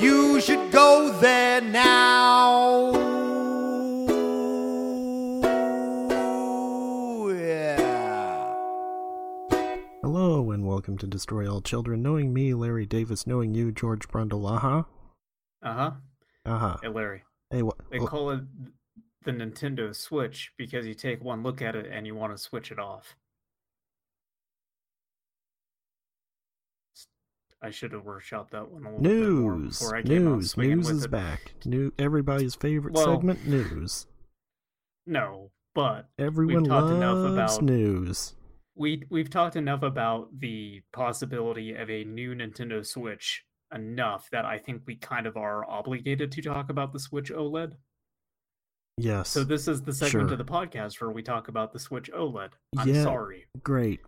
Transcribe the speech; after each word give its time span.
you 0.00 0.40
should 0.40 0.72
go 0.72 1.12
there 1.20 1.60
now. 1.60 2.92
Yeah. 7.36 8.54
Hello 10.02 10.50
and 10.50 10.66
welcome 10.66 10.96
to 10.98 11.06
Destroy 11.06 11.50
All 11.50 11.60
Children. 11.60 12.02
Knowing 12.02 12.32
me, 12.32 12.54
Larry 12.54 12.86
Davis. 12.86 13.26
Knowing 13.26 13.54
you, 13.54 13.70
George 13.72 14.08
Brundle. 14.08 14.50
Uh 14.50 14.58
huh. 14.58 14.82
Uh 15.62 15.74
huh. 15.74 15.90
Uh 16.46 16.58
huh. 16.58 16.76
Hey, 16.82 16.88
Larry. 16.88 17.22
Hey, 17.50 17.62
what? 17.62 17.76
They 17.90 17.98
call 17.98 18.30
it 18.30 18.40
the 19.24 19.32
Nintendo 19.32 19.94
Switch 19.94 20.52
because 20.56 20.86
you 20.86 20.94
take 20.94 21.22
one 21.22 21.42
look 21.42 21.60
at 21.60 21.76
it 21.76 21.86
and 21.90 22.06
you 22.06 22.14
want 22.14 22.34
to 22.34 22.42
switch 22.42 22.72
it 22.72 22.78
off. 22.78 23.16
I 27.62 27.70
should 27.70 27.92
have 27.92 28.04
workshopped 28.04 28.50
that 28.50 28.70
one 28.70 28.86
a 28.86 28.96
little 28.96 29.02
bit 29.02 29.32
more 29.38 29.56
News. 29.58 29.78
before 29.78 29.96
I 29.96 30.02
came 30.02 30.26
out 30.28 30.36
News. 30.36 30.50
swinging 30.52 30.76
News 30.78 30.90
is 30.90 31.04
it. 31.04 31.10
back. 31.10 31.52
New. 31.66 31.92
Everybody's 31.98 32.54
favorite 32.54 32.94
Well- 32.94 33.16
segment. 33.16 33.46
News. 33.46 34.06
No, 35.06 35.50
but 35.74 36.08
Everyone 36.18 36.64
talked 36.64 36.92
enough 36.92 37.32
about- 37.32 37.62
news. 37.62 38.34
we 38.76 39.04
we've 39.10 39.28
talked 39.30 39.56
enough 39.56 39.82
about 39.82 40.38
the 40.38 40.82
possibility 40.92 41.74
of 41.74 41.90
a 41.90 42.04
new 42.04 42.34
Nintendo 42.34 42.84
Switch 42.86 43.44
enough 43.74 44.28
that 44.30 44.44
I 44.44 44.58
think 44.58 44.82
we 44.86 44.96
kind 44.96 45.26
of 45.26 45.36
are 45.36 45.68
obligated 45.68 46.32
to 46.32 46.42
talk 46.42 46.70
about 46.70 46.92
the 46.92 46.98
Switch 46.98 47.30
OLED. 47.30 47.76
Yes. 48.96 49.28
So 49.30 49.44
this 49.44 49.68
is 49.68 49.82
the 49.82 49.92
segment 49.92 50.28
Sure. 50.28 50.32
of 50.32 50.38
the 50.38 50.44
podcast 50.44 51.00
where 51.00 51.10
we 51.10 51.22
talk 51.22 51.48
about 51.48 51.72
the 51.72 51.78
Switch 51.78 52.10
OLED. 52.12 52.50
I'm 52.76 52.88
Yeah. 52.88 53.02
sorry. 53.02 53.46
Great. 53.62 54.00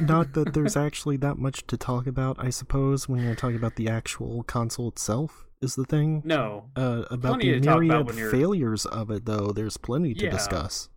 Not 0.00 0.32
that 0.34 0.52
there's 0.54 0.76
actually 0.76 1.16
that 1.18 1.38
much 1.38 1.66
to 1.66 1.76
talk 1.76 2.06
about, 2.06 2.36
I 2.38 2.50
suppose, 2.50 3.08
when 3.08 3.22
you're 3.22 3.34
talking 3.34 3.56
about 3.56 3.76
the 3.76 3.88
actual 3.88 4.42
console 4.44 4.88
itself, 4.88 5.46
is 5.60 5.74
the 5.74 5.84
thing. 5.84 6.22
No, 6.24 6.70
Uh, 6.76 7.04
about 7.10 7.40
Plenty 7.40 7.52
the 7.58 7.60
talk 7.60 7.82
about 7.82 8.14
myriad 8.14 8.30
failures 8.30 8.86
of 8.86 9.10
it, 9.10 9.24
though, 9.24 9.52
there's 9.52 9.76
plenty 9.76 10.14
to 10.14 10.24
Yeah. 10.24 10.30
discuss. 10.30 10.88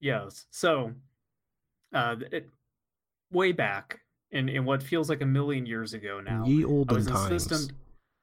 Yes. 0.00 0.46
So, 0.50 0.92
uh, 1.92 2.16
it, 2.30 2.50
way 3.32 3.52
back 3.52 4.00
in 4.30 4.48
in 4.48 4.64
what 4.64 4.82
feels 4.82 5.08
like 5.08 5.22
a 5.22 5.26
million 5.26 5.66
years 5.66 5.94
ago 5.94 6.20
now, 6.20 6.44
Ye 6.44 6.62
I 6.62 6.66
olden 6.66 6.96
was 6.96 7.06
times. 7.06 7.32
insistent. 7.32 7.72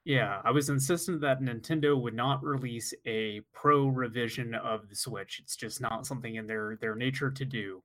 Yeah, 0.05 0.41
I 0.43 0.51
was 0.51 0.69
insistent 0.69 1.21
that 1.21 1.39
Nintendo 1.41 1.99
would 1.99 2.13
not 2.13 2.43
release 2.43 2.93
a 3.05 3.39
pro 3.53 3.87
revision 3.87 4.53
of 4.53 4.89
the 4.89 4.95
Switch. 4.95 5.39
It's 5.39 5.55
just 5.55 5.79
not 5.81 6.05
something 6.05 6.35
in 6.35 6.45
their 6.45 6.75
their 6.75 6.95
nature 6.95 7.31
to 7.31 7.45
do. 7.45 7.81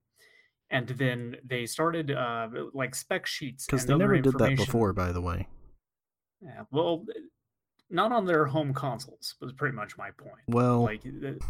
And 0.71 0.89
then 0.89 1.37
they 1.45 1.65
started 1.67 2.11
uh, 2.11 2.49
like 2.75 2.95
spec 2.95 3.27
sheets 3.27 3.65
Because 3.67 3.87
they 3.87 3.97
never 3.97 4.19
did 4.21 4.35
that 4.39 4.57
before, 4.57 4.93
by 4.93 5.13
the 5.13 5.21
way. 5.23 5.47
Yeah, 6.43 6.65
well, 6.71 7.05
not 7.91 8.13
on 8.13 8.27
their 8.27 8.45
home 8.45 8.75
consoles 8.75 9.35
was 9.41 9.53
pretty 9.55 9.75
much 9.75 9.97
my 9.97 10.11
point. 10.11 10.43
Well, 10.47 10.83
Like, 10.85 11.03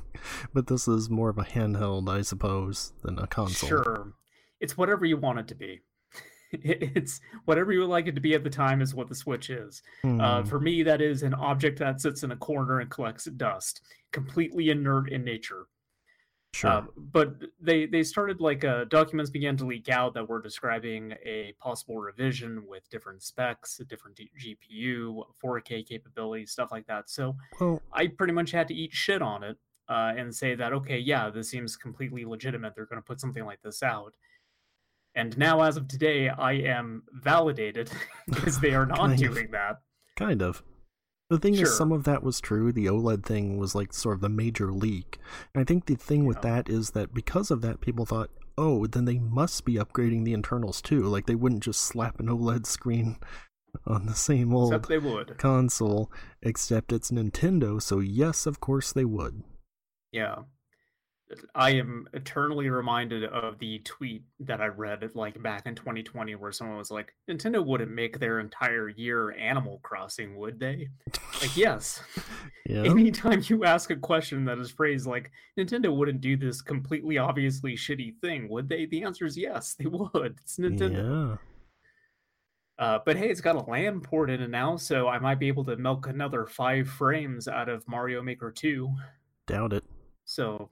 but 0.55 0.69
this 0.69 0.87
is 0.87 1.11
more 1.11 1.29
of 1.31 1.39
a 1.39 1.43
handheld, 1.45 2.09
I 2.09 2.23
suppose, 2.23 2.93
than 3.03 3.19
a 3.19 3.27
console. 3.27 3.69
Sure. 3.69 4.13
It's 4.61 4.77
whatever 4.79 5.05
you 5.05 5.17
want 5.17 5.41
it 5.41 5.49
to 5.49 5.55
be. 5.55 5.81
It's 6.51 7.21
whatever 7.45 7.73
you 7.75 7.81
would 7.81 7.91
like 7.91 8.07
it 8.07 8.15
to 8.15 8.23
be 8.23 8.33
at 8.33 8.43
the 8.43 8.49
time 8.49 8.81
is 8.81 8.95
what 8.95 9.09
the 9.11 9.15
Switch 9.15 9.51
is. 9.51 9.83
Uh, 10.03 10.41
Hmm. 10.41 10.49
for 10.49 10.59
me, 10.59 10.83
that 10.83 11.03
is 11.03 11.23
an 11.23 11.35
object 11.35 11.79
that 11.81 12.01
sits 12.01 12.23
in 12.23 12.31
a 12.31 12.37
corner 12.37 12.81
and 12.81 12.89
collects 12.91 13.27
dust, 13.27 13.83
completely 14.13 14.71
inert 14.71 15.11
in 15.13 15.23
nature. 15.25 15.67
Sure. 16.55 16.71
Uh, 16.71 16.83
but 16.97 17.35
they 17.61 17.87
they 17.87 18.03
started 18.03 18.41
like 18.41 18.65
uh, 18.65 18.85
documents 18.85 19.31
began 19.31 19.57
to 19.59 19.67
leak 19.67 19.89
out 19.89 20.15
that 20.15 20.29
were 20.29 20.41
describing 20.41 21.13
a 21.25 21.55
possible 21.61 21.99
revision 21.99 22.65
with 22.67 22.89
different 22.91 23.23
specs, 23.23 23.79
a 23.81 23.85
different 23.85 24.17
D- 24.17 24.31
GPU, 24.39 25.25
4K 25.45 25.87
capability, 25.87 26.47
stuff 26.47 26.71
like 26.73 26.87
that. 26.87 27.11
So 27.11 27.37
well, 27.61 27.81
I 27.93 28.07
pretty 28.09 28.33
much 28.33 28.51
had 28.51 28.69
to 28.69 28.75
eat 28.75 28.93
shit 28.93 29.23
on 29.23 29.43
it 29.43 29.57
uh, 29.89 30.13
and 30.17 30.35
say 30.35 30.55
that 30.55 30.73
okay, 30.73 30.99
yeah, 30.99 31.31
this 31.31 31.51
seems 31.51 31.77
completely 31.77 32.25
legitimate. 32.25 32.75
They're 32.75 32.87
going 32.87 33.01
to 33.03 33.07
put 33.07 33.21
something 33.21 33.45
like 33.45 33.61
this 33.63 33.83
out. 33.83 34.15
And 35.15 35.37
now, 35.37 35.63
as 35.63 35.77
of 35.77 35.89
today, 35.89 36.29
I 36.29 36.53
am 36.53 37.03
validated 37.13 37.91
because 38.29 38.61
they 38.61 38.75
are 38.75 38.87
not 38.87 38.99
Kind 38.99 39.13
of. 39.15 39.19
doing 39.35 39.51
that. 39.51 39.81
kind 40.17 40.43
of. 40.43 40.63
The 41.31 41.39
thing 41.39 41.55
Sure. 41.55 41.65
is, 41.65 41.77
some 41.77 41.93
of 41.93 42.05
that 42.05 42.23
was 42.23 42.41
true. 42.41 42.73
The 42.73 42.87
OLED 42.87 43.23
thing 43.25 43.59
was 43.59 43.75
like 43.75 43.93
sort 43.93 44.15
of 44.17 44.21
the 44.23 44.29
major 44.31 44.73
leak. 44.73 45.19
And 45.55 45.61
I 45.61 45.65
think 45.65 45.85
the 45.87 45.95
thing 45.95 46.25
with 46.25 46.41
that 46.43 46.69
is 46.71 46.91
that 46.93 47.13
because 47.13 47.51
of 47.51 47.61
that, 47.61 47.81
people 47.83 48.07
thought, 48.07 48.31
oh, 48.57 48.87
then 48.87 49.05
they 49.05 49.19
must 49.19 49.65
be 49.65 49.75
upgrading 49.75 50.25
the 50.25 50.33
internals 50.33 50.81
too. 50.81 51.03
Like 51.03 51.27
they 51.27 51.35
wouldn't 51.35 51.63
just 51.63 51.83
slap 51.83 52.19
an 52.19 52.27
OLED 52.29 52.65
screen 52.67 53.19
on 53.87 54.07
the 54.07 54.15
same 54.15 54.55
old 54.55 54.73
Except 54.73 54.89
they 54.89 54.99
would. 54.99 55.37
console, 55.39 56.11
except 56.43 56.93
it's 56.93 57.11
Nintendo, 57.11 57.81
so 57.81 58.01
yes, 58.01 58.47
of 58.47 58.61
course 58.61 58.93
they 58.93 59.05
would. 59.05 59.43
Yeah. 60.13 60.37
I 61.55 61.71
am 61.71 62.09
eternally 62.15 62.71
reminded 62.71 63.25
of 63.25 63.59
the 63.59 63.81
tweet 63.81 64.23
that 64.41 64.61
I 64.61 64.67
read 64.67 65.11
like 65.15 65.43
back 65.43 65.67
in 65.67 65.75
2020 65.75 66.35
where 66.37 66.53
someone 66.53 66.79
was 66.79 66.91
like, 66.91 67.15
Nintendo 67.29 67.65
wouldn't 67.65 67.91
make 67.91 68.19
their 68.19 68.41
entire 68.41 68.89
year 68.89 69.33
Animal 69.33 69.81
Crossing, 69.83 70.37
would 70.39 70.59
they? 70.59 70.89
Like, 71.41 71.57
yes. 71.57 72.03
Yeah. 72.67 72.83
Anytime 72.83 73.43
you 73.47 73.65
ask 73.65 73.91
a 73.91 73.97
question 73.97 74.45
that 74.45 74.59
is 74.59 74.71
phrased 74.71 75.07
like 75.07 75.31
Nintendo 75.59 75.91
wouldn't 75.97 76.21
do 76.21 76.37
this 76.37 76.61
completely 76.61 77.17
obviously 77.17 77.75
shitty 77.75 78.21
thing, 78.21 78.47
would 78.51 78.69
they? 78.69 78.85
The 78.85 79.05
answer 79.05 79.25
is 79.25 79.39
yes, 79.39 79.73
they 79.73 79.87
would. 79.87 80.37
It's 80.43 80.59
Nintendo. 80.59 81.39
Yeah. 82.79 82.85
Uh, 82.85 82.99
but 83.07 83.17
hey, 83.17 83.31
it's 83.31 83.41
got 83.41 83.57
a 83.57 83.71
LAN 83.71 84.01
port 84.03 84.29
in 84.29 84.43
it 84.43 84.51
now, 84.51 84.77
so 84.77 85.09
I 85.09 85.19
might 85.19 85.41
be 85.41 85.49
able 85.49 85.65
to 85.65 85.77
milk 85.79 86.09
another 86.09 86.45
five 86.45 86.89
frames 86.89 87.49
out 87.49 87.71
of 87.71 87.89
Mario 87.89 88.23
Maker 88.23 88.51
2. 88.51 88.93
Doubt 89.47 89.73
it. 89.73 89.85
So 90.27 90.69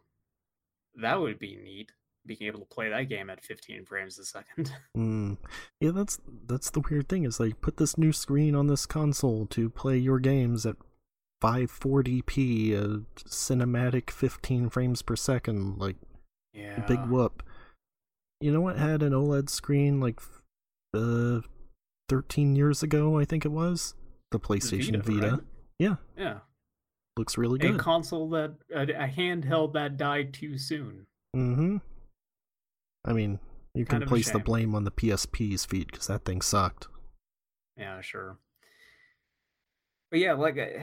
that 0.96 1.20
would 1.20 1.38
be 1.38 1.56
neat, 1.56 1.92
being 2.24 2.42
able 2.42 2.60
to 2.60 2.66
play 2.66 2.88
that 2.88 3.08
game 3.08 3.30
at 3.30 3.44
15 3.44 3.84
frames 3.84 4.18
a 4.18 4.24
second. 4.24 4.72
Mm. 4.96 5.36
Yeah, 5.80 5.90
that's 5.90 6.18
that's 6.46 6.70
the 6.70 6.80
weird 6.80 7.08
thing. 7.08 7.24
Is 7.24 7.38
like 7.38 7.60
put 7.60 7.76
this 7.76 7.98
new 7.98 8.12
screen 8.12 8.54
on 8.54 8.66
this 8.66 8.86
console 8.86 9.46
to 9.46 9.68
play 9.68 9.98
your 9.98 10.18
games 10.18 10.64
at 10.64 10.76
540p, 11.42 12.72
a 12.72 13.02
cinematic 13.28 14.10
15 14.10 14.70
frames 14.70 15.02
per 15.02 15.16
second. 15.16 15.78
Like 15.78 15.96
yeah. 16.52 16.80
big 16.86 17.04
whoop. 17.06 17.42
You 18.40 18.52
know 18.52 18.60
what 18.60 18.78
had 18.78 19.02
an 19.02 19.12
OLED 19.12 19.50
screen 19.50 20.00
like 20.00 20.20
uh 20.94 21.40
13 22.08 22.56
years 22.56 22.82
ago? 22.82 23.18
I 23.18 23.24
think 23.24 23.44
it 23.44 23.52
was 23.52 23.94
the 24.30 24.40
PlayStation 24.40 25.02
Vita. 25.02 25.30
right? 25.32 25.40
Yeah, 25.78 25.96
Yeah. 26.16 26.38
Looks 27.16 27.38
really 27.38 27.58
good. 27.58 27.74
A 27.74 27.78
console 27.78 28.28
that, 28.30 28.54
a, 28.74 28.82
a 28.82 29.08
handheld 29.08 29.72
that 29.74 29.96
died 29.96 30.34
too 30.34 30.58
soon. 30.58 31.06
mm-hmm. 31.34 31.76
I 33.04 33.12
mean, 33.12 33.38
you 33.74 33.84
Kind 33.84 34.02
can 34.02 34.08
place 34.08 34.30
the 34.30 34.38
blame 34.38 34.74
on 34.74 34.84
the 34.84 34.90
PSP's 34.90 35.64
feet 35.64 35.92
because 35.92 36.08
that 36.08 36.24
thing 36.24 36.40
sucked. 36.40 36.88
Yeah, 37.76 38.00
sure. 38.00 38.38
But 40.10 40.20
yeah, 40.20 40.32
like 40.32 40.58
uh, 40.58 40.82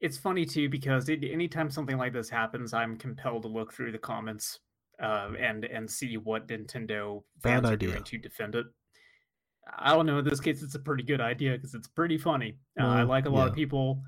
it's 0.00 0.18
funny 0.18 0.44
too 0.44 0.68
because 0.68 1.08
it, 1.08 1.22
anytime 1.22 1.70
something 1.70 1.96
like 1.96 2.12
this 2.12 2.28
happens, 2.28 2.74
I'm 2.74 2.96
compelled 2.96 3.42
to 3.42 3.48
look 3.48 3.72
through 3.72 3.92
the 3.92 3.98
comments 3.98 4.58
uh, 5.02 5.30
and 5.38 5.64
and 5.64 5.90
see 5.90 6.16
what 6.16 6.48
Nintendo 6.48 7.22
Bad 7.42 7.62
fans 7.62 7.66
are 7.66 7.72
idea. 7.74 7.88
doing 7.90 8.02
to 8.02 8.18
defend 8.18 8.56
it. 8.56 8.66
I 9.78 9.94
don't 9.94 10.06
know. 10.06 10.18
In 10.18 10.24
this 10.24 10.40
case, 10.40 10.62
it's 10.62 10.74
a 10.74 10.80
pretty 10.80 11.04
good 11.04 11.20
idea 11.20 11.52
because 11.52 11.74
it's 11.74 11.88
pretty 11.88 12.18
funny. 12.18 12.58
Uh, 12.80 12.86
I 12.86 13.02
like 13.02 13.26
a 13.26 13.30
lot 13.30 13.48
of 13.48 13.54
people. 13.54 14.02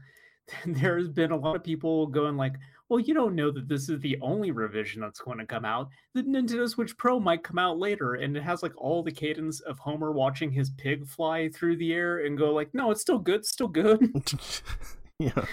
There's 0.67 1.09
been 1.09 1.31
a 1.31 1.37
lot 1.37 1.57
of 1.57 1.65
people 1.65 2.07
going 2.07 2.37
like, 2.37 2.55
"Well, 2.89 3.01
you 3.01 3.15
don't 3.15 3.35
know 3.35 3.51
that 3.51 3.69
this 3.69 3.89
is 3.89 4.01
the 4.01 4.19
only 4.21 4.51
revision 4.51 5.01
that's 5.01 5.21
going 5.21 5.39
to 5.39 5.47
come 5.47 5.65
out. 5.65 5.89
The 6.15 6.23
Nintendo 6.23 6.69
Switch 6.69 6.97
Pro 6.97 7.19
might 7.19 7.43
come 7.43 7.59
out 7.59 7.79
later, 7.79 8.15
and 8.15 8.37
it 8.37 8.43
has 8.43 8.63
like 8.63 8.73
all 8.77 9.03
the 9.03 9.13
cadence 9.13 9.61
of 9.61 9.79
Homer 9.79 10.13
watching 10.13 10.51
his 10.51 10.71
pig 10.71 11.07
fly 11.07 11.49
through 11.49 11.77
the 11.77 11.93
air 11.93 12.25
and 12.25 12.39
go 12.39 12.53
like, 12.53 12.75
"No, 12.75 12.91
it's 12.91 13.01
still 13.01 13.19
good, 13.19 13.45
still 13.45 13.69
good." 13.69 14.01
yeah, 15.19 15.45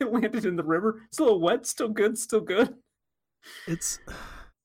it 0.00 0.12
landed 0.12 0.46
in 0.46 0.56
the 0.56 0.64
river. 0.64 1.02
It's 1.08 1.18
a 1.18 1.24
little 1.24 1.40
wet, 1.40 1.66
still 1.66 1.88
good, 1.88 2.16
still 2.16 2.40
good. 2.40 2.74
it's 3.66 3.98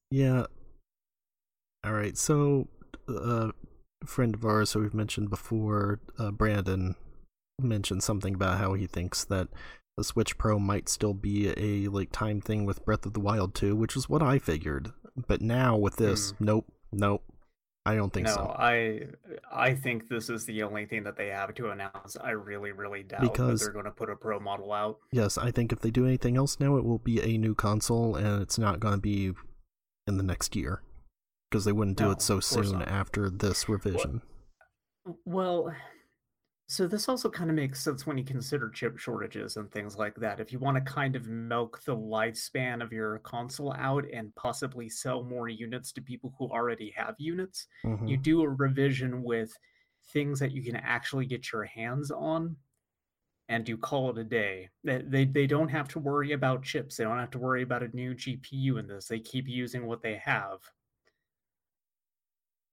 yeah. 0.09 0.45
All 1.83 1.93
right, 1.93 2.17
so 2.17 2.67
uh, 3.07 3.51
a 4.03 4.07
friend 4.07 4.35
of 4.35 4.43
ours 4.45 4.73
who 4.73 4.81
we've 4.81 4.93
mentioned 4.93 5.29
before, 5.29 5.99
uh, 6.17 6.31
Brandon, 6.31 6.95
mentioned 7.61 8.03
something 8.03 8.35
about 8.35 8.57
how 8.59 8.73
he 8.73 8.85
thinks 8.87 9.23
that 9.25 9.47
the 9.95 10.03
Switch 10.03 10.37
Pro 10.37 10.59
might 10.59 10.89
still 10.89 11.13
be 11.13 11.53
a 11.57 11.89
like 11.89 12.11
time 12.11 12.39
thing 12.39 12.65
with 12.65 12.85
Breath 12.85 13.05
of 13.05 13.13
the 13.13 13.19
Wild 13.19 13.55
2, 13.55 13.75
which 13.75 13.95
is 13.95 14.07
what 14.07 14.21
I 14.21 14.37
figured. 14.39 14.91
But 15.27 15.41
now 15.41 15.75
with 15.75 15.95
this, 15.95 16.31
Hmm. 16.31 16.45
nope, 16.45 16.73
nope. 16.91 17.23
I 17.85 17.95
don't 17.95 18.11
think 18.11 18.27
no, 18.27 18.33
so. 18.35 18.55
I 18.59 19.07
I 19.51 19.73
think 19.73 20.09
this 20.09 20.29
is 20.29 20.45
the 20.45 20.61
only 20.63 20.85
thing 20.85 21.03
that 21.03 21.15
they 21.15 21.27
have 21.29 21.55
to 21.55 21.69
announce. 21.69 22.17
I 22.21 22.31
really, 22.31 22.73
really 22.73 23.01
doubt 23.03 23.21
Because- 23.21 23.59
that 23.61 23.65
they're 23.67 23.73
going 23.73 23.85
to 23.85 23.91
put 23.91 24.09
a 24.09 24.15
pro 24.15 24.39
model 24.39 24.73
out. 24.73 24.99
Yes, 25.11 25.37
I 25.37 25.51
think 25.51 25.71
if 25.71 25.79
they 25.79 25.89
do 25.89 26.05
anything 26.05 26.35
else 26.37 26.59
now, 26.59 26.75
it 26.75 26.83
will 26.83 26.99
be 26.99 27.21
a 27.21 27.37
new 27.37 27.55
console, 27.55 28.15
and 28.15 28.41
it's 28.41 28.59
not 28.59 28.79
going 28.81 28.93
to 28.95 28.99
be 29.01 29.33
in 30.05 30.17
the 30.17 30.23
next 30.23 30.55
year 30.55 30.83
because 31.49 31.63
they 31.65 31.71
wouldn't 31.71 31.97
do 31.97 32.05
No, 32.05 32.11
it 32.11 32.21
so 32.21 32.39
soon 32.41 32.79
not. 32.79 32.87
after 32.89 33.29
this 33.29 33.67
revision. 33.69 34.21
Well, 35.25 35.73
so 36.69 36.85
this 36.85 37.07
also 37.07 37.29
kind 37.29 37.49
of 37.49 37.55
makes 37.55 37.81
sense 37.81 38.05
when 38.05 38.17
you 38.17 38.25
consider 38.25 38.69
chip 38.69 38.97
shortages 38.97 39.55
and 39.55 39.71
things 39.71 39.95
like 39.97 40.15
that. 40.15 40.39
If 40.41 40.51
you 40.51 40.59
want 40.59 40.75
to 40.75 40.91
kind 40.93 41.15
of 41.15 41.27
milk 41.27 41.81
the 41.85 41.95
lifespan 41.95 42.83
of 42.83 42.91
your 42.91 43.19
console 43.19 43.71
out 43.73 44.05
and 44.11 44.35
possibly 44.35 44.89
sell 44.89 45.23
more 45.23 45.47
units 45.47 45.93
to 45.93 46.01
people 46.01 46.35
who 46.37 46.49
already 46.49 46.91
have 46.91 47.15
units, 47.19 47.67
Mhm. 47.83 48.05
you 48.05 48.17
do 48.17 48.41
a 48.41 48.49
revision 48.49 49.23
with 49.23 49.57
things 50.11 50.39
that 50.39 50.51
you 50.51 50.61
can 50.61 50.75
actually 50.75 51.25
get 51.25 51.51
your 51.53 51.63
hands 51.63 52.11
on 52.11 52.57
and 53.49 53.67
you 53.69 53.77
call 53.77 54.09
it 54.11 54.17
a 54.17 54.23
day. 54.23 54.69
They, 54.83 55.01
they 55.01 55.25
they 55.25 55.47
don't 55.47 55.69
have 55.69 55.87
to 55.89 55.99
worry 55.99 56.33
about 56.33 56.63
chips. 56.63 56.97
They 56.97 57.03
don't 57.05 57.19
have 57.19 57.31
to 57.31 57.39
worry 57.39 57.63
about 57.63 57.83
a 57.83 57.89
new 57.95 58.13
GPU 58.15 58.77
in 58.77 58.87
this. 58.87 59.07
They 59.07 59.19
keep 59.19 59.47
using 59.47 59.85
what 59.87 60.01
they 60.01 60.15
have. 60.17 60.59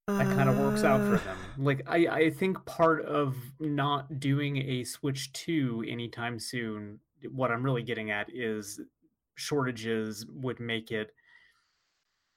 That 0.06 0.26
kind 0.36 0.50
of 0.50 0.58
works 0.58 0.84
out 0.84 1.00
for 1.00 1.14
Uh, 1.14 1.18
them. 1.24 1.38
Like 1.58 1.82
I 1.86 2.06
I 2.06 2.30
think 2.30 2.64
part 2.66 3.04
of 3.06 3.36
not 3.58 4.20
doing 4.20 4.58
a 4.58 4.84
Switch 4.84 5.32
2 5.32 5.84
anytime 5.88 6.38
soon, 6.38 7.00
what 7.30 7.50
I'm 7.50 7.62
really 7.62 7.82
getting 7.82 8.10
at 8.10 8.28
is 8.30 8.80
shortages 9.36 10.26
would 10.26 10.60
make 10.60 10.90
it 10.90 11.14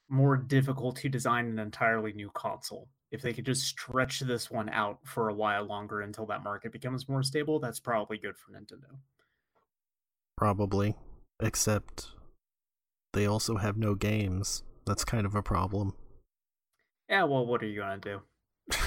more 0.10 0.38
difficult 0.38 0.96
to 0.98 1.10
design 1.10 1.48
an 1.48 1.60
entirely 1.60 2.14
new 2.14 2.30
console. 2.30 2.88
If 3.12 3.22
they 3.22 3.34
could 3.34 3.46
just 3.46 3.64
stretch 3.66 4.22
this 4.22 4.50
one 4.50 4.70
out 4.70 5.00
for 5.06 5.28
a 5.28 5.34
while 5.34 5.66
longer 5.66 6.02
until 6.02 6.26
that 6.28 6.44
market 6.44 6.72
becomes 6.72 7.10
more 7.10 7.24
stable, 7.24 7.60
that's 7.60 7.80
probably 7.82 8.18
good 8.18 8.38
for 8.38 8.52
Nintendo. 8.52 8.98
Probably. 10.38 10.96
Except 11.42 12.12
they 13.14 13.26
also 13.26 13.58
have 13.58 13.78
no 13.78 13.96
games. 13.96 14.64
That's 14.86 15.04
kind 15.04 15.26
of 15.26 15.36
a 15.36 15.44
problem. 15.44 15.94
Yeah, 17.10 17.24
well, 17.24 17.46
what 17.46 17.64
are 17.64 17.68
you 17.68 17.80
gonna 17.80 17.98
do? 17.98 18.22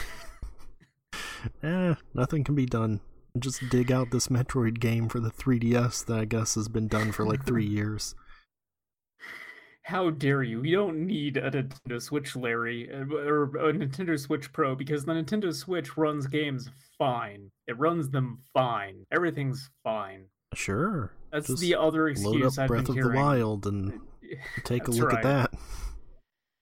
eh, 1.62 1.94
nothing 2.14 2.44
can 2.44 2.54
be 2.54 2.66
done. 2.66 3.00
Just 3.38 3.68
dig 3.70 3.90
out 3.92 4.10
this 4.10 4.28
Metroid 4.28 4.80
game 4.80 5.08
for 5.08 5.20
the 5.20 5.30
3DS 5.30 6.04
that 6.06 6.18
I 6.18 6.24
guess 6.24 6.56
has 6.56 6.68
been 6.68 6.88
done 6.88 7.12
for 7.12 7.24
like 7.24 7.46
three 7.46 7.66
years. 7.66 8.14
How 9.84 10.10
dare 10.10 10.42
you? 10.42 10.62
You 10.62 10.76
don't 10.76 11.06
need 11.06 11.36
a 11.36 11.50
Nintendo 11.50 12.00
Switch, 12.00 12.36
Larry, 12.36 12.90
uh, 12.92 13.12
or 13.14 13.44
a 13.44 13.72
Nintendo 13.72 14.18
Switch 14.18 14.52
Pro 14.52 14.74
because 14.74 15.04
the 15.04 15.12
Nintendo 15.12 15.54
Switch 15.54 15.96
runs 15.96 16.26
games 16.26 16.68
fine. 16.98 17.50
It 17.66 17.78
runs 17.78 18.10
them 18.10 18.40
fine. 18.52 19.04
Everything's 19.10 19.70
fine. 19.82 20.26
Sure. 20.54 21.12
That's 21.32 21.46
Just 21.46 21.60
the 21.60 21.76
other 21.76 22.12
Load 22.14 22.42
up 22.42 22.58
I've 22.58 22.68
Breath 22.68 22.84
been 22.84 22.90
of 22.90 22.94
hearing. 22.96 23.12
the 23.12 23.16
Wild 23.18 23.66
and 23.66 24.00
take 24.64 24.86
a 24.86 24.90
look 24.90 25.12
right. 25.12 25.24
at 25.24 25.50
that. 25.50 25.60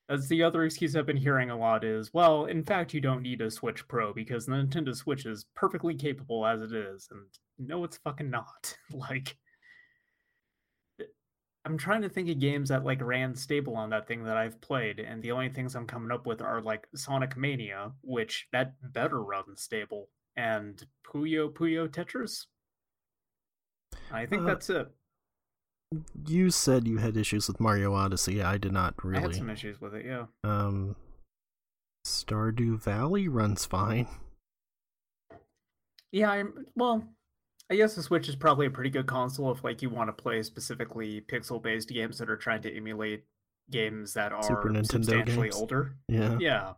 That's 0.08 0.26
the 0.28 0.42
other 0.42 0.64
excuse 0.64 0.96
I've 0.96 1.04
been 1.04 1.16
hearing 1.18 1.50
a 1.50 1.58
lot 1.58 1.84
is, 1.84 2.14
well, 2.14 2.46
in 2.46 2.64
fact, 2.64 2.94
you 2.94 3.00
don't 3.00 3.22
need 3.22 3.42
a 3.42 3.50
Switch 3.50 3.86
Pro 3.88 4.14
because 4.14 4.46
the 4.46 4.52
Nintendo 4.52 4.96
Switch 4.96 5.26
is 5.26 5.44
perfectly 5.54 5.94
capable 5.94 6.46
as 6.46 6.62
it 6.62 6.72
is. 6.72 7.08
And 7.10 7.26
no, 7.58 7.84
it's 7.84 7.98
fucking 7.98 8.30
not. 8.30 8.74
like, 8.90 9.36
I'm 11.66 11.76
trying 11.76 12.00
to 12.02 12.08
think 12.08 12.30
of 12.30 12.38
games 12.40 12.70
that 12.70 12.84
like 12.84 13.02
ran 13.02 13.34
stable 13.34 13.76
on 13.76 13.90
that 13.90 14.08
thing 14.08 14.24
that 14.24 14.38
I've 14.38 14.58
played, 14.62 14.98
and 14.98 15.22
the 15.22 15.32
only 15.32 15.50
things 15.50 15.74
I'm 15.76 15.86
coming 15.86 16.10
up 16.10 16.26
with 16.26 16.40
are 16.40 16.62
like 16.62 16.88
Sonic 16.94 17.36
Mania, 17.36 17.92
which 18.00 18.48
that 18.52 18.72
better 18.94 19.22
run 19.22 19.56
stable, 19.56 20.08
and 20.36 20.82
Puyo 21.06 21.52
Puyo 21.52 21.86
Tetris. 21.86 22.46
I 24.10 24.24
think 24.24 24.42
Uh, 24.42 24.46
that's 24.46 24.70
it. 24.70 24.88
You 26.26 26.50
said 26.50 26.86
you 26.86 26.98
had 26.98 27.16
issues 27.16 27.48
with 27.48 27.60
Mario 27.60 27.94
Odyssey. 27.94 28.42
I 28.42 28.58
did 28.58 28.72
not 28.72 28.94
really. 29.02 29.18
I 29.18 29.22
had 29.22 29.34
some 29.34 29.50
issues 29.50 29.80
with 29.80 29.94
it, 29.94 30.04
yeah. 30.04 30.26
Um, 30.44 30.96
Stardew 32.06 32.78
Valley 32.78 33.28
runs 33.28 33.64
fine. 33.64 34.06
Yeah, 36.12 36.30
I'm 36.30 36.66
well. 36.76 37.04
I 37.70 37.76
guess 37.76 37.94
the 37.94 38.02
Switch 38.02 38.28
is 38.28 38.36
probably 38.36 38.66
a 38.66 38.70
pretty 38.70 38.90
good 38.90 39.06
console 39.06 39.50
if 39.52 39.62
like 39.62 39.82
you 39.82 39.90
want 39.90 40.08
to 40.08 40.22
play 40.22 40.42
specifically 40.42 41.22
pixel-based 41.30 41.88
games 41.90 42.18
that 42.18 42.30
are 42.30 42.36
trying 42.36 42.62
to 42.62 42.74
emulate 42.74 43.24
games 43.70 44.14
that 44.14 44.32
are 44.32 44.42
Super 44.42 44.70
Nintendo 44.70 44.86
substantially 44.86 45.48
games. 45.48 45.56
older. 45.56 45.96
Yeah. 46.08 46.38
Yeah. 46.40 46.72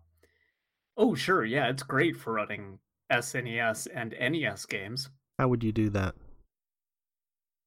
Oh, 0.97 1.15
sure. 1.15 1.45
Yeah, 1.45 1.69
it's 1.69 1.85
great 1.85 2.17
for 2.17 2.33
running 2.33 2.79
SNES 3.11 3.89
and 3.95 4.15
NES 4.21 4.67
games 4.67 5.11
How 5.39 5.49
would 5.49 5.65
you 5.65 5.73
do 5.73 5.91
that? 5.91 6.15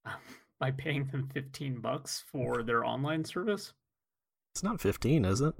by 0.64 0.72
paying 0.72 1.04
them 1.12 1.30
15 1.34 1.82
bucks 1.82 2.24
for 2.32 2.64
their 2.64 2.86
online 2.86 3.26
service. 3.26 3.74
It's 4.56 4.64
not 4.64 4.80
15, 4.80 5.26
is 5.26 5.42
it? 5.42 5.54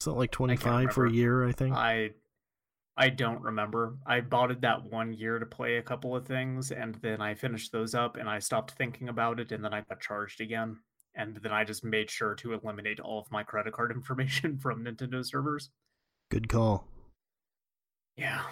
It's 0.00 0.08
not 0.08 0.16
like 0.16 0.32
25 0.32 0.92
for 0.92 1.06
a 1.06 1.12
year, 1.12 1.46
I 1.46 1.52
think. 1.52 1.76
I 1.76 2.10
I 2.96 3.10
don't 3.10 3.40
remember. 3.42 3.98
I 4.04 4.20
bought 4.20 4.50
it 4.50 4.62
that 4.62 4.82
one 4.90 5.12
year 5.12 5.38
to 5.38 5.46
play 5.46 5.76
a 5.76 5.82
couple 5.82 6.16
of 6.16 6.26
things, 6.26 6.72
and 6.72 6.96
then 6.96 7.20
I 7.22 7.34
finished 7.34 7.70
those 7.70 7.94
up, 7.94 8.16
and 8.16 8.28
I 8.28 8.40
stopped 8.40 8.72
thinking 8.72 9.08
about 9.08 9.38
it, 9.38 9.52
and 9.52 9.64
then 9.64 9.72
I 9.72 9.82
got 9.82 10.00
charged 10.00 10.40
again, 10.40 10.78
and 11.14 11.36
then 11.36 11.52
I 11.52 11.62
just 11.62 11.84
made 11.84 12.10
sure 12.10 12.34
to 12.34 12.54
eliminate 12.54 12.98
all 12.98 13.20
of 13.20 13.30
my 13.30 13.44
credit 13.44 13.72
card 13.72 13.92
information 13.94 14.58
from 14.58 14.84
Nintendo 14.84 15.24
servers. 15.24 15.70
Good 16.28 16.48
call. 16.48 16.88
Yeah, 18.16 18.42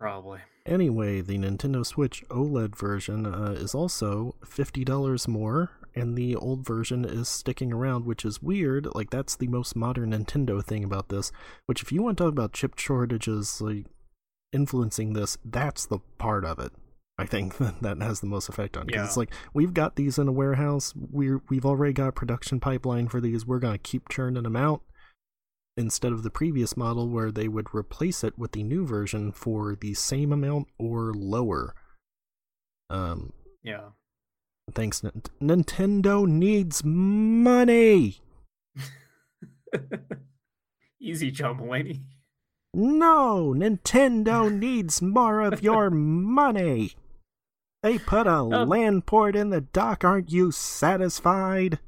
probably. 0.00 0.40
Anyway, 0.66 1.20
the 1.20 1.38
Nintendo 1.38 1.84
Switch 1.84 2.24
OLED 2.28 2.74
version 2.76 3.26
uh, 3.26 3.52
is 3.56 3.74
also 3.74 4.34
$50 4.44 5.28
more, 5.28 5.70
and 5.94 6.16
the 6.16 6.34
old 6.36 6.64
version 6.66 7.04
is 7.04 7.28
sticking 7.28 7.72
around, 7.72 8.04
which 8.06 8.24
is 8.24 8.42
weird. 8.42 8.88
Like, 8.94 9.10
that's 9.10 9.36
the 9.36 9.48
most 9.48 9.76
modern 9.76 10.12
Nintendo 10.12 10.64
thing 10.64 10.84
about 10.84 11.08
this. 11.08 11.32
Which, 11.66 11.82
if 11.82 11.92
you 11.92 12.02
want 12.02 12.18
to 12.18 12.24
talk 12.24 12.32
about 12.32 12.52
chip 12.52 12.78
shortages, 12.78 13.60
like, 13.60 13.86
influencing 14.52 15.12
this, 15.12 15.38
that's 15.44 15.86
the 15.86 15.98
part 16.18 16.44
of 16.44 16.58
it. 16.58 16.72
I 17.18 17.26
think 17.26 17.56
that 17.82 18.00
has 18.00 18.20
the 18.20 18.26
most 18.26 18.48
effect 18.48 18.76
on 18.76 18.84
it. 18.88 18.92
'Cause 18.92 18.96
Yeah. 18.96 19.04
It's 19.04 19.16
like 19.16 19.32
we've 19.52 19.74
got 19.74 19.96
these 19.96 20.18
in 20.18 20.26
a 20.26 20.32
warehouse. 20.32 20.94
We're 20.96 21.42
we've 21.50 21.66
already 21.66 21.92
got 21.92 22.08
a 22.08 22.12
production 22.12 22.60
pipeline 22.60 23.08
for 23.08 23.20
these. 23.20 23.44
We're 23.46 23.58
gonna 23.58 23.76
keep 23.78 24.08
churning 24.08 24.42
them 24.44 24.56
out 24.56 24.80
instead 25.80 26.12
of 26.12 26.22
the 26.22 26.30
previous 26.30 26.76
model 26.76 27.08
where 27.08 27.32
they 27.32 27.48
would 27.48 27.74
replace 27.74 28.22
it 28.22 28.38
with 28.38 28.52
the 28.52 28.62
new 28.62 28.86
version 28.86 29.32
for 29.32 29.74
the 29.74 29.94
same 29.94 30.32
amount 30.32 30.68
or 30.78 31.12
lower. 31.14 31.74
Um, 32.88 33.32
Yeah. 33.62 33.90
thanks. 34.72 35.02
Nin- 35.02 35.22
Nintendo 35.64 36.26
needs 36.28 36.84
money. 36.84 38.20
Easy, 41.00 41.30
Joe 41.30 41.54
Mulaney. 41.54 42.02
No, 42.74 43.52
Nintendo 43.56 44.52
needs 44.52 45.00
more 45.02 45.40
of 45.40 45.62
your 45.62 45.90
money. 46.40 46.92
They 47.82 47.98
put 47.98 48.26
a 48.26 48.34
Um, 48.40 48.68
land 48.68 49.06
port 49.06 49.34
in 49.34 49.50
the 49.50 49.62
dock. 49.62 50.04
Aren't 50.04 50.30
you 50.30 50.50
satisfied? 50.52 51.78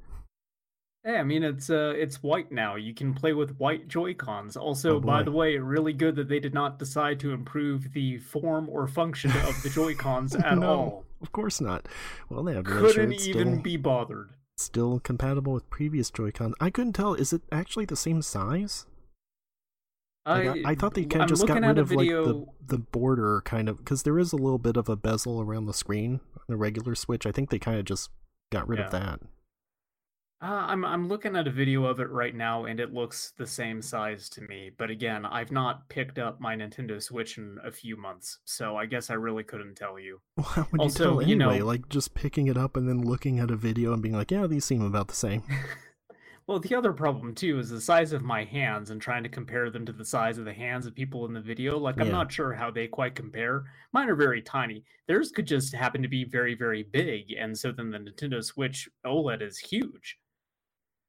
Yeah, 1.04 1.14
I 1.14 1.25
mean 1.25 1.42
it's 1.42 1.68
uh 1.68 1.94
it's 1.97 2.23
white 2.23 2.52
now. 2.52 2.76
You 2.76 2.94
can 2.94 3.12
play 3.12 3.32
with 3.32 3.56
white 3.59 3.88
Joy 3.88 4.14
Cons. 4.14 4.56
Also, 4.56 4.97
Oh, 4.97 5.00
by 5.00 5.23
the 5.25 5.32
way, 5.32 5.59
really 5.59 5.92
good 5.92 6.14
that 6.16 6.28
they 6.28 6.38
did 6.38 6.54
not 6.54 6.78
decide 6.78 7.18
to 7.21 7.32
improve 7.32 7.92
the 7.92 8.18
form 8.18 8.68
or 8.68 8.87
function 8.87 9.30
of 9.32 9.61
the 9.62 9.71
Joy 9.75 9.94
Cons 9.94 10.35
at 10.37 10.59
No, 10.59 10.68
all. 10.68 11.04
Of 11.21 11.32
course 11.32 11.61
not. 11.61 11.88
Well, 12.28 12.44
they 12.44 12.54
have 12.54 12.64
Couldn't 12.64 13.14
even 13.14 13.49
still, 13.54 13.62
be 13.62 13.76
bothered. 13.76 14.30
still 14.56 15.00
compatible 15.00 15.52
with 15.52 15.68
previous 15.71 16.11
Joy-Cons. 16.11 16.54
I 16.61 16.71
couldn't 16.71 16.92
tell. 16.94 17.14
Is 17.14 17.32
it 17.32 17.42
actually 17.52 17.85
the 17.85 17.97
same 17.97 18.23
size? 18.23 18.87
Like, 20.26 20.49
I, 20.66 20.71
I 20.71 20.75
thought 20.76 20.94
they 20.94 21.04
kind 21.04 21.23
of 21.25 21.28
just 21.28 21.47
got 21.49 21.61
rid 21.61 21.78
of 21.78 21.90
like 21.90 22.09
the 22.09 22.47
the 22.64 22.78
border 22.78 23.40
kind 23.44 23.68
of 23.68 23.78
because 23.78 24.04
there 24.04 24.21
is 24.21 24.32
a 24.32 24.37
little 24.37 24.59
bit 24.59 24.76
of 24.76 24.88
a 24.88 24.94
bezel 24.94 25.40
around 25.40 25.66
the 25.66 25.75
screen 25.75 26.21
on 26.37 26.42
the 26.49 26.56
regular 26.56 26.94
Switch. 26.94 27.26
I 27.26 27.32
think 27.32 27.50
they 27.50 27.59
kind 27.59 27.78
of 27.80 27.85
just 27.85 28.11
got 28.52 28.68
rid 28.68 28.78
of 28.78 28.92
that. 28.92 29.18
Uh, 30.42 30.66
I'm 30.66 30.84
I'm 30.84 31.06
looking 31.06 31.37
at 31.37 31.46
a 31.46 31.52
video 31.52 31.84
of 31.84 32.00
it 32.00 32.11
right 32.11 32.34
now, 32.34 32.64
and 32.64 32.80
it 32.80 32.92
looks 32.92 33.32
the 33.38 33.46
same 33.46 33.80
size 33.80 34.28
to 34.30 34.40
me. 34.40 34.72
But 34.76 34.90
again, 34.90 35.25
I've 35.25 35.52
not 35.52 35.88
picked 35.88 36.18
up 36.18 36.40
my 36.40 36.56
Nintendo 36.56 37.00
Switch 37.00 37.38
in 37.38 37.58
a 37.64 37.70
few 37.70 37.96
months, 37.96 38.38
so 38.44 38.76
I 38.76 38.87
guess 38.87 39.08
I 39.08 39.14
really 39.14 39.44
couldn't 39.44 39.76
tell 39.76 40.00
you. 40.00 40.20
Well, 40.37 40.46
how 40.46 40.66
would 40.72 40.80
Also, 40.80 41.04
you 41.04 41.11
tell 41.20 41.28
you 41.28 41.34
anyway? 41.37 41.58
know- 41.61 41.66
like 41.66 41.88
just 41.88 42.14
picking 42.14 42.49
it 42.49 42.56
up 42.56 42.76
and 42.76 42.88
then 42.88 43.02
looking 43.02 43.38
at 43.38 43.52
a 43.52 43.56
video 43.56 43.92
and 43.92 44.02
being 44.02 44.16
like, 44.16 44.32
"Yeah, 44.32 44.49
these 44.49 44.64
seem 44.64 44.82
about 44.82 45.06
the 45.08 45.14
same." 45.14 45.44
Well, 46.49 46.58
the 46.58 46.75
other 46.75 46.92
problem 46.92 47.37
too 47.37 47.61
is 47.61 47.70
the 47.70 47.80
size 47.80 48.12
of 48.12 48.22
my 48.22 48.42
hands 48.42 48.90
and 48.90 49.00
trying 49.00 49.22
to 49.22 49.28
compare 49.28 49.70
them 49.70 49.87
to 49.87 49.92
the 49.92 50.04
size 50.04 50.38
of 50.38 50.44
the 50.44 50.52
hands 50.52 50.87
of 50.87 50.94
people 50.94 51.25
in 51.25 51.32
the 51.32 51.40
video. 51.40 51.78
Like, 51.78 52.00
I'm 52.00 52.11
not 52.11 52.32
sure 52.32 52.52
how 52.52 52.68
they 52.68 52.88
quite 52.88 53.14
compare. 53.14 53.62
Mine 53.92 54.08
are 54.08 54.16
very 54.16 54.42
tiny. 54.42 54.82
Theirs 55.06 55.30
could 55.30 55.46
just 55.46 55.72
happen 55.72 56.02
to 56.02 56.08
be 56.08 56.25
very, 56.25 56.56
very 56.56 56.82
big. 56.82 57.32
And 57.38 57.56
so 57.56 57.70
then 57.70 57.90
the 57.90 57.99
Nintendo 57.99 58.42
Switch 58.42 58.88
OLED 59.06 59.40
is 59.40 59.56
huge. 59.56 60.18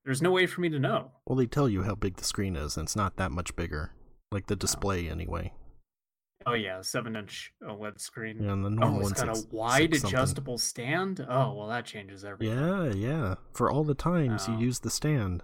There's 0.05 0.21
no 0.21 0.31
way 0.31 0.45
for 0.47 0.61
me 0.61 0.69
to 0.69 0.79
know. 0.79 1.11
Well, 1.25 1.37
they 1.37 1.45
tell 1.45 1.69
you 1.69 1.83
how 1.83 1.95
big 1.95 2.17
the 2.17 2.23
screen 2.23 2.55
is, 2.55 2.75
and 2.77 2.85
it's 2.85 2.95
not 2.95 3.15
that 3.17 3.31
much 3.31 3.55
bigger. 3.55 3.91
Like 4.31 4.43
Oh. 4.43 4.47
the 4.49 4.55
display, 4.57 5.09
anyway. 5.09 5.53
Oh, 6.45 6.53
yeah, 6.55 6.81
7 6.81 7.15
inch 7.15 7.53
OLED 7.61 8.01
screen. 8.01 8.43
Yeah, 8.43 8.51
and 8.51 8.65
the 8.65 8.69
Oh, 8.69 8.73
normal 8.73 8.99
it's 8.99 9.11
one's 9.11 9.21
got 9.23 9.35
six- 9.37 9.51
a 9.51 9.55
wide 9.55 9.95
something. 9.95 10.09
adjustable 10.09 10.57
stand. 10.57 11.21
Oh, 11.29 11.53
well, 11.53 11.67
that 11.67 11.85
changes 11.85 12.25
everything. 12.25 12.57
Yeah, 12.57 12.91
yeah. 12.91 13.35
For 13.53 13.71
all 13.71 13.85
the 13.85 13.95
times 13.95 14.47
you 14.49 14.55
Oh. 14.55 14.59
use 14.59 14.79
the 14.79 14.89
stand. 14.89 15.43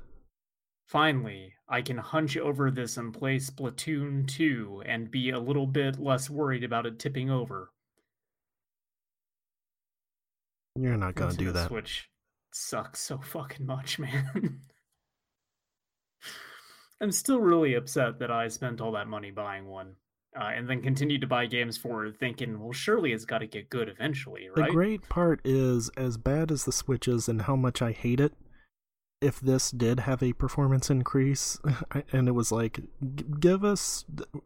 Finally, 0.87 1.53
I 1.69 1.81
can 1.81 1.99
hunch 1.99 2.35
over 2.35 2.69
this 2.69 2.97
and 2.97 3.13
play 3.13 3.37
Splatoon 3.37 4.27
2 4.27 4.81
and 4.85 5.09
be 5.09 5.29
a 5.29 5.39
little 5.39 5.67
bit 5.67 5.99
less 5.99 6.29
worried 6.29 6.63
about 6.65 6.85
it 6.85 6.99
tipping 6.99 7.29
over. 7.29 7.71
You're 10.75 10.97
not 10.97 11.15
gonna 11.15 11.33
do 11.33 11.51
that. 11.51 11.67
Switch 11.67 12.09
sucks 12.51 12.99
so 12.99 13.17
fucking 13.17 13.65
much, 13.65 13.99
man. 13.99 14.61
I'm 17.01 17.11
still 17.11 17.39
really 17.39 17.75
upset 17.75 18.19
that 18.19 18.31
I 18.31 18.47
spent 18.49 18.81
all 18.81 18.91
that 18.91 19.07
money 19.07 19.31
buying 19.31 19.67
one, 19.67 19.95
uh, 20.39 20.51
and 20.53 20.69
then 20.69 20.81
continued 20.81 21.21
to 21.21 21.27
buy 21.27 21.45
games 21.45 21.77
for 21.77 22.05
it, 22.05 22.17
thinking, 22.19 22.59
well, 22.59 22.73
surely 22.73 23.13
it's 23.13 23.25
got 23.25 23.39
to 23.39 23.47
get 23.47 23.69
good 23.69 23.87
eventually, 23.87 24.49
right? 24.55 24.67
The 24.67 24.73
great 24.73 25.07
part 25.07 25.39
is, 25.45 25.89
as 25.95 26.17
bad 26.17 26.51
as 26.51 26.65
the 26.65 26.71
Switch 26.71 27.07
is 27.07 27.29
and 27.29 27.43
how 27.43 27.55
much 27.55 27.81
I 27.81 27.93
hate 27.93 28.19
it, 28.19 28.33
if 29.21 29.39
this 29.39 29.71
did 29.71 30.01
have 30.01 30.21
a 30.21 30.33
performance 30.33 30.89
increase, 30.89 31.57
and 32.11 32.27
it 32.27 32.33
was 32.33 32.51
like, 32.51 32.81
give 33.39 33.63
us, 33.63 34.03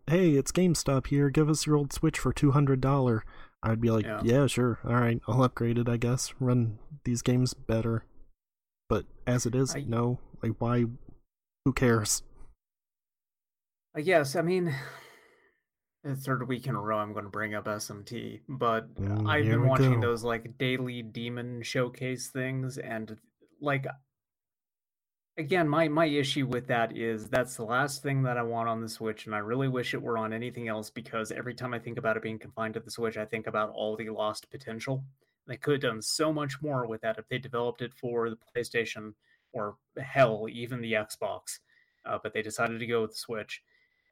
hey, 0.08 0.32
it's 0.32 0.52
GameStop 0.52 1.08
here, 1.08 1.30
give 1.30 1.50
us 1.50 1.66
your 1.66 1.76
old 1.76 1.92
Switch 1.92 2.20
for 2.20 2.32
$200, 2.32 3.22
I'd 3.64 3.80
be 3.82 3.90
like, 3.90 4.06
Yeah. 4.06 4.22
yeah, 4.24 4.48
sure, 4.48 4.80
alright, 4.86 5.22
I'll 5.28 5.42
upgrade 5.42 5.78
it, 5.78 5.88
I 5.88 5.98
guess, 5.98 6.34
run 6.40 6.80
these 7.06 7.22
games 7.22 7.54
better. 7.54 8.04
But 8.90 9.06
as 9.26 9.46
it 9.46 9.56
is, 9.56 9.74
I- 9.76 9.86
no, 9.88 10.20
like, 10.44 10.54
why, 10.60 10.86
who 11.66 11.74
cares? 11.74 12.24
I 13.96 14.02
guess. 14.02 14.36
I 14.36 14.42
mean, 14.42 14.76
the 16.04 16.16
third 16.16 16.48
week 16.48 16.68
in 16.68 16.76
a 16.76 16.82
row, 16.82 16.98
I'm 16.98 17.14
going 17.14 17.26
to 17.26 17.32
bring 17.32 17.54
up 17.56 17.66
SMT, 17.66 18.42
but 18.50 18.94
Mm, 18.96 19.28
I've 19.30 19.46
been 19.46 19.66
watching 19.66 20.02
go. 20.02 20.08
those 20.08 20.24
like 20.24 20.58
daily 20.58 21.02
demon 21.02 21.62
showcase 21.64 22.30
things, 22.30 22.78
and 22.78 23.18
like, 23.62 23.86
again, 25.38 25.68
my 25.68 25.88
my 25.88 26.06
issue 26.06 26.46
with 26.46 26.68
that 26.68 26.96
is 26.96 27.28
that's 27.28 27.56
the 27.56 27.66
last 27.66 28.04
thing 28.04 28.24
that 28.24 28.38
I 28.38 28.44
want 28.44 28.70
on 28.70 28.82
the 28.82 28.90
Switch, 28.90 29.26
and 29.26 29.36
I 29.36 29.40
really 29.40 29.68
wish 29.68 29.94
it 29.94 30.02
were 30.02 30.18
on 30.18 30.34
anything 30.34 30.68
else 30.68 30.90
because 30.90 31.32
every 31.32 31.54
time 31.54 31.74
I 31.74 31.80
think 31.80 31.98
about 31.98 32.18
it 32.18 32.24
being 32.24 32.40
confined 32.40 32.76
to 32.76 32.80
the 32.80 32.92
Switch, 32.92 33.18
I 33.18 33.26
think 33.26 33.48
about 33.48 33.72
all 33.72 33.96
the 33.96 34.10
lost 34.10 34.50
potential. 34.52 35.04
They 35.48 35.58
could 35.58 35.74
have 35.74 35.92
done 35.92 36.02
so 36.02 36.32
much 36.32 36.62
more 36.62 36.88
with 36.88 37.02
that 37.02 37.18
if 37.18 37.28
they 37.28 37.38
developed 37.38 37.82
it 37.82 37.94
for 37.94 38.30
the 38.30 38.38
PlayStation 38.56 39.14
or 39.52 39.76
hell, 40.02 40.48
even 40.50 40.82
the 40.82 40.94
Xbox. 40.94 41.60
Uh, 42.06 42.18
but 42.22 42.34
they 42.34 42.42
decided 42.42 42.80
to 42.80 42.88
go 42.88 43.02
with 43.02 43.12
the 43.12 43.18
Switch. 43.18 43.62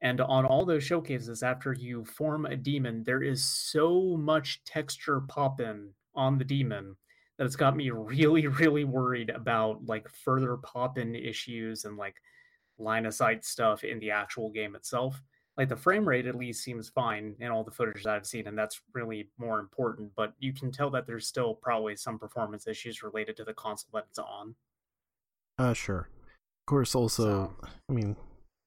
And 0.01 0.19
on 0.19 0.45
all 0.45 0.65
those 0.65 0.83
showcases, 0.83 1.43
after 1.43 1.73
you 1.73 2.03
form 2.03 2.45
a 2.45 2.55
demon, 2.55 3.03
there 3.03 3.21
is 3.21 3.45
so 3.45 4.17
much 4.17 4.63
texture 4.65 5.21
pop 5.21 5.61
in 5.61 5.89
on 6.15 6.37
the 6.37 6.43
demon 6.43 6.97
that 7.41 7.47
it's 7.47 7.55
got 7.55 7.75
me 7.75 7.89
really, 7.89 8.45
really 8.45 8.83
worried 8.83 9.31
about 9.31 9.83
like 9.87 10.07
further 10.07 10.57
pop 10.57 10.99
in 10.99 11.15
issues 11.15 11.85
and 11.85 11.97
like 11.97 12.13
line 12.77 13.07
of 13.07 13.15
sight 13.15 13.43
stuff 13.43 13.83
in 13.83 13.97
the 13.97 14.11
actual 14.11 14.51
game 14.51 14.75
itself. 14.75 15.19
Like 15.57 15.67
the 15.67 15.75
frame 15.75 16.07
rate 16.07 16.27
at 16.27 16.35
least 16.35 16.63
seems 16.63 16.89
fine 16.89 17.35
in 17.39 17.49
all 17.49 17.63
the 17.63 17.71
footage 17.71 18.03
that 18.03 18.13
I've 18.13 18.27
seen, 18.27 18.45
and 18.47 18.55
that's 18.55 18.81
really 18.93 19.31
more 19.39 19.59
important. 19.59 20.11
But 20.15 20.33
you 20.37 20.53
can 20.53 20.71
tell 20.71 20.91
that 20.91 21.07
there's 21.07 21.25
still 21.25 21.55
probably 21.55 21.95
some 21.95 22.19
performance 22.19 22.67
issues 22.67 23.01
related 23.01 23.35
to 23.37 23.43
the 23.43 23.55
console 23.55 23.89
that 23.95 24.05
it's 24.09 24.19
on. 24.19 24.53
Uh, 25.57 25.73
sure. 25.73 26.09
Of 26.11 26.65
course, 26.67 26.93
also, 26.93 27.23
So- 27.59 27.67
I 27.89 27.91
mean, 27.91 28.17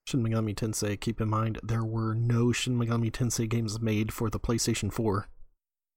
Shin 0.05 0.21
Megami 0.21 0.53
Tensei, 0.53 0.99
keep 0.99 1.21
in 1.21 1.29
mind, 1.29 1.61
there 1.63 1.85
were 1.85 2.13
no 2.13 2.51
Shin 2.51 2.77
Megami 2.77 3.09
Tensei 3.09 3.47
games 3.47 3.79
made 3.79 4.11
for 4.11 4.29
the 4.29 4.39
PlayStation 4.39 4.91
4. 4.91 5.29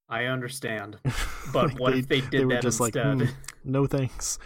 I 0.09 0.25
understand. 0.25 0.97
But 1.51 1.79
what 1.79 1.97
if 1.97 2.07
they 2.07 2.21
did 2.21 2.31
they 2.31 2.45
were 2.45 2.53
that 2.53 2.61
just 2.61 2.79
like, 2.79 2.95
instead? 2.95 3.29
"Hmm, 3.29 3.33
no 3.63 3.87
thanks. 3.87 4.37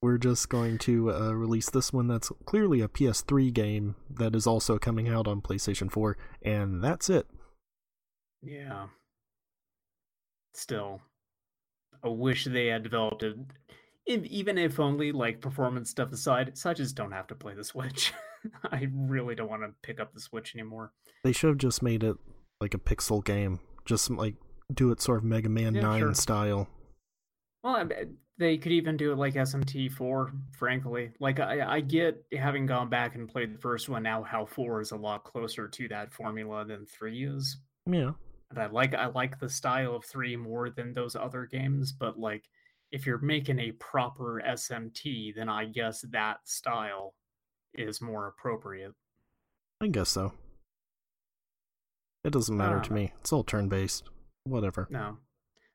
We're 0.00 0.18
just 0.18 0.48
going 0.48 0.78
to 0.78 1.12
uh, 1.12 1.32
release 1.32 1.70
this 1.70 1.92
one 1.92 2.06
that's 2.06 2.30
clearly 2.44 2.80
a 2.80 2.88
PS3 2.88 3.52
game 3.52 3.96
that 4.10 4.36
is 4.36 4.46
also 4.46 4.78
coming 4.78 5.08
out 5.08 5.26
on 5.26 5.40
PlayStation 5.40 5.90
4, 5.90 6.16
and 6.42 6.82
that's 6.82 7.10
it. 7.10 7.26
Yeah. 8.42 8.86
Still, 10.54 11.00
I 12.04 12.08
wish 12.08 12.44
they 12.44 12.66
had 12.66 12.82
developed 12.82 13.22
it. 13.22 13.36
If, 14.06 14.24
even 14.24 14.58
if 14.58 14.80
only 14.80 15.12
like 15.12 15.40
performance 15.40 15.90
stuff 15.90 16.12
aside, 16.12 16.58
so 16.58 16.70
I 16.70 16.74
just 16.74 16.96
don't 16.96 17.12
have 17.12 17.28
to 17.28 17.34
play 17.34 17.54
the 17.54 17.64
Switch. 17.64 18.12
I 18.72 18.88
really 18.92 19.34
don't 19.34 19.50
want 19.50 19.62
to 19.62 19.74
pick 19.82 20.00
up 20.00 20.12
the 20.12 20.20
Switch 20.20 20.54
anymore. 20.54 20.92
They 21.24 21.32
should 21.32 21.48
have 21.48 21.58
just 21.58 21.82
made 21.82 22.02
it 22.02 22.16
like 22.60 22.74
a 22.74 22.78
pixel 22.78 23.24
game. 23.24 23.60
Just 23.84 24.10
like 24.10 24.34
do 24.74 24.90
it 24.90 25.00
sort 25.00 25.18
of 25.18 25.24
Mega 25.24 25.48
Man 25.48 25.74
Yeah, 25.74 25.82
9 25.82 26.00
sure. 26.00 26.14
style. 26.14 26.68
Well, 27.62 27.76
I 27.76 27.86
they 28.38 28.56
could 28.56 28.72
even 28.72 28.96
do 28.96 29.12
it 29.12 29.18
like 29.18 29.34
SMT4, 29.34 30.32
frankly. 30.52 31.12
Like, 31.20 31.38
I, 31.38 31.76
I 31.76 31.80
get 31.80 32.24
having 32.32 32.66
gone 32.66 32.88
back 32.88 33.14
and 33.14 33.28
played 33.28 33.54
the 33.54 33.58
first 33.58 33.88
one 33.88 34.02
now, 34.02 34.22
how 34.22 34.46
4 34.46 34.80
is 34.80 34.90
a 34.90 34.96
lot 34.96 35.22
closer 35.22 35.68
to 35.68 35.88
that 35.88 36.12
formula 36.12 36.64
than 36.64 36.86
3 36.86 37.24
is. 37.24 37.58
Yeah. 37.86 38.12
And 38.50 38.58
I 38.58 38.66
like 38.66 38.94
I 38.94 39.06
like 39.06 39.38
the 39.38 39.48
style 39.48 39.94
of 39.96 40.04
3 40.04 40.36
more 40.36 40.70
than 40.70 40.92
those 40.92 41.16
other 41.16 41.46
games, 41.46 41.92
but 41.92 42.18
like 42.18 42.48
if 42.90 43.06
you're 43.06 43.18
making 43.18 43.58
a 43.58 43.72
proper 43.72 44.42
SMT, 44.46 45.34
then 45.34 45.48
I 45.48 45.64
guess 45.64 46.02
that 46.10 46.38
style 46.44 47.14
is 47.74 48.02
more 48.02 48.26
appropriate. 48.26 48.92
I 49.80 49.88
guess 49.88 50.10
so. 50.10 50.32
It 52.24 52.32
doesn't 52.32 52.56
matter 52.56 52.80
to 52.80 52.90
uh, 52.90 52.94
me. 52.94 53.12
It's 53.20 53.32
all 53.32 53.42
turn 53.42 53.68
based. 53.68 54.10
Whatever. 54.44 54.88
No. 54.90 55.18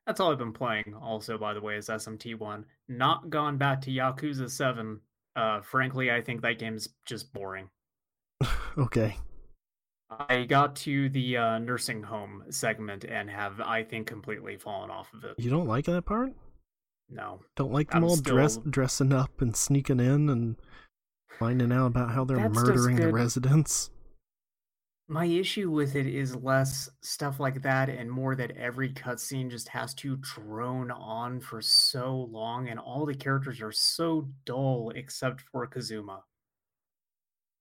That's 0.06 0.20
all 0.20 0.32
I've 0.32 0.38
been 0.38 0.52
playing, 0.52 0.94
also, 0.98 1.36
by 1.36 1.52
the 1.52 1.60
way, 1.60 1.76
is 1.76 1.88
SMT1. 1.88 2.64
Not 2.88 3.28
gone 3.28 3.58
back 3.58 3.82
to 3.82 3.90
Yakuza 3.90 4.50
7. 4.50 5.00
Uh, 5.36 5.60
frankly, 5.60 6.10
I 6.10 6.22
think 6.22 6.40
that 6.42 6.58
game's 6.58 6.88
just 7.04 7.32
boring. 7.32 7.68
okay. 8.78 9.16
I 10.10 10.44
got 10.44 10.74
to 10.76 11.10
the 11.10 11.36
uh, 11.36 11.58
nursing 11.58 12.02
home 12.02 12.44
segment 12.48 13.04
and 13.04 13.28
have, 13.28 13.60
I 13.60 13.82
think, 13.82 14.06
completely 14.06 14.56
fallen 14.56 14.90
off 14.90 15.12
of 15.12 15.24
it. 15.24 15.34
You 15.36 15.50
don't 15.50 15.68
like 15.68 15.84
that 15.84 16.06
part? 16.06 16.32
No. 17.10 17.40
Don't 17.56 17.72
like 17.72 17.90
them 17.90 17.98
I'm 17.98 18.04
all 18.04 18.16
dress 18.16 18.58
dressing 18.68 19.12
up 19.12 19.42
and 19.42 19.54
sneaking 19.54 20.00
in 20.00 20.30
and 20.30 20.56
finding 21.38 21.72
out 21.72 21.86
about 21.86 22.12
how 22.12 22.24
they're 22.24 22.38
That's 22.38 22.54
murdering 22.54 22.96
the 22.96 23.12
residents? 23.12 23.90
My 25.10 25.24
issue 25.24 25.70
with 25.70 25.96
it 25.96 26.06
is 26.06 26.36
less 26.36 26.90
stuff 27.00 27.40
like 27.40 27.62
that 27.62 27.88
and 27.88 28.10
more 28.10 28.34
that 28.34 28.50
every 28.58 28.92
cutscene 28.92 29.50
just 29.50 29.68
has 29.68 29.94
to 29.94 30.16
drone 30.16 30.90
on 30.90 31.40
for 31.40 31.62
so 31.62 32.28
long 32.30 32.68
and 32.68 32.78
all 32.78 33.06
the 33.06 33.14
characters 33.14 33.62
are 33.62 33.72
so 33.72 34.28
dull 34.44 34.92
except 34.94 35.40
for 35.40 35.66
Kazuma 35.66 36.24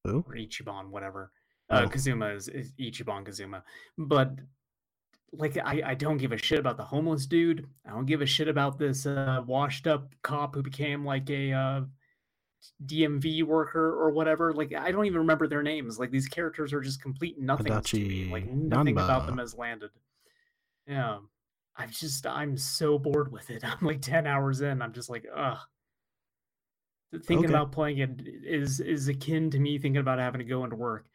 Who? 0.04 0.26
or 0.28 0.36
Ichiban, 0.36 0.90
whatever. 0.90 1.32
Uh, 1.70 1.84
Oh. 1.86 1.90
Kazuma 1.90 2.28
is, 2.34 2.50
is 2.50 2.74
Ichiban 2.74 3.26
Kazuma. 3.26 3.64
But 3.98 4.36
like 5.32 5.58
I, 5.58 5.82
I 5.86 5.94
don't 5.94 6.18
give 6.18 6.34
a 6.34 6.38
shit 6.38 6.60
about 6.60 6.76
the 6.76 6.84
homeless 6.84 7.26
dude. 7.28 7.66
I 7.86 7.92
don't 7.92 8.06
give 8.06 8.22
a 8.22 8.26
shit 8.26 8.50
about 8.50 8.78
this 8.78 9.06
uh, 9.06 9.42
washed 9.46 9.88
up 9.88 10.14
cop 10.22 10.54
who 10.56 10.62
became 10.64 11.06
like 11.06 11.30
a 11.30 11.54
uh, 11.54 11.82
DMV 12.86 13.44
worker 13.44 13.92
or 13.92 14.12
whatever. 14.12 14.54
Like 14.54 14.74
I 14.74 14.92
don't 14.92 15.06
even 15.06 15.20
remember 15.20 15.48
their 15.48 15.64
names. 15.64 16.00
Like 16.00 16.12
these 16.12 16.28
characters 16.28 16.74
are 16.74 16.82
just 16.82 17.02
complete 17.02 17.40
nothing 17.40 17.82
to 17.82 17.98
me. 17.98 18.30
Like 18.32 18.48
nothing 18.48 18.94
about 18.94 19.26
them 19.26 19.38
has 19.38 19.56
landed. 19.56 19.92
Yeah. 20.88 21.20
I've 21.76 21.92
just 21.92 22.26
I'm 22.26 22.58
so 22.58 22.98
bored 22.98 23.32
with 23.32 23.50
it. 23.50 23.64
I'm 23.66 23.86
like 23.86 24.02
10 24.02 24.26
hours 24.28 24.62
in. 24.62 24.82
I'm 24.82 24.94
just 24.94 25.10
like, 25.10 25.26
ugh. 25.36 25.58
Thinking 27.12 27.46
Okay. 27.46 27.54
about 27.54 27.72
playing 27.72 28.00
it 28.00 28.22
is 28.44 28.80
is 28.82 29.08
akin 29.08 29.50
to 29.52 29.60
me 29.60 29.78
thinking 29.78 30.02
about 30.02 30.20
having 30.20 30.40
to 30.40 30.46
go 30.46 30.64
into 30.64 30.76
work. 30.76 31.06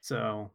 So 0.00 0.50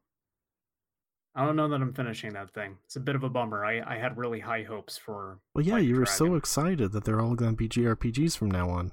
I 1.36 1.46
don't 1.46 1.56
know 1.56 1.68
that 1.68 1.82
I'm 1.82 1.94
finishing 1.94 2.34
that 2.34 2.54
thing. 2.54 2.78
It's 2.86 2.96
a 2.96 3.00
bit 3.00 3.16
of 3.16 3.24
a 3.24 3.30
bummer. 3.30 3.66
I, 3.66 3.82
I 3.82 3.98
had 3.98 4.18
really 4.18 4.40
high 4.40 4.64
hopes 4.64 4.98
for 4.98 5.40
Well, 5.54 5.66
yeah, 5.66 5.78
you 5.78 5.96
were 5.96 6.06
so 6.06 6.36
excited 6.36 6.92
that 6.92 7.04
they're 7.04 7.22
all 7.22 7.36
going 7.36 7.52
to 7.52 7.58
be 7.58 7.68
JRPGs 7.70 8.38
from 8.38 8.52
now 8.52 8.70
on. 8.70 8.92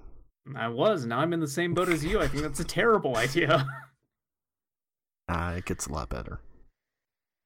I 0.57 0.69
was. 0.69 1.05
Now 1.07 1.19
I'm 1.21 1.33
in 1.33 1.41
the 1.41 1.49
same 1.49 1.75
boat 1.75 1.89
as 1.89 2.05
you. 2.05 2.21
I 2.21 2.29
think 2.29 2.43
that's 2.43 2.61
a 2.61 2.65
terrible 2.65 3.17
idea. 3.17 3.67
Ah, 5.29 5.53
it 5.53 5.65
gets 5.65 5.87
a 5.87 5.93
lot 5.93 6.09
better. 6.09 6.41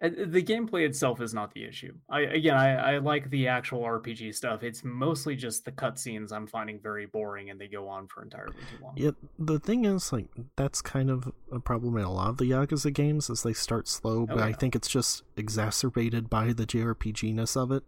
Uh, 0.03 0.09
The 0.09 0.43
gameplay 0.43 0.87
itself 0.87 1.21
is 1.21 1.35
not 1.35 1.53
the 1.53 1.65
issue. 1.65 1.93
I 2.09 2.21
again, 2.21 2.57
I, 2.57 2.95
I 2.95 2.99
like 2.99 3.29
the 3.29 3.49
actual 3.49 3.81
RPG 3.83 4.35
stuff. 4.35 4.63
It's 4.63 4.83
mostly 4.85 5.37
just 5.37 5.67
the 5.67 5.73
cutscenes 5.73 6.33
I'm 6.33 6.47
finding 6.47 6.81
very 6.81 7.05
boring, 7.05 7.51
and 7.51 7.61
they 7.61 7.69
go 7.69 7.87
on 7.89 8.09
for 8.09 8.23
entirely 8.23 8.55
too 8.55 8.83
long. 8.83 8.95
Yeah, 8.97 9.11
the 9.39 9.59
thing 9.59 9.85
is, 9.85 10.13
like, 10.15 10.27
that's 10.57 10.81
kind 10.81 11.11
of 11.11 11.31
a 11.53 11.61
problem 11.61 11.99
in 11.99 12.05
a 12.05 12.11
lot 12.13 12.31
of 12.31 12.39
the 12.39 12.47
Yakuza 12.51 12.91
games, 12.93 13.29
is 13.29 13.43
they 13.43 13.53
start 13.53 13.87
slow, 13.87 14.25
but 14.27 14.39
I 14.39 14.45
Oh, 14.45 14.47
yeah. 14.49 14.57
think 14.57 14.75
it's 14.75 14.89
just 14.89 15.23
exacerbated 15.37 16.31
by 16.31 16.55
the 16.55 16.65
JRPG-ness 16.65 17.55
of 17.55 17.71
it. 17.71 17.85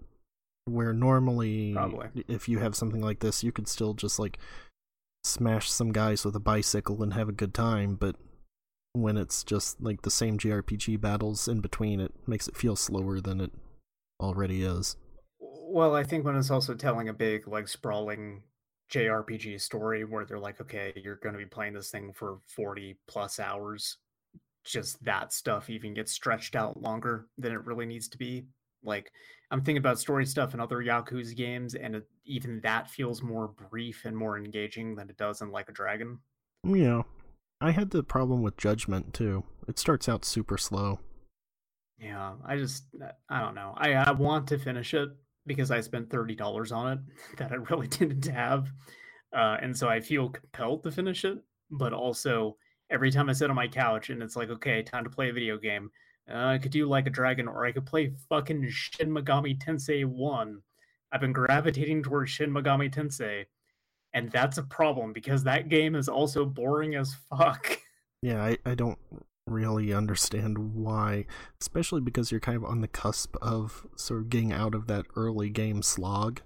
Where 0.67 0.93
normally, 0.93 1.73
Probably. 1.75 2.09
if 2.29 2.49
you 2.49 2.59
have 2.59 2.75
something 2.75 3.01
like 3.01 3.21
this, 3.21 3.43
you 3.45 3.53
could 3.53 3.69
still 3.69 3.95
just, 3.95 4.19
like, 4.19 4.37
smash 5.27 5.71
some 5.71 5.93
guys 5.93 6.25
with 6.25 6.37
a 6.37 6.41
bicycle 6.41 7.03
and 7.03 7.13
have 7.15 7.29
a 7.29 7.33
good 7.33 7.53
time, 7.55 7.97
but 7.97 8.17
when 8.93 9.17
it's 9.17 9.45
just, 9.45 9.81
like, 9.81 10.03
the 10.03 10.11
same 10.11 10.39
JRPG 10.39 11.01
battles 11.01 11.49
in 11.49 11.61
between, 11.61 12.01
it 12.01 12.13
makes 12.27 12.49
it 12.49 12.57
feel 12.57 12.77
slower 12.77 13.21
than 13.21 13.41
it 13.41 13.53
already 14.19 14.63
is. 14.63 14.97
Well, 15.39 15.95
I 15.95 16.03
think 16.03 16.25
when 16.25 16.37
it's 16.37 16.51
also 16.51 16.75
telling 16.75 17.09
a 17.09 17.13
big, 17.13 17.47
like, 17.47 17.69
sprawling 17.69 18.43
JRPG 18.91 19.61
story 19.61 20.05
where 20.05 20.25
they're 20.25 20.39
like, 20.39 20.61
okay, 20.61 20.93
you're 20.97 21.17
going 21.17 21.35
to 21.35 21.39
be 21.39 21.45
playing 21.45 21.75
this 21.75 21.91
thing 21.91 22.13
for 22.15 22.39
40 22.55 22.97
plus 23.07 23.39
hours, 23.39 23.99
just 24.65 25.05
that 25.05 25.33
stuff 25.33 25.69
even 25.69 25.93
gets 25.93 26.13
stretched 26.13 26.57
out 26.57 26.81
longer 26.81 27.27
than 27.37 27.53
it 27.53 27.65
really 27.65 27.87
needs 27.87 28.09
to 28.09 28.19
be. 28.19 28.47
Like, 28.83 29.11
I'm 29.51 29.61
thinking 29.61 29.79
about 29.79 30.01
story 30.01 30.27
stuff 30.27 30.55
in 30.55 30.61
other 30.61 30.79
Yakuza 30.79 31.37
games, 31.37 31.75
and 31.75 31.97
it, 31.97 32.09
even 32.25 32.61
that 32.63 32.91
feels 32.91 33.23
more 33.23 33.49
brief 33.71 34.05
and 34.05 34.17
more 34.17 34.37
engaging 34.39 34.97
than 34.97 35.09
it 35.09 35.17
does 35.17 35.41
in 35.41 35.53
Like 35.53 35.69
a 35.69 35.73
Dragon. 35.73 36.19
Yeah. 36.65 37.03
I 37.61 37.71
had 37.71 37.91
the 37.91 38.03
problem 38.03 38.43
with 38.43 38.57
Judgment, 38.57 39.15
too. 39.15 39.45
It 39.69 39.79
starts 39.79 40.09
out 40.09 40.25
super 40.25 40.59
slow. 40.59 41.01
Yeah, 41.99 42.35
I 42.45 42.57
just, 42.57 42.85
uh, 43.03 43.13
I 43.31 43.41
don't 43.41 43.55
know. 43.55 43.73
I, 43.77 43.95
I 43.95 44.11
want 44.11 44.49
to 44.49 44.59
finish 44.59 44.93
it 44.95 45.09
because 45.47 45.71
I 45.71 45.81
spent 45.81 46.11
$30 46.11 46.77
on 46.77 46.93
it 46.93 46.99
that 47.39 47.53
I 47.53 47.55
really 47.55 47.87
didn't 47.87 48.27
have. 48.27 48.69
Uh, 49.35 49.57
and 49.63 49.77
so 49.77 49.89
I 49.89 50.01
feel 50.01 50.29
compelled 50.29 50.83
to 50.85 50.91
finish 50.91 51.25
it. 51.25 51.39
But 51.71 51.93
also, 51.93 52.57
every 52.91 53.11
time 53.11 53.31
I 53.31 53.33
sit 53.33 53.51
on 53.51 53.57
my 53.57 53.69
couch 53.69 54.11
and 54.11 54.23
it's 54.23 54.37
like, 54.37 54.51
okay, 54.51 54.83
time 54.83 55.05
to 55.05 55.11
play 55.11 55.31
a 55.31 55.33
video 55.33 55.57
game, 55.57 55.91
uh, 56.31 56.47
I 56.47 56.59
could 56.59 56.73
do 56.73 56.89
like 56.89 57.07
a 57.07 57.11
dragon 57.11 57.49
or 57.49 57.65
I 57.65 57.73
could 57.73 57.87
play 57.87 58.13
fucking 58.29 58.69
Shin 58.71 59.11
Megami 59.11 59.59
Tensei 59.59 60.05
1. 60.05 60.63
I've 61.13 61.21
been 61.21 61.33
gravitating 61.33 62.03
towards 62.03 62.31
Shin 62.31 62.51
Megami 62.51 62.93
Tensei. 62.93 63.47
And 64.13 64.31
that's 64.31 64.59
a 64.59 64.63
problem 64.63 65.13
because 65.13 65.45
that 65.45 65.69
game 65.69 65.95
is 65.95 66.09
also 66.09 66.45
boring 66.45 66.95
as 66.95 67.15
fuck. 67.31 67.81
Yeah, 68.23 68.43
I, 68.43 68.57
I 68.65 68.75
don't 68.75 68.99
really 69.47 69.93
understand 69.93 70.75
why, 70.75 71.27
especially 71.61 72.01
because 72.01 72.33
you're 72.33 72.41
kind 72.41 72.57
of 72.57 72.65
on 72.65 72.81
the 72.81 72.89
cusp 72.89 73.37
of 73.41 73.87
sort 73.95 74.23
of 74.23 74.31
getting 74.31 74.53
out 74.53 74.75
of 74.75 74.87
that 74.89 75.07
early 75.15 75.51
game 75.51 75.83
slog 75.83 76.41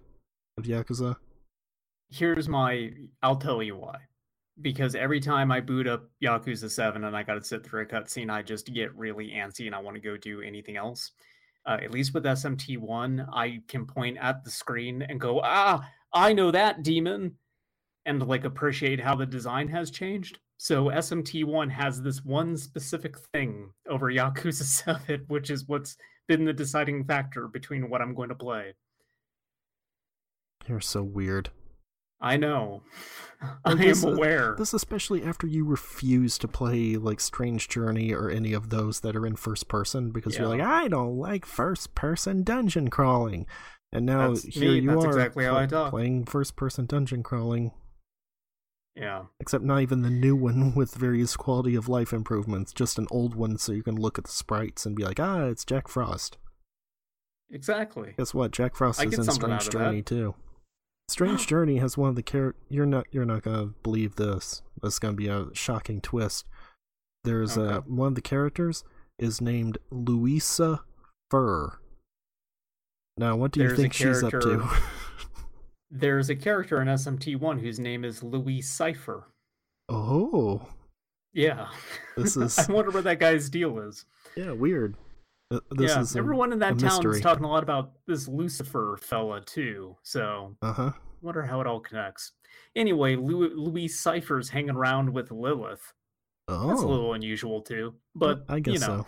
of 0.58 0.64
Yakuza. 0.64 1.16
here's 2.10 2.48
my 2.48 2.90
I'll 3.22 3.36
tell 3.36 3.62
you 3.62 3.76
why. 3.76 3.96
Because 4.62 4.94
every 4.94 5.20
time 5.20 5.50
I 5.50 5.60
boot 5.60 5.86
up 5.86 6.08
Yakuza 6.22 6.70
7 6.70 7.04
and 7.04 7.16
I 7.16 7.22
gotta 7.22 7.42
sit 7.42 7.64
through 7.64 7.82
a 7.82 7.86
cutscene, 7.86 8.30
I 8.30 8.42
just 8.42 8.72
get 8.72 8.94
really 8.96 9.28
antsy 9.28 9.66
and 9.66 9.74
I 9.74 9.80
want 9.80 9.96
to 9.96 10.00
go 10.00 10.16
do 10.16 10.42
anything 10.42 10.76
else. 10.76 11.12
Uh, 11.66 11.78
at 11.82 11.90
least 11.90 12.14
with 12.14 12.24
SMT1, 12.24 13.28
I 13.32 13.60
can 13.68 13.86
point 13.86 14.16
at 14.18 14.44
the 14.44 14.50
screen 14.50 15.02
and 15.02 15.20
go, 15.20 15.40
ah, 15.42 15.86
I 16.12 16.32
know 16.32 16.50
that 16.50 16.82
demon, 16.82 17.36
and 18.06 18.26
like 18.26 18.44
appreciate 18.44 19.00
how 19.00 19.14
the 19.14 19.26
design 19.26 19.68
has 19.68 19.90
changed. 19.90 20.38
So 20.56 20.86
SMT1 20.86 21.70
has 21.70 22.02
this 22.02 22.24
one 22.24 22.56
specific 22.56 23.18
thing 23.32 23.70
over 23.88 24.06
Yakuza 24.12 24.62
7, 24.62 25.24
which 25.28 25.50
is 25.50 25.68
what's 25.68 25.96
been 26.28 26.44
the 26.44 26.52
deciding 26.52 27.04
factor 27.04 27.48
between 27.48 27.90
what 27.90 28.00
I'm 28.00 28.14
going 28.14 28.28
to 28.28 28.34
play. 28.34 28.74
You're 30.66 30.80
so 30.80 31.02
weird. 31.02 31.50
I 32.20 32.36
know. 32.36 32.82
I 33.64 33.70
Like, 33.70 33.80
am 33.80 33.88
this, 33.88 34.04
uh, 34.04 34.08
aware. 34.12 34.54
This 34.58 34.74
especially 34.74 35.22
after 35.22 35.46
you 35.46 35.64
refuse 35.64 36.36
to 36.38 36.48
play 36.48 36.96
like 36.96 37.20
Strange 37.20 37.68
Journey 37.68 38.12
or 38.12 38.28
any 38.30 38.52
of 38.52 38.68
those 38.68 39.00
that 39.00 39.16
are 39.16 39.26
in 39.26 39.36
first 39.36 39.66
person 39.68 40.10
because 40.10 40.36
you're 40.38 40.48
like, 40.48 40.60
I 40.60 40.88
don't 40.88 41.16
like 41.16 41.46
first 41.46 41.94
person 41.94 42.42
dungeon 42.42 42.88
crawling. 42.88 43.46
And 43.92 44.04
now 44.06 44.28
That's 44.28 44.44
here 44.44 44.72
me, 44.72 44.78
you 44.80 44.90
that's 44.90 45.04
are 45.04 45.08
exactly 45.08 45.44
how 45.46 45.56
I 45.56 45.66
talk. 45.66 45.90
playing 45.90 46.26
first 46.26 46.54
person 46.54 46.84
dungeon 46.86 47.22
crawling. 47.22 47.72
Yeah. 48.94 49.24
Except 49.40 49.64
not 49.64 49.80
even 49.80 50.02
the 50.02 50.10
new 50.10 50.36
one 50.36 50.74
with 50.76 50.94
various 50.94 51.34
quality 51.36 51.74
of 51.74 51.88
life 51.88 52.12
improvements, 52.12 52.72
just 52.74 52.98
an 52.98 53.06
old 53.10 53.34
one 53.34 53.56
so 53.56 53.72
you 53.72 53.82
can 53.82 53.96
look 53.96 54.18
at 54.18 54.24
the 54.24 54.30
sprites 54.30 54.84
and 54.84 54.94
be 54.94 55.02
like, 55.04 55.18
ah, 55.18 55.46
it's 55.46 55.64
Jack 55.64 55.88
Frost. 55.88 56.36
Exactly. 57.50 58.14
Guess 58.18 58.34
what? 58.34 58.50
Jack 58.50 58.76
Frost 58.76 59.00
I 59.00 59.04
is 59.04 59.14
in 59.18 59.24
Strange. 59.24 59.70
Journey 59.70 60.02
too. 60.02 60.34
Strange 61.10 61.46
Journey 61.48 61.78
has 61.78 61.98
one 61.98 62.08
of 62.10 62.14
the 62.16 62.22
char- 62.22 62.54
you're 62.68 62.86
not 62.86 63.06
you're 63.10 63.24
not 63.24 63.42
gonna 63.42 63.66
believe 63.82 64.16
this. 64.16 64.62
It's 64.82 64.98
gonna 64.98 65.14
be 65.14 65.26
a 65.28 65.46
shocking 65.52 66.00
twist. 66.00 66.46
There's 67.24 67.58
uh 67.58 67.62
Okay. 67.62 67.88
one 67.90 68.08
of 68.08 68.14
the 68.14 68.20
characters 68.22 68.84
is 69.18 69.40
named 69.40 69.78
Louisa 69.90 70.80
Ferre. 71.30 71.80
Now, 73.16 73.36
what 73.36 73.50
do 73.52 73.60
you 73.60 73.66
There's 73.66 73.78
a 73.78 73.82
think 73.82 73.92
she's 73.92 74.22
up 74.22 74.30
to? 74.30 74.66
There's 75.90 76.30
a 76.30 76.36
character 76.36 76.80
in 76.80 76.86
SMT1 76.88 77.60
whose 77.60 77.78
name 77.80 78.04
is 78.04 78.22
Louis 78.22 78.62
Cipher. 78.62 79.24
oh, 79.88 80.68
Yeah. 81.34 81.68
This 82.16 82.36
is- 82.38 82.58
I 82.58 82.72
wonder 82.72 82.90
what 82.92 83.04
that 83.04 83.18
guy's 83.18 83.50
deal 83.50 83.78
is. 83.80 84.04
yeah, 84.36 84.52
weird. 84.52 84.96
This 85.50 86.14
yeah. 86.14 86.18
Everyone 86.18 86.52
in 86.52 86.60
that 86.60 86.78
town 86.78 86.98
mystery. 86.98 87.16
is 87.16 87.22
talking 87.22 87.44
a 87.44 87.48
lot 87.48 87.62
about 87.64 87.92
this 88.06 88.28
Lucifer 88.28 88.96
fella 89.00 89.40
too. 89.40 89.96
So 90.04 90.56
Uh 90.62 90.72
huh. 90.72 90.92
wonder 91.22 91.42
how 91.42 91.60
it 91.60 91.66
all 91.66 91.80
connects. 91.80 92.32
Anyway, 92.76 93.16
Louis, 93.16 93.50
Louis 93.54 93.88
Cipher's 93.88 94.48
hanging 94.48 94.70
around 94.76 95.12
with 95.12 95.32
Lilith. 95.32 95.92
Oh, 96.46 96.68
That's 96.68 96.82
a 96.82 96.86
little 96.86 97.14
unusual 97.14 97.62
too. 97.62 97.94
But 98.14 98.44
I 98.48 98.60
guess 98.60 98.74
you 98.74 98.80
know, 98.80 98.86
so. 98.86 99.06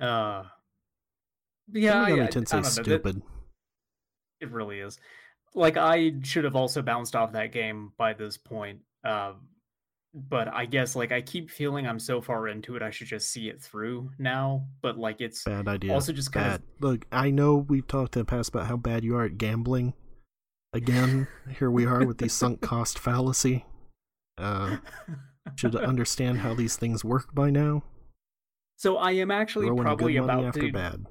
Yeah. 0.00 0.04
Uh 0.04 0.44
yeah, 1.72 2.02
I, 2.02 2.10
Tensei's 2.26 2.72
stupid. 2.72 3.22
It 4.40 4.50
really 4.50 4.80
is. 4.80 4.98
Like 5.54 5.76
I 5.76 6.14
should 6.22 6.44
have 6.44 6.56
also 6.56 6.82
bounced 6.82 7.14
off 7.14 7.32
that 7.32 7.52
game 7.52 7.92
by 7.96 8.14
this 8.14 8.36
point. 8.36 8.80
Um, 9.04 9.48
but 10.14 10.48
I 10.48 10.64
guess 10.66 10.96
like 10.96 11.12
I 11.12 11.20
keep 11.20 11.50
feeling 11.50 11.86
I'm 11.86 11.98
so 11.98 12.20
far 12.20 12.48
into 12.48 12.76
it, 12.76 12.82
I 12.82 12.90
should 12.90 13.06
just 13.08 13.30
see 13.30 13.48
it 13.48 13.60
through 13.60 14.10
now. 14.18 14.66
But 14.82 14.98
like 14.98 15.20
it's 15.20 15.44
Bad 15.44 15.68
idea. 15.68 15.92
also 15.92 16.12
just 16.12 16.32
kind 16.32 16.46
bad. 16.52 16.62
Look, 16.80 17.06
I 17.12 17.30
know 17.30 17.56
we've 17.56 17.86
talked 17.86 18.16
in 18.16 18.20
the 18.20 18.26
past 18.26 18.48
about 18.50 18.66
how 18.66 18.76
bad 18.76 19.04
you 19.04 19.16
are 19.16 19.24
at 19.24 19.38
gambling. 19.38 19.94
Again, 20.72 21.28
here 21.58 21.70
we 21.70 21.86
are 21.86 22.04
with 22.06 22.18
the 22.18 22.28
sunk 22.28 22.60
cost 22.60 22.98
fallacy. 22.98 23.64
Uh, 24.36 24.76
should 25.56 25.74
understand 25.76 26.38
how 26.40 26.54
these 26.54 26.76
things 26.76 27.04
work 27.04 27.34
by 27.34 27.50
now. 27.50 27.82
so 28.76 28.96
I 28.98 29.12
am 29.12 29.30
actually 29.30 29.66
Throwing 29.66 29.82
probably 29.82 30.16
about 30.16 30.54
to. 30.54 30.70
bad. 30.72 31.06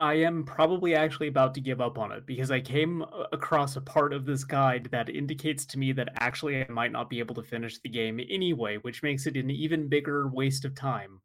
I 0.00 0.14
am 0.14 0.44
probably 0.44 0.94
actually 0.94 1.28
about 1.28 1.52
to 1.54 1.60
give 1.60 1.80
up 1.80 1.98
on 1.98 2.10
it 2.10 2.24
because 2.24 2.50
I 2.50 2.60
came 2.60 3.04
across 3.32 3.76
a 3.76 3.82
part 3.82 4.14
of 4.14 4.24
this 4.24 4.44
guide 4.44 4.88
that 4.92 5.10
indicates 5.10 5.66
to 5.66 5.78
me 5.78 5.92
that 5.92 6.08
actually 6.16 6.62
I 6.62 6.66
might 6.70 6.90
not 6.90 7.10
be 7.10 7.18
able 7.18 7.34
to 7.34 7.42
finish 7.42 7.78
the 7.78 7.90
game 7.90 8.18
anyway, 8.30 8.78
which 8.78 9.02
makes 9.02 9.26
it 9.26 9.36
an 9.36 9.50
even 9.50 9.90
bigger 9.90 10.28
waste 10.28 10.64
of 10.64 10.74
time. 10.74 11.20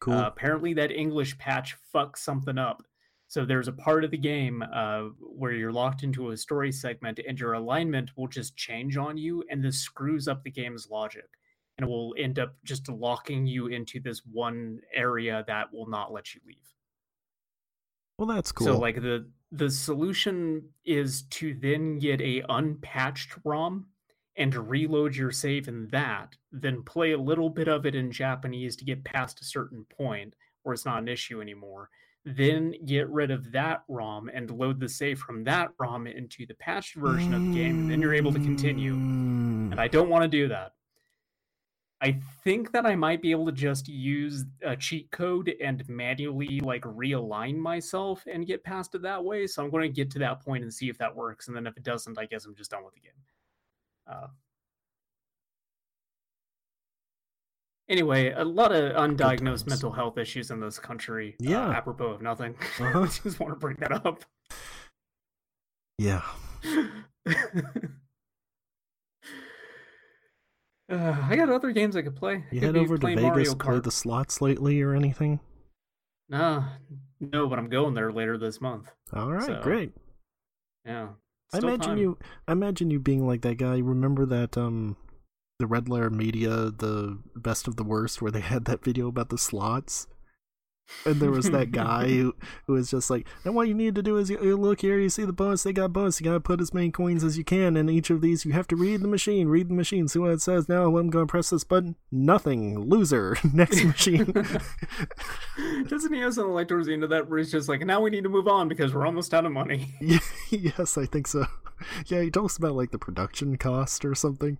Cool. 0.00 0.14
Uh, 0.14 0.26
apparently, 0.26 0.72
that 0.74 0.90
English 0.90 1.36
patch 1.36 1.76
fucks 1.94 2.18
something 2.18 2.56
up. 2.56 2.82
So 3.28 3.44
there's 3.44 3.68
a 3.68 3.72
part 3.72 4.04
of 4.04 4.10
the 4.10 4.18
game 4.18 4.62
uh, 4.62 5.08
where 5.20 5.52
you're 5.52 5.72
locked 5.72 6.02
into 6.02 6.30
a 6.30 6.36
story 6.36 6.72
segment, 6.72 7.20
and 7.26 7.38
your 7.38 7.54
alignment 7.54 8.16
will 8.16 8.28
just 8.28 8.56
change 8.56 8.96
on 8.96 9.18
you, 9.18 9.44
and 9.50 9.62
this 9.62 9.80
screws 9.80 10.26
up 10.28 10.42
the 10.42 10.50
game's 10.50 10.88
logic, 10.90 11.28
and 11.76 11.86
it 11.86 11.90
will 11.90 12.14
end 12.16 12.38
up 12.38 12.54
just 12.64 12.88
locking 12.88 13.46
you 13.46 13.66
into 13.66 14.00
this 14.00 14.22
one 14.24 14.80
area 14.94 15.44
that 15.48 15.72
will 15.72 15.88
not 15.88 16.12
let 16.12 16.34
you 16.34 16.40
leave. 16.46 16.56
Well, 18.18 18.26
that's 18.26 18.52
cool. 18.52 18.66
So 18.66 18.78
like 18.78 18.96
the 18.96 19.28
the 19.52 19.70
solution 19.70 20.62
is 20.84 21.22
to 21.22 21.54
then 21.54 21.98
get 21.98 22.20
a 22.20 22.42
unpatched 22.48 23.34
ROM 23.44 23.86
and 24.36 24.54
reload 24.54 25.14
your 25.16 25.30
save 25.30 25.68
in 25.68 25.88
that, 25.88 26.34
then 26.52 26.82
play 26.82 27.12
a 27.12 27.18
little 27.18 27.48
bit 27.48 27.68
of 27.68 27.86
it 27.86 27.94
in 27.94 28.10
Japanese 28.10 28.76
to 28.76 28.84
get 28.84 29.04
past 29.04 29.40
a 29.40 29.44
certain 29.44 29.86
point 29.96 30.34
where 30.62 30.74
it's 30.74 30.84
not 30.84 30.98
an 30.98 31.08
issue 31.08 31.40
anymore. 31.40 31.88
Then 32.24 32.74
get 32.84 33.08
rid 33.08 33.30
of 33.30 33.52
that 33.52 33.84
ROM 33.88 34.28
and 34.34 34.50
load 34.50 34.80
the 34.80 34.88
save 34.88 35.20
from 35.20 35.44
that 35.44 35.70
ROM 35.78 36.06
into 36.06 36.44
the 36.44 36.54
patched 36.54 36.96
version 36.96 37.32
of 37.32 37.40
the 37.40 37.54
game, 37.54 37.82
and 37.82 37.90
then 37.90 38.00
you're 38.00 38.14
able 38.14 38.32
to 38.32 38.40
continue. 38.40 38.94
Mm. 38.94 39.70
And 39.70 39.80
I 39.80 39.86
don't 39.86 40.08
want 40.08 40.22
to 40.22 40.28
do 40.28 40.48
that. 40.48 40.72
I 42.02 42.12
think 42.44 42.72
that 42.72 42.84
I 42.84 42.94
might 42.94 43.22
be 43.22 43.30
able 43.30 43.46
to 43.46 43.52
just 43.52 43.88
use 43.88 44.44
a 44.62 44.76
cheat 44.76 45.10
code 45.10 45.54
and 45.62 45.88
manually 45.88 46.60
like 46.60 46.82
realign 46.82 47.56
myself 47.56 48.22
and 48.30 48.46
get 48.46 48.62
past 48.62 48.94
it 48.94 49.00
that 49.02 49.24
way. 49.24 49.46
So 49.46 49.64
I'm 49.64 49.70
going 49.70 49.82
to 49.84 49.88
get 49.88 50.10
to 50.10 50.18
that 50.18 50.40
point 50.44 50.62
and 50.62 50.72
see 50.72 50.90
if 50.90 50.98
that 50.98 51.16
works. 51.16 51.48
And 51.48 51.56
then 51.56 51.66
if 51.66 51.76
it 51.78 51.82
doesn't, 51.84 52.18
I 52.18 52.26
guess 52.26 52.44
I'm 52.44 52.54
just 52.54 52.70
done 52.70 52.84
with 52.84 52.94
the 52.94 53.00
game. 53.00 53.12
Uh, 54.06 54.26
Anyway, 57.88 58.30
a 58.32 58.44
lot 58.44 58.72
of 58.72 58.96
undiagnosed 58.96 59.68
mental 59.68 59.92
health 59.92 60.18
issues 60.18 60.50
in 60.50 60.58
this 60.58 60.76
country. 60.76 61.36
uh, 61.40 61.48
Yeah. 61.48 61.68
apropos 61.70 62.06
of 62.14 62.20
nothing. 62.20 62.56
Uh-huh. 62.80 63.02
I 63.02 63.06
just 63.22 63.38
want 63.38 63.52
to 63.52 63.56
bring 63.60 63.76
that 63.76 64.04
up. 64.04 64.24
Yeah. 65.96 66.22
Uh, 70.90 71.16
I 71.28 71.34
got 71.36 71.48
other 71.48 71.72
games 71.72 71.96
I 71.96 72.02
could 72.02 72.14
play. 72.16 72.44
You 72.50 72.60
could 72.60 72.74
head 72.74 72.76
over 72.76 72.96
to 72.96 73.06
Vegas, 73.06 73.22
Mario 73.22 73.54
play 73.54 73.74
Kart. 73.76 73.82
the 73.82 73.90
slots 73.90 74.40
lately 74.40 74.80
or 74.82 74.94
anything? 74.94 75.40
Nah, 76.28 76.64
no, 77.20 77.48
but 77.48 77.58
I'm 77.58 77.68
going 77.68 77.94
there 77.94 78.12
later 78.12 78.38
this 78.38 78.60
month. 78.60 78.90
All 79.12 79.32
right, 79.32 79.44
So, 79.44 79.60
great. 79.62 79.92
Yeah. 80.84 81.08
I 81.52 81.58
imagine 81.58 81.80
time. 81.80 81.98
you. 81.98 82.18
I 82.48 82.52
imagine 82.52 82.90
you 82.90 82.98
being 83.00 83.26
like 83.26 83.42
that 83.42 83.56
guy. 83.56 83.78
Remember 83.78 84.26
that 84.26 84.56
um, 84.58 84.96
the 85.58 85.66
Red 85.66 85.88
Letter 85.88 86.10
Media, 86.10 86.70
the 86.70 87.18
best 87.36 87.66
of 87.68 87.76
the 87.76 87.84
worst, 87.84 88.20
where 88.20 88.32
they 88.32 88.40
had 88.40 88.64
that 88.66 88.84
video 88.84 89.08
about 89.08 89.28
the 89.30 89.38
slots, 89.38 90.06
and 91.04 91.16
there 91.16 91.30
was 91.30 91.50
that 91.50 91.70
guy 91.72 92.08
who, 92.08 92.34
who 92.66 92.74
was 92.74 92.90
just 92.90 93.10
like, 93.10 93.26
and 93.44 93.54
what 93.54 93.68
you 93.68 93.74
need 93.74 93.94
to 93.94 94.02
do 94.02 94.16
is 94.16 94.30
you, 94.30 94.42
you 94.42 94.56
look 94.56 94.80
here, 94.80 94.98
you 94.98 95.08
see 95.08 95.24
the 95.24 95.32
bonus, 95.32 95.62
they 95.62 95.72
got 95.72 95.92
bonus, 95.92 96.20
you 96.20 96.24
gotta 96.24 96.40
put 96.40 96.60
as 96.60 96.74
many 96.74 96.90
coins 96.90 97.24
as 97.24 97.38
you 97.38 97.44
can, 97.44 97.76
in 97.76 97.88
each 97.88 98.10
of 98.10 98.20
these 98.20 98.44
you 98.44 98.52
have 98.52 98.68
to 98.68 98.76
read 98.76 99.00
the 99.00 99.08
machine, 99.08 99.48
read 99.48 99.68
the 99.68 99.74
machine, 99.74 100.08
see 100.08 100.18
what 100.18 100.30
it 100.30 100.40
says. 100.40 100.68
Now 100.68 100.96
I'm 100.96 101.10
gonna 101.10 101.26
press 101.26 101.50
this 101.50 101.64
button. 101.64 101.96
Nothing, 102.10 102.78
loser. 102.78 103.36
Next 103.52 103.84
machine. 103.84 104.32
Doesn't 105.88 106.12
he 106.12 106.20
have 106.20 106.34
something 106.34 106.54
like 106.54 106.68
towards 106.68 106.86
the 106.86 106.92
end 106.92 107.04
of 107.04 107.10
that 107.10 107.28
where 107.28 107.38
he's 107.38 107.50
just 107.50 107.68
like, 107.68 107.84
now 107.84 108.00
we 108.00 108.10
need 108.10 108.24
to 108.24 108.30
move 108.30 108.48
on 108.48 108.68
because 108.68 108.94
we're 108.94 109.06
almost 109.06 109.34
out 109.34 109.46
of 109.46 109.52
money? 109.52 109.94
Yes, 110.50 110.96
I 110.96 111.06
think 111.06 111.26
so. 111.26 111.46
Yeah, 112.06 112.22
he 112.22 112.30
talks 112.30 112.56
about 112.56 112.74
like 112.74 112.90
the 112.90 112.98
production 112.98 113.56
cost 113.56 114.04
or 114.04 114.14
something. 114.14 114.58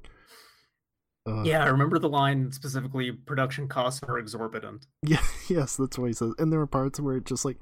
Uh, 1.26 1.42
Yeah, 1.42 1.64
I 1.64 1.68
remember 1.68 1.98
the 1.98 2.08
line 2.08 2.52
specifically 2.52 3.12
production 3.12 3.68
costs 3.68 4.02
are 4.06 4.18
exorbitant. 4.18 4.86
Yeah, 5.02 5.22
yes, 5.48 5.76
that's 5.76 5.98
what 5.98 6.06
he 6.06 6.12
says. 6.12 6.32
And 6.38 6.52
there 6.52 6.58
were 6.58 6.66
parts 6.66 6.98
where 7.00 7.16
it 7.16 7.24
just 7.26 7.44
like 7.44 7.58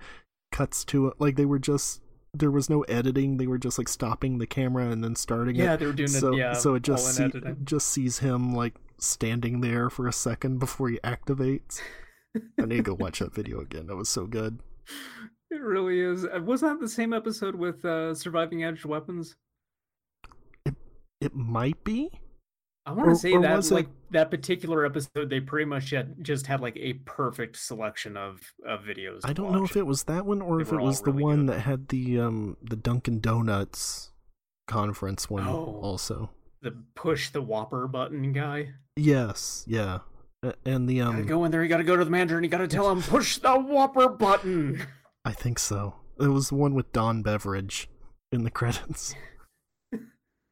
cuts 0.52 0.84
to 0.86 1.08
it, 1.08 1.14
like 1.18 1.36
they 1.36 1.44
were 1.46 1.58
just 1.58 2.00
there 2.36 2.50
was 2.50 2.68
no 2.68 2.82
editing. 2.82 3.36
They 3.36 3.46
were 3.46 3.58
just 3.58 3.78
like 3.78 3.86
stopping 3.88 4.38
the 4.38 4.46
camera 4.46 4.88
and 4.90 5.04
then 5.04 5.14
starting 5.14 5.54
Yeah, 5.54 5.74
it. 5.74 5.80
they 5.80 5.86
were 5.86 5.92
doing 5.92 6.08
so 6.08 6.32
it. 6.34 6.38
Yeah, 6.38 6.52
so 6.54 6.74
it 6.74 6.82
just 6.82 7.14
see, 7.14 7.30
just 7.62 7.88
sees 7.88 8.18
him 8.18 8.52
like 8.54 8.74
standing 8.98 9.60
there 9.60 9.88
for 9.88 10.08
a 10.08 10.12
second 10.12 10.58
before 10.58 10.88
he 10.88 10.98
activates. 11.04 11.80
I 12.60 12.64
need 12.64 12.78
to 12.78 12.82
go 12.82 12.94
watch 12.94 13.20
that 13.20 13.32
video 13.34 13.60
again. 13.60 13.86
That 13.86 13.94
was 13.96 14.08
so 14.08 14.26
good. 14.26 14.58
It 15.50 15.60
really 15.60 16.00
is. 16.00 16.24
Uh, 16.24 16.40
Wasn't 16.42 16.72
that 16.72 16.84
the 16.84 16.90
same 16.90 17.12
episode 17.12 17.54
with 17.54 17.84
uh, 17.84 18.12
surviving 18.14 18.64
edged 18.64 18.84
weapons? 18.84 19.36
It 20.64 20.74
It 21.20 21.34
might 21.36 21.84
be. 21.84 22.10
I 22.86 22.92
want 22.92 23.08
to 23.10 23.16
say 23.16 23.36
that 23.36 23.56
was 23.56 23.70
it- 23.70 23.74
like 23.74 23.88
that 24.10 24.30
particular 24.30 24.84
episode, 24.84 25.30
they 25.30 25.40
pretty 25.40 25.64
much 25.64 25.90
had, 25.90 26.22
just 26.22 26.46
had 26.46 26.60
like 26.60 26.76
a 26.76 26.92
perfect 27.04 27.56
selection 27.56 28.16
of 28.16 28.40
of 28.66 28.80
videos. 28.82 29.20
I 29.24 29.32
don't 29.32 29.52
know 29.52 29.64
if 29.64 29.76
it 29.76 29.86
was 29.86 30.04
that 30.04 30.26
one 30.26 30.42
or 30.42 30.58
They 30.58 30.62
if 30.62 30.72
it 30.72 30.80
was 30.80 31.00
the 31.00 31.10
really 31.12 31.22
one 31.24 31.46
good. 31.46 31.54
that 31.56 31.60
had 31.60 31.88
the 31.88 32.20
um 32.20 32.56
the 32.62 32.76
Dunkin' 32.76 33.20
Donuts 33.20 34.10
conference 34.68 35.28
one 35.30 35.46
Oh. 35.46 35.78
also. 35.82 36.30
the 36.62 36.74
push 36.94 37.30
the 37.30 37.42
Whopper 37.42 37.86
button 37.88 38.32
guy. 38.32 38.74
Yes, 38.96 39.64
yeah. 39.66 39.98
And 40.66 40.88
the 40.88 40.94
You 40.96 41.04
um 41.04 41.12
gotta 41.16 41.24
go 41.28 41.44
in 41.44 41.50
there. 41.50 41.62
You 41.62 41.68
gotta 41.68 41.84
go 41.84 41.96
to 41.96 42.04
the 42.04 42.10
manager 42.10 42.36
and 42.36 42.44
you 42.44 42.50
gotta 42.50 42.68
tell 42.68 42.90
him 42.90 43.00
push 43.02 43.38
the 43.38 43.54
Whopper 43.54 44.08
button. 44.10 44.82
I 45.24 45.32
think 45.32 45.58
so. 45.58 45.94
It 46.20 46.28
was 46.28 46.50
the 46.50 46.54
one 46.54 46.74
with 46.74 46.92
Don 46.92 47.22
Beveridge 47.22 47.88
in 48.30 48.44
the 48.44 48.50
credits. 48.50 49.14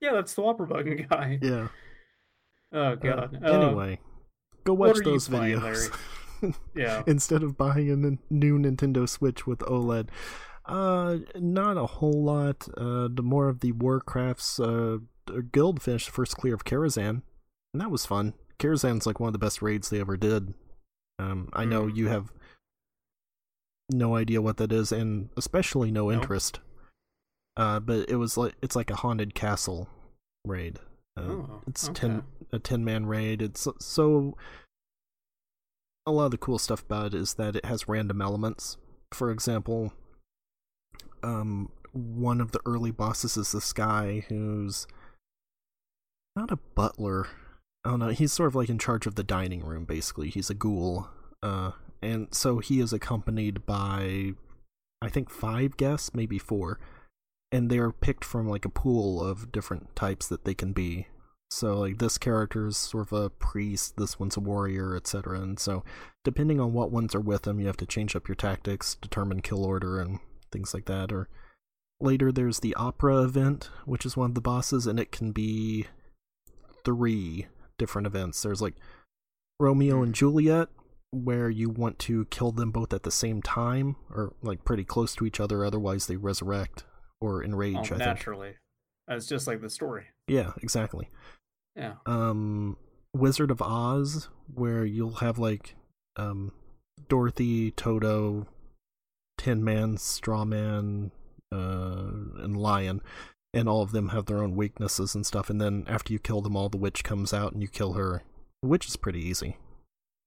Yeah, 0.01 0.15
that's 0.15 0.35
the 0.35 0.41
Whopper 0.43 0.67
button 0.67 1.07
guy. 1.09 1.39
Yeah. 1.41 1.69
Oh 2.73 2.81
Uh, 2.81 2.95
god. 2.97 3.39
Uh, 3.45 3.47
anyway, 3.49 3.99
go 4.65 4.73
watch 4.75 4.99
those 5.05 5.29
videos 5.29 5.95
yeah. 6.75 7.03
instead 7.07 7.43
of 7.43 7.57
buying 7.57 7.91
a 7.91 8.33
new 8.33 8.59
Nintendo 8.59 9.09
Switch 9.09 9.47
with 9.47 9.61
OLED. 9.61 10.09
Uh, 10.65 11.19
not 11.37 11.77
a 11.77 11.87
whole 11.87 12.23
lot. 12.25 12.69
Uh, 12.77 13.09
the 13.13 13.23
more 13.23 13.49
of 13.49 13.61
the 13.61 13.73
Warcraft's 13.73 14.59
uh 14.61 14.99
guild 15.53 15.83
finished 15.83 16.11
first 16.11 16.37
clear 16.37 16.55
of 16.55 16.65
Karazhan, 16.65 17.23
and 17.75 17.81
that 17.81 17.91
was 17.91 18.07
fun. 18.07 18.35
Karazhan's 18.59 19.07
like 19.07 19.19
one 19.21 19.29
of 19.29 19.33
the 19.33 19.39
best 19.39 19.61
raids 19.63 19.91
they 19.91 20.01
ever 20.01 20.17
did. 20.17 20.55
Um, 21.19 21.49
I 21.53 21.65
know 21.65 21.83
Mm. 21.85 21.97
you 21.97 22.09
have 22.09 22.33
no 23.91 24.17
idea 24.17 24.41
what 24.41 24.57
that 24.57 24.73
is, 24.73 24.93
and 24.93 25.29
especially 25.37 25.91
no 25.91 26.09
Nope. 26.09 26.23
interest. 26.23 26.61
Uh, 27.57 27.81
but 27.81 28.09
it 28.09 28.17
was 28.17 28.37
like 28.37 28.55
it's 28.63 28.75
like 28.77 28.91
a 28.91 28.97
haunted 28.97 29.35
castle 29.35 29.89
raid. 30.47 30.79
Uh, 31.17 31.23
Oh, 31.23 31.63
it's 31.67 31.89
okay. 31.89 32.01
ten 32.01 32.23
a 32.53 32.59
ten 32.59 32.85
man 32.85 33.07
raid. 33.07 33.43
It's 33.43 33.67
so- 33.81 34.37
a 36.07 36.13
lot 36.13 36.27
of 36.27 36.31
the 36.33 36.39
cool 36.39 36.59
stuff 36.59 36.83
about 36.83 37.07
it 37.07 37.15
is 37.15 37.35
that 37.35 37.57
it 37.57 37.65
has 37.65 37.89
random 37.89 38.21
elements. 38.21 38.77
For 39.13 39.31
example, 39.31 39.93
um, 41.23 41.71
one 41.93 42.41
of 42.41 42.53
the 42.53 42.61
early 42.67 42.91
bosses 42.91 43.37
is 43.37 43.53
this 43.53 43.73
guy 43.73 44.25
who's 44.29 44.87
not 46.35 46.51
a 46.51 46.59
butler. 46.75 47.29
I 47.85 47.91
don't 47.91 48.01
know. 48.01 48.09
He's 48.09 48.33
sort 48.33 48.49
of 48.49 48.55
like 48.55 48.69
in 48.69 48.79
charge 48.79 49.07
of 49.07 49.15
the 49.15 49.23
dining 49.23 49.65
room. 49.65 49.85
Basically, 49.85 50.31
he's 50.31 50.51
a 50.51 50.55
ghoul. 50.55 51.09
Uh, 51.43 51.73
and 52.01 52.35
so 52.35 52.59
he 52.59 52.81
is 52.81 52.93
accompanied 52.93 53.67
by, 53.67 54.33
I 55.01 55.09
think, 55.09 55.31
five 55.31 55.77
guests, 55.77 56.15
maybe 56.15 56.39
four, 56.39 56.81
and 57.51 57.71
they 57.71 57.79
are 57.79 57.93
picked 57.93 58.25
from 58.25 58.49
like 58.49 58.65
a 58.65 58.71
pool 58.71 59.23
of 59.23 59.53
different 59.53 59.95
types 59.95 60.27
that 60.29 60.45
they 60.45 60.55
can 60.55 60.73
be. 60.73 61.07
So 61.53 61.81
like 61.81 61.99
this 61.99 62.17
character 62.17 62.67
is 62.67 62.79
sort 62.79 63.13
of 63.13 63.13
a 63.13 63.29
priest, 63.29 63.99
this 63.99 64.19
one's 64.19 64.39
a 64.39 64.41
warrior, 64.41 64.97
etc. 64.97 65.39
And 65.39 65.59
so 65.59 65.85
depending 66.25 66.59
on 66.59 66.73
what 66.73 66.91
ones 66.91 67.15
are 67.15 67.21
with 67.21 67.43
them, 67.43 67.61
you 67.61 67.67
have 67.67 67.77
to 67.77 67.87
change 67.87 68.17
up 68.17 68.27
your 68.27 68.35
tactics, 68.35 68.95
determine 68.95 69.43
kill 69.43 69.65
order, 69.65 70.01
and 70.01 70.19
things 70.51 70.73
like 70.73 70.87
that. 70.87 71.13
Or 71.13 71.29
later 72.01 72.33
there's 72.33 72.61
the 72.61 72.75
opera 72.75 73.23
event, 73.23 73.69
which 73.85 74.07
is 74.07 74.17
one 74.17 74.31
of 74.31 74.35
the 74.35 74.41
bosses, 74.41 74.87
and 74.87 74.99
it 74.99 75.13
can 75.13 75.31
be 75.31 75.87
three 76.85 77.49
different 77.79 78.07
events. 78.07 78.43
There's 78.43 78.63
like 78.63 78.77
Romeo 79.61 80.03
and 80.03 80.15
Juliet, 80.15 80.69
where 81.11 81.51
you 81.51 81.69
want 81.69 81.99
to 81.99 82.25
kill 82.27 82.53
them 82.53 82.71
both 82.71 82.95
at 82.95 83.03
the 83.03 83.11
same 83.11 83.43
time, 83.43 83.97
or 84.11 84.35
like 84.43 84.65
pretty 84.65 84.85
close 84.85 85.15
to 85.17 85.27
each 85.27 85.39
other, 85.39 85.67
otherwise 85.67 86.07
they 86.07 86.17
resurrect 86.17 86.85
or 87.21 87.45
enrage. 87.45 87.93
Oh, 87.93 87.97
naturally. 87.97 88.55
That's 89.07 89.27
just 89.27 89.47
like 89.47 89.61
the 89.61 89.69
story. 89.69 90.07
Yeah, 90.27 90.53
exactly. 90.63 91.11
Yeah. 91.77 91.95
um 92.07 92.77
Wizard 93.15 93.51
of 93.51 93.61
Oz 93.63 94.29
where 94.53 94.85
you'll 94.85 95.17
have 95.17 95.39
like 95.39 95.75
um 96.17 96.53
Dorothy, 97.09 97.71
Toto, 97.73 98.47
Tin 99.39 99.65
Man, 99.65 99.97
Straw 99.97 100.45
Man, 100.45 101.11
uh 101.51 102.11
and 102.43 102.57
Lion 102.57 103.01
and 103.55 103.69
all 103.69 103.83
of 103.83 103.93
them 103.93 104.09
have 104.11 104.27
their 104.27 104.43
own 104.43 104.57
weaknesses 104.57 105.15
and 105.15 105.27
stuff 105.27 105.51
and 105.51 105.61
then 105.61 105.85
after 105.89 106.13
you 106.13 106.19
kill 106.19 106.41
them 106.41 106.57
all 106.57 106.69
the 106.69 106.79
witch 106.79 107.05
comes 107.05 107.33
out 107.35 107.53
and 107.53 107.63
you 107.63 107.69
kill 107.69 107.95
her. 107.95 108.23
The 108.63 108.69
witch 108.69 108.87
is 108.87 108.97
pretty 108.97 109.21
easy. 109.21 109.57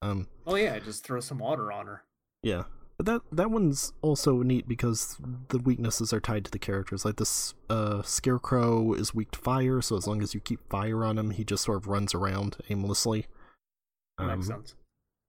Um 0.02 0.28
Oh 0.46 0.56
yeah, 0.56 0.78
just 0.80 1.04
throw 1.06 1.20
some 1.20 1.40
water 1.40 1.72
on 1.72 1.88
her. 1.88 2.04
yeah. 2.44 2.64
But 2.98 3.06
that 3.08 3.22
that 3.32 3.52
one's 3.52 3.92
also 4.02 4.42
neat 4.42 4.68
because 4.68 5.18
the 5.50 5.58
weaknesses 5.60 6.14
are 6.14 6.22
tied 6.22 6.46
to 6.46 6.52
the 6.52 6.60
characters. 6.60 7.04
Like 7.04 7.18
this 7.18 7.54
uh 7.70 8.02
scarecrow 8.04 8.94
is 8.94 9.14
weak 9.14 9.32
to 9.32 9.40
fire, 9.40 9.82
so 9.82 9.98
as 9.98 10.08
long 10.08 10.22
as 10.22 10.34
you 10.34 10.40
keep 10.40 10.62
fire 10.70 11.04
on 11.04 11.18
him, 11.18 11.32
he 11.32 11.44
just 11.44 11.64
sort 11.66 11.78
of 11.78 11.88
runs 11.88 12.14
around 12.16 12.58
aimlessly. 12.70 13.26
That 14.18 14.28
makes 14.28 14.50
Um, 14.50 14.58
sense. 14.62 14.76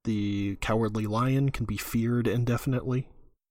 the 0.04 0.56
cowardly 0.60 1.06
lion 1.06 1.50
can 1.50 1.66
be 1.66 1.76
feared 1.76 2.28
indefinitely. 2.28 3.08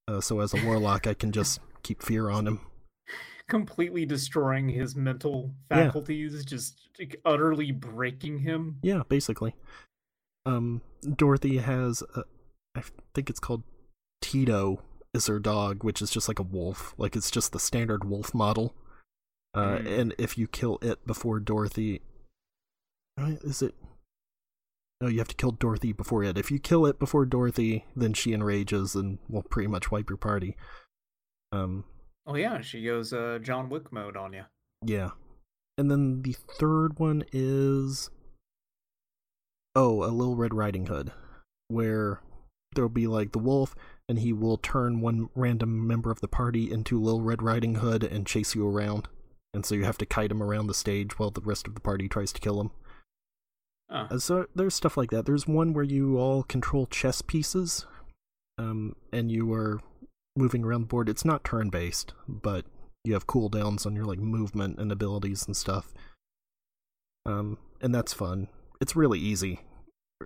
Uh, 0.08 0.21
so 0.21 0.39
as 0.39 0.54
a 0.54 0.63
warlock, 0.65 1.08
I 1.08 1.13
can 1.13 1.34
just 1.34 1.60
keep 1.84 2.01
fear 2.01 2.30
on 2.30 2.47
him. 2.47 2.62
Completely 3.47 4.06
destroying 4.06 4.69
his 4.69 4.95
mental 4.95 5.54
Yeah. 5.69 5.88
faculties, 5.88 6.45
just 6.45 6.89
like, 6.97 7.19
utterly 7.25 7.71
breaking 7.71 8.39
him. 8.39 8.78
Yeah, 8.82 9.04
basically. 9.10 9.56
Um, 10.45 10.82
Dorothy 11.01 11.58
has, 11.58 12.01
a, 12.15 12.23
I 12.75 12.84
think 13.13 13.30
it's 13.30 13.39
called 13.41 13.63
Tito, 14.25 14.81
is 15.13 15.27
her 15.27 15.39
dog, 15.39 15.83
which 15.83 16.01
is 16.01 16.09
just 16.09 16.27
like 16.27 16.39
a 16.39 16.43
wolf. 16.43 16.93
Like 16.97 17.15
it's 17.15 17.29
just 17.31 17.51
the 17.51 17.59
standard 17.59 18.03
wolf 18.09 18.33
model. 18.33 18.73
Uh, 19.53 19.77
Mm. 19.77 19.99
and 19.99 20.15
if 20.17 20.38
you 20.38 20.47
kill 20.47 20.77
it 20.81 21.05
before 21.07 21.39
Dorothy, 21.39 22.01
uh, 23.17 23.35
is 23.43 23.61
it? 23.61 23.75
No, 24.99 25.07
you 25.07 25.19
have 25.19 25.27
to 25.29 25.35
kill 25.35 25.51
Dorothy 25.51 25.93
before 25.93 26.23
it. 26.23 26.38
If 26.38 26.49
you 26.51 26.59
kill 26.59 26.85
it 26.85 26.99
before 26.99 27.25
Dorothy, 27.25 27.85
then 27.95 28.13
she 28.13 28.33
enrages 28.33 28.95
and 28.95 29.19
will 29.29 29.43
pretty 29.43 29.67
much 29.67 29.91
wipe 29.91 30.09
your 30.09 30.17
party. 30.17 30.57
Um, 31.51 31.85
Oh 32.25 32.35
yeah, 32.35 32.61
she 32.61 32.83
goes 32.83 33.13
uh, 33.13 33.38
John 33.41 33.69
Wick 33.69 33.91
mode 33.93 34.17
on 34.17 34.33
you. 34.33 34.43
Yeah. 34.83 35.11
And 35.77 35.91
then 35.91 36.23
the 36.23 36.33
third 36.33 36.97
one 36.99 37.23
is 37.31 38.09
oh, 39.75 40.03
a 40.03 40.09
Little 40.11 40.35
Red 40.35 40.53
Riding 40.53 40.88
Hood, 40.88 41.11
where 41.67 42.21
there'll 42.73 42.89
be 42.89 43.07
like 43.07 43.31
the 43.31 43.39
wolf, 43.39 43.75
and 44.08 44.20
he 44.20 44.34
will 44.34 44.58
turn 44.58 45.02
one 45.02 45.30
random 45.36 45.88
member 45.88 46.12
of 46.12 46.22
the 46.22 46.28
party 46.28 46.72
into 46.72 47.02
Little 47.02 47.22
Red 47.22 47.41
Riding 47.41 47.76
Hood 47.76 48.04
and 48.04 48.28
chase 48.28 48.56
you 48.56 48.68
around. 48.68 49.08
And 49.54 49.65
so 49.65 49.74
you 49.74 49.86
have 49.86 49.98
to 50.00 50.06
kite 50.06 50.32
him 50.32 50.44
around 50.44 50.68
the 50.68 50.74
stage 50.74 51.18
while 51.18 51.32
the 51.32 51.41
rest 51.41 51.68
of 51.68 51.76
the 51.76 51.82
party 51.82 52.08
tries 52.08 52.32
to 52.34 52.41
kill 52.41 52.60
him. 52.60 52.72
Oh. 53.89 54.18
So 54.18 54.48
there's 54.56 54.76
stuff 54.76 54.98
like 54.98 55.12
that. 55.12 55.26
There's 55.26 55.48
one 55.48 55.74
where 55.74 55.84
you 55.84 56.18
all 56.18 56.44
control 56.44 56.86
chess 56.88 57.22
pieces, 57.22 57.86
um, 58.58 58.96
and 59.13 59.32
you 59.32 59.52
are 59.54 59.80
moving 60.36 60.63
around 60.63 60.82
the 60.82 60.88
board. 60.88 61.08
It's 61.08 61.26
not 61.26 61.44
turn 61.44 61.70
based, 61.70 62.13
but 62.28 62.65
you 63.04 63.13
have 63.13 63.28
cooldowns 63.28 63.86
on 63.86 63.96
your 63.96 64.06
like 64.06 64.20
movement 64.20 64.80
and 64.80 64.91
abilities 64.91 65.46
and 65.46 65.56
stuff. 65.56 65.94
Um, 67.26 67.58
and 67.82 67.94
that's 67.94 68.13
fun. 68.13 68.50
It's 68.82 68.96
really 68.96 69.20
easy. 69.20 69.62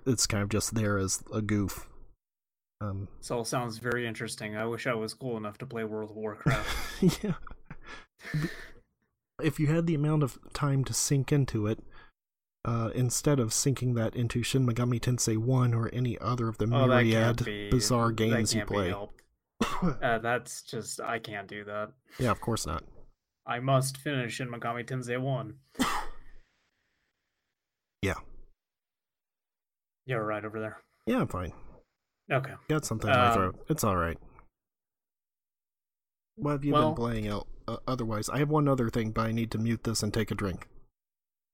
It's 0.06 0.26
kind 0.26 0.42
of 0.42 0.48
just 0.48 0.74
there 0.74 0.98
as 0.98 1.22
a 1.32 1.42
goof. 1.42 1.86
Um, 2.80 3.08
This 3.18 3.30
all 3.30 3.44
sounds 3.44 3.78
very 3.78 4.06
interesting. 4.06 4.56
I 4.56 4.64
wish 4.64 4.86
I 4.86 4.94
was 4.94 5.14
cool 5.14 5.36
enough 5.36 5.58
to 5.58 5.66
play 5.66 5.84
World 5.84 6.10
of 6.10 6.16
Warcraft. 6.16 7.02
yeah. 7.22 7.34
If 9.42 9.60
you 9.60 9.66
had 9.68 9.86
the 9.86 9.94
amount 9.94 10.22
of 10.22 10.38
time 10.52 10.84
to 10.84 10.94
sink 10.94 11.32
into 11.32 11.66
it, 11.66 11.80
uh, 12.64 12.90
instead 12.94 13.40
of 13.40 13.52
sinking 13.52 13.94
that 13.94 14.14
into 14.14 14.42
Shin 14.42 14.66
Megami 14.66 15.00
Tensei 15.00 15.36
1 15.36 15.72
or 15.72 15.90
any 15.92 16.18
other 16.18 16.48
of 16.48 16.58
the 16.58 16.66
oh, 16.66 16.86
myriad 16.86 17.44
be 17.44 17.70
bizarre 17.70 18.12
games 18.12 18.54
you 18.54 18.64
play. 18.64 18.94
Uh, 20.02 20.18
that's 20.18 20.62
just 20.62 21.00
I 21.00 21.18
can't 21.18 21.46
do 21.46 21.64
that. 21.64 21.90
yeah, 22.18 22.30
of 22.30 22.40
course 22.40 22.66
not. 22.66 22.82
I 23.46 23.60
must 23.60 23.98
finish 23.98 24.34
Shin 24.34 24.48
Megami 24.48 24.86
Tensei 24.86 25.18
One. 25.18 25.54
Yeah. 28.02 28.14
You're 30.06 30.24
right 30.24 30.44
over 30.44 30.58
there. 30.58 30.78
Yeah, 31.06 31.20
I'm 31.20 31.28
fine. 31.28 31.52
Okay. 32.30 32.54
Got 32.68 32.84
something 32.84 33.10
in 33.10 33.16
my 33.16 33.28
Um, 33.28 33.34
throat. 33.34 33.66
It's 33.68 33.84
alright. 33.84 34.18
What 36.36 36.52
have 36.52 36.64
you 36.64 36.72
well- 36.72 36.90
been 36.90 36.96
playing 36.96 37.28
out 37.28 37.46
uh, 37.68 37.78
otherwise? 37.86 38.28
I 38.28 38.38
have 38.38 38.48
one 38.48 38.68
other 38.68 38.88
thing, 38.88 39.10
but 39.12 39.26
I 39.26 39.32
need 39.32 39.50
to 39.52 39.58
mute 39.58 39.84
this 39.84 40.02
and 40.02 40.12
take 40.14 40.30
a 40.30 40.34
drink. 40.34 40.68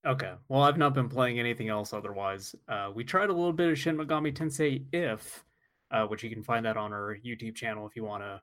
Okay. 0.06 0.34
Well, 0.48 0.62
I've 0.62 0.78
not 0.78 0.94
been 0.94 1.08
playing 1.08 1.40
anything 1.40 1.68
else 1.68 1.92
otherwise. 1.92 2.54
Uh, 2.68 2.92
we 2.94 3.02
tried 3.02 3.28
a 3.28 3.32
little 3.32 3.52
bit 3.52 3.70
of 3.70 3.78
Shin 3.78 3.96
Megami 3.96 4.32
Tensei 4.32 4.84
If, 4.92 5.44
uh, 5.90 6.06
which 6.06 6.22
you 6.22 6.30
can 6.30 6.44
find 6.44 6.64
that 6.64 6.76
on 6.76 6.92
our 6.92 7.16
YouTube 7.24 7.56
channel 7.56 7.86
if 7.88 7.96
you 7.96 8.04
want 8.04 8.22
to 8.22 8.40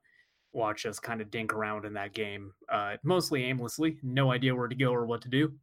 watch 0.51 0.85
us 0.85 0.99
kind 0.99 1.21
of 1.21 1.31
dink 1.31 1.53
around 1.53 1.85
in 1.85 1.93
that 1.93 2.13
game. 2.13 2.53
Uh, 2.69 2.97
mostly 3.03 3.45
aimlessly, 3.45 3.97
no 4.03 4.31
idea 4.31 4.53
where 4.53 4.67
to 4.67 4.75
go 4.75 4.91
or 4.93 5.05
what 5.05 5.21
to 5.21 5.29
do. 5.29 5.53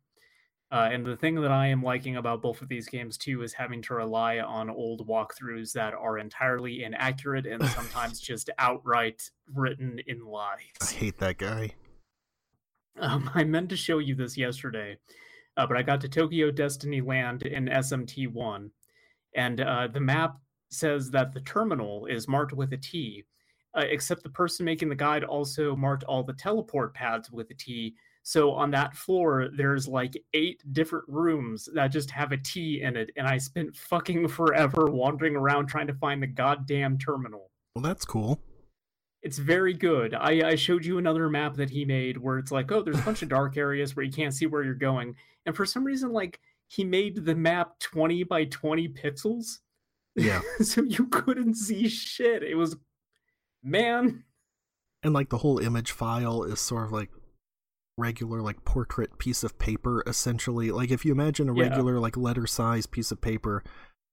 Uh, 0.73 0.89
and 0.93 1.05
the 1.05 1.17
thing 1.17 1.35
that 1.35 1.51
I 1.51 1.67
am 1.67 1.83
liking 1.83 2.17
about 2.17 2.43
both 2.43 2.63
of 2.63 2.69
these 2.69 2.89
games 2.89 3.19
too 3.19 3.43
is 3.43 3.53
having 3.53 3.83
to 3.83 3.95
rely 3.95 4.39
on 4.39 4.71
old 4.71 5.07
walkthroughs 5.09 5.73
that 5.73 5.95
are 5.95 6.19
entirely 6.19 6.85
inaccurate 6.85 7.45
and 7.45 7.65
sometimes 7.71 8.21
just 8.21 8.51
outright 8.59 9.21
written 9.53 10.01
in 10.07 10.25
lies. 10.25 10.61
I 10.81 10.87
hate 10.87 11.19
that 11.19 11.39
guy. 11.39 11.75
Um, 12.99 13.31
I 13.35 13.45
meant 13.45 13.71
to 13.71 13.77
show 13.77 13.99
you 13.99 14.15
this 14.15 14.37
yesterday, 14.37 14.99
uh, 15.57 15.67
but 15.67 15.77
I 15.77 15.83
got 15.83 16.01
to 16.03 16.09
Tokyo 16.09 16.51
Destiny 16.51 17.01
Land 17.01 17.43
in 17.43 17.67
SMT 17.67 18.33
one, 18.33 18.71
and 19.35 19.61
uh, 19.61 19.89
the 19.89 20.01
map 20.01 20.37
says 20.71 21.11
that 21.11 21.33
the 21.33 21.41
terminal 21.41 22.07
is 22.07 22.29
marked 22.29 22.53
with 22.53 22.73
a 22.73 22.77
T, 22.77 23.25
uh, 23.75 23.85
except 23.89 24.23
the 24.23 24.31
person 24.31 24.65
making 24.65 24.89
the 24.89 24.95
guide 24.95 25.25
also 25.25 25.75
marked 25.75 26.05
all 26.05 26.23
the 26.23 26.33
teleport 26.33 26.95
pads 26.95 27.31
with 27.31 27.51
a 27.51 27.55
T. 27.55 27.95
So 28.23 28.53
on 28.53 28.71
that 28.73 28.95
floor, 28.97 29.49
there's 29.57 29.89
like 29.89 30.17
eight 30.35 30.63
different 30.73 31.07
rooms 31.09 31.69
that 31.75 31.89
just 31.89 32.11
have 32.11 32.33
a 32.33 32.37
T 32.37 32.83
in 32.83 32.97
it, 32.97 33.11
and 33.17 33.27
I 33.27 33.39
spent 33.39 33.75
fucking 33.77 34.29
forever 34.39 34.87
wandering 34.87 35.37
around 35.37 35.67
trying 35.67 35.87
to 35.87 35.95
find 35.95 36.23
the 36.23 36.27
goddamn 36.27 36.99
terminal 36.99 37.51
Well, 37.75 37.83
that's 37.83 38.05
cool. 38.05 38.41
it's 39.23 39.39
very 39.39 39.73
good. 39.75 40.15
I, 40.15 40.51
I 40.51 40.55
showed 40.55 40.85
you 40.85 40.99
another 40.99 41.29
map 41.29 41.55
that 41.57 41.71
he 41.71 41.85
made 41.85 42.17
where 42.19 42.39
it's 42.39 42.53
like, 42.53 42.71
oh, 42.73 42.83
there's 42.83 42.99
a 42.99 43.03
bunch 43.03 43.23
of 43.23 43.29
dark 43.31 43.57
areas 43.57 43.97
where 43.97 44.05
you 44.05 44.13
can't 44.13 44.35
see 44.35 44.47
where 44.47 44.63
you're 44.63 44.75
going. 44.75 45.17
And 45.47 45.57
for 45.57 45.65
some 45.67 45.85
reason, 45.85 46.13
like 46.13 46.41
he 46.69 46.85
made 46.85 47.25
the 47.25 47.35
map 47.35 47.79
20 47.81 48.23
by 48.25 48.45
20 48.45 48.89
pixels. 48.91 49.59
Yeah. 50.15 50.41
so 50.61 50.83
you 50.83 51.07
couldn't 51.09 51.55
see 51.55 51.89
shit. 51.89 52.43
It 52.43 52.55
was 52.55 52.77
man. 53.63 54.25
And 55.03 55.15
like 55.15 55.31
the 55.31 55.39
whole 55.39 55.59
image 55.59 55.93
file 55.93 56.45
is 56.45 56.61
sort 56.61 56.85
of 56.85 56.93
like 56.93 57.11
regular 58.01 58.41
like 58.41 58.65
portrait 58.65 59.19
piece 59.19 59.45
of 59.45 59.59
paper 59.59 60.03
essentially. 60.07 60.71
Like 60.73 60.91
if 60.91 61.05
you 61.05 61.13
imagine 61.13 61.49
a 61.49 61.55
Yeah. 61.55 61.65
regular 61.69 62.01
like 62.01 62.17
letter 62.17 62.47
size 62.47 62.87
piece 62.87 63.11
of 63.13 63.21
paper, 63.21 63.63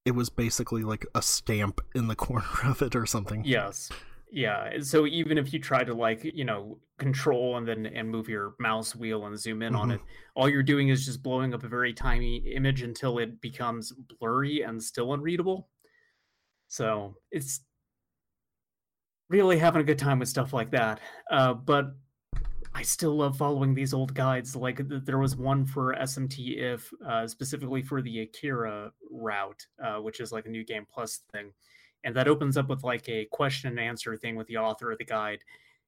it 0.05 0.11
was 0.11 0.29
basically 0.29 0.83
like 0.83 1.05
a 1.15 1.21
stamp 1.21 1.81
in 1.95 2.07
the 2.07 2.15
corner 2.27 2.45
of 2.65 2.81
it 2.81 2.95
or 2.95 3.05
something. 3.05 3.43
Yes. 3.45 3.89
Yeah. 4.31 4.79
So 4.81 5.05
even 5.07 5.37
if 5.37 5.53
you 5.53 5.59
try 5.59 5.83
to 5.85 5.93
like, 5.93 6.23
you 6.23 6.43
know, 6.45 6.79
control 6.99 7.55
and 7.57 7.67
then 7.67 7.85
and 7.85 8.09
move 8.09 8.27
your 8.27 8.55
mouse 8.59 8.95
wheel 8.95 9.25
and 9.25 9.39
zoom 9.39 9.61
in 9.61 9.73
on 9.75 9.89
Mhm. 9.89 9.95
it, 9.95 10.01
all 10.35 10.49
you're 10.49 10.63
doing 10.63 10.89
is 10.89 11.05
just 11.05 11.23
blowing 11.23 11.53
up 11.53 11.63
a 11.63 11.67
very 11.69 11.93
tiny 11.93 12.37
image 12.53 12.81
until 12.81 13.19
it 13.19 13.39
becomes 13.39 13.93
blurry 14.19 14.61
and 14.63 14.83
still 14.83 15.13
unreadable. 15.13 15.69
So 16.67 17.15
it's 17.31 17.61
really 19.29 19.57
having 19.59 19.81
a 19.81 19.85
good 19.85 19.99
time 19.99 20.19
with 20.19 20.29
stuff 20.29 20.53
like 20.53 20.71
that. 20.71 20.99
Uh, 21.29 21.53
but 21.53 21.95
I 22.77 22.83
still 22.83 23.15
love 23.15 23.35
following 23.35 23.73
these 23.73 23.91
old 23.91 24.13
guides. 24.13 24.55
Like 24.55 24.87
th- 24.87 25.01
there 25.03 25.17
was 25.17 25.35
one 25.35 25.65
for 25.65 25.95
SMT 25.95 26.59
if 26.59 26.93
uh, 27.03 27.25
specifically 27.25 27.81
for 27.81 28.03
the 28.03 28.21
Akira 28.21 28.91
route, 29.09 29.65
uh, 29.83 29.95
which 29.95 30.19
is 30.19 30.31
like 30.31 30.45
a 30.45 30.49
new 30.49 30.63
game 30.63 30.85
plus 30.87 31.21
thing, 31.31 31.53
and 32.03 32.15
that 32.15 32.27
opens 32.27 32.55
up 32.55 32.69
with 32.69 32.83
like 32.83 33.09
a 33.09 33.25
question 33.31 33.71
and 33.71 33.79
answer 33.79 34.15
thing 34.15 34.35
with 34.35 34.45
the 34.45 34.57
author 34.57 34.91
of 34.91 34.99
the 34.99 35.05
guide. 35.05 35.39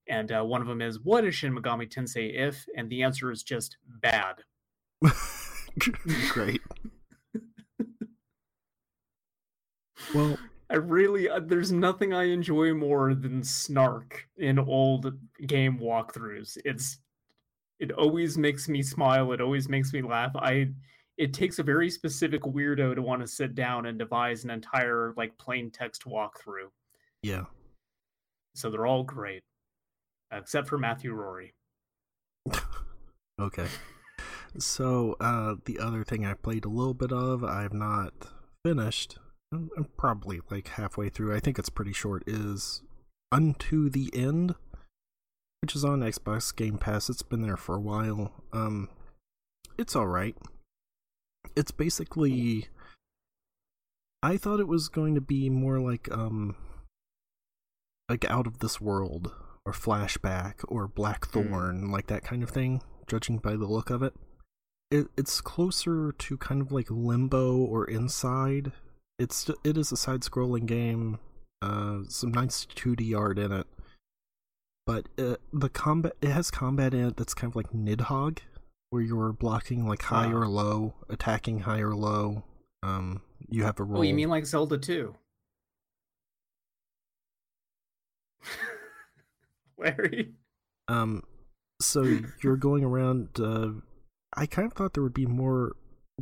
And 0.08 0.32
uh, 0.32 0.42
one 0.42 0.62
of 0.62 0.68
them 0.68 0.82
is, 0.82 1.00
"What 1.00 1.26
is 1.26 1.36
Shin 1.36 1.56
Megami 1.56 1.88
Tensei 1.88 2.34
if?" 2.34 2.66
And 2.76 2.90
the 2.90 3.04
answer 3.04 3.30
is 3.30 3.44
just 3.44 3.78
bad. 4.02 4.38
Great. 6.32 6.62
well, 10.16 10.40
I 10.70 10.76
really, 10.76 11.30
uh, 11.30 11.40
there's 11.44 11.72
nothing 11.72 12.14
I 12.14 12.26
enjoy 12.26 12.74
more 12.74 13.16
than 13.16 13.44
snark 13.44 14.28
in 14.38 14.60
old 14.60 15.18
game 15.48 15.80
walkthroughs. 15.80 16.58
It's, 16.64 17.00
it 17.80 17.92
always 17.92 18.38
makes 18.38 18.70
me 18.70 18.84
smile. 18.84 19.32
It 19.32 19.42
always 19.42 19.68
makes 19.68 19.94
me 19.94 20.02
laugh. 20.02 20.32
I, 20.36 20.68
it 21.18 21.34
takes 21.34 21.60
a 21.60 21.64
very 21.64 21.90
specific 21.90 22.44
weirdo 22.44 22.96
to 22.96 23.02
want 23.02 23.22
to 23.22 23.28
sit 23.28 23.56
down 23.56 23.88
and 23.88 23.98
devise 23.98 24.44
an 24.44 24.52
entire 24.52 25.14
like 25.18 25.38
plain 25.38 25.72
text 25.72 26.06
walkthrough. 26.06 26.70
yeah. 27.24 27.46
So 28.56 28.70
they're 28.70 28.88
all 28.88 29.04
great, 29.04 29.44
except 30.32 30.68
for 30.68 30.78
Matthew 30.78 31.14
Rory. 31.14 31.54
Okay. 33.40 33.68
So, 34.58 35.16
uh, 35.22 35.56
the 35.64 35.80
other 35.80 36.04
thing 36.04 36.26
I 36.26 36.34
played 36.34 36.66
a 36.66 36.70
little 36.70 36.94
bit 36.94 37.14
of, 37.14 37.44
I've 37.44 37.74
not 37.74 38.12
finished. 38.66 39.18
I'm, 39.52 39.88
probably 39.98 40.42
like 40.50 40.68
halfway 40.70 41.10
through. 41.10 41.36
I 41.36 41.40
think 41.40 41.58
it's 41.58 41.70
pretty 41.70 41.94
short. 41.94 42.24
Is 42.28 42.82
Unto 43.32 43.90
the 43.90 44.12
End, 44.14 44.56
which 45.62 45.76
is 45.76 45.84
on 45.84 46.02
Xbox 46.02 46.56
Game 46.56 46.78
Pass. 46.78 47.10
It's 47.10 47.24
been 47.24 47.42
there 47.42 47.58
for 47.58 47.76
a 47.76 47.82
while. 47.82 48.32
Um, 48.54 48.90
it's 49.78 49.96
all 49.96 50.08
right. 50.08 50.36
It's 51.56 51.72
basically. 51.72 52.68
I 54.22 54.36
thought 54.38 54.60
it 54.60 54.68
was 54.68 54.90
going 54.90 55.16
to 55.16 55.22
be 55.22 55.50
more 55.50 55.80
like 55.80 56.12
um, 56.12 56.56
like 58.10 58.30
out 58.30 58.48
of 58.48 58.60
this 58.60 58.82
world 58.82 59.32
or 59.66 59.72
flashback 59.72 60.56
or 60.68 60.88
Blackthorne, 60.88 61.90
like 61.90 62.08
that 62.08 62.24
kind 62.24 62.44
of 62.44 62.50
thing. 62.50 62.82
Judging 63.08 63.38
by 63.38 63.52
the 63.52 63.66
look 63.66 63.90
of 63.90 64.04
it, 64.04 64.14
it 64.92 65.08
it's 65.18 65.42
closer 65.42 66.12
to 66.12 66.38
kind 66.38 66.62
of 66.62 66.72
like 66.72 66.92
Limbo 66.92 67.58
or 67.58 67.86
Inside. 67.86 68.74
It's 69.20 69.50
it 69.64 69.78
is 69.78 69.92
a 69.92 69.98
side-scrolling 69.98 70.66
game. 70.66 71.20
Uh, 71.62 72.00
some 72.08 72.32
nice 72.32 72.66
2D 72.74 73.14
art 73.18 73.38
in 73.38 73.52
it, 73.52 73.68
but 74.86 75.08
uh, 75.18 75.36
the 75.52 75.68
combat 75.68 76.14
it 76.22 76.30
has 76.30 76.50
combat 76.50 76.94
in 76.94 77.08
it 77.08 77.18
that's 77.18 77.34
kind 77.34 77.52
of 77.52 77.56
like 77.58 77.72
Nidhogg, 77.74 78.40
where 78.92 79.02
you're 79.02 79.34
blocking 79.34 79.86
like 79.86 80.04
high 80.04 80.28
Ah. 80.28 80.34
or 80.34 80.48
low, 80.48 80.94
attacking 81.10 81.60
high 81.60 81.82
or 81.82 81.94
low. 81.96 82.44
Um, 82.82 83.22
you 83.50 83.64
have 83.66 83.78
a 83.80 83.84
role. 83.84 84.00
Oh, 84.00 84.04
you 84.04 84.14
mean 84.14 84.30
like 84.30 84.46
Zelda 84.46 84.78
2? 84.78 85.14
Larry? 89.78 90.32
Um, 90.88 91.24
so 91.82 92.20
you're 92.42 92.58
going 92.58 92.84
around. 92.86 93.30
Uh, 93.40 93.72
I 94.36 94.46
kind 94.46 94.66
of 94.66 94.74
thought 94.74 94.94
there 94.94 95.04
would 95.04 95.14
be 95.14 95.26
more. 95.26 95.74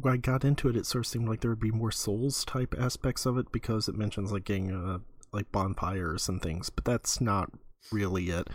When 0.02 0.14
I 0.14 0.18
got 0.18 0.46
into 0.46 0.70
it, 0.70 0.76
it 0.78 0.86
sort 0.86 1.06
of 1.06 1.10
seemed 1.10 1.28
like 1.28 1.42
there 1.42 1.52
would 1.52 1.60
be 1.60 1.72
more 1.72 1.92
Souls 1.92 2.46
type 2.46 2.76
aspects 2.78 3.26
of 3.26 3.38
it 3.38 3.52
because 3.52 3.88
it 3.88 3.96
mentions 3.96 4.32
like 4.32 4.46
getting 4.46 4.72
uh, 4.72 5.00
like 5.32 5.52
bonfires 5.52 6.30
and 6.30 6.42
things, 6.42 6.70
but 6.70 6.86
that's 6.86 7.20
not 7.20 7.52
really 7.92 8.30
it. 8.30 8.50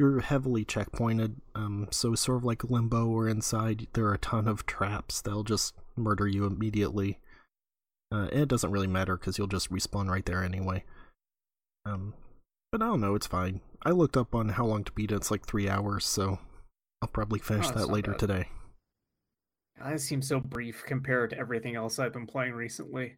You're 0.00 0.20
heavily 0.20 0.64
checkpointed, 0.64 1.36
um, 1.54 1.88
so 1.90 2.14
sort 2.14 2.38
of 2.38 2.44
like 2.44 2.64
Limbo 2.70 3.06
or 3.06 3.28
Inside, 3.28 3.88
there 3.94 4.06
are 4.06 4.14
a 4.14 4.18
ton 4.18 4.46
of 4.46 4.64
traps 4.66 5.20
that'll 5.20 5.42
just 5.44 5.74
murder 5.96 6.26
you 6.26 6.46
immediately. 6.46 7.18
Uh, 8.12 8.28
it 8.32 8.48
doesn't 8.48 8.70
really 8.70 8.86
matter 8.86 9.16
because 9.16 9.38
you'll 9.38 9.48
just 9.48 9.70
respawn 9.72 10.08
right 10.08 10.24
there 10.24 10.42
anyway. 10.44 10.84
Um, 11.84 12.14
but 12.70 12.80
I 12.82 12.86
don't 12.86 13.00
know, 13.00 13.14
it's 13.14 13.26
fine. 13.26 13.60
I 13.82 13.90
looked 13.90 14.16
up 14.16 14.34
on 14.34 14.50
how 14.50 14.66
long 14.66 14.84
to 14.84 14.92
beat 14.92 15.10
it. 15.10 15.16
It's 15.16 15.30
like 15.30 15.44
three 15.46 15.68
hours, 15.68 16.04
so 16.04 16.38
I'll 17.02 17.08
probably 17.08 17.38
finish 17.40 17.66
Oh, 17.68 17.72
that 17.72 17.88
later 17.88 18.12
bad. 18.12 18.20
today. 18.20 18.48
That 19.82 20.00
seems 20.00 20.28
so 20.28 20.40
brief 20.40 20.84
compared 20.86 21.30
to 21.30 21.38
everything 21.38 21.76
else 21.76 21.98
I've 21.98 22.12
been 22.12 22.26
playing 22.26 22.54
recently. 22.54 23.16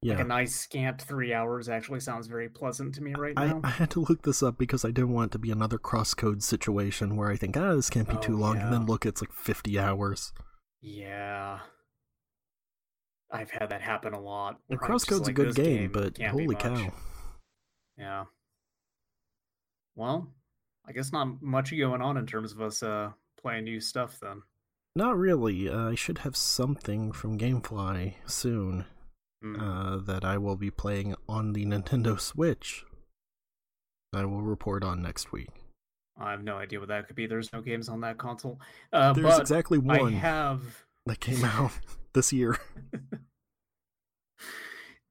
Yeah. 0.00 0.14
Like 0.14 0.24
a 0.24 0.28
nice 0.28 0.54
scant 0.54 1.02
three 1.02 1.34
hours 1.34 1.68
actually 1.68 2.00
sounds 2.00 2.28
very 2.28 2.48
pleasant 2.48 2.94
to 2.94 3.02
me 3.02 3.14
right 3.14 3.34
I, 3.36 3.48
now. 3.48 3.60
I 3.64 3.70
had 3.70 3.90
to 3.90 4.00
look 4.00 4.22
this 4.22 4.42
up 4.44 4.56
because 4.56 4.84
I 4.84 4.88
didn't 4.88 5.12
want 5.12 5.30
it 5.30 5.32
to 5.32 5.38
be 5.38 5.50
another 5.50 5.78
crosscode 5.78 6.42
situation 6.42 7.16
where 7.16 7.30
I 7.30 7.36
think, 7.36 7.56
ah, 7.56 7.74
this 7.74 7.90
can't 7.90 8.08
be 8.08 8.16
Oh, 8.16 8.20
too 8.20 8.36
long, 8.36 8.58
and 8.58 8.72
then 8.72 8.86
look, 8.86 9.04
it's 9.04 9.20
like 9.20 9.32
50 9.32 9.76
hours. 9.78 10.32
Yeah. 10.80 11.58
I've 13.30 13.50
had 13.50 13.70
that 13.70 13.82
happen 13.82 14.14
a 14.14 14.20
lot. 14.20 14.60
The 14.68 14.78
I'm 14.80 14.92
just 14.92 15.08
crosscode's 15.08 15.28
a 15.28 15.32
good 15.32 15.48
"This 15.48 15.56
game, 15.56 15.90
but 15.92 16.16
holy 16.22 16.54
cow. 16.54 16.92
Yeah. 17.98 18.24
Well, 19.96 20.32
I 20.86 20.92
guess 20.92 21.12
not 21.12 21.42
much 21.42 21.76
going 21.76 22.00
on 22.00 22.16
in 22.16 22.26
terms 22.26 22.52
of 22.52 22.60
us 22.60 22.82
uh 22.82 23.10
playing 23.38 23.64
new 23.64 23.80
stuff 23.80 24.18
then. 24.20 24.42
Not 24.98 25.16
really. 25.16 25.68
Uh, 25.68 25.90
I 25.90 25.94
should 25.94 26.18
have 26.18 26.34
something 26.36 27.12
from 27.12 27.38
Gamefly 27.38 28.14
soon 28.26 28.84
Hmm. 29.40 29.60
uh, 29.60 29.98
that 29.98 30.24
I 30.24 30.38
will 30.38 30.56
be 30.56 30.72
playing 30.72 31.14
on 31.28 31.52
the 31.52 31.64
Nintendo 31.64 32.18
Switch. 32.18 32.84
I 34.12 34.24
will 34.24 34.42
report 34.42 34.82
on 34.82 35.00
next 35.00 35.30
week. 35.30 35.50
I 36.18 36.32
have 36.32 36.42
no 36.42 36.56
idea 36.56 36.80
what 36.80 36.88
that 36.88 37.06
could 37.06 37.14
be. 37.14 37.28
There's 37.28 37.52
no 37.52 37.60
games 37.60 37.88
on 37.88 38.00
that 38.00 38.18
console. 38.18 38.58
Uh, 38.92 39.12
There's 39.12 39.24
but 39.24 39.40
exactly 39.40 39.80
I 39.88 40.10
have 40.10 40.84
that 41.06 41.20
came 41.20 41.44
out 41.44 41.70
this 42.12 42.32
year. 42.32 42.58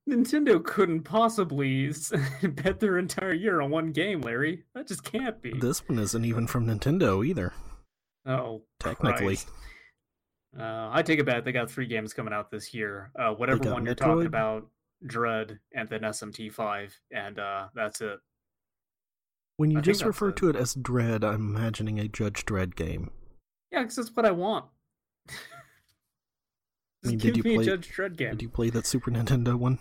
Nintendo 0.10 0.62
couldn't 0.62 1.04
possibly 1.04 1.93
bet 2.43 2.82
their 2.82 2.97
entire 2.97 3.32
year 3.34 3.62
on 3.62 3.71
one 3.71 3.93
game, 3.93 4.19
Larry. 4.19 4.63
That 4.76 4.88
just 4.88 5.06
can't 5.06 5.41
be. 5.41 5.54
This 5.54 5.88
one 5.88 6.00
isn't 6.00 6.26
even 6.26 6.45
from 6.47 6.67
Nintendo 6.67 7.26
either. 7.26 7.54
oh, 8.26 8.63
Technically. 8.82 9.38
Christ. 9.38 9.47
Uh, 10.57 10.89
I 10.91 11.01
take 11.03 11.19
it 11.19 11.25
back. 11.25 11.43
They 11.45 11.51
got 11.51 11.69
three 11.71 11.88
games 11.88 12.13
coming 12.13 12.33
out 12.33 12.51
this 12.51 12.73
year. 12.73 13.12
Uh, 13.17 13.31
whatever 13.31 13.71
one 13.71 13.86
you're 13.86 13.95
Metroid? 13.95 13.97
talking 13.97 14.25
about, 14.27 14.67
Dread, 15.05 15.60
and 15.73 15.88
then 15.89 16.01
SMT5, 16.01 16.91
and 17.12 17.39
uh, 17.39 17.67
that's 17.75 18.01
it. 18.01 18.19
When 19.57 19.71
you 19.71 19.79
I 19.79 19.81
just 19.81 20.03
refer 20.05 20.31
to 20.31 20.49
it 20.49 20.55
as 20.55 20.73
Dread, 20.75 21.23
I'm 21.23 21.55
imagining 21.55 21.99
a 21.99 22.07
Judge 22.07 22.45
Dredd 22.45 22.75
game. 22.75 23.12
Yeah, 23.71 23.81
because 23.81 23.95
that's 23.97 24.15
what 24.15 24.25
I 24.25 24.31
want. 24.31 24.65
Just 25.27 25.41
mean, 27.03 27.17
give 27.17 27.33
did 27.33 27.38
you 27.38 27.43
me 27.43 27.55
play- 27.57 27.63
a 27.63 27.65
Judge 27.77 27.89
Dredd 27.95 28.17
game. 28.17 28.31
Did 28.31 28.41
you 28.41 28.49
play 28.49 28.69
that 28.69 28.86
Super 28.86 29.12
Nintendo 29.12 29.55
one? 29.55 29.79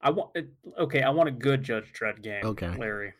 I 0.00 0.10
want. 0.10 0.30
Okay, 0.78 1.02
I 1.02 1.10
want 1.10 1.28
a 1.28 1.32
good 1.32 1.62
Judge 1.64 1.92
Dredd 1.92 2.22
game. 2.22 2.44
Okay. 2.44 2.76
Larry. 2.76 3.14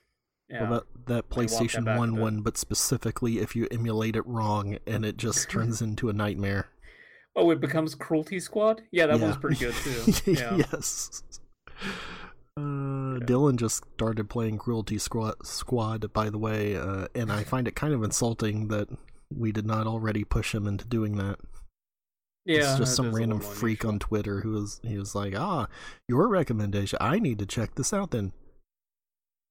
Yeah. 0.50 0.68
Well, 0.70 0.84
that, 1.06 1.06
that 1.06 1.30
PlayStation 1.30 1.84
back 1.84 1.98
1 1.98 2.14
bit. 2.14 2.20
one, 2.20 2.40
but 2.40 2.56
specifically 2.56 3.38
if 3.38 3.54
you 3.54 3.68
emulate 3.70 4.16
it 4.16 4.26
wrong 4.26 4.78
and 4.86 5.04
it 5.04 5.16
just 5.16 5.50
turns 5.50 5.82
into 5.82 6.08
a 6.08 6.12
nightmare. 6.12 6.68
Oh, 7.36 7.50
it 7.50 7.60
becomes 7.60 7.94
Cruelty 7.94 8.40
Squad. 8.40 8.82
Yeah, 8.90 9.06
that 9.06 9.18
Yeah. 9.18 9.24
one's 9.24 9.36
pretty 9.36 9.56
good 9.56 9.74
too. 9.74 10.12
Yeah. 10.32 10.56
yes. 10.56 11.22
Uh, 12.56 13.20
Dylan 13.20 13.56
just 13.56 13.84
started 13.94 14.28
playing 14.28 14.58
Cruelty 14.58 14.98
Squad, 14.98 15.46
Squad 15.46 16.12
by 16.12 16.28
the 16.30 16.38
way, 16.38 16.76
uh, 16.76 17.06
and 17.14 17.30
I 17.30 17.44
find 17.44 17.68
it 17.68 17.76
kind 17.76 17.94
of 17.94 18.02
insulting 18.02 18.66
that 18.68 18.88
we 19.32 19.52
did 19.52 19.66
not 19.66 19.86
already 19.86 20.24
push 20.24 20.54
him 20.54 20.66
into 20.66 20.84
doing 20.86 21.16
that. 21.18 21.38
Yeah, 22.44 22.70
it's 22.70 22.78
just 22.78 22.96
some 22.96 23.14
random 23.14 23.40
freak 23.40 23.84
on. 23.84 23.98
Twitter 23.98 24.40
who 24.40 24.52
was 24.52 24.80
he 24.82 24.96
was 24.98 25.14
like, 25.14 25.34
ah, 25.38 25.68
your 26.08 26.26
recommendation. 26.28 26.98
I 27.00 27.18
need 27.18 27.38
to 27.40 27.46
check 27.46 27.74
this 27.74 27.92
out 27.92 28.10
then. 28.10 28.32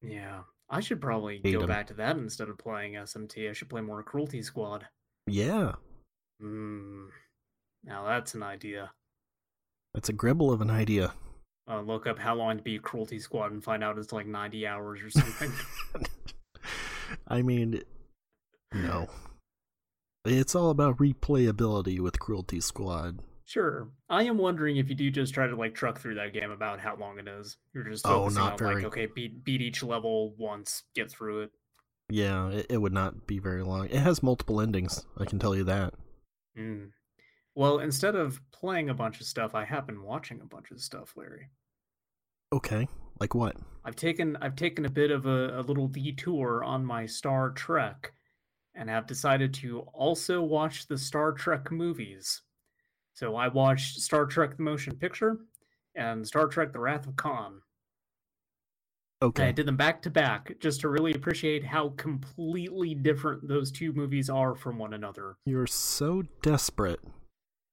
Yeah, 0.02 0.42
I 0.70 0.80
should 0.82 1.02
probably 1.02 1.40
Hate 1.44 1.58
go 1.58 1.66
back 1.66 1.88
to 1.88 1.94
that 1.96 2.18
instead 2.18 2.50
of 2.50 2.58
playing 2.58 2.94
SMT. 2.94 3.50
I 3.50 3.54
should 3.54 3.70
play 3.70 3.82
more 3.82 4.04
Cruelty 4.04 4.42
Squad. 4.42 4.88
Yeah, 5.28 5.74
Hmm. 6.40 7.06
Now 7.84 8.06
that's 8.06 8.34
an 8.36 8.44
idea. 8.44 8.92
that's 9.94 10.10
a 10.10 10.14
gribble 10.14 10.52
of 10.52 10.62
an 10.62 10.70
idea. 10.70 11.14
Uh, 11.70 11.82
look 11.82 12.06
up 12.08 12.20
how 12.20 12.36
long 12.36 12.58
to 12.58 12.64
beat 12.64 12.82
Cruelty 12.82 13.20
Squad 13.20 13.52
and 13.52 13.64
find 13.64 13.84
out 13.84 13.98
it's 13.98 14.14
like 14.14 14.26
90 14.28 14.66
hours 14.68 15.02
or 15.02 15.10
something. 15.10 15.52
I 17.28 17.42
mean, 17.42 17.82
no. 18.74 19.08
It's 20.26 20.56
all 20.56 20.70
about 20.70 20.98
replayability 20.98 22.00
with 22.00 22.20
Cruelty 22.20 22.60
Squad. 22.62 23.20
Sure. 23.48 23.90
I 24.10 24.24
am 24.24 24.38
wondering 24.38 24.78
if 24.78 24.90
you 24.90 24.96
do 24.96 25.10
just 25.10 25.34
try 25.34 25.48
to 25.48 25.56
like 25.56 25.74
truck 25.74 26.00
through 26.00 26.16
that 26.16 26.34
game 26.34 26.52
about 26.52 26.80
how 26.80 26.96
long 26.96 27.18
it 27.18 27.28
is. 27.28 27.58
You're 27.74 27.86
just 27.86 28.06
Oh, 28.06 28.26
focusing 28.30 28.42
not 28.44 28.52
on 28.54 28.58
very. 28.60 28.76
like 28.76 28.84
okay, 28.86 29.08
beat 29.08 29.44
beat 29.44 29.62
each 29.62 29.82
level 29.82 30.36
once, 30.38 30.84
get 30.94 31.10
through 31.10 31.42
it. 31.44 31.52
Yeah, 32.10 32.50
it, 32.50 32.68
it 32.70 32.78
would 32.78 32.94
not 32.94 33.26
be 33.26 33.40
very 33.40 33.64
long. 33.64 33.86
It 33.88 33.96
has 34.00 34.22
multiple 34.22 34.62
endings, 34.62 35.06
I 35.18 35.26
can 35.26 35.40
tell 35.40 35.56
you 35.56 35.64
that. 35.66 35.94
Hmm. 36.56 36.86
Well, 37.56 37.80
instead 37.80 38.16
of 38.16 38.40
playing 38.52 38.90
a 38.90 38.94
bunch 38.94 39.20
of 39.20 39.26
stuff, 39.26 39.56
I 39.56 39.66
have 39.66 39.88
been 39.88 40.04
watching 40.04 40.40
a 40.42 40.46
bunch 40.46 40.70
of 40.72 40.80
stuff, 40.80 41.14
Larry. 41.18 41.50
Okay, 42.54 42.88
like 43.20 43.34
what? 43.34 43.56
I've 43.84 43.96
taken 43.96 44.38
I've 44.42 44.56
taken 44.56 44.86
a 44.86 44.90
bit 44.90 45.12
of 45.12 45.26
a, 45.26 45.60
a 45.60 45.62
little 45.62 45.88
detour 45.88 46.64
on 46.64 46.86
my 46.86 47.06
Star 47.06 47.50
Trek, 47.52 48.14
and 48.76 48.90
have 48.90 49.08
decided 49.08 49.54
to 49.56 49.80
also 49.94 50.42
watch 50.42 50.88
the 50.88 50.98
Star 50.98 51.32
Trek 51.34 51.72
movies. 51.72 52.42
So 53.18 53.36
I 53.36 53.48
watched 53.48 54.00
Star 54.00 54.28
Trek: 54.28 54.58
The 54.58 54.64
Motion 54.64 54.96
Picture 54.96 55.38
and 55.96 56.26
Star 56.28 56.48
Trek: 56.48 56.72
The 56.72 56.80
Wrath 56.80 57.08
of 57.08 57.16
Khan. 57.16 57.62
And 59.22 59.40
I 59.40 59.52
did 59.52 59.66
them 59.66 59.76
back 59.78 60.04
to 60.04 60.12
back 60.12 60.52
just 60.60 60.82
to 60.82 60.90
really 60.90 61.12
appreciate 61.14 61.66
how 61.66 61.90
completely 61.98 62.94
different 62.94 63.48
those 63.48 63.72
two 63.72 63.92
movies 63.92 64.30
are 64.30 64.54
from 64.54 64.78
one 64.78 64.94
another. 64.94 65.38
you're 65.46 65.66
so 65.66 66.22
desperate 66.44 67.00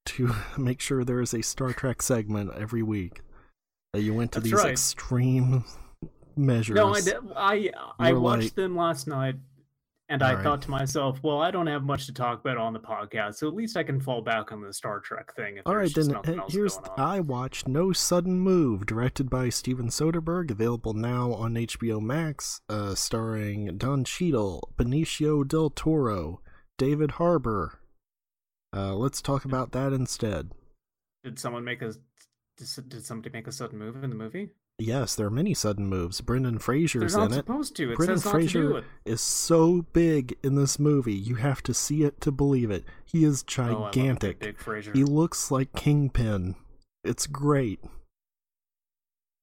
to 0.06 0.34
make 0.58 0.80
sure 0.80 1.04
there 1.04 1.20
is 1.20 1.34
a 1.34 1.42
Star 1.42 1.74
Trek 1.74 2.00
segment 2.00 2.50
every 2.56 2.82
week 2.82 3.20
that 3.92 4.00
you 4.00 4.14
went 4.14 4.32
to 4.32 4.40
That's 4.40 4.50
these 4.52 4.62
right. 4.64 4.70
extreme 4.72 5.64
measures. 6.34 6.74
No, 6.76 6.94
I 6.94 7.00
did, 7.02 7.16
I 7.36 7.70
I 7.98 8.12
watched 8.14 8.42
like- 8.42 8.54
them 8.54 8.74
last 8.78 9.06
night, 9.06 9.34
and 10.08 10.22
I 10.22 10.30
Alright. 10.30 10.44
thought 10.44 10.62
to 10.62 10.70
myself, 10.70 11.18
well, 11.22 11.40
I 11.40 11.50
don't 11.50 11.66
have 11.66 11.82
much 11.82 12.06
to 12.06 12.12
talk 12.12 12.40
about 12.40 12.58
on 12.58 12.72
the 12.72 12.80
podcast, 12.80 13.36
so 13.36 13.48
at 13.48 13.54
least 13.54 13.76
I 13.76 13.82
can 13.82 14.00
fall 14.00 14.20
back 14.20 14.52
on 14.52 14.60
the 14.60 14.72
Star 14.72 15.00
Trek 15.00 15.34
thing. 15.34 15.56
If 15.56 15.66
All 15.66 15.76
right, 15.76 15.92
then 15.94 16.14
uh, 16.14 16.20
else 16.22 16.52
here's. 16.52 16.78
I 16.96 17.20
watched 17.20 17.66
No 17.66 17.92
Sudden 17.92 18.38
Move, 18.38 18.84
directed 18.84 19.30
by 19.30 19.48
Steven 19.48 19.88
Soderbergh, 19.88 20.50
available 20.50 20.92
now 20.92 21.32
on 21.32 21.54
HBO 21.54 22.02
Max, 22.02 22.60
uh, 22.68 22.94
starring 22.94 23.78
Don 23.78 24.04
Cheadle, 24.04 24.72
Benicio 24.76 25.46
del 25.46 25.70
Toro, 25.70 26.42
David 26.76 27.12
Harbour. 27.12 27.80
Uh, 28.76 28.94
let's 28.94 29.22
talk 29.22 29.44
about 29.44 29.72
that 29.72 29.92
instead. 29.92 30.50
Did 31.22 31.38
someone 31.38 31.64
make 31.64 31.80
a 31.80 31.94
did 32.56 33.04
somebody 33.04 33.30
make 33.32 33.46
a 33.46 33.52
sudden 33.52 33.78
move 33.78 34.02
in 34.02 34.10
the 34.10 34.16
movie? 34.16 34.50
Yes, 34.78 35.14
there 35.14 35.26
are 35.26 35.30
many 35.30 35.54
sudden 35.54 35.86
moves. 35.86 36.20
Brendan 36.20 36.54
They're 36.54 36.60
Fraser's 36.60 37.14
not 37.14 37.26
in 37.26 37.32
it. 37.32 37.36
supposed 37.36 37.76
to. 37.76 37.92
It 37.92 37.96
Brendan 37.96 38.18
says 38.18 38.24
not 38.24 38.32
to 38.32 38.38
do 38.40 38.48
Fraser 38.48 38.78
it. 38.78 38.84
is 39.04 39.20
so 39.20 39.82
big 39.92 40.36
in 40.42 40.56
this 40.56 40.78
movie. 40.80 41.14
You 41.14 41.36
have 41.36 41.62
to 41.64 41.74
see 41.74 42.02
it 42.02 42.20
to 42.22 42.32
believe 42.32 42.70
it. 42.72 42.84
He 43.04 43.24
is 43.24 43.42
Oh, 43.42 43.46
gigantic. 43.46 44.40
Big, 44.40 44.56
big 44.56 44.58
Fraser. 44.58 44.92
he 44.92 45.04
looks 45.04 45.50
like 45.52 45.72
Kingpin. 45.74 46.56
It's 47.04 47.26
great. 47.28 47.80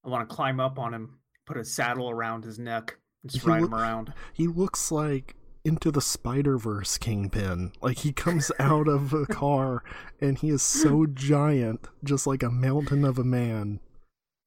I 0.04 0.10
want 0.10 0.28
to 0.28 0.36
climb 0.36 0.60
up 0.60 0.78
on 0.78 0.94
him, 0.94 1.20
put 1.46 1.58
a 1.58 1.64
saddle 1.64 2.10
around 2.10 2.44
his 2.44 2.60
neck, 2.60 2.98
and 3.24 3.32
just 3.32 3.46
He 3.46 3.50
ride 3.50 3.62
loo- 3.62 3.68
him 3.68 3.76
around. 3.76 4.14
He 4.34 4.48
looks 4.48 4.92
like 4.92 5.36
into 5.64 5.92
the 5.92 6.02
Spider 6.02 6.58
Verse 6.58 6.98
Kingpin. 6.98 7.72
Like 7.82 8.00
he 8.00 8.12
comes 8.12 8.52
out 8.60 8.88
of 8.90 9.14
a 9.14 9.28
car 9.28 9.84
and 10.20 10.38
he 10.40 10.50
is 10.50 10.62
so 10.64 11.06
giant, 11.06 11.88
just 12.04 12.28
like 12.28 12.44
a 12.44 12.50
mountain 12.50 13.06
of 13.06 13.18
a 13.18 13.24
man. 13.24 13.80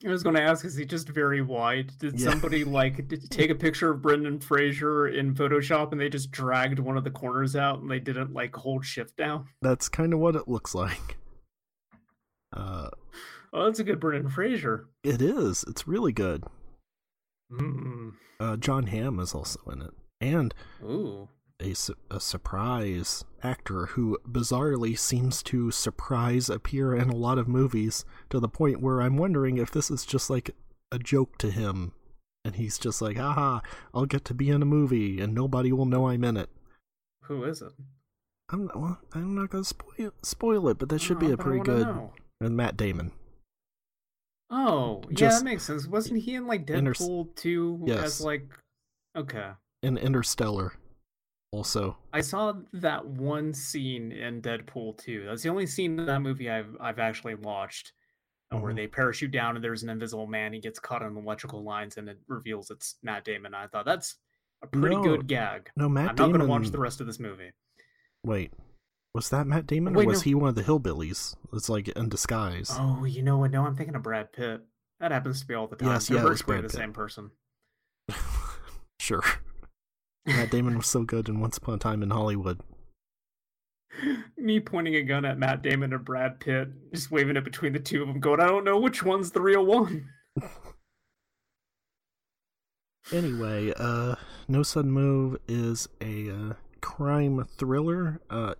I 0.06 0.10
was 0.10 0.22
going 0.22 0.36
to 0.36 0.42
ask, 0.42 0.64
is 0.64 0.74
he 0.76 0.84
just 0.84 1.08
very 1.08 1.40
wide? 1.40 1.96
Did 1.98 2.20
Yeah. 2.20 2.30
somebody 2.30 2.62
like 2.64 3.08
take 3.30 3.50
a 3.50 3.54
picture 3.54 3.90
of 3.90 4.02
Brendan 4.02 4.40
Fraser 4.40 5.08
in 5.08 5.34
Photoshop 5.34 5.92
and 5.92 6.00
they 6.00 6.08
just 6.10 6.30
dragged 6.30 6.78
one 6.78 6.96
of 6.98 7.04
the 7.04 7.10
corners 7.10 7.56
out 7.56 7.80
and 7.80 7.90
they 7.90 8.00
didn't 8.00 8.32
like 8.34 8.54
hold 8.54 8.84
shift 8.84 9.16
down? 9.16 9.46
That's 9.62 9.88
kind 9.88 10.12
of 10.12 10.18
what 10.20 10.36
it 10.36 10.46
looks 10.48 10.74
like. 10.74 11.16
Uh, 12.52 12.90
Oh, 13.56 13.66
that's 13.66 13.78
a 13.78 13.84
good 13.84 14.00
Brendan 14.00 14.30
Fraser. 14.30 14.88
it 15.04 15.22
is. 15.22 15.64
It's 15.68 15.86
really 15.86 16.12
good. 16.12 16.42
Mm. 17.52 18.14
Uh, 18.40 18.56
John 18.56 18.88
Hamm 18.88 19.20
is 19.20 19.32
also 19.32 19.60
in 19.70 19.80
it, 19.80 19.92
and 20.20 20.52
Ooh. 20.82 21.28
a, 21.61 21.72
su- 21.74 21.94
a 22.11 22.18
surprise 22.18 23.24
actor 23.45 23.86
who 23.86 24.18
bizarrely 24.28 24.99
seems 24.99 25.42
to 25.45 25.70
surprise 25.70 26.49
appear 26.49 26.95
in 26.95 27.11
a 27.11 27.16
lot 27.16 27.38
of 27.38 27.47
movies 27.47 28.05
to 28.30 28.40
the 28.40 28.49
point 28.49 28.80
where 28.80 29.01
I'm 29.03 29.16
wondering 29.16 29.59
if 29.59 29.70
this 29.70 29.90
is 29.90 30.05
just 30.07 30.30
like 30.30 30.51
a 30.90 30.99
joke 30.99 31.38
to 31.38 31.51
him. 31.51 31.92
And 32.45 32.57
he's 32.57 32.78
just 32.78 33.01
like, 33.01 33.16
haha, 33.16 33.61
I'll 33.95 34.07
get 34.07 34.24
to 34.26 34.34
be 34.34 34.51
in 34.51 34.62
a 34.62 34.66
movie 34.66 35.20
and 35.20 35.34
nobody 35.34 35.72
will 35.72 35.86
know 35.86 36.09
I'm 36.09 36.24
in 36.24 36.36
it. 36.36 36.51
Who 37.24 37.45
is 37.45 37.62
it? 37.62 37.72
I'm, 38.51 38.70
well, 38.74 38.99
I'm 39.14 39.34
not 39.34 39.49
going 39.51 39.64
to 39.64 39.68
spoil, 39.68 40.12
spoil 40.22 40.68
it, 40.68 40.78
but 40.78 40.88
that 40.90 41.01
should 41.01 41.18
be 41.18 41.28
Oh, 41.28 41.32
a 41.32 41.36
pretty 41.38 41.61
good. 41.61 41.86
know. 41.86 42.12
And 42.40 42.57
Matt 42.57 42.76
Damon. 42.76 43.12
Oh, 44.51 45.03
yeah, 45.09 45.14
Just- 45.14 45.38
that 45.40 45.45
makes 45.45 45.62
sense. 45.64 45.86
Wasn't 45.86 46.20
he 46.20 46.34
in 46.34 46.47
like 46.47 46.68
Inter- 46.68 46.92
Deadpool 46.92 47.34
2 47.36 47.84
Yes. 47.86 48.05
as 48.05 48.20
like 48.20 48.47
okay. 49.16 49.53
In 49.82 49.97
Interstellar. 49.97 50.74
Also, 51.55 51.96
I 52.12 52.20
saw 52.20 52.52
that 52.72 53.07
one 53.07 53.55
scene 53.55 54.11
in 54.11 54.42
Deadpool 54.42 54.98
2. 54.98 55.24
That's 55.26 55.42
the 55.44 55.50
only 55.50 55.66
scene 55.66 56.00
in 56.00 56.07
that 56.07 56.20
movie 56.20 56.50
I've 56.50 56.76
I've 56.80 56.98
actually 56.98 57.36
watched 57.36 57.92
uh, 58.52 58.57
where 58.59 58.72
Mhm. 58.72 58.76
they 58.76 58.86
parachute 58.88 59.30
down 59.30 59.55
and 59.55 59.64
there's 59.64 59.84
an 59.84 59.88
invisible 59.88 60.26
man. 60.26 60.52
He 60.52 60.59
gets 60.59 60.80
caught 60.80 61.02
on 61.02 61.16
electrical 61.16 61.62
lines 61.62 61.96
and 61.96 62.09
it 62.09 62.18
reveals 62.26 62.70
it's 62.70 62.96
Matt 63.05 63.24
Damon. 63.24 63.55
I 63.55 63.68
thought 63.68 63.84
that's 63.84 64.16
a 64.62 64.66
pretty 64.66 64.96
No, 64.96 65.02
good 65.05 65.28
gag. 65.28 65.70
no, 65.76 65.88
Matt 65.88 66.11
I'm 66.11 66.16
not 66.16 66.26
going 66.28 66.40
to 66.40 66.46
watch 66.46 66.70
the 66.70 66.78
rest 66.78 67.00
of 67.00 67.07
this 67.07 67.20
movie. 67.20 67.52
Wait, 68.24 68.52
was 69.14 69.30
that 69.30 69.46
Matt 69.46 69.68
Damon 69.68 69.94
Wait, 69.94 70.07
or 70.07 70.09
was 70.09 70.18
no. 70.20 70.24
he 70.24 70.34
one 70.34 70.48
of 70.48 70.55
the 70.57 70.62
hillbillies? 70.64 71.36
It's 71.52 71.68
like 71.68 71.86
in 71.86 72.09
disguise. 72.09 72.70
Oh, 72.72 73.05
you 73.05 73.22
know 73.22 73.38
what? 73.38 73.52
No, 73.52 73.64
I'm 73.64 73.76
thinking 73.76 73.94
of 73.94 74.02
Brad 74.02 74.32
Pitt. 74.32 74.61
That 74.98 75.12
happens 75.12 75.40
to 75.42 75.46
be 75.46 75.55
all 75.55 75.68
the 75.68 75.76
time. 75.76 75.88
Yes, 75.90 76.11
yeah, 76.11 76.20
it 76.20 76.28
was 76.28 76.42
Brad 76.42 76.64
the 76.64 76.68
Pitt. 76.68 76.76
same 76.76 76.92
person. 76.92 77.30
sure. 78.98 79.22
Matt 80.27 80.51
Damon 80.51 80.77
was 80.77 80.87
so 80.87 81.03
good 81.03 81.29
in 81.29 81.41
Once 81.41 81.59
Upon 81.59 81.75
a 81.75 81.79
Time 81.79 82.03
in 82.03 82.11
Hollywood. 82.11 82.61
Me 84.37 84.59
pointing 84.59 84.97
a 84.97 85.03
gun 85.03 85.25
at 85.25 85.39
Matt 85.39 85.62
Damon 85.62 85.93
or 85.93 85.99
Brad 85.99 86.41
Pitt, 86.41 86.68
just 86.93 87.11
waving 87.11 87.37
it 87.37 87.45
between 87.45 87.72
the 87.72 87.79
two 87.79 88.03
of 88.03 88.09
them, 88.09 88.20
going, 88.20 88.41
I 88.41 88.47
don't 88.49 88.64
know 88.64 88.79
which 88.79 89.03
one's 89.03 89.31
the 89.31 89.41
real 89.41 89.64
one. 89.64 90.09
Anyway, 93.12 93.72
uh, 93.77 94.14
No 94.49 94.62
Sudden 94.62 94.91
Move 94.91 95.37
is 95.47 95.89
a 96.01 96.31
uh, 96.31 96.53
crime 96.81 97.45
thriller. 97.57 98.20
Uh, 98.31 98.55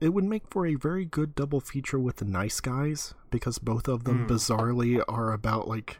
it 0.00 0.10
would 0.10 0.24
make 0.24 0.44
for 0.50 0.66
a 0.66 0.74
very 0.74 1.04
good 1.04 1.34
double 1.34 1.60
feature 1.60 1.98
with 1.98 2.16
The 2.16 2.24
Nice 2.26 2.60
Guys 2.60 3.14
because 3.30 3.58
both 3.58 3.88
of 3.88 4.04
them 4.04 4.26
Hmm. 4.26 4.32
bizarrely 4.32 5.02
are 5.08 5.32
about 5.32 5.66
like 5.66 5.98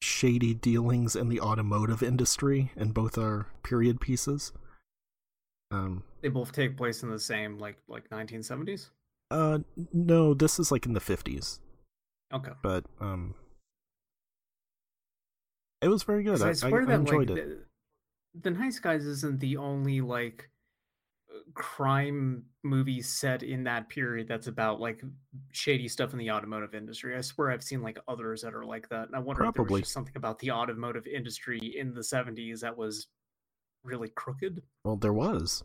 shady 0.00 0.54
dealings 0.54 1.16
in 1.16 1.28
the 1.28 1.40
automotive 1.40 2.02
industry, 2.02 2.70
and 2.76 2.92
both 2.94 3.16
are 3.18 3.46
period 3.62 4.00
pieces. 4.00 4.52
Um, 5.70 6.04
They 6.22 6.28
both 6.28 6.52
take 6.52 6.76
place 6.76 7.02
in 7.02 7.10
the 7.10 7.18
same, 7.18 7.58
like, 7.58 7.76
like 7.88 8.08
1970s? 8.10 8.90
uh, 9.30 9.58
no, 9.92 10.32
this 10.34 10.58
is 10.60 10.70
like 10.70 10.86
in 10.86 10.92
the 10.92 11.00
fifties, 11.00 11.58
Okay. 12.32 12.52
but 12.62 12.84
um, 13.00 13.34
it 15.82 15.88
was 15.88 16.02
very 16.04 16.22
good. 16.22 16.40
I, 16.42 16.50
I 16.50 16.70
I, 16.84 16.86
that 16.86 17.00
enjoyed 17.00 17.30
like 17.30 17.38
it. 17.38 17.48
the, 18.34 18.40
the 18.42 18.50
Nice 18.50 18.78
Guys 18.78 19.04
isn't 19.04 19.40
the 19.40 19.56
only 19.56 20.00
like 20.00 20.48
crime 21.54 22.44
movie 22.62 23.00
set 23.02 23.42
in 23.42 23.64
that 23.64 23.88
period 23.88 24.26
that's 24.28 24.46
about 24.46 24.80
like 24.80 25.02
shady 25.52 25.88
stuff 25.88 26.12
in 26.12 26.18
the 26.18 26.30
automotive 26.30 26.74
industry. 26.74 27.16
I 27.16 27.20
swear 27.20 27.50
I've 27.50 27.62
seen 27.62 27.82
like 27.82 27.98
others 28.08 28.42
that 28.42 28.54
are 28.54 28.64
like 28.64 28.88
that. 28.90 29.06
And 29.08 29.16
I 29.16 29.18
wonder 29.18 29.42
if 29.42 29.46
there 29.46 29.52
Probably. 29.52 29.80
was 29.80 29.82
just 29.82 29.92
something 29.94 30.16
about 30.16 30.38
the 30.38 30.50
automotive 30.50 31.06
industry 31.06 31.58
in 31.78 31.94
the 31.94 32.00
70s 32.00 32.60
that 32.60 32.76
was 32.76 33.08
really 33.84 34.08
crooked. 34.08 34.62
Well, 34.84 34.96
there 34.96 35.12
was. 35.12 35.62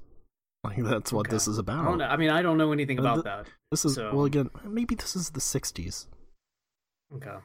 Like 0.64 0.78
that's 0.84 1.12
what 1.12 1.30
this 1.30 1.48
Okay. 1.48 1.54
is 1.54 1.58
I 1.58 1.62
about. 1.62 1.86
don't 1.86 1.98
know. 1.98 2.06
I 2.06 2.18
mean, 2.18 2.30
I 2.30 2.42
don't 2.44 2.58
know 2.58 2.72
anything 2.72 3.00
Uh, 3.00 3.02
about 3.02 3.24
that. 3.24 3.48
This 3.72 3.84
is 3.84 3.96
So- 3.96 4.14
well 4.14 4.26
again. 4.26 4.50
Maybe 4.64 4.94
this 4.94 5.16
is 5.16 5.32
the 5.32 5.40
'60s, 5.42 6.08
Okay. 7.16 7.38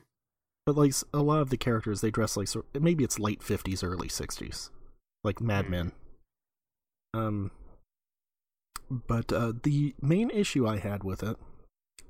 but 0.66 0.76
like 0.76 0.92
a 1.14 1.22
lot 1.22 1.40
of 1.40 1.48
the 1.48 1.56
characters, 1.56 2.02
they 2.02 2.10
dress 2.10 2.36
like 2.36 2.46
sort. 2.48 2.66
Maybe 2.78 3.04
it's 3.04 3.18
late 3.18 3.40
'50s, 3.42 3.82
early 3.82 4.08
'60s, 4.08 4.70
like 5.24 5.40
Mad 5.40 5.64
Hmm. 5.64 5.70
Men. 5.70 5.92
Um, 7.14 7.50
but 8.90 9.32
uh, 9.32 9.52
the 9.62 9.94
main 10.00 10.30
issue 10.30 10.66
I 10.66 10.78
had 10.78 11.02
with 11.04 11.22
it 11.22 11.36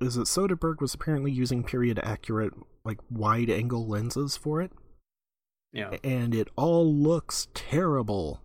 is 0.01 0.15
that 0.17 0.25
Soderbergh 0.27 0.81
was 0.81 0.95
apparently 0.95 1.31
using 1.33 1.65
period 1.65 1.99
accurate, 2.03 2.53
like 2.85 2.99
wide 3.11 3.49
angle 3.51 3.87
lenses 3.87 4.37
for 4.37 4.61
it, 4.61 4.73
Yeah. 5.73 5.97
and 6.05 6.35
it 6.35 6.49
all 6.57 6.93
looks 6.93 7.49
terrible. 7.55 8.43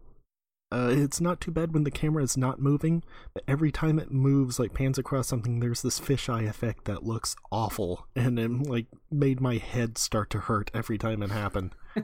Uh, 0.73 0.87
it's 0.89 1.19
not 1.19 1.41
too 1.41 1.51
bad 1.51 1.73
when 1.73 1.83
the 1.83 1.91
camera 1.91 2.23
is 2.23 2.37
not 2.37 2.61
moving, 2.61 3.03
but 3.33 3.43
every 3.45 3.73
time 3.73 3.99
it 3.99 4.09
moves, 4.09 4.57
like 4.57 4.73
pans 4.73 4.97
across 4.97 5.27
something, 5.27 5.59
there's 5.59 5.81
this 5.81 5.99
fisheye 5.99 6.47
effect 6.47 6.85
that 6.85 7.03
looks 7.03 7.35
awful, 7.51 8.07
and 8.15 8.39
it 8.39 8.49
like 8.49 8.85
made 9.11 9.41
my 9.41 9.57
head 9.57 9.97
start 9.97 10.29
to 10.29 10.39
hurt 10.39 10.71
every 10.73 10.97
time 10.97 11.21
it 11.21 11.31
happened. 11.31 11.75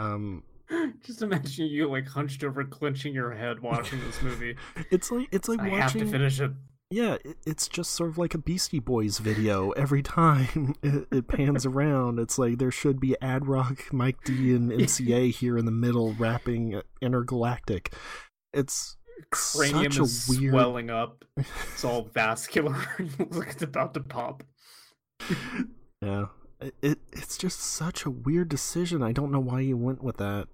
Um, 0.00 0.42
Just 1.02 1.22
imagine 1.22 1.66
you 1.66 1.88
like 1.88 2.08
hunched 2.08 2.42
over, 2.44 2.64
clenching 2.64 3.14
your 3.14 3.32
head, 3.32 3.60
watching 3.60 4.00
this 4.04 4.22
movie. 4.22 4.56
it's 4.90 5.10
like 5.10 5.28
it's 5.32 5.48
like 5.48 5.60
I 5.60 5.68
have 5.68 5.92
to 5.92 6.06
finish 6.06 6.40
it. 6.40 6.52
Yeah, 6.90 7.16
it, 7.24 7.38
it's 7.44 7.66
just 7.66 7.90
sort 7.90 8.10
of 8.10 8.18
like 8.18 8.34
a 8.34 8.38
Beastie 8.38 8.78
Boys 8.78 9.18
video. 9.18 9.70
Every 9.72 10.02
time 10.02 10.74
it, 10.82 11.08
it 11.10 11.28
pans 11.28 11.66
around, 11.66 12.18
it's 12.18 12.38
like 12.38 12.58
there 12.58 12.70
should 12.70 13.00
be 13.00 13.16
Ad 13.20 13.46
Rock, 13.46 13.92
Mike 13.92 14.22
D, 14.24 14.54
and 14.54 14.70
MCA 14.70 15.30
here 15.30 15.58
in 15.58 15.64
the 15.64 15.72
middle 15.72 16.14
rapping 16.14 16.76
uh, 16.76 16.82
Intergalactic. 17.02 17.92
It's 18.52 18.96
Cranium 19.30 19.92
such 19.92 19.98
a 19.98 20.02
is 20.04 20.26
weird. 20.28 20.52
swelling 20.52 20.90
up. 20.90 21.24
It's 21.36 21.84
all 21.84 22.04
vascular. 22.14 22.76
it 22.98 23.18
looks 23.18 23.36
like 23.36 23.48
it's 23.48 23.62
about 23.62 23.94
to 23.94 24.00
pop. 24.00 24.44
Yeah, 26.00 26.26
it, 26.64 26.74
it 26.82 26.98
it's 27.12 27.36
just 27.38 27.60
such 27.60 28.04
a 28.04 28.10
weird 28.10 28.48
decision. 28.48 29.02
I 29.02 29.12
don't 29.12 29.30
know 29.32 29.40
why 29.40 29.60
you 29.60 29.76
went 29.76 30.02
with 30.02 30.16
that. 30.18 30.48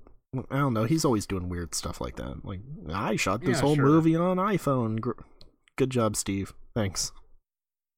I 0.51 0.59
don't 0.59 0.75
know. 0.75 0.85
He's 0.85 1.05
always 1.05 1.27
doing 1.27 1.49
weird 1.49 1.75
stuff 1.75 2.01
like 2.01 2.17
that. 2.17 2.45
Like 2.45 2.61
I 2.93 3.17
shot 3.17 3.41
this 3.43 3.57
Yeah, 3.57 3.61
whole 3.63 3.75
sure. 3.75 3.85
movie 3.85 4.15
on 4.17 4.37
iPhone. 4.37 5.01
Good 5.77 5.91
job, 5.91 6.15
Steve. 6.17 6.53
Thanks. 6.75 7.11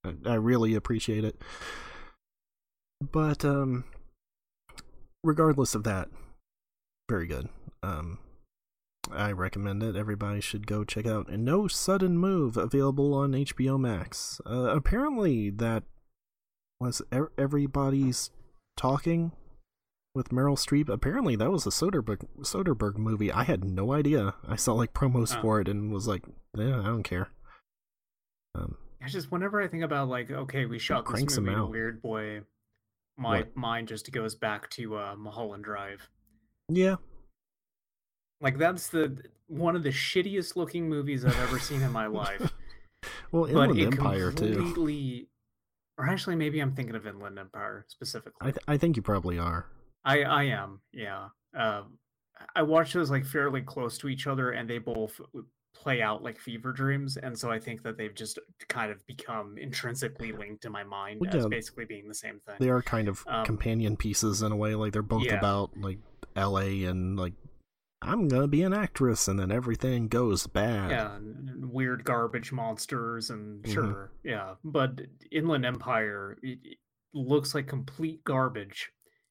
I, 0.04 0.14
I 0.26 0.34
really 0.34 0.74
appreciate 0.74 1.24
it. 1.24 1.40
But 3.12 3.44
um, 3.44 3.84
regardless 5.24 5.74
of 5.74 5.84
that, 5.84 6.08
very 7.10 7.26
good. 7.26 7.48
Um, 7.82 8.18
I 9.10 9.32
recommend 9.32 9.82
it. 9.82 9.96
Everybody 9.96 10.40
should 10.40 10.66
go 10.66 10.84
check 10.84 11.06
out. 11.06 11.28
And 11.28 11.44
No 11.44 11.66
Sudden 11.68 12.16
Move 12.16 12.56
available 12.56 13.12
on 13.14 13.32
HBO 13.32 13.78
Max. 13.78 14.40
Uh, 14.46 14.74
apparently, 14.74 15.50
that 15.50 15.82
was 16.83 17.01
everybody's 17.39 18.30
talking 18.76 19.33
with 20.14 20.28
Meryl 20.30 20.57
Streep. 20.59 20.89
Apparently, 20.89 21.37
that 21.37 21.51
was 21.51 21.66
a 21.66 21.70
Soderbergh 21.70 22.26
Soderbergh 22.41 22.97
movie. 22.99 23.33
I 23.33 23.45
had 23.45 23.64
no 23.64 23.93
idea. 23.93 24.35
I 24.47 24.57
saw 24.57 24.74
like 24.74 24.93
promos 24.93 25.37
Oh. 25.39 25.41
for 25.41 25.61
it 25.61 25.68
and 25.68 25.93
was 25.93 26.07
like, 26.09 26.24
yeah, 26.57 26.80
I 26.80 26.85
don't 26.85 27.03
care. 27.03 27.28
Um, 28.55 28.76
I 29.03 29.09
just 29.09 29.30
whenever 29.33 29.61
I 29.62 29.68
think 29.68 29.83
about 29.83 30.09
like, 30.09 30.30
okay, 30.30 30.66
we 30.66 30.78
shot 30.78 31.07
this 31.11 31.39
movie 31.39 31.53
in 31.53 31.59
a 31.59 31.66
weird 31.66 32.01
way, 32.03 32.43
my 33.16 33.39
What? 33.39 33.57
mind 33.57 33.89
just 33.89 34.11
goes 34.12 34.35
back 34.35 34.68
to 34.70 34.97
uh, 34.97 35.14
Mulholland 35.16 35.64
Drive. 35.64 36.09
yeah, 36.68 36.97
Like 38.41 38.59
that's 38.59 38.89
the 38.89 39.22
one 39.47 39.76
of 39.76 39.83
the 39.83 39.91
shittiest 39.91 40.57
looking 40.57 40.89
movies 40.89 41.24
I've 41.24 41.39
ever 41.41 41.59
seen 41.59 41.83
in 41.83 41.93
my 41.93 42.07
life. 42.22 42.53
well, 43.30 43.45
but 43.45 43.51
Inland 43.70 43.78
it 43.78 43.87
Empire 43.87 44.33
too. 44.33 45.28
Or 45.99 46.09
actually, 46.09 46.36
maybe 46.36 46.61
I'm 46.61 46.74
thinking 46.74 46.95
of 46.97 47.07
Inland 47.07 47.38
Empire 47.38 47.84
specifically. 47.88 48.38
I 48.40 48.51
th- 48.53 48.64
I 48.68 48.76
think 48.76 48.97
you 48.97 49.03
probably 49.03 49.38
are. 49.38 49.66
I 50.05 50.22
I 50.22 50.43
am, 50.45 50.80
yeah. 50.93 51.28
Um, 51.57 51.99
I 52.57 52.62
watched 52.62 52.95
those 52.95 53.11
like 53.11 53.24
fairly 53.24 53.61
close 53.62 53.99
to 53.99 54.09
each 54.09 54.26
other, 54.26 54.51
and 54.51 54.68
they 54.68 54.78
both 54.78 55.20
play 55.74 56.03
out 56.03 56.22
like 56.22 56.38
fever 56.38 56.72
dreams, 56.72 57.16
and 57.16 57.38
so 57.38 57.51
I 57.51 57.59
think 57.59 57.82
that 57.82 57.97
they've 57.97 58.14
just 58.14 58.38
kind 58.68 58.90
of 58.93 59.05
become 59.07 59.57
intrinsically 59.59 60.32
linked 60.32 60.64
in 60.64 60.72
my 60.72 60.84
mind 60.84 61.20
Well, 61.20 61.30
as 61.36 61.43
yeah, 61.45 61.49
basically 61.49 61.84
being 61.84 62.09
the 62.09 62.14
same 62.14 62.40
thing. 62.47 62.57
They 62.59 62.68
are 62.70 62.82
kind 62.82 63.09
of 63.09 63.24
Um, 63.28 63.45
companion 63.45 63.97
pieces 63.97 64.43
in 64.43 64.51
a 64.53 64.57
way. 64.57 64.74
Like 64.74 64.93
they're 64.93 65.03
both 65.03 65.24
Yeah. 65.24 65.38
about 65.38 65.76
like 65.76 65.99
L.A. 66.36 66.84
and 66.84 67.18
like 67.18 67.34
I'm 68.03 68.28
gonna 68.28 68.48
be 68.48 68.62
an 68.62 68.72
actress, 68.72 69.28
and 69.28 69.38
then 69.38 69.50
everything 69.53 70.09
goes 70.09 70.46
bad. 70.46 70.90
yeah, 70.90 71.18
weird 71.66 72.05
garbage 72.05 72.53
monsters, 72.53 73.30
and 73.30 73.62
Mhm. 73.64 73.72
sure, 73.72 74.12
yeah. 74.24 74.57
But 74.64 75.03
Inland 75.30 75.64
Empire 75.64 76.36
it, 76.42 76.59
it 76.64 76.78
looks 77.14 77.55
like 77.55 77.66
complete 77.66 78.22
garbage, 78.24 78.90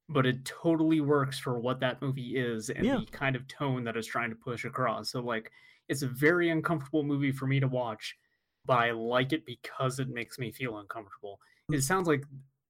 but 0.10 0.26
it 0.26 0.46
totally 0.46 1.02
works 1.02 1.38
for 1.40 1.60
what 1.60 1.80
that 1.82 2.02
movie 2.02 2.38
is 2.38 2.70
and 2.70 2.86
Yeah. 2.86 2.98
the 3.00 3.06
kind 3.12 3.36
of 3.36 3.48
tone 3.48 3.84
that 3.86 3.98
it's 3.98 4.08
trying 4.08 4.30
to 4.30 4.36
push 4.36 4.66
across. 4.66 5.10
So, 5.12 5.22
like, 5.22 5.52
it's 5.90 6.02
a 6.04 6.08
very 6.08 6.50
uncomfortable 6.50 7.04
movie 7.04 7.32
for 7.32 7.48
me 7.48 7.60
to 7.60 7.68
watch, 7.68 8.18
but 8.66 8.78
I 8.78 8.92
like 8.92 9.34
it 9.34 9.46
because 9.46 10.00
it 10.00 10.10
makes 10.10 10.38
me 10.40 10.52
feel 10.52 10.78
uncomfortable. 10.78 11.40
Mm. 11.72 11.76
It 11.76 11.82
sounds 11.82 12.08
like 12.08 12.24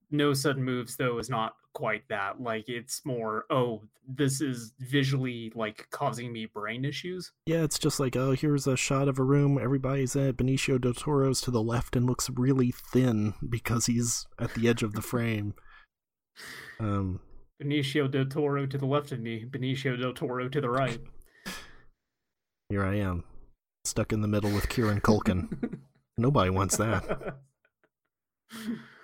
No 0.10 0.34
Sudden 0.34 0.64
Moves, 0.64 0.96
though, 0.98 1.20
is 1.20 1.30
not 1.30 1.56
quite 1.74 2.08
that. 2.10 2.42
Like, 2.42 2.68
it's 2.68 3.06
more, 3.06 3.46
oh, 3.50 3.82
this 4.08 4.42
is 4.42 4.74
visually 4.80 5.52
like 5.56 5.88
causing 5.92 6.34
me 6.34 6.46
brain 6.46 6.86
issues. 6.86 7.32
Yeah, 7.46 7.64
it's 7.64 7.80
just 7.80 8.00
like, 8.00 8.16
oh, 8.16 8.32
here's 8.32 8.68
a 8.68 8.78
shot 8.78 9.08
of 9.08 9.20
a 9.20 9.24
room. 9.24 9.60
Everybody's 9.62 10.16
at 10.16 10.38
Benicio 10.38 10.80
del 10.80 10.94
Toro's 10.94 11.42
to 11.42 11.52
the 11.52 11.62
left 11.62 11.96
and 11.96 12.06
looks 12.06 12.30
really 12.30 12.72
thin 12.72 13.34
because 13.48 13.86
he's 13.86 14.26
at 14.40 14.54
the 14.54 14.68
edge 14.68 14.84
of 14.84 14.94
the 14.94 15.02
frame. 15.02 15.54
Um, 16.80 17.20
Benicio 17.62 18.10
del 18.10 18.26
Toro 18.26 18.66
to 18.66 18.78
the 18.78 18.86
left 18.86 19.12
of 19.12 19.20
me, 19.20 19.46
Benicio 19.46 20.00
del 20.00 20.14
Toro 20.14 20.50
to 20.50 20.62
the 20.62 20.70
right. 20.70 21.00
here 22.70 22.84
I 22.84 22.96
am, 22.96 23.24
stuck 23.86 24.12
in 24.12 24.22
the 24.22 24.28
middle 24.28 24.52
with 24.52 24.70
Kieran 24.70 25.02
Culkin. 25.02 25.80
Nobody 26.18 26.50
wants 26.50 26.78
that. 26.78 27.38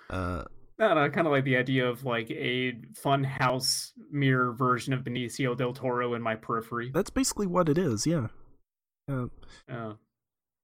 Uh, 0.10 0.44
I 0.80 0.88
don't 0.88 0.96
know, 0.96 1.10
kind 1.10 1.26
of 1.28 1.32
like 1.34 1.44
the 1.44 1.58
idea 1.58 1.88
of 1.88 2.04
like 2.04 2.30
a 2.32 2.74
fun 2.96 3.24
house 3.24 3.94
mirror 4.12 4.52
version 4.54 4.94
of 4.94 5.04
Benicio 5.04 5.58
del 5.58 5.74
Toro 5.74 6.14
in 6.14 6.22
my 6.22 6.36
periphery. 6.36 6.92
that's 6.94 7.10
basically 7.10 7.48
what 7.48 7.68
it 7.70 7.78
is. 7.78 8.06
Yeah, 8.06 8.28
Uh, 9.10 9.28
Yeah. 9.68 9.94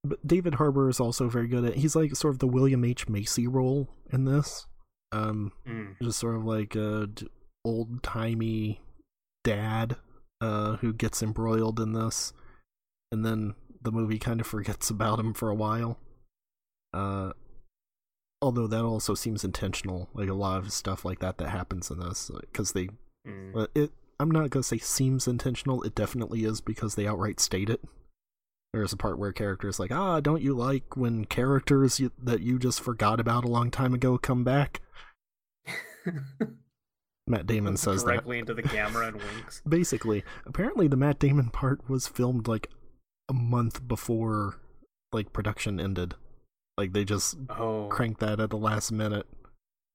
but 0.04 0.26
David 0.28 0.56
Harbour 0.56 0.90
is 0.90 1.00
also 1.00 1.30
very 1.30 1.48
good 1.48 1.66
at. 1.66 1.76
He's 1.76 1.96
like 1.96 2.16
sort 2.16 2.34
of 2.36 2.40
the 2.40 2.48
William 2.48 2.84
H 2.86 3.08
Macy 3.10 3.48
role 3.48 3.90
in 4.12 4.26
this. 4.26 4.68
Um, 5.12 5.52
Mm. 5.66 5.96
just 6.02 6.20
sort 6.20 6.36
of 6.36 6.44
like 6.46 6.76
a 6.76 7.08
old 7.66 8.04
timey 8.04 8.82
dad 9.44 9.96
uh, 10.42 10.76
who 10.78 10.92
gets 10.94 11.24
embroiled 11.24 11.80
in 11.80 11.94
this, 11.94 12.34
and 13.12 13.26
then 13.26 13.56
the 13.82 13.92
movie 13.92 14.20
kind 14.20 14.42
of 14.42 14.48
forgets 14.48 14.90
about 14.90 15.20
him 15.20 15.34
for 15.34 15.50
a 15.50 15.56
while. 15.56 15.98
Uh, 16.94 17.32
although 18.44 18.68
that 18.68 18.84
also 18.84 19.16
seems 19.16 19.44
intentional, 19.44 20.10
like 20.14 20.30
a 20.30 20.34
lot 20.34 20.60
of 20.60 20.72
stuff 20.72 21.04
like 21.06 21.20
that 21.20 21.38
that 21.40 21.50
happens 21.50 21.90
in 21.90 22.00
this, 22.00 22.30
because 22.42 22.74
they 22.74 22.90
Mm. 23.26 23.56
uh, 23.56 23.68
it. 23.74 23.92
I'm 24.20 24.30
not 24.30 24.50
gonna 24.50 24.64
say 24.64 24.78
seems 24.78 25.28
intentional. 25.30 25.82
It 25.84 25.96
definitely 25.96 26.44
is 26.44 26.60
because 26.62 26.96
they 26.96 27.08
outright 27.08 27.40
state 27.40 27.70
it. 27.70 27.82
There's 28.74 28.92
a 28.92 28.98
part 28.98 29.18
where 29.18 29.32
characters 29.32 29.80
like, 29.80 29.92
ah, 29.92 30.20
don't 30.20 30.42
you 30.42 30.54
like 30.54 30.98
when 30.98 31.26
characters 31.26 32.00
you, 32.02 32.12
that 32.22 32.42
you 32.42 32.60
just 32.60 32.82
forgot 32.82 33.20
about 33.22 33.46
a 33.46 33.48
long 33.48 33.72
time 33.72 33.94
ago 33.94 34.18
come 34.18 34.44
back? 34.44 34.82
Matt 37.28 37.46
Damon 37.48 37.78
says 37.78 38.04
that. 38.04 38.12
directly 38.12 38.40
into 38.40 38.54
the 38.54 38.62
camera 38.64 39.08
and 39.08 39.16
winks. 39.22 39.62
Basically, 39.68 40.24
apparently 40.46 40.88
the 40.90 40.98
Matt 40.98 41.20
Damon 41.20 41.50
part 41.50 41.90
was 41.90 42.08
filmed 42.08 42.48
like 42.48 42.70
a 43.30 43.34
month 43.34 43.88
before 43.88 44.60
like 45.14 45.32
production 45.32 45.80
ended. 45.80 46.16
Like 46.78 46.94
they 46.94 47.06
just 47.06 47.38
Oh, 47.50 47.88
cranked 47.92 48.20
that 48.22 48.40
at 48.40 48.50
the 48.50 48.58
last 48.58 48.92
minute. 48.92 49.28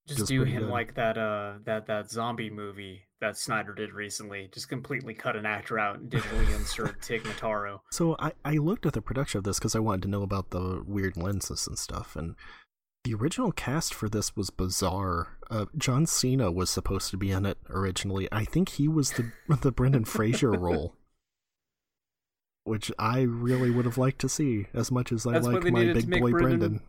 just 0.07 0.19
just 0.21 0.29
do 0.29 0.45
him 0.45 0.63
good. 0.65 0.71
like 0.71 0.95
that 0.95 1.19
uh 1.19 1.55
that 1.65 1.87
that 1.87 2.11
zombie 2.11 2.51
movie 2.51 3.03
that 3.21 3.37
Snyder 3.37 3.75
did 3.75 3.93
recently. 3.93 4.49
Just 4.55 4.69
completely 4.69 5.13
cut 5.13 5.35
an 5.35 5.45
actor 5.45 5.79
out 5.79 5.99
and 5.99 6.09
digitally 6.11 6.55
insert 6.59 7.03
Tig 7.03 7.25
Notaro. 7.25 7.81
So 7.91 8.15
I, 8.21 8.33
I 8.45 8.53
looked 8.59 8.87
at 8.87 8.93
the 8.93 9.03
production 9.03 9.39
of 9.39 9.45
this 9.45 9.59
because 9.59 9.75
I 9.75 9.81
wanted 9.81 10.03
to 10.03 10.09
know 10.09 10.23
about 10.23 10.51
the 10.51 10.83
weird 10.87 11.17
lenses 11.17 11.67
and 11.67 11.77
stuff, 11.77 12.15
and 12.15 12.37
the 13.05 13.15
original 13.15 13.51
cast 13.53 13.93
for 13.93 14.09
this 14.09 14.37
was 14.37 14.51
bizarre. 14.51 15.37
Uh, 15.51 15.65
John 15.77 16.07
Cena 16.07 16.53
was 16.53 16.71
supposed 16.71 17.11
to 17.11 17.17
be 17.17 17.31
in 17.33 17.45
it 17.45 17.59
originally. 17.71 18.29
I 18.31 18.45
think 18.45 18.69
he 18.71 18.87
was 18.87 19.13
the 19.13 19.33
the 19.63 19.73
Brendan 19.73 20.05
Fraser 20.05 20.53
role, 20.53 20.95
which 22.69 22.93
I 22.99 23.23
really 23.23 23.71
would 23.71 23.85
have 23.87 23.99
liked 23.99 24.21
to 24.21 24.29
see 24.29 24.67
as 24.75 24.91
much 24.91 25.11
as 25.13 25.27
I 25.27 25.33
That's 25.33 25.47
why 25.47 25.55
like 25.55 25.73
my 25.73 25.93
big 25.93 26.09
boy 26.11 26.31
Brendan- 26.31 26.59
Brendan. 26.59 26.81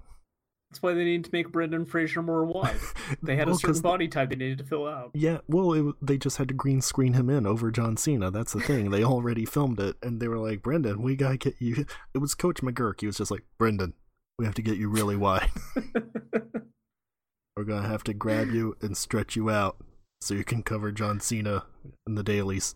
That's 0.72 0.84
why 0.84 0.94
they 0.94 1.04
need 1.04 1.24
to 1.24 1.32
make 1.34 1.52
Brendan 1.52 1.86
Fraser 1.86 2.22
more 2.22 2.46
wide. 2.46 2.78
They 3.24 3.36
had 3.36 3.48
Well, 3.48 3.56
a 3.56 3.60
certain 3.60 3.82
body 3.82 4.08
type 4.08 4.30
they 4.30 4.36
needed 4.36 4.60
to 4.60 4.64
fill 4.64 4.86
out. 4.88 5.10
Yeah, 5.16 5.40
well, 5.48 5.74
it, 5.74 5.96
they 6.00 6.20
just 6.20 6.38
had 6.38 6.48
to 6.50 6.54
green 6.54 6.80
screen 6.82 7.14
him 7.14 7.28
in 7.28 7.48
over 7.48 7.72
John 7.72 7.98
Cena. 7.98 8.30
That's 8.30 8.54
the 8.54 8.60
thing. 8.60 8.92
They 8.92 9.04
already 9.04 9.46
filmed 9.46 9.80
it, 9.80 9.96
and 10.04 10.22
they 10.22 10.28
were 10.28 10.38
like, 10.38 10.62
"Brendan, 10.62 11.02
we 11.02 11.16
gotta 11.16 11.38
get 11.38 11.56
you." 11.60 11.88
It 12.14 12.20
was 12.20 12.36
Coach 12.36 12.62
McGuirk. 12.62 13.02
He 13.02 13.08
was 13.08 13.18
just 13.18 13.32
like, 13.32 13.46
"Brendan, 13.58 13.94
we 14.38 14.46
have 14.46 14.54
to 14.56 14.62
get 14.62 14.78
you 14.78 14.90
really 14.90 15.16
wide. 15.16 15.50
We're 17.58 17.64
gonna 17.66 17.88
have 17.88 18.04
to 18.04 18.14
grab 18.14 18.50
you 18.52 18.78
and 18.80 18.96
stretch 18.96 19.36
you 19.36 19.50
out 19.50 19.78
so 20.22 20.36
you 20.36 20.44
can 20.44 20.62
cover 20.62 20.92
John 20.92 21.20
Cena 21.20 21.64
in 22.06 22.14
the 22.14 22.24
dailies." 22.24 22.76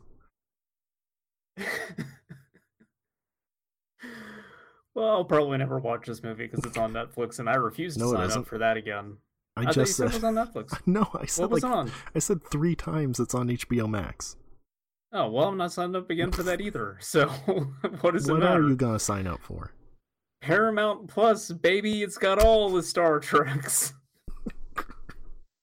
Well, 4.95 5.09
I'll 5.09 5.25
probably 5.25 5.57
never 5.57 5.79
watch 5.79 6.05
this 6.05 6.23
movie 6.23 6.47
because 6.47 6.65
it's 6.65 6.77
on 6.77 6.93
Netflix, 6.93 7.39
and 7.39 7.49
I 7.49 7.55
refuse 7.55 7.95
to 7.95 8.01
No, 8.01 8.13
sign 8.13 8.31
up 8.31 8.45
for 8.45 8.57
that 8.59 8.77
again. 8.77 9.17
I, 9.55 9.61
I, 9.61 9.65
just 9.65 9.77
you 9.77 9.85
said 9.85 10.07
it 10.07 10.13
was 10.13 10.23
on 10.23 10.35
Netflix. 10.35 10.79
no. 10.85 11.09
I 11.13 11.25
said 11.25 11.43
What 11.43 11.51
was 11.51 11.63
like 11.63 11.71
on? 11.71 11.91
I 12.15 12.19
said 12.19 12.43
three 12.43 12.75
times 12.75 13.19
it's 13.19 13.35
on 13.35 13.49
HBO 13.49 13.89
Max. 13.89 14.35
Oh 15.11 15.29
well, 15.29 15.49
I'm 15.49 15.57
not 15.57 15.71
signed 15.71 15.95
up 15.95 16.09
again 16.09 16.31
for 16.31 16.43
that 16.43 16.59
either. 16.59 16.97
So 17.01 17.27
what 18.01 18.15
is 18.15 18.27
it 18.27 18.31
what 18.31 18.41
matter? 18.41 18.61
are 18.61 18.67
you 18.67 18.75
gonna 18.75 18.99
sign 18.99 19.27
up 19.27 19.41
for? 19.41 19.71
Paramount 20.41 21.07
Plus, 21.07 21.51
baby, 21.51 22.03
it's 22.03 22.17
got 22.17 22.43
all 22.43 22.69
the 22.69 22.83
Star 22.83 23.19
Treks. 23.19 23.93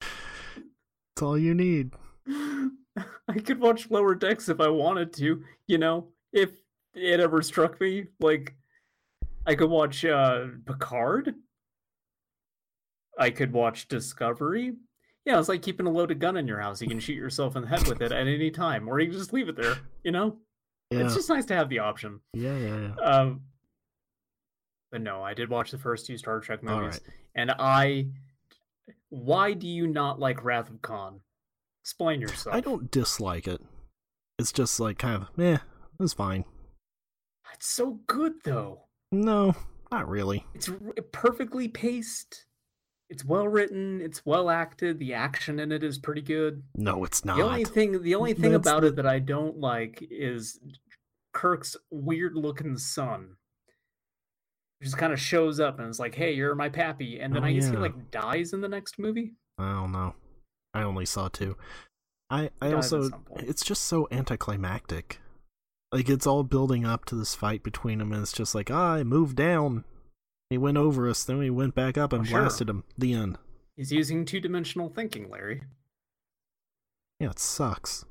It's 0.02 1.22
all 1.22 1.36
you 1.36 1.52
need. 1.52 1.90
I 2.26 3.38
could 3.44 3.60
watch 3.60 3.90
Lower 3.90 4.14
Decks 4.14 4.48
if 4.48 4.58
I 4.58 4.68
wanted 4.68 5.12
to, 5.14 5.44
you 5.66 5.76
know, 5.76 6.06
if 6.32 6.50
it 6.94 7.20
ever 7.20 7.42
struck 7.42 7.78
me. 7.80 8.06
Like, 8.20 8.54
I 9.50 9.56
could 9.56 9.68
watch 9.68 10.04
uh, 10.04 10.46
Picard. 10.64 11.34
I 13.18 13.30
could 13.30 13.52
watch 13.52 13.88
Discovery. 13.88 14.74
Yeah, 15.26 15.40
it's 15.40 15.48
like 15.48 15.60
keeping 15.60 15.86
a 15.86 15.90
loaded 15.90 16.20
gun 16.20 16.36
in 16.36 16.46
your 16.46 16.60
house. 16.60 16.80
You 16.80 16.86
can 16.86 17.00
shoot 17.00 17.14
yourself 17.14 17.56
in 17.56 17.62
the 17.62 17.68
head 17.68 17.84
with 17.88 18.00
it 18.00 18.12
at 18.12 18.28
any 18.28 18.52
time, 18.52 18.88
or 18.88 19.00
you 19.00 19.10
can 19.10 19.18
just 19.18 19.32
leave 19.32 19.48
it 19.48 19.56
there, 19.56 19.76
you 20.04 20.12
know? 20.12 20.36
Yeah, 20.92 21.00
It's 21.00 21.16
just 21.16 21.28
nice 21.28 21.44
to 21.46 21.54
have 21.56 21.68
the 21.68 21.80
option. 21.80 22.20
yeah, 22.32 22.56
yeah, 22.56 22.76
yeah. 22.96 23.04
Um, 23.04 23.40
but 24.92 25.00
no, 25.00 25.20
I 25.20 25.34
did 25.34 25.50
watch 25.50 25.72
the 25.72 25.78
first 25.78 26.06
two 26.06 26.16
Star 26.16 26.38
Trek 26.38 26.62
movies, 26.62 27.00
right. 27.04 27.14
and 27.34 27.50
I. 27.50 28.06
Why 29.08 29.54
do 29.54 29.66
you 29.66 29.88
not 29.88 30.20
like 30.20 30.44
Wrath 30.44 30.70
of 30.70 30.80
Khan? 30.80 31.20
Explain 31.82 32.20
yourself. 32.20 32.54
I 32.54 32.60
don't 32.60 32.88
dislike 32.92 33.48
it. 33.48 33.60
It's 34.38 34.52
just 34.52 34.78
like 34.78 34.98
kind 34.98 35.24
of, 35.24 35.44
eh, 35.44 35.58
it's 35.98 36.12
fine. 36.12 36.44
It's 37.52 37.66
so 37.68 37.98
good 38.06 38.34
though. 38.44 38.86
No, 39.12 39.54
not 39.90 40.08
really. 40.08 40.46
It's 40.54 40.68
r- 40.68 40.76
perfectly 41.12 41.68
paced. 41.68 42.46
It's 43.08 43.24
well 43.24 43.48
written. 43.48 44.00
It's 44.00 44.24
well 44.24 44.50
acted. 44.50 44.98
The 44.98 45.14
action 45.14 45.58
in 45.58 45.72
it 45.72 45.82
is 45.82 45.98
pretty 45.98 46.22
good. 46.22 46.62
No, 46.76 47.04
it's 47.04 47.24
not. 47.24 47.36
The 47.38 47.42
only 47.42 47.64
thing, 47.64 48.02
the 48.02 48.14
only 48.14 48.34
thing 48.34 48.52
That's 48.52 48.66
about 48.66 48.82
the- 48.82 48.88
it 48.88 48.96
that 48.96 49.06
I 49.06 49.18
don't 49.18 49.58
like 49.58 49.98
is 50.10 50.60
Kirk's 51.32 51.76
weird 51.90 52.36
looking 52.36 52.76
son. 52.76 53.36
Just 54.82 54.96
kind 54.96 55.12
of 55.12 55.20
shows 55.20 55.60
up 55.60 55.78
and 55.78 55.88
is 55.88 55.98
like, 56.00 56.14
"Hey, 56.14 56.32
you're 56.32 56.54
my 56.54 56.68
pappy," 56.70 57.20
and 57.20 57.34
then 57.34 57.42
Oh, 57.42 57.46
I 57.46 57.52
guess 57.52 57.68
he 57.68 57.76
like 57.76 58.10
dies 58.10 58.52
in 58.52 58.60
the 58.62 58.68
next 58.68 58.98
movie. 58.98 59.34
I 59.58 59.72
don't 59.72 59.92
know. 59.92 60.14
I 60.72 60.82
only 60.84 61.04
saw 61.04 61.28
two. 61.28 61.56
I 62.30 62.50
I 62.62 62.72
also 62.72 63.10
it's 63.36 63.64
just 63.64 63.84
so 63.84 64.06
anticlimactic. 64.12 65.20
Like 65.92 66.08
it's 66.08 66.26
all 66.26 66.44
building 66.44 66.84
up 66.84 67.04
to 67.06 67.14
this 67.14 67.34
fight 67.34 67.62
between 67.62 67.98
them, 67.98 68.12
and 68.12 68.22
it's 68.22 68.32
just 68.32 68.54
like, 68.54 68.70
ah, 68.70 68.94
I 68.94 69.02
moved 69.02 69.36
down. 69.36 69.84
He 70.48 70.58
went 70.58 70.78
over 70.78 71.08
us, 71.08 71.24
then 71.24 71.38
we 71.38 71.50
went 71.50 71.74
back 71.74 71.96
up 71.96 72.12
and 72.12 72.26
sure. 72.26 72.40
blasted 72.40 72.68
him. 72.68 72.84
The 72.98 73.14
end. 73.14 73.38
He's 73.76 73.92
using 73.92 74.24
two 74.24 74.40
dimensional 74.40 74.88
thinking, 74.88 75.30
Larry. 75.30 75.62
Yeah, 77.20 77.30
it 77.30 77.38
sucks. 77.38 78.04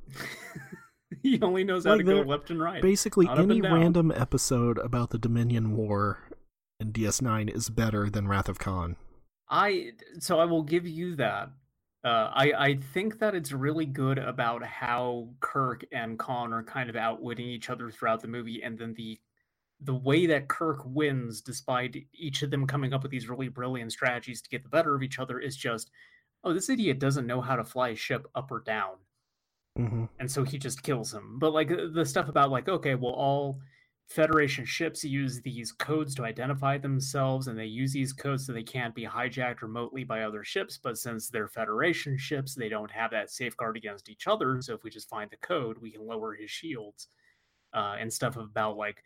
he 1.24 1.42
only 1.42 1.64
knows 1.64 1.86
how 1.86 1.92
Like, 1.92 2.00
to 2.00 2.04
go 2.06 2.22
left 2.22 2.50
and 2.50 2.62
right. 2.62 2.82
Basically, 2.82 3.26
Not 3.26 3.40
any 3.40 3.62
random 3.62 4.12
episode 4.12 4.78
about 4.78 5.10
the 5.10 5.18
Dominion 5.18 5.76
War 5.76 6.20
in 6.80 6.94
DS9 6.94 7.54
is 7.54 7.70
better 7.70 8.10
than 8.10 8.28
Wrath 8.28 8.48
of 8.48 8.60
Khan. 8.60 8.96
I 9.50 9.94
so 10.20 10.40
I 10.40 10.46
will 10.46 10.64
give 10.64 10.88
you 10.88 11.16
that. 11.16 11.50
Uh, 12.04 12.32
I 12.34 12.54
I 12.54 12.76
think 12.78 13.20
that 13.20 13.36
it's 13.36 13.52
really 13.52 13.86
good 13.86 14.18
about 14.20 14.64
how 14.64 15.34
Kirk 15.42 15.84
and 15.92 16.18
Khan 16.18 16.54
are 16.54 16.64
kind 16.64 16.90
of 16.90 16.96
outwitting 16.96 17.48
each 17.48 17.70
other 17.70 17.92
throughout 17.92 18.22
the 18.22 18.28
movie, 18.30 18.64
and 18.64 18.78
then 18.78 18.94
the 18.94 19.20
the 19.82 19.96
way 19.96 20.26
that 20.28 20.50
Kirk 20.50 20.82
wins, 20.86 21.42
despite 21.42 22.08
each 22.14 22.44
of 22.44 22.52
them 22.52 22.68
coming 22.68 22.94
up 22.94 23.04
with 23.04 23.12
these 23.12 23.30
really 23.30 23.50
brilliant 23.50 23.92
strategies 23.94 24.42
to 24.44 24.50
get 24.50 24.64
the 24.64 24.70
better 24.70 24.96
of 24.96 25.04
each 25.04 25.20
other, 25.20 25.40
is 25.40 25.58
just, 25.58 25.92
oh, 26.44 26.54
this 26.54 26.70
idiot 26.70 27.00
doesn't 27.00 27.28
know 27.28 27.42
how 27.42 27.56
to 27.58 27.66
fly 27.66 27.90
a 27.90 27.96
ship 27.96 28.28
up 28.36 28.52
or 28.52 28.62
down. 28.62 28.98
hmm 29.78 30.06
and 30.20 30.30
so 30.32 30.44
he 30.44 30.58
just 30.58 30.84
kills 30.84 31.14
him. 31.14 31.40
But 31.40 31.54
like 31.54 31.70
the 31.70 32.06
stuff 32.06 32.30
about 32.30 32.52
like, 32.52 32.68
okay, 32.68 32.96
well, 32.96 33.14
all 33.14 33.62
Federation 34.10 34.66
ships 34.66 35.04
use 35.04 35.40
these 35.42 35.72
codes 35.72 36.16
to 36.16 36.26
identify 36.26 36.80
themselves, 36.80 37.48
and 37.48 37.58
they 37.58 37.66
use 37.66 37.94
these 37.94 38.12
codes 38.12 38.48
so 38.48 38.52
they 38.52 38.64
can't 38.64 38.96
be 38.96 39.06
hijacked 39.06 39.62
remotely 39.62 40.04
by 40.04 40.24
other 40.24 40.44
ships. 40.44 40.80
But 40.82 40.98
since 40.98 41.30
they're 41.30 41.48
Federation 41.48 42.18
ships, 42.18 42.56
they 42.56 42.70
don't 42.70 42.90
have 42.90 43.12
that 43.12 43.30
safeguard 43.30 43.78
against 43.78 44.10
each 44.10 44.26
other. 44.26 44.62
So 44.62 44.74
if 44.74 44.84
we 44.84 44.90
just 44.90 45.10
find 45.10 45.30
the 45.30 45.38
code, 45.38 45.78
we 45.80 45.92
can 45.92 46.08
lower 46.08 46.34
his 46.34 46.50
shields, 46.50 47.08
uh, 47.74 47.98
and 48.00 48.12
stuff 48.12 48.36
about 48.36 48.78
like. 48.78 49.04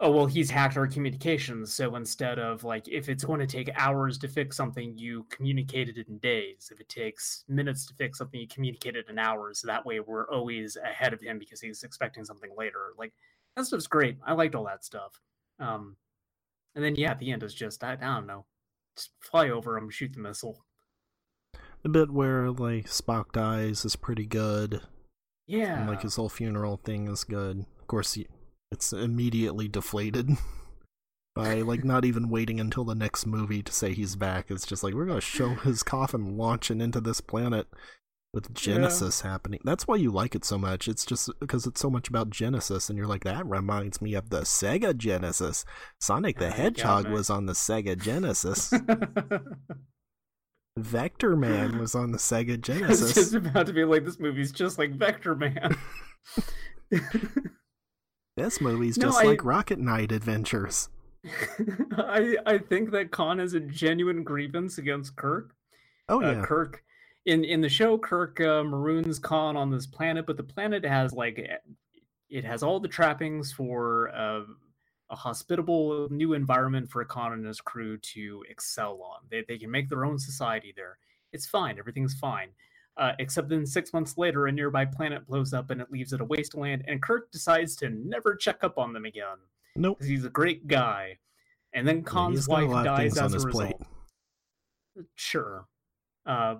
Oh 0.00 0.10
well, 0.10 0.26
he's 0.26 0.50
hacked 0.50 0.76
our 0.76 0.88
communications. 0.88 1.74
So 1.74 1.94
instead 1.96 2.38
of 2.38 2.64
like, 2.64 2.88
if 2.88 3.08
it's 3.08 3.24
going 3.24 3.40
to 3.40 3.46
take 3.46 3.70
hours 3.76 4.18
to 4.18 4.28
fix 4.28 4.56
something, 4.56 4.96
you 4.98 5.24
communicate 5.30 5.88
it 5.88 6.08
in 6.08 6.18
days. 6.18 6.70
If 6.72 6.80
it 6.80 6.88
takes 6.88 7.44
minutes 7.48 7.86
to 7.86 7.94
fix 7.94 8.18
something, 8.18 8.40
you 8.40 8.48
communicate 8.48 8.96
it 8.96 9.06
in 9.08 9.18
hours. 9.18 9.60
So 9.60 9.68
that 9.68 9.86
way, 9.86 10.00
we're 10.00 10.28
always 10.30 10.76
ahead 10.76 11.12
of 11.12 11.20
him 11.20 11.38
because 11.38 11.60
he's 11.60 11.84
expecting 11.84 12.24
something 12.24 12.50
later. 12.56 12.92
Like 12.98 13.12
that 13.56 13.66
stuff's 13.66 13.86
great. 13.86 14.18
I 14.26 14.32
liked 14.32 14.54
all 14.54 14.64
that 14.64 14.84
stuff. 14.84 15.20
Um, 15.58 15.96
and 16.74 16.84
then 16.84 16.96
yeah, 16.96 17.12
at 17.12 17.18
the 17.18 17.30
end 17.30 17.42
is 17.42 17.54
just 17.54 17.82
I, 17.84 17.92
I 17.92 17.96
don't 17.96 18.26
know, 18.26 18.46
just 18.96 19.10
fly 19.20 19.50
over 19.50 19.76
him, 19.76 19.90
shoot 19.90 20.12
the 20.12 20.20
missile. 20.20 20.64
The 21.82 21.88
bit 21.88 22.10
where 22.10 22.50
like 22.50 22.86
Spock 22.86 23.32
dies 23.32 23.84
is 23.84 23.96
pretty 23.96 24.26
good. 24.26 24.80
Yeah, 25.46 25.80
And 25.80 25.88
like 25.88 26.02
his 26.02 26.16
whole 26.16 26.30
funeral 26.30 26.78
thing 26.78 27.06
is 27.08 27.22
good. 27.24 27.66
Of 27.80 27.86
course, 27.86 28.14
he, 28.14 28.26
it's 28.72 28.94
immediately 28.94 29.68
deflated 29.68 30.30
by 31.34 31.60
like 31.60 31.84
not 31.84 32.04
even 32.06 32.30
waiting 32.30 32.58
until 32.58 32.84
the 32.84 32.94
next 32.94 33.26
movie 33.26 33.62
to 33.62 33.72
say 33.72 33.92
he's 33.92 34.16
back. 34.16 34.50
It's 34.50 34.66
just 34.66 34.82
like 34.82 34.94
we're 34.94 35.04
gonna 35.04 35.20
show 35.20 35.50
his 35.50 35.82
coffin 35.82 36.38
launching 36.38 36.80
into 36.80 37.00
this 37.00 37.20
planet, 37.20 37.66
with 38.34 38.52
Genesis 38.52 39.22
yeah. 39.24 39.30
happening. 39.30 39.60
That's 39.64 39.86
why 39.86 39.96
you 39.96 40.10
like 40.10 40.34
it 40.34 40.44
so 40.44 40.58
much. 40.58 40.88
It's 40.88 41.06
just 41.06 41.30
because 41.40 41.66
it's 41.66 41.80
so 41.80 41.88
much 41.88 42.08
about 42.08 42.30
Genesis, 42.30 42.90
and 42.90 42.98
you're 42.98 43.06
like, 43.06 43.24
that 43.24 43.46
reminds 43.46 44.02
me 44.02 44.14
of 44.14 44.30
the 44.30 44.40
Sega 44.40 44.96
Genesis. 44.96 45.64
Sonic 46.00 46.38
the 46.38 46.50
Hedgehog 46.50 47.08
was 47.08 47.30
on 47.30 47.46
the 47.46 47.52
Sega 47.52 47.96
Genesis. 48.00 48.72
Vector 50.76 51.36
Man 51.36 51.78
was 51.78 51.94
on 51.94 52.10
the 52.10 52.18
Sega 52.18 52.60
Genesis. 52.60 53.16
It's 53.16 53.30
just 53.30 53.34
about 53.34 53.66
to 53.66 53.72
be 53.72 53.84
like 53.84 54.04
this 54.04 54.18
movie's 54.18 54.52
just 54.52 54.78
like 54.78 54.92
Vector 54.92 55.36
Man. 55.36 55.76
this 58.36 58.60
movie's 58.60 58.98
no, 58.98 59.06
just 59.06 59.20
I... 59.20 59.24
like 59.24 59.44
Rocket 59.44 59.78
Knight 59.78 60.10
Adventures. 60.10 60.88
I 61.96 62.36
I 62.44 62.58
think 62.58 62.90
that 62.90 63.12
Khan 63.12 63.38
has 63.38 63.54
a 63.54 63.60
genuine 63.60 64.24
grievance 64.24 64.76
against 64.76 65.16
Kirk. 65.16 65.54
Oh 66.08 66.22
uh, 66.22 66.32
yeah, 66.32 66.40
uh, 66.40 66.44
Kirk. 66.44 66.82
In 67.26 67.44
in 67.44 67.60
the 67.60 67.68
show, 67.68 67.96
Kirk 67.96 68.40
uh, 68.40 68.62
maroons 68.62 69.18
Khan 69.18 69.56
on 69.56 69.70
this 69.70 69.86
planet, 69.86 70.26
but 70.26 70.36
the 70.36 70.42
planet 70.42 70.84
has 70.84 71.12
like 71.12 71.48
it 72.28 72.44
has 72.44 72.62
all 72.62 72.80
the 72.80 72.88
trappings 72.88 73.52
for 73.52 74.10
uh, 74.14 74.42
a 75.10 75.16
hospitable 75.16 76.08
new 76.10 76.34
environment 76.34 76.90
for 76.90 77.04
Khan 77.04 77.32
and 77.32 77.46
his 77.46 77.60
crew 77.60 77.96
to 77.98 78.44
excel 78.48 79.00
on. 79.02 79.20
They 79.30 79.44
they 79.46 79.58
can 79.58 79.70
make 79.70 79.88
their 79.88 80.04
own 80.04 80.18
society 80.18 80.72
there. 80.76 80.98
It's 81.32 81.46
fine. 81.46 81.78
Everything's 81.78 82.14
fine. 82.14 82.48
Uh, 82.96 83.12
except 83.18 83.48
then 83.48 83.66
six 83.66 83.92
months 83.92 84.16
later, 84.16 84.46
a 84.46 84.52
nearby 84.52 84.84
planet 84.84 85.26
blows 85.26 85.52
up 85.52 85.70
and 85.70 85.80
it 85.80 85.90
leaves 85.90 86.12
it 86.12 86.20
a 86.20 86.24
wasteland, 86.24 86.84
and 86.86 87.02
Kirk 87.02 87.32
decides 87.32 87.74
to 87.76 87.90
never 87.90 88.36
check 88.36 88.62
up 88.62 88.78
on 88.78 88.92
them 88.92 89.04
again. 89.04 89.38
Nope. 89.76 89.98
Because 89.98 90.08
he's 90.08 90.24
a 90.24 90.30
great 90.30 90.68
guy. 90.68 91.18
And 91.72 91.88
then 91.88 92.02
Khan's 92.02 92.46
yeah, 92.46 92.62
wife 92.62 92.84
dies 92.84 93.18
as 93.18 93.32
a 93.32 93.40
result. 93.40 93.52
Plate. 93.52 95.06
Sure. 95.16 95.66
Uh, 96.24 96.56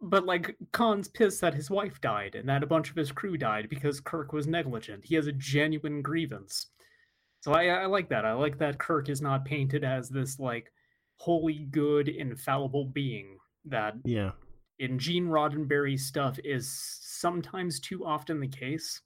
but 0.00 0.24
like 0.24 0.56
Khan's 0.72 1.08
pissed 1.08 1.40
that 1.40 1.54
his 1.54 1.70
wife 1.70 2.00
died 2.00 2.34
and 2.34 2.48
that 2.48 2.62
a 2.62 2.66
bunch 2.66 2.90
of 2.90 2.96
his 2.96 3.12
crew 3.12 3.36
died 3.36 3.68
because 3.68 4.00
Kirk 4.00 4.32
was 4.32 4.46
negligent. 4.46 5.04
He 5.04 5.14
has 5.14 5.26
a 5.26 5.32
genuine 5.32 6.02
grievance. 6.02 6.66
So 7.40 7.52
I, 7.52 7.66
I 7.66 7.86
like 7.86 8.08
that. 8.08 8.24
I 8.24 8.32
like 8.32 8.58
that 8.58 8.78
Kirk 8.78 9.08
is 9.08 9.20
not 9.20 9.44
painted 9.44 9.84
as 9.84 10.08
this 10.08 10.38
like 10.38 10.72
wholly 11.16 11.66
good, 11.70 12.08
infallible 12.08 12.86
being 12.86 13.38
that 13.66 13.94
yeah 14.04 14.32
in 14.78 14.98
Gene 14.98 15.26
Roddenberry 15.26 15.98
stuff 15.98 16.38
is 16.42 16.68
sometimes 17.00 17.78
too 17.78 18.04
often 18.04 18.40
the 18.40 18.48
case 18.48 19.00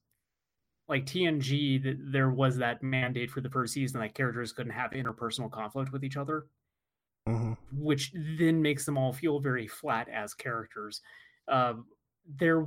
like 0.88 1.04
TNG, 1.04 1.96
there 2.10 2.30
was 2.30 2.56
that 2.56 2.82
mandate 2.82 3.30
for 3.30 3.42
the 3.42 3.50
first 3.50 3.74
season 3.74 4.00
that 4.00 4.14
characters 4.14 4.52
couldn't 4.52 4.72
have 4.72 4.92
interpersonal 4.92 5.50
conflict 5.50 5.92
with 5.92 6.02
each 6.02 6.16
other, 6.16 6.46
mm-hmm. 7.28 7.52
which 7.72 8.12
then 8.38 8.62
makes 8.62 8.84
them 8.84 8.96
all 8.96 9.12
feel 9.12 9.38
very 9.38 9.66
flat 9.66 10.08
as 10.08 10.34
characters. 10.34 11.00
Uh, 11.46 11.74
there, 12.38 12.66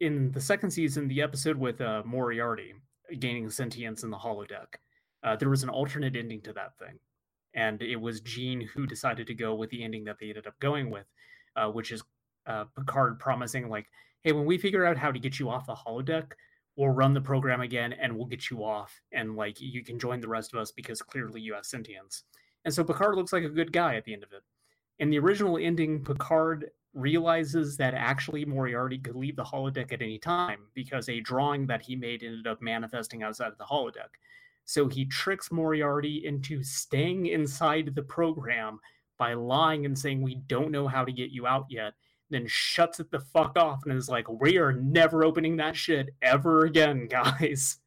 in 0.00 0.32
the 0.32 0.40
second 0.40 0.70
season, 0.70 1.08
the 1.08 1.22
episode 1.22 1.56
with 1.56 1.80
uh, 1.80 2.02
Moriarty 2.04 2.74
gaining 3.18 3.50
sentience 3.50 4.02
in 4.02 4.10
the 4.10 4.16
holodeck, 4.16 4.66
uh, 5.22 5.36
there 5.36 5.50
was 5.50 5.62
an 5.62 5.68
alternate 5.68 6.16
ending 6.16 6.40
to 6.42 6.52
that 6.52 6.78
thing, 6.78 6.98
and 7.54 7.82
it 7.82 7.96
was 7.96 8.20
Gene 8.20 8.68
who 8.74 8.86
decided 8.86 9.26
to 9.26 9.34
go 9.34 9.54
with 9.54 9.70
the 9.70 9.82
ending 9.82 10.04
that 10.04 10.18
they 10.18 10.28
ended 10.28 10.46
up 10.46 10.58
going 10.60 10.90
with, 10.90 11.06
uh, 11.56 11.68
which 11.68 11.92
is 11.92 12.02
uh, 12.46 12.64
Picard 12.76 13.18
promising 13.18 13.68
like, 13.68 13.86
"Hey, 14.22 14.32
when 14.32 14.46
we 14.46 14.58
figure 14.58 14.84
out 14.84 14.96
how 14.96 15.12
to 15.12 15.18
get 15.18 15.38
you 15.38 15.50
off 15.50 15.66
the 15.66 15.74
holodeck." 15.74 16.32
we'll 16.76 16.90
run 16.90 17.14
the 17.14 17.20
program 17.20 17.62
again 17.62 17.94
and 17.94 18.14
we'll 18.14 18.26
get 18.26 18.50
you 18.50 18.62
off 18.62 19.00
and 19.12 19.34
like 19.34 19.60
you 19.60 19.82
can 19.82 19.98
join 19.98 20.20
the 20.20 20.28
rest 20.28 20.52
of 20.52 20.60
us 20.60 20.70
because 20.70 21.00
clearly 21.02 21.40
you 21.40 21.54
have 21.54 21.64
sentience 21.64 22.24
and 22.66 22.74
so 22.74 22.84
picard 22.84 23.14
looks 23.14 23.32
like 23.32 23.44
a 23.44 23.48
good 23.48 23.72
guy 23.72 23.94
at 23.94 24.04
the 24.04 24.12
end 24.12 24.22
of 24.22 24.32
it 24.32 24.42
in 24.98 25.08
the 25.08 25.18
original 25.18 25.56
ending 25.56 26.04
picard 26.04 26.70
realizes 26.92 27.78
that 27.78 27.94
actually 27.94 28.44
moriarty 28.44 28.98
could 28.98 29.16
leave 29.16 29.36
the 29.36 29.44
holodeck 29.44 29.92
at 29.92 30.02
any 30.02 30.18
time 30.18 30.60
because 30.74 31.08
a 31.08 31.20
drawing 31.20 31.66
that 31.66 31.80
he 31.80 31.96
made 31.96 32.22
ended 32.22 32.46
up 32.46 32.60
manifesting 32.60 33.22
outside 33.22 33.48
of 33.48 33.58
the 33.58 33.64
holodeck 33.64 34.10
so 34.66 34.86
he 34.86 35.06
tricks 35.06 35.50
moriarty 35.50 36.26
into 36.26 36.62
staying 36.62 37.26
inside 37.26 37.94
the 37.94 38.02
program 38.02 38.78
by 39.18 39.32
lying 39.32 39.86
and 39.86 39.98
saying 39.98 40.20
we 40.20 40.34
don't 40.46 40.70
know 40.70 40.86
how 40.86 41.04
to 41.04 41.12
get 41.12 41.30
you 41.30 41.46
out 41.46 41.64
yet 41.70 41.94
then 42.30 42.46
shuts 42.46 43.00
it 43.00 43.10
the 43.10 43.20
fuck 43.20 43.56
off 43.56 43.84
and 43.84 43.96
is 43.96 44.08
like, 44.08 44.28
we 44.28 44.58
are 44.58 44.72
never 44.72 45.24
opening 45.24 45.56
that 45.56 45.76
shit 45.76 46.14
ever 46.22 46.64
again, 46.64 47.06
guys. 47.10 47.78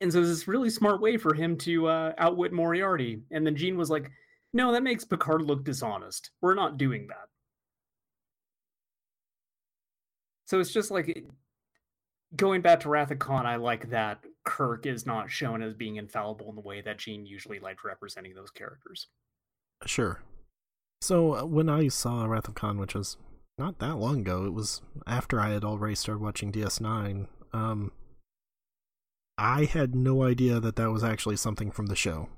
And 0.00 0.12
so 0.12 0.20
it's 0.20 0.28
this 0.28 0.48
really 0.48 0.70
smart 0.70 1.00
way 1.00 1.16
for 1.16 1.34
him 1.34 1.56
to 1.58 1.86
uh, 1.88 2.12
outwit 2.18 2.52
Moriarty. 2.52 3.22
And 3.30 3.46
then 3.46 3.56
Gene 3.56 3.78
was 3.78 3.90
like, 3.90 4.10
no, 4.52 4.72
that 4.72 4.82
makes 4.82 5.04
Picard 5.04 5.42
look 5.42 5.64
dishonest. 5.64 6.30
We're 6.40 6.54
not 6.54 6.76
doing 6.78 7.06
that. 7.08 7.28
So 10.44 10.60
it's 10.60 10.72
just 10.72 10.90
like 10.90 11.26
going 12.34 12.62
back 12.62 12.80
to 12.80 12.88
Wrath 12.88 13.10
of 13.10 13.18
Khan, 13.18 13.46
I 13.46 13.56
like 13.56 13.90
that 13.90 14.20
Kirk 14.44 14.86
is 14.86 15.06
not 15.06 15.30
shown 15.30 15.62
as 15.62 15.74
being 15.74 15.96
infallible 15.96 16.48
in 16.48 16.54
the 16.54 16.60
way 16.60 16.80
that 16.80 16.98
Gene 16.98 17.26
usually 17.26 17.58
liked 17.58 17.84
representing 17.84 18.34
those 18.34 18.50
characters. 18.50 19.08
Sure. 19.84 20.22
So 21.00 21.34
uh, 21.34 21.44
when 21.44 21.68
I 21.68 21.88
saw 21.88 22.24
Wrath 22.24 22.48
of 22.48 22.54
Khan, 22.54 22.78
which 22.78 22.94
was 22.94 23.16
not 23.58 23.78
that 23.80 23.96
long 23.96 24.20
ago, 24.20 24.44
it 24.44 24.52
was 24.52 24.82
after 25.06 25.40
I 25.40 25.50
had 25.50 25.64
already 25.64 25.94
started 25.94 26.22
watching 26.22 26.52
DS9. 26.52 27.26
Um, 27.52 27.92
I 29.38 29.64
had 29.64 29.94
no 29.94 30.22
idea 30.22 30.60
that 30.60 30.76
that 30.76 30.90
was 30.90 31.04
actually 31.04 31.36
something 31.36 31.70
from 31.70 31.86
the 31.86 31.96
show. 31.96 32.28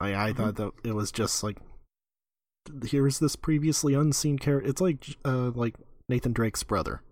I 0.00 0.08
I 0.08 0.12
mm-hmm. 0.12 0.42
thought 0.42 0.56
that 0.56 0.72
it 0.84 0.94
was 0.94 1.10
just 1.10 1.42
like 1.42 1.58
here's 2.84 3.18
this 3.18 3.36
previously 3.36 3.94
unseen 3.94 4.38
character. 4.38 4.68
It's 4.68 4.80
like 4.80 5.04
uh 5.24 5.50
like 5.54 5.74
Nathan 6.08 6.32
Drake's 6.32 6.62
brother. 6.62 7.02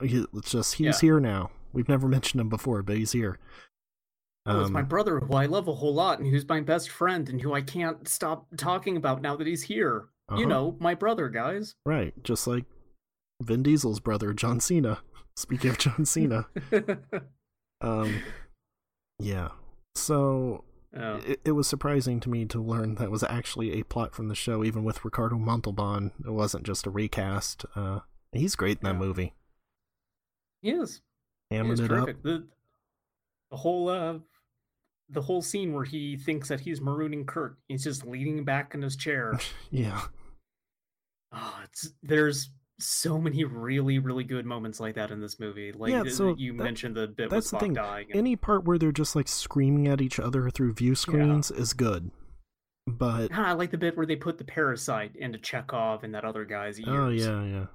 It's 0.00 0.50
just 0.50 0.74
he's 0.74 1.02
yeah. 1.02 1.08
here 1.08 1.20
now. 1.20 1.50
We've 1.72 1.88
never 1.88 2.08
mentioned 2.08 2.40
him 2.40 2.48
before, 2.48 2.82
but 2.82 2.96
he's 2.96 3.12
here. 3.12 3.38
Oh, 4.46 4.62
it's 4.62 4.70
my 4.70 4.80
um, 4.80 4.86
brother 4.86 5.20
who 5.20 5.34
I 5.34 5.44
love 5.44 5.68
a 5.68 5.74
whole 5.74 5.92
lot 5.92 6.18
and 6.18 6.28
who's 6.28 6.48
my 6.48 6.60
best 6.60 6.88
friend 6.88 7.28
and 7.28 7.40
who 7.40 7.52
I 7.52 7.60
can't 7.60 8.08
stop 8.08 8.46
talking 8.56 8.96
about 8.96 9.20
now 9.20 9.36
that 9.36 9.46
he's 9.46 9.62
here. 9.62 10.06
Uh-huh. 10.28 10.40
You 10.40 10.46
know, 10.46 10.76
my 10.80 10.94
brother, 10.94 11.28
guys. 11.28 11.74
Right. 11.84 12.14
Just 12.22 12.46
like 12.46 12.64
Vin 13.42 13.62
Diesel's 13.62 14.00
brother, 14.00 14.32
John 14.32 14.58
Cena. 14.58 15.00
Speaking 15.36 15.70
of 15.70 15.78
John 15.78 16.06
Cena. 16.06 16.46
um 17.82 18.22
yeah. 19.18 19.48
So 19.94 20.64
oh. 20.96 21.16
it, 21.26 21.40
it, 21.44 21.52
was 21.52 21.66
surprising 21.66 22.20
to 22.20 22.30
me 22.30 22.44
to 22.46 22.60
learn 22.60 22.96
that 22.96 23.10
was 23.10 23.22
actually 23.24 23.78
a 23.78 23.84
plot 23.84 24.14
from 24.14 24.28
the 24.28 24.34
show, 24.34 24.64
even 24.64 24.84
with 24.84 25.04
Ricardo 25.04 25.36
Montalban. 25.36 26.12
It 26.24 26.30
wasn't 26.30 26.64
just 26.64 26.86
a 26.86 26.90
recast. 26.90 27.64
Uh 27.74 28.00
he's 28.32 28.56
great 28.56 28.78
in 28.78 28.84
that 28.84 28.94
yeah. 28.94 28.98
movie. 28.98 29.34
He 30.62 30.70
is. 30.70 31.02
Hamming 31.52 31.66
he 31.66 31.72
is 31.72 31.80
it 31.80 31.88
terrific. 31.88 32.16
up. 32.16 32.22
The, 32.22 32.46
the 33.50 33.56
whole 33.56 33.88
uh 33.88 34.18
the 35.10 35.22
whole 35.22 35.42
scene 35.42 35.72
where 35.72 35.84
he 35.84 36.16
thinks 36.16 36.48
that 36.48 36.60
he's 36.60 36.80
marooning 36.80 37.26
Kirk, 37.26 37.58
He's 37.68 37.84
just 37.84 38.06
leaning 38.06 38.44
back 38.44 38.74
in 38.74 38.82
his 38.82 38.96
chair. 38.96 39.38
yeah. 39.70 40.02
Oh, 41.32 41.60
it's 41.64 41.92
there's 42.02 42.50
so 42.80 43.18
many 43.18 43.44
really 43.44 43.98
really 43.98 44.24
good 44.24 44.46
moments 44.46 44.78
like 44.78 44.94
that 44.94 45.10
in 45.10 45.20
this 45.20 45.40
movie. 45.40 45.72
Like 45.72 45.90
yeah, 45.90 46.04
so 46.08 46.34
you 46.36 46.56
that, 46.56 46.62
mentioned 46.62 46.96
the 46.96 47.08
bit 47.08 47.30
that's 47.30 47.50
the 47.50 47.58
thing. 47.58 47.74
dying. 47.74 48.06
And... 48.10 48.18
Any 48.18 48.36
part 48.36 48.64
where 48.64 48.78
they're 48.78 48.92
just 48.92 49.16
like 49.16 49.28
screaming 49.28 49.88
at 49.88 50.00
each 50.00 50.20
other 50.20 50.50
through 50.50 50.74
view 50.74 50.94
screens 50.94 51.50
yeah. 51.54 51.60
is 51.60 51.72
good. 51.72 52.10
But 52.86 53.32
I 53.32 53.52
like 53.52 53.70
the 53.70 53.78
bit 53.78 53.96
where 53.96 54.06
they 54.06 54.16
put 54.16 54.38
the 54.38 54.44
parasite 54.44 55.12
into 55.14 55.38
Chekov 55.38 56.04
and 56.04 56.14
that 56.14 56.24
other 56.24 56.44
guy's 56.44 56.80
oh, 56.86 56.90
ears. 56.90 57.26
Oh 57.26 57.42
yeah, 57.42 57.44
yeah. 57.44 57.66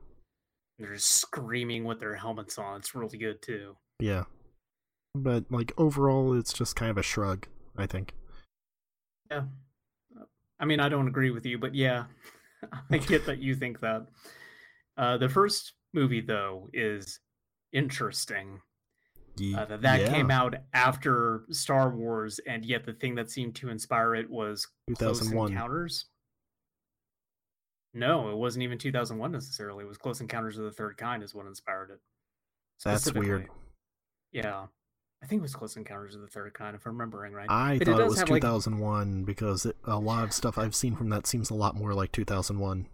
They're 0.79 0.95
just 0.95 1.11
screaming 1.11 1.83
with 1.83 1.99
their 1.99 2.15
helmets 2.15 2.57
on. 2.57 2.79
It's 2.79 2.95
really 2.95 3.19
good 3.19 3.41
too. 3.41 3.75
Yeah 3.99 4.23
but 5.15 5.45
like 5.49 5.71
overall 5.77 6.33
it's 6.33 6.53
just 6.53 6.75
kind 6.75 6.89
of 6.89 6.97
a 6.97 7.03
shrug 7.03 7.47
i 7.77 7.85
think 7.85 8.13
yeah 9.29 9.43
i 10.59 10.65
mean 10.65 10.79
i 10.79 10.89
don't 10.89 11.07
agree 11.07 11.29
with 11.29 11.45
you 11.45 11.57
but 11.57 11.75
yeah 11.75 12.05
i 12.91 12.97
get 12.97 13.25
that 13.25 13.39
you 13.39 13.55
think 13.55 13.79
that 13.79 14.07
uh 14.97 15.17
the 15.17 15.29
first 15.29 15.73
movie 15.93 16.21
though 16.21 16.69
is 16.73 17.19
interesting. 17.71 18.61
Uh, 19.57 19.65
that 19.65 19.81
that 19.81 20.01
yeah. 20.01 20.09
came 20.09 20.29
out 20.29 20.53
after 20.73 21.45
star 21.49 21.89
wars 21.89 22.39
and 22.47 22.63
yet 22.63 22.85
the 22.85 22.93
thing 22.93 23.15
that 23.15 23.31
seemed 23.31 23.55
to 23.55 23.69
inspire 23.69 24.13
it 24.13 24.29
was 24.29 24.67
close 24.95 25.31
encounters? 25.31 26.05
No 27.95 28.29
it 28.29 28.37
wasn't 28.37 28.63
even 28.63 28.77
2001 28.77 29.31
necessarily. 29.31 29.85
It 29.85 29.87
was 29.87 29.97
close 29.97 30.21
encounters 30.21 30.59
of 30.59 30.65
the 30.65 30.71
third 30.71 30.97
kind 30.97 31.23
is 31.23 31.33
what 31.33 31.47
inspired 31.47 31.89
it 31.89 31.99
that's 32.83 33.11
weird. 33.13 33.47
yeah. 34.31 34.65
I 35.21 35.25
think 35.25 35.39
it 35.39 35.43
was 35.43 35.55
Close 35.55 35.77
Encounters 35.77 36.15
of 36.15 36.21
the 36.21 36.27
Third 36.27 36.53
Kind, 36.53 36.75
if 36.75 36.85
I'm 36.85 36.97
remembering 36.97 37.31
right. 37.31 37.49
I 37.49 37.77
but 37.77 37.87
thought 37.87 37.99
it, 38.01 38.03
it 38.03 38.09
was 38.09 38.23
2001 38.23 39.17
like... 39.17 39.25
because 39.25 39.65
it, 39.65 39.77
a 39.85 39.97
lot 39.97 40.25
of 40.25 40.33
stuff 40.33 40.57
I've 40.57 40.75
seen 40.75 40.97
from 40.97 41.09
that 41.09 41.25
seems 41.25 41.49
a 41.49 41.53
lot 41.53 41.75
more 41.75 41.93
like 41.93 42.11
2001. 42.11 42.87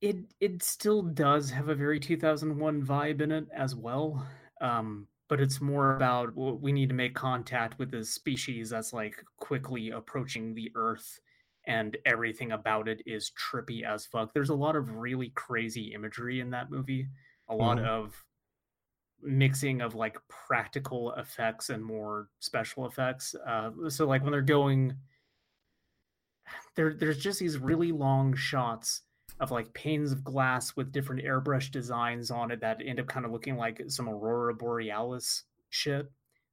It 0.00 0.16
it 0.40 0.62
still 0.62 1.02
does 1.02 1.50
have 1.50 1.68
a 1.68 1.74
very 1.74 1.98
2001 2.00 2.84
vibe 2.84 3.20
in 3.22 3.32
it 3.32 3.48
as 3.52 3.74
well, 3.74 4.26
um, 4.60 5.08
but 5.28 5.40
it's 5.40 5.60
more 5.60 5.96
about 5.96 6.34
we 6.36 6.70
need 6.72 6.90
to 6.90 6.94
make 6.94 7.14
contact 7.14 7.78
with 7.78 7.90
this 7.90 8.10
species 8.12 8.70
that's 8.70 8.92
like 8.92 9.24
quickly 9.38 9.90
approaching 9.90 10.54
the 10.54 10.70
Earth, 10.74 11.18
and 11.66 11.96
everything 12.04 12.52
about 12.52 12.88
it 12.88 13.02
is 13.06 13.30
trippy 13.30 13.84
as 13.84 14.04
fuck. 14.06 14.32
There's 14.34 14.50
a 14.50 14.54
lot 14.54 14.76
of 14.76 14.90
really 14.96 15.30
crazy 15.30 15.94
imagery 15.94 16.40
in 16.40 16.50
that 16.50 16.70
movie. 16.70 17.08
A 17.48 17.54
lot 17.54 17.78
Mhm. 17.78 17.84
of 17.84 18.22
mixing 19.22 19.80
of 19.82 19.94
like 19.94 20.18
practical 20.28 21.12
effects 21.14 21.70
and 21.70 21.84
more 21.84 22.30
special 22.40 22.86
effects. 22.86 23.34
Uh, 23.46 23.70
so 23.88 24.06
like 24.06 24.22
when 24.22 24.32
they're 24.32 24.42
going, 24.42 24.96
there 26.74 26.94
there's 26.94 27.18
just 27.18 27.40
these 27.40 27.58
really 27.58 27.92
long 27.92 28.34
shots 28.34 29.02
of 29.40 29.50
like 29.50 29.72
panes 29.74 30.12
of 30.12 30.24
glass 30.24 30.74
with 30.76 30.92
different 30.92 31.24
airbrush 31.24 31.70
designs 31.70 32.30
on 32.30 32.50
it 32.50 32.60
that 32.60 32.80
end 32.84 33.00
up 33.00 33.06
kind 33.06 33.26
of 33.26 33.32
looking 33.32 33.56
like 33.56 33.82
some 33.88 34.08
aurora 34.08 34.54
borealis 34.54 35.44
shit 35.68 36.10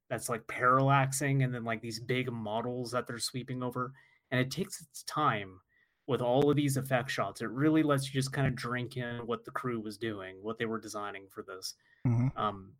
that's 0.09 0.29
like 0.29 0.45
parallaxing 0.47 1.43
and 1.43 1.53
then 1.53 1.63
like 1.63 1.81
these 1.81 1.99
big 1.99 2.31
models 2.31 2.91
that 2.91 3.07
they're 3.07 3.17
sweeping 3.19 3.63
over. 3.63 3.93
And 4.31 4.41
it 4.41 4.51
takes 4.51 4.81
its 4.81 5.03
time 5.03 5.59
with 6.07 6.21
all 6.21 6.49
of 6.49 6.57
these 6.57 6.75
effect 6.75 7.09
shots. 7.09 7.41
It 7.41 7.49
really 7.49 7.83
lets 7.83 8.07
you 8.07 8.19
just 8.19 8.33
kind 8.33 8.47
of 8.47 8.55
drink 8.55 8.97
in 8.97 9.19
what 9.25 9.45
the 9.45 9.51
crew 9.51 9.79
was 9.79 9.97
doing 9.97 10.35
what 10.41 10.57
they 10.57 10.65
were 10.65 10.79
designing 10.79 11.27
for 11.29 11.43
this. 11.43 11.75
Hmm 12.05 12.27
um, 12.35 12.73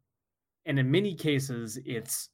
and 0.65 0.79
in 0.79 0.91
many 0.91 1.15
cases 1.15 1.77
it's 1.85 2.29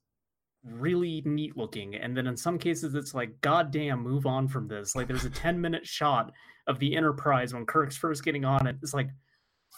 really 0.64 1.22
neat 1.26 1.56
looking. 1.56 1.96
And 1.96 2.16
then 2.16 2.28
in 2.28 2.36
some 2.36 2.58
cases 2.58 2.94
it's 2.96 3.14
like 3.14 3.42
goddamn 3.42 4.02
move 4.02 4.26
on 4.26 4.48
from 4.48 4.68
this. 4.68 4.96
Like 4.96 5.08
there's 5.08 5.26
a 5.26 5.30
10 5.30 5.60
minute 5.62 5.88
shot 5.88 6.32
of 6.70 6.80
the 6.80 6.96
enterprise 6.96 7.54
when 7.54 7.66
kirk's 7.66 7.98
first 7.98 8.24
getting 8.24 8.46
on 8.46 8.66
it 8.68 8.78
it's 8.82 8.94
like 8.94 9.10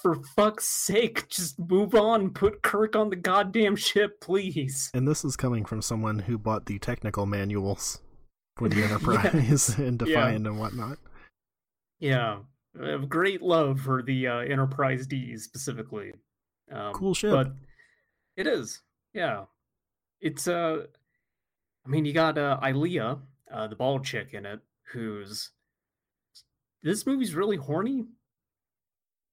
for 0.02 0.16
fuck's 0.36 0.68
sake 0.68 1.28
just 1.30 1.58
move 1.60 1.96
on 1.96 2.30
put 2.30 2.62
kirk 2.62 2.96
on 2.96 3.10
the 3.10 3.16
goddamn 3.16 3.76
ship 3.76 4.20
please 4.22 4.90
And 4.94 5.08
this 5.08 5.24
is 5.26 5.36
coming 5.36 5.66
from 5.66 5.82
someone 5.82 6.20
who 6.20 6.38
bought 6.38 6.66
the 6.66 6.80
technical 6.80 7.26
manuals 7.26 8.00
for 8.58 8.70
the. 8.70 8.84
Enterprise 8.84 9.78
and 9.78 10.02
Yeah. 10.06 10.28
And 10.28 10.60
whatnot. 10.60 10.98
yeah 12.00 12.40
I 12.82 12.90
have 12.90 13.10
great 13.10 13.42
love 13.42 13.82
for 13.82 14.02
the 14.02 14.28
uh, 14.28 14.38
enterprise 14.40 15.06
d 15.08 15.36
specifically 15.38 16.14
um, 16.72 16.94
Cool 16.94 17.14
ship. 17.14 17.32
but 17.32 17.54
it 18.38 18.48
is 18.48 18.82
yeah 19.14 19.44
it's 20.22 20.48
uh 20.48 20.86
i 21.86 21.90
mean 21.90 22.06
you 22.06 22.14
got 22.14 22.38
uh 22.38 22.58
Ilia 22.66 23.18
uh 23.54 23.68
the 23.68 23.76
bald 23.76 24.06
chick 24.06 24.30
in 24.34 24.46
it 24.46 24.60
who's 24.94 25.52
this 26.84 27.06
movie's 27.06 27.36
really 27.36 27.58
horny. 27.58 28.06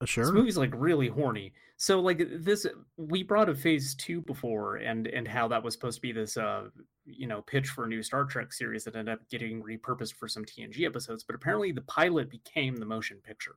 Uh, 0.00 0.06
this 0.06 0.30
movie's 0.30 0.56
like 0.56 0.72
really 0.74 1.08
horny. 1.08 1.52
So 1.76 2.00
like 2.00 2.18
this 2.18 2.66
we 2.96 3.22
brought 3.22 3.48
a 3.48 3.54
phase 3.54 3.94
two 3.94 4.20
before 4.22 4.76
and 4.76 5.06
and 5.06 5.26
how 5.26 5.46
that 5.48 5.62
was 5.62 5.74
supposed 5.74 5.98
to 5.98 6.02
be 6.02 6.12
this 6.12 6.36
uh 6.36 6.68
you 7.04 7.26
know 7.28 7.42
pitch 7.42 7.68
for 7.68 7.84
a 7.84 7.88
new 7.88 8.02
star 8.02 8.24
trek 8.24 8.52
series 8.52 8.84
that 8.84 8.96
ended 8.96 9.14
up 9.14 9.28
getting 9.30 9.62
repurposed 9.62 10.14
for 10.14 10.28
some 10.28 10.44
tng 10.44 10.84
episodes 10.84 11.22
but 11.22 11.36
apparently 11.36 11.70
the 11.70 11.80
pilot 11.82 12.28
became 12.28 12.76
the 12.76 12.84
motion 12.84 13.18
picture 13.24 13.54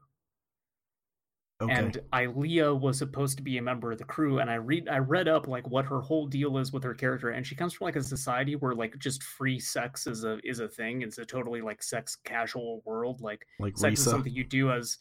Okay. 1.61 1.73
and 1.73 2.01
Ilia 2.13 2.73
was 2.73 2.97
supposed 2.97 3.37
to 3.37 3.43
be 3.43 3.57
a 3.57 3.61
member 3.61 3.91
of 3.91 3.97
the 3.97 4.03
crew. 4.03 4.39
And 4.39 4.49
I 4.49 4.55
read 4.55 4.89
I 4.89 4.97
read 4.97 5.27
up 5.27 5.47
like 5.47 5.69
what 5.69 5.85
her 5.85 6.01
whole 6.01 6.25
deal 6.27 6.57
is 6.57 6.73
with 6.73 6.83
her 6.83 6.93
character, 6.93 7.29
and 7.29 7.45
she 7.45 7.55
comes 7.55 7.73
from 7.73 7.85
like 7.85 7.95
a 7.95 8.03
society 8.03 8.55
where 8.55 8.73
like 8.73 8.97
just 8.97 9.23
free 9.23 9.59
sex 9.59 10.07
is 10.07 10.23
a 10.23 10.39
is 10.43 10.59
a 10.59 10.67
thing. 10.67 11.01
It's 11.01 11.17
a 11.17 11.25
totally 11.25 11.61
like 11.61 11.83
sex 11.83 12.15
casual 12.15 12.81
world. 12.85 13.21
Like 13.21 13.45
like 13.59 13.77
sex 13.77 13.99
is 13.99 14.05
something 14.05 14.33
you 14.33 14.43
do 14.43 14.71
as 14.71 14.97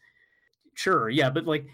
sure, 0.75 1.09
yeah, 1.09 1.31
but 1.31 1.47
like 1.47 1.67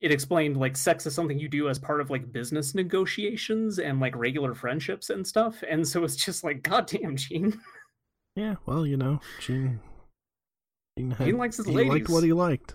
it 0.00 0.10
explained 0.10 0.56
like 0.56 0.76
sex 0.76 1.06
is 1.06 1.14
something 1.14 1.38
you 1.38 1.48
do 1.48 1.68
as 1.68 1.78
part 1.78 2.00
of 2.00 2.08
like 2.08 2.32
business 2.32 2.74
negotiations 2.74 3.78
and 3.78 4.00
like 4.00 4.16
regular 4.16 4.54
friendships 4.54 5.10
and 5.10 5.26
stuff. 5.26 5.62
And 5.68 5.86
so 5.86 6.04
it's 6.04 6.16
just 6.16 6.42
like, 6.42 6.62
goddamn, 6.68 7.16
Gene. 7.16 7.60
Yeah, 8.34 8.54
well, 8.64 8.86
you 8.86 8.96
know, 8.96 9.20
Gene. 9.40 9.80
Gene, 10.96 11.10
had, 11.10 11.26
Gene 11.26 11.36
likes 11.36 11.58
his 11.58 11.66
he 11.66 11.72
ladies. 11.72 11.90
liked 11.92 12.08
what 12.08 12.24
he 12.24 12.32
liked, 12.32 12.74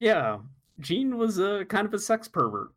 Yeah. 0.00 0.38
Gene 0.80 1.16
was 1.16 1.38
a 1.38 1.64
kind 1.68 1.86
of 1.86 1.94
a 1.94 1.98
sex 1.98 2.28
pervert. 2.28 2.68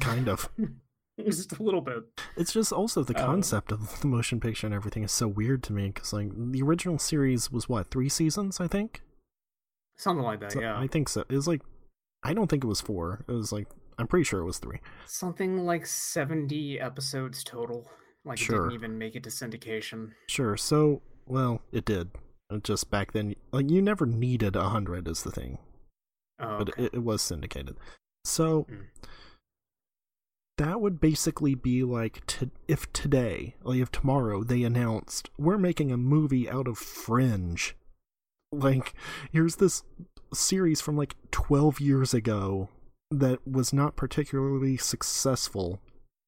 kind 0.00 0.28
of. 0.28 0.48
Just 1.24 1.52
a 1.58 1.62
little 1.62 1.80
bit. 1.80 2.02
It's 2.36 2.52
just 2.52 2.72
also 2.72 3.04
the 3.04 3.16
Oh. 3.16 3.24
concept 3.26 3.70
of 3.70 4.00
the 4.00 4.08
motion 4.08 4.40
picture 4.40 4.66
and 4.66 4.74
everything 4.74 5.04
is 5.04 5.12
so 5.12 5.28
weird 5.28 5.62
to 5.64 5.72
me 5.72 5.86
because 5.88 6.12
like 6.12 6.30
the 6.34 6.60
original 6.62 6.98
series 6.98 7.52
was 7.52 7.68
what 7.68 7.88
three 7.92 8.08
seasons, 8.08 8.58
I 8.60 8.66
think. 8.66 9.00
Something 9.96 10.24
like 10.24 10.40
that, 10.40 10.50
So- 10.52 10.60
yeah. 10.60 10.76
I 10.76 10.88
think 10.88 11.08
so. 11.08 11.20
It 11.28 11.30
was 11.36 11.46
like, 11.46 11.62
I 12.24 12.34
don't 12.34 12.48
think 12.50 12.64
it 12.64 12.66
was 12.66 12.80
four. 12.80 13.24
It 13.28 13.32
was 13.32 13.52
like 13.52 13.68
I'm 13.96 14.08
pretty 14.08 14.24
sure 14.24 14.40
it 14.40 14.44
was 14.44 14.58
three. 14.58 14.80
Something 15.06 15.64
like 15.64 15.86
70 15.86 16.80
episodes 16.80 17.44
total. 17.44 17.88
Like 18.24 18.40
it 18.40 18.44
Sure. 18.44 18.62
didn't 18.62 18.72
even 18.72 18.98
make 18.98 19.14
it 19.14 19.22
to 19.22 19.30
syndication. 19.30 20.14
Sure. 20.28 20.56
So, 20.56 21.00
well, 21.26 21.62
it 21.70 21.84
did. 21.84 22.10
Just 22.64 22.90
back 22.90 23.12
then, 23.12 23.36
like 23.52 23.70
you 23.70 23.80
never 23.80 24.04
needed 24.04 24.56
a 24.56 24.68
hundred 24.70 25.06
is 25.06 25.22
the 25.22 25.30
thing, 25.30 25.58
Oh, 26.40 26.58
but 26.58 26.68
it, 26.78 26.94
it 26.94 27.02
was 27.02 27.22
syndicated. 27.22 27.76
So 28.24 28.64
Mm. 28.70 28.86
that 30.58 30.80
would 30.80 31.00
basically 31.00 31.54
be 31.54 31.82
like 31.82 32.24
to, 32.26 32.50
if 32.68 32.92
today, 32.92 33.56
like 33.62 33.80
if 33.80 33.90
tomorrow 33.90 34.42
they 34.44 34.62
announced 34.62 35.30
we're 35.38 35.58
making 35.58 35.90
a 35.90 35.96
movie 35.96 36.48
out 36.48 36.68
of 36.68 36.78
Fringe. 36.78 37.76
Like 38.52 38.94
here's 39.32 39.56
this 39.56 39.82
series 40.32 40.80
from 40.80 40.96
like 40.96 41.16
12 41.32 41.80
years 41.80 42.14
ago 42.14 42.68
that 43.10 43.46
was 43.46 43.72
not 43.72 43.96
particularly 43.96 44.76
successful 44.76 45.80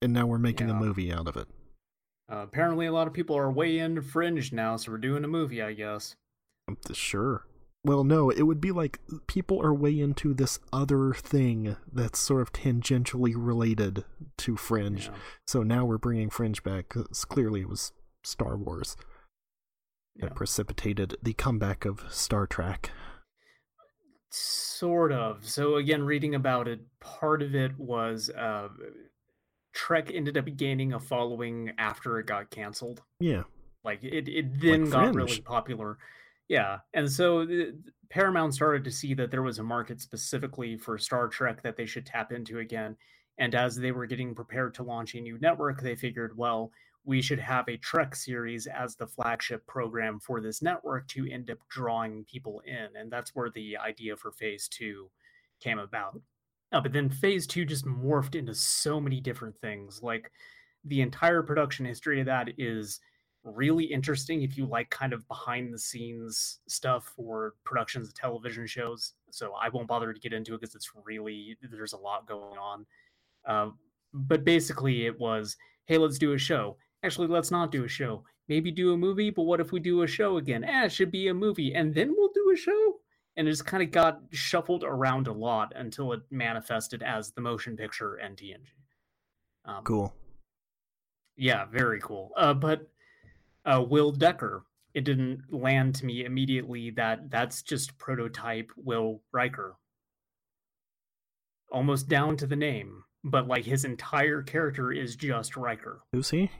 and 0.02 0.12
now 0.12 0.26
we're 0.26 0.38
making 0.38 0.68
a 0.70 0.74
movie 0.74 1.12
out 1.12 1.28
of 1.28 1.36
it. 1.36 1.48
Uh, 2.30 2.38
apparently, 2.38 2.86
a 2.86 2.92
lot 2.92 3.06
of 3.06 3.12
people 3.12 3.36
are 3.36 3.50
way 3.50 3.78
into 3.78 4.02
Fringe 4.02 4.52
now, 4.52 4.76
so 4.76 4.90
we're 4.90 4.98
doing 4.98 5.22
a 5.24 5.28
movie, 5.28 5.62
I 5.62 5.72
guess. 5.72 6.16
Um, 6.68 6.76
Sure. 6.92 7.46
Well, 7.86 8.02
no, 8.02 8.30
it 8.30 8.42
would 8.42 8.60
be 8.60 8.72
like 8.72 8.98
people 9.28 9.62
are 9.62 9.72
way 9.72 10.00
into 10.00 10.34
this 10.34 10.58
other 10.72 11.14
thing 11.14 11.76
that's 11.92 12.18
sort 12.18 12.42
of 12.42 12.52
tangentially 12.52 13.32
related 13.36 14.04
to 14.38 14.56
Fringe. 14.56 15.06
Yeah. 15.06 15.14
So 15.46 15.62
now 15.62 15.84
we're 15.84 15.96
bringing 15.96 16.28
Fringe 16.28 16.60
back 16.64 16.88
because 16.88 17.24
clearly 17.24 17.60
it 17.60 17.68
was 17.68 17.92
Star 18.24 18.56
Wars 18.56 18.96
that 20.16 20.30
Yeah. 20.30 20.32
precipitated 20.34 21.16
the 21.22 21.32
comeback 21.34 21.84
of 21.84 22.02
Star 22.10 22.48
Trek. 22.48 22.90
Sort 24.30 25.12
of. 25.12 25.48
So, 25.48 25.76
again, 25.76 26.02
reading 26.02 26.34
about 26.34 26.66
it, 26.66 26.80
part 27.00 27.40
of 27.40 27.54
it 27.54 27.78
was 27.78 28.30
uh, 28.30 28.68
Trek 29.72 30.10
ended 30.12 30.36
up 30.36 30.46
gaining 30.56 30.92
a 30.92 30.98
following 30.98 31.70
after 31.78 32.18
it 32.18 32.26
got 32.26 32.50
canceled. 32.50 33.02
Yeah. 33.20 33.44
Like 33.84 34.02
it, 34.02 34.28
it 34.28 34.60
then 34.60 34.90
Like 34.90 34.90
got 34.90 35.14
really 35.14 35.40
popular. 35.40 35.98
Yeah. 36.48 36.78
And 36.94 37.10
so 37.10 37.44
the, 37.44 37.76
Paramount 38.08 38.54
started 38.54 38.84
to 38.84 38.90
see 38.90 39.14
that 39.14 39.30
there 39.30 39.42
was 39.42 39.58
a 39.58 39.64
market 39.64 40.00
specifically 40.00 40.76
for 40.76 40.96
Star 40.96 41.28
Trek 41.28 41.62
that 41.62 41.76
they 41.76 41.86
should 41.86 42.06
tap 42.06 42.32
into 42.32 42.60
again. 42.60 42.96
And 43.38 43.54
as 43.54 43.76
they 43.76 43.92
were 43.92 44.06
getting 44.06 44.34
prepared 44.34 44.74
to 44.74 44.82
launch 44.82 45.14
a 45.14 45.20
new 45.20 45.38
network, 45.40 45.82
they 45.82 45.96
figured, 45.96 46.36
well, 46.36 46.70
we 47.04 47.20
should 47.20 47.38
have 47.38 47.68
a 47.68 47.76
Trek 47.76 48.14
series 48.16 48.66
as 48.66 48.96
the 48.96 49.06
flagship 49.06 49.66
program 49.66 50.18
for 50.20 50.40
this 50.40 50.62
network 50.62 51.06
to 51.08 51.30
end 51.30 51.50
up 51.50 51.58
drawing 51.68 52.24
people 52.24 52.62
in. 52.64 52.88
And 52.98 53.10
that's 53.10 53.34
where 53.34 53.50
the 53.50 53.76
idea 53.76 54.16
for 54.16 54.32
phase 54.32 54.68
two 54.68 55.10
came 55.60 55.78
about. 55.78 56.20
Uh, 56.72 56.80
but 56.80 56.92
then 56.92 57.08
phase 57.08 57.46
two 57.46 57.64
just 57.64 57.84
morphed 57.84 58.34
into 58.34 58.54
so 58.54 59.00
many 59.00 59.20
different 59.20 59.56
things. 59.58 60.02
Like 60.02 60.32
the 60.84 61.00
entire 61.00 61.42
production 61.42 61.86
history 61.86 62.20
of 62.20 62.26
that 62.26 62.50
is 62.58 63.00
really 63.46 63.84
interesting 63.84 64.42
if 64.42 64.58
you 64.58 64.66
like 64.66 64.90
kind 64.90 65.12
of 65.12 65.26
behind 65.28 65.72
the 65.72 65.78
scenes 65.78 66.58
stuff 66.68 67.12
for 67.16 67.54
productions 67.64 68.08
of 68.08 68.14
television 68.14 68.66
shows. 68.66 69.14
So 69.30 69.54
I 69.54 69.68
won't 69.68 69.88
bother 69.88 70.12
to 70.12 70.20
get 70.20 70.32
into 70.32 70.54
it 70.54 70.60
because 70.60 70.74
it's 70.74 70.90
really 71.04 71.56
there's 71.70 71.92
a 71.94 71.98
lot 71.98 72.26
going 72.26 72.58
on. 72.58 72.86
Uh, 73.46 73.70
but 74.12 74.44
basically, 74.44 75.06
it 75.06 75.18
was 75.18 75.56
hey, 75.86 75.98
let's 75.98 76.18
do 76.18 76.32
a 76.32 76.38
show. 76.38 76.76
Actually, 77.04 77.28
let's 77.28 77.50
not 77.50 77.70
do 77.70 77.84
a 77.84 77.88
show. 77.88 78.24
Maybe 78.48 78.70
do 78.70 78.92
a 78.92 78.96
movie, 78.96 79.30
but 79.30 79.42
what 79.42 79.60
if 79.60 79.72
we 79.72 79.80
do 79.80 80.02
a 80.02 80.06
show 80.06 80.36
again? 80.38 80.64
Eh, 80.64 80.84
it 80.86 80.92
should 80.92 81.10
be 81.12 81.28
a 81.28 81.34
movie, 81.34 81.74
and 81.74 81.94
then 81.94 82.14
we'll 82.16 82.32
do 82.34 82.50
a 82.52 82.56
show. 82.56 83.00
And 83.36 83.46
it 83.46 83.50
just 83.50 83.66
kind 83.66 83.82
of 83.82 83.90
got 83.90 84.20
shuffled 84.32 84.82
around 84.82 85.28
a 85.28 85.32
lot 85.32 85.72
until 85.76 86.12
it 86.12 86.20
manifested 86.30 87.02
as 87.02 87.32
the 87.32 87.40
motion 87.40 87.76
picture 87.76 88.14
and 88.16 88.36
TNG. 88.36 88.68
Um, 89.64 89.84
Cool. 89.84 90.14
yeah, 91.36 91.66
very 91.66 92.00
cool. 92.00 92.30
Uh, 92.36 92.54
but 92.54 92.88
uh, 93.66 93.82
Will 93.86 94.12
Decker, 94.12 94.64
it 94.94 95.04
didn't 95.04 95.42
land 95.52 95.94
to 95.96 96.06
me 96.06 96.24
immediately 96.24 96.90
that 96.90 97.30
that's 97.30 97.62
just 97.62 97.98
prototype 97.98 98.70
Will 98.76 99.20
Riker. 99.32 99.76
Almost 101.72 102.08
down 102.08 102.36
to 102.38 102.46
the 102.46 102.56
name, 102.56 103.02
but 103.24 103.48
like 103.48 103.64
his 103.64 103.84
entire 103.84 104.42
character 104.42 104.92
is 104.92 105.16
just 105.16 105.56
Riker. 105.56 106.00
Who's 106.12 106.30
he? 106.30 106.50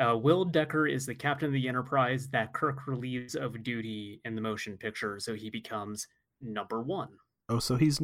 Uh, 0.00 0.16
Will 0.16 0.44
Decker 0.46 0.86
is 0.86 1.04
the 1.04 1.14
captain 1.14 1.46
of 1.48 1.52
the 1.52 1.68
Enterprise 1.68 2.28
that 2.30 2.54
Kirk 2.54 2.86
relieves 2.86 3.34
of 3.34 3.62
duty 3.62 4.20
in 4.24 4.34
the 4.34 4.40
motion 4.40 4.78
picture, 4.78 5.20
so 5.20 5.34
he 5.34 5.50
becomes 5.50 6.06
number 6.40 6.80
one. 6.80 7.10
Oh, 7.50 7.58
so 7.58 7.76
he's 7.76 8.00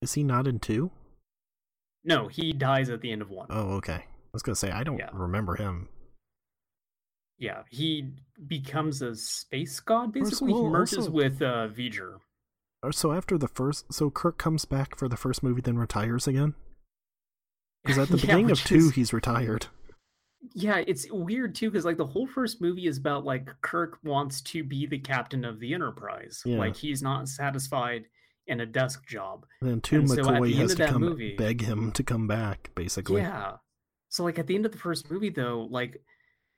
is 0.00 0.14
he 0.14 0.22
not 0.22 0.46
in 0.46 0.60
two? 0.60 0.92
No, 2.04 2.28
he 2.28 2.52
dies 2.52 2.88
at 2.90 3.00
the 3.00 3.10
end 3.12 3.22
of 3.22 3.30
one. 3.30 3.48
Oh, 3.50 3.74
okay. 3.74 3.92
I 4.04 4.32
was 4.32 4.42
gonna 4.42 4.54
say 4.56 4.70
I 4.70 4.84
don't 4.84 4.98
Yeah. 4.98 5.10
remember 5.12 5.56
him. 5.56 5.88
Yeah, 7.42 7.62
he 7.70 8.08
becomes 8.46 9.02
a 9.02 9.14
space 9.16 9.80
god. 9.80 10.12
Basically, 10.12 10.52
well, 10.52 10.62
he 10.64 10.68
merges 10.70 10.98
also- 10.98 11.10
with 11.10 11.42
uh, 11.42 11.68
V'ger. 11.68 12.18
So 12.92 13.12
after 13.12 13.36
the 13.38 13.46
first, 13.48 13.92
so 13.92 14.10
Kirk 14.10 14.38
comes 14.38 14.64
back 14.64 14.96
for 14.98 15.08
the 15.08 15.16
first 15.16 15.42
movie, 15.42 15.60
then 15.60 15.76
retires 15.78 16.26
again. 16.26 16.54
Because 17.84 17.98
at 17.98 18.08
the 18.10 18.16
Yeah, 18.16 18.20
beginning 18.22 18.50
of 18.52 18.58
two, 18.60 18.76
is- 18.76 18.92
he's 18.92 19.12
retired. 19.12 19.66
Yeah, 20.54 20.82
it's 20.86 21.06
weird 21.10 21.54
too 21.54 21.70
because 21.70 21.84
like 21.84 21.96
the 21.98 22.06
whole 22.06 22.26
first 22.26 22.60
movie 22.60 22.86
is 22.88 22.98
about 22.98 23.24
like 23.24 23.48
Kirk 23.60 23.98
wants 24.02 24.40
to 24.42 24.64
be 24.64 24.86
the 24.86 24.98
captain 24.98 25.44
of 25.44 25.60
the 25.60 25.72
Enterprise. 25.74 26.42
Yeah. 26.44 26.58
Like 26.58 26.74
he's 26.76 27.00
not 27.02 27.28
satisfied 27.28 28.06
in 28.48 28.60
a 28.60 28.66
desk 28.66 29.06
job. 29.06 29.46
And 29.60 29.70
then 29.70 29.80
two, 29.80 30.00
And 30.00 30.10
so 30.10 30.16
McCoy 30.16 30.50
end 30.50 30.60
has 30.60 30.74
to 30.74 30.86
come 30.88 31.02
movie- 31.02 31.36
beg 31.36 31.60
him 31.60 31.92
to 31.92 32.02
come 32.02 32.26
back, 32.26 32.70
basically. 32.74 33.20
Yeah. 33.20 33.52
So 34.08 34.24
like 34.24 34.38
at 34.40 34.48
the 34.48 34.56
end 34.56 34.66
of 34.66 34.72
the 34.72 34.78
first 34.78 35.08
movie 35.12 35.30
though, 35.30 35.68
like 35.70 36.02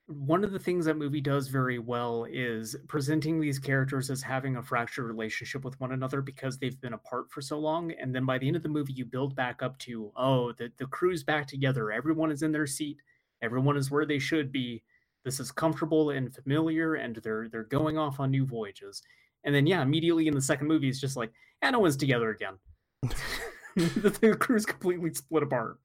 one 0.07 0.43
of 0.43 0.51
the 0.51 0.59
things 0.59 0.85
that 0.85 0.97
movie 0.97 1.21
does 1.21 1.47
very 1.47 1.79
well 1.79 2.27
is 2.29 2.75
presenting 2.87 3.39
these 3.39 3.57
characters 3.57 4.11
as 4.11 4.21
having 4.21 4.55
a 4.55 4.61
fractured 4.61 5.05
relationship 5.05 5.65
with 5.65 5.79
one 5.79 5.93
another 5.93 6.21
because 6.21 6.57
they've 6.57 6.79
been 6.79 6.93
apart 6.93 7.31
for 7.31 7.41
so 7.41 7.57
long. 7.57 7.91
And 7.99 8.13
then 8.13 8.25
by 8.25 8.37
the 8.37 8.47
end 8.47 8.55
of 8.55 8.61
the 8.61 8.69
movie 8.69 8.93
you 8.93 9.05
build 9.05 9.35
back 9.35 9.63
up 9.63 9.79
to 9.79 10.11
oh 10.15 10.51
the 10.53 10.71
the 10.77 10.85
crew's 10.85 11.23
back 11.23 11.47
together. 11.47 11.91
Everyone 11.91 12.31
is 12.31 12.43
in 12.43 12.51
their 12.51 12.67
seat. 12.67 13.01
Everyone 13.41 13.77
is 13.77 13.89
where 13.89 14.05
they 14.05 14.19
should 14.19 14.51
be. 14.51 14.83
This 15.23 15.39
is 15.39 15.51
comfortable 15.51 16.11
and 16.11 16.33
familiar 16.33 16.95
and 16.95 17.15
they're 17.17 17.49
they're 17.49 17.63
going 17.63 17.97
off 17.97 18.19
on 18.19 18.29
new 18.29 18.45
voyages. 18.45 19.01
And 19.43 19.55
then 19.55 19.65
yeah 19.65 19.81
immediately 19.81 20.27
in 20.27 20.35
the 20.35 20.41
second 20.41 20.67
movie 20.67 20.89
it's 20.89 21.01
just 21.01 21.17
like 21.17 21.31
and 21.63 21.73
no 21.73 21.79
one's 21.79 21.97
together 21.97 22.29
again. 22.29 22.59
The, 23.75 24.09
the 24.21 24.35
crew's 24.37 24.65
completely 24.65 25.13
split 25.13 25.43
apart. 25.43 25.79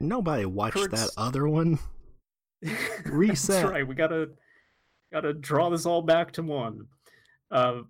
Nobody 0.00 0.44
watched 0.44 0.90
that 0.90 1.10
other 1.16 1.48
one. 1.48 1.78
Reset. 3.06 3.62
That's 3.62 3.70
right. 3.70 3.86
We 3.86 3.94
gotta 3.94 4.30
gotta 5.12 5.32
draw 5.32 5.70
this 5.70 5.86
all 5.86 6.02
back 6.02 6.32
to 6.32 6.42
one. 6.42 6.86
Uh, 7.50 7.82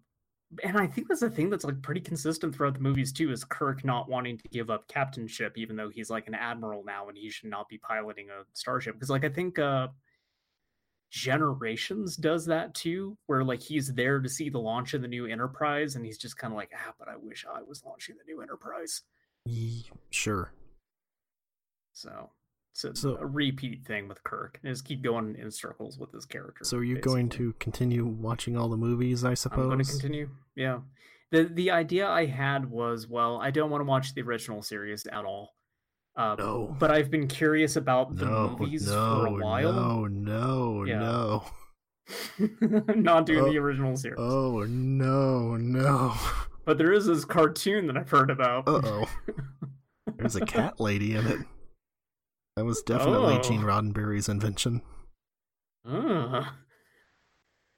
and 0.65 0.77
I 0.77 0.87
think 0.87 1.09
that's 1.09 1.23
a 1.23 1.31
thing 1.31 1.49
that's 1.49 1.65
like 1.65 1.81
pretty 1.83 2.01
consistent 2.01 2.55
throughout 2.55 2.75
the 2.75 2.81
movies 2.81 3.13
too, 3.13 3.31
is 3.31 3.45
Kirk 3.45 3.85
not 3.85 4.09
wanting 4.09 4.37
to 4.39 4.49
give 4.49 4.71
up 4.71 4.89
captainship, 4.89 5.57
even 5.57 5.77
though 5.77 5.91
he's 5.91 6.11
like 6.11 6.27
an 6.27 6.35
admiral 6.35 6.83
now 6.85 7.09
and 7.09 7.17
he 7.17 7.31
should 7.31 7.51
not 7.51 7.69
be 7.69 7.79
piloting 7.79 8.29
a 8.31 8.43
starship. 8.55 8.95
Because 8.95 9.11
like 9.11 9.25
I 9.25 9.29
think 9.29 9.59
uh 9.59 9.89
Generations 11.11 12.15
does 12.17 12.47
that 12.47 12.73
too, 12.73 13.19
where 13.27 13.43
like 13.43 13.61
he's 13.61 13.93
there 13.93 14.21
to 14.21 14.29
see 14.29 14.49
the 14.49 14.61
launch 14.61 14.95
of 14.95 15.03
the 15.03 15.09
new 15.09 15.27
Enterprise, 15.27 15.97
and 15.97 16.07
he's 16.07 16.19
just 16.19 16.37
kind 16.37 16.53
of 16.53 16.57
like, 16.57 16.71
ah, 16.73 16.95
but 17.01 17.09
I 17.09 17.17
wish 17.17 17.45
I 17.53 17.63
was 17.63 17.85
launching 17.85 18.15
the 18.17 18.33
new 18.33 18.41
Enterprise. 18.41 19.03
Sure. 20.11 20.53
So 21.93 22.31
it's 22.73 22.85
a, 22.85 22.95
So- 22.97 23.17
a 23.19 23.27
repeat 23.27 23.85
thing 23.87 24.09
with 24.09 24.23
Kirk. 24.25 24.59
And 24.63 24.73
just 24.73 24.85
keep 24.85 25.03
going 25.03 25.37
in 25.37 25.51
circles 25.51 25.99
with 25.99 26.13
his 26.13 26.25
character. 26.27 26.65
So 26.65 26.79
are 26.79 26.85
you're 26.85 27.01
going 27.01 27.29
to 27.31 27.53
continue 27.61 28.07
watching 28.07 28.57
all 28.57 28.69
the 28.69 28.77
movies, 28.77 29.25
I 29.25 29.35
suppose? 29.35 29.65
I'm 29.65 29.71
going 29.71 29.85
to 29.85 29.91
continue. 29.91 30.31
Yeah. 30.57 30.81
The 31.33 31.45
the 31.45 31.71
idea 31.71 32.09
I 32.09 32.27
had 32.27 32.71
was, 32.71 33.07
well, 33.07 33.39
I 33.41 33.51
don't 33.51 33.71
want 33.71 33.81
to 33.83 33.87
watch 33.87 34.15
the 34.15 34.23
original 34.23 34.63
series 34.63 35.07
at 35.07 35.25
all. 35.25 35.55
Uh, 36.17 36.35
No. 36.39 36.77
But 36.79 36.91
I've 36.91 37.11
been 37.11 37.29
curious 37.29 37.77
about 37.77 38.17
the 38.17 38.27
no, 38.27 38.57
movies 38.59 38.87
no, 38.89 38.93
for 38.93 39.27
a 39.27 39.33
while. 39.45 39.73
no, 39.73 40.07
no, 40.07 40.85
Yeah. 40.85 40.99
no. 40.99 41.45
I'm 42.89 43.03
not 43.05 43.27
doing 43.27 43.45
the 43.53 43.59
Oh, 43.59 43.63
original 43.63 43.97
series. 43.97 44.19
Oh 44.19 44.65
no, 44.69 45.57
no. 45.57 46.15
But 46.65 46.79
there 46.79 46.93
is 46.93 47.07
this 47.07 47.25
cartoon 47.25 47.87
that 47.87 47.97
I've 47.97 48.11
heard 48.11 48.31
about. 48.31 48.67
Uh 48.67 48.81
oh. 48.83 49.09
There's 50.17 50.35
a 50.37 50.41
cat 50.45 50.81
lady 50.81 51.15
in 51.15 51.27
it. 51.27 51.39
That 52.61 52.67
was 52.67 52.83
definitely 52.83 53.37
Oh. 53.37 53.41
Gene 53.41 53.63
Roddenberry's 53.63 54.29
invention. 54.29 54.83
Ugh. 55.89 56.45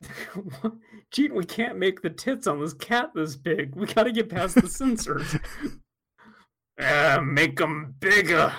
Gene, 1.12 1.34
we 1.36 1.44
can't 1.44 1.78
make 1.78 2.02
the 2.02 2.10
tits 2.10 2.48
on 2.48 2.58
this 2.60 2.72
cat 2.74 3.12
this 3.14 3.36
big. 3.36 3.76
We 3.76 3.86
got 3.86 4.02
to 4.04 4.10
get 4.12 4.28
past 4.28 4.56
the 4.56 4.66
censors. 4.68 5.36
Ah, 6.80 7.20
make 7.22 7.58
them 7.58 7.94
bigger. 8.00 8.52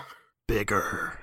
Bigger. 0.48 1.20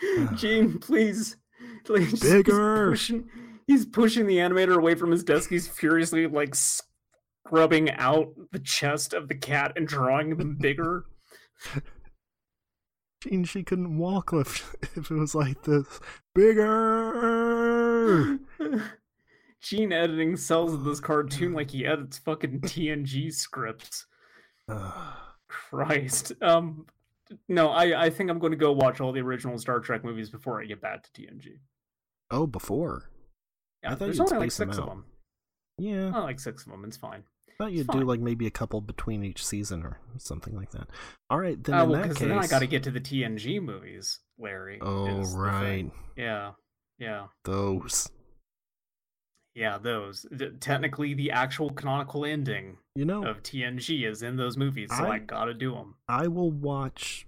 Gene, 0.36 0.78
please, 0.78 1.36
please. 1.84 2.10
he's 2.12 2.20
Bigger. 2.22 2.88
pushing- 2.92 3.28
He's 3.66 3.84
pushing 3.84 4.26
the 4.26 4.36
animator 4.38 4.76
away 4.78 4.94
from 4.94 5.10
his 5.10 5.24
desk. 5.24 5.50
He's 5.50 5.68
furiously 5.68 6.26
like 6.26 6.54
scrubbing 6.54 7.90
out 7.90 8.28
the 8.52 8.60
chest 8.60 9.12
of 9.12 9.28
the 9.28 9.34
cat 9.34 9.72
and 9.76 9.86
drawing 9.86 10.38
them 10.38 10.56
bigger. 10.58 11.04
Gene, 13.22 13.44
she 13.44 13.62
couldn't 13.62 13.98
walk 13.98 14.30
if, 14.32 14.74
if 14.96 15.10
it 15.10 15.14
was 15.14 15.34
like 15.34 15.62
this. 15.62 16.00
Bigger! 16.34 18.38
Gene 19.60 19.92
editing 19.92 20.36
cells 20.36 20.74
in 20.74 20.84
this 20.84 21.00
cartoon 21.00 21.52
like 21.52 21.70
he 21.70 21.86
edits 21.86 22.18
fucking 22.18 22.60
TNG 22.62 23.32
scripts. 23.32 24.06
Christ. 25.48 26.32
Um, 26.42 26.86
no, 27.48 27.70
I 27.70 28.04
I 28.04 28.10
think 28.10 28.30
I'm 28.30 28.38
going 28.38 28.52
to 28.52 28.56
go 28.58 28.72
watch 28.72 29.00
all 29.00 29.12
the 29.12 29.20
original 29.20 29.58
Star 29.58 29.80
Trek 29.80 30.04
movies 30.04 30.30
before 30.30 30.62
I 30.62 30.66
get 30.66 30.80
back 30.80 31.02
to 31.02 31.10
TNG. 31.10 31.58
oh, 32.30 32.46
before. 32.46 33.10
Yeah, 33.82 33.90
I 33.90 33.94
thought 33.94 34.04
there's 34.06 34.20
only 34.20 34.38
like 34.38 34.52
six 34.52 34.78
of 34.78 34.86
them. 34.86 35.04
Yeah. 35.78 36.12
I 36.14 36.20
like 36.20 36.40
six 36.40 36.64
of 36.64 36.72
them. 36.72 36.84
It's 36.84 36.96
fine. 36.96 37.24
I 37.58 37.64
thought 37.64 37.72
you'd 37.72 37.86
do 37.88 38.00
like 38.00 38.20
maybe 38.20 38.46
a 38.46 38.50
couple 38.50 38.80
between 38.82 39.24
each 39.24 39.44
season 39.44 39.82
or 39.82 39.98
something 40.18 40.54
like 40.54 40.70
that. 40.72 40.88
All 41.30 41.38
right, 41.38 41.62
then 41.62 41.74
Uh, 41.74 41.82
in 41.84 41.88
well, 41.90 41.96
that 41.98 42.02
because 42.02 42.18
case. 42.18 42.28
then 42.28 42.38
I 42.38 42.46
got 42.46 42.58
to 42.58 42.66
get 42.66 42.82
to 42.82 42.90
the 42.90 43.00
TNG 43.00 43.62
movies, 43.62 44.20
Larry. 44.38 44.78
Oh 44.82 45.22
right. 45.34 45.90
Yeah. 46.16 46.52
Yeah. 46.98 47.26
those. 47.44 48.10
Yeah. 49.54 49.78
Those. 49.78 50.26
Th- 50.36 50.52
technically, 50.60 51.14
the 51.14 51.30
actual 51.30 51.70
canonical 51.70 52.24
ending 52.26 52.76
You 52.94 53.06
know, 53.06 53.24
of 53.24 53.42
TNG 53.42 54.06
is 54.06 54.22
in 54.22 54.36
those 54.36 54.56
movies, 54.58 54.90
so 54.94 55.04
I, 55.04 55.14
I- 55.14 55.18
gotta 55.20 55.54
do 55.54 55.72
them. 55.72 55.94
I 56.08 56.26
will 56.26 56.50
watch 56.50 57.26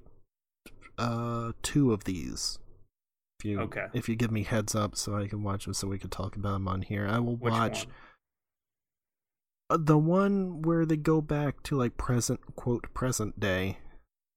uh 0.98 1.52
two 1.62 1.92
of 1.92 2.04
these. 2.04 2.58
If 3.40 3.44
you 3.46 3.60
Okay. 3.60 3.86
if 3.94 4.08
you 4.08 4.16
give 4.16 4.32
me 4.32 4.42
heads 4.42 4.74
up 4.74 4.96
so 4.96 5.16
I 5.16 5.26
can 5.28 5.42
watch 5.42 5.64
them 5.64 5.72
so 5.74 5.86
we 5.88 5.98
can 5.98 6.10
talk 6.10 6.36
about 6.36 6.52
them 6.54 6.68
on 6.68 6.82
here. 6.82 7.06
I 7.06 7.18
will 7.20 7.36
Which 7.36 7.52
watch 7.52 7.86
one? 7.86 7.94
Uh, 9.70 9.78
the 9.78 9.98
one 9.98 10.62
where 10.62 10.86
they 10.86 10.96
go 10.96 11.20
back 11.20 11.62
to 11.64 11.76
like 11.76 11.96
present 11.96 12.40
quote 12.56 12.92
present 12.94 13.38
day 13.38 13.78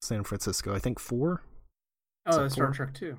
San 0.02 0.24
Francisco. 0.24 0.74
I 0.74 0.80
think 0.80 1.00
4. 1.00 1.44
Oh, 2.28 2.38
that's 2.38 2.54
Star? 2.54 2.72
Trek 2.72 2.94
too. 2.94 3.18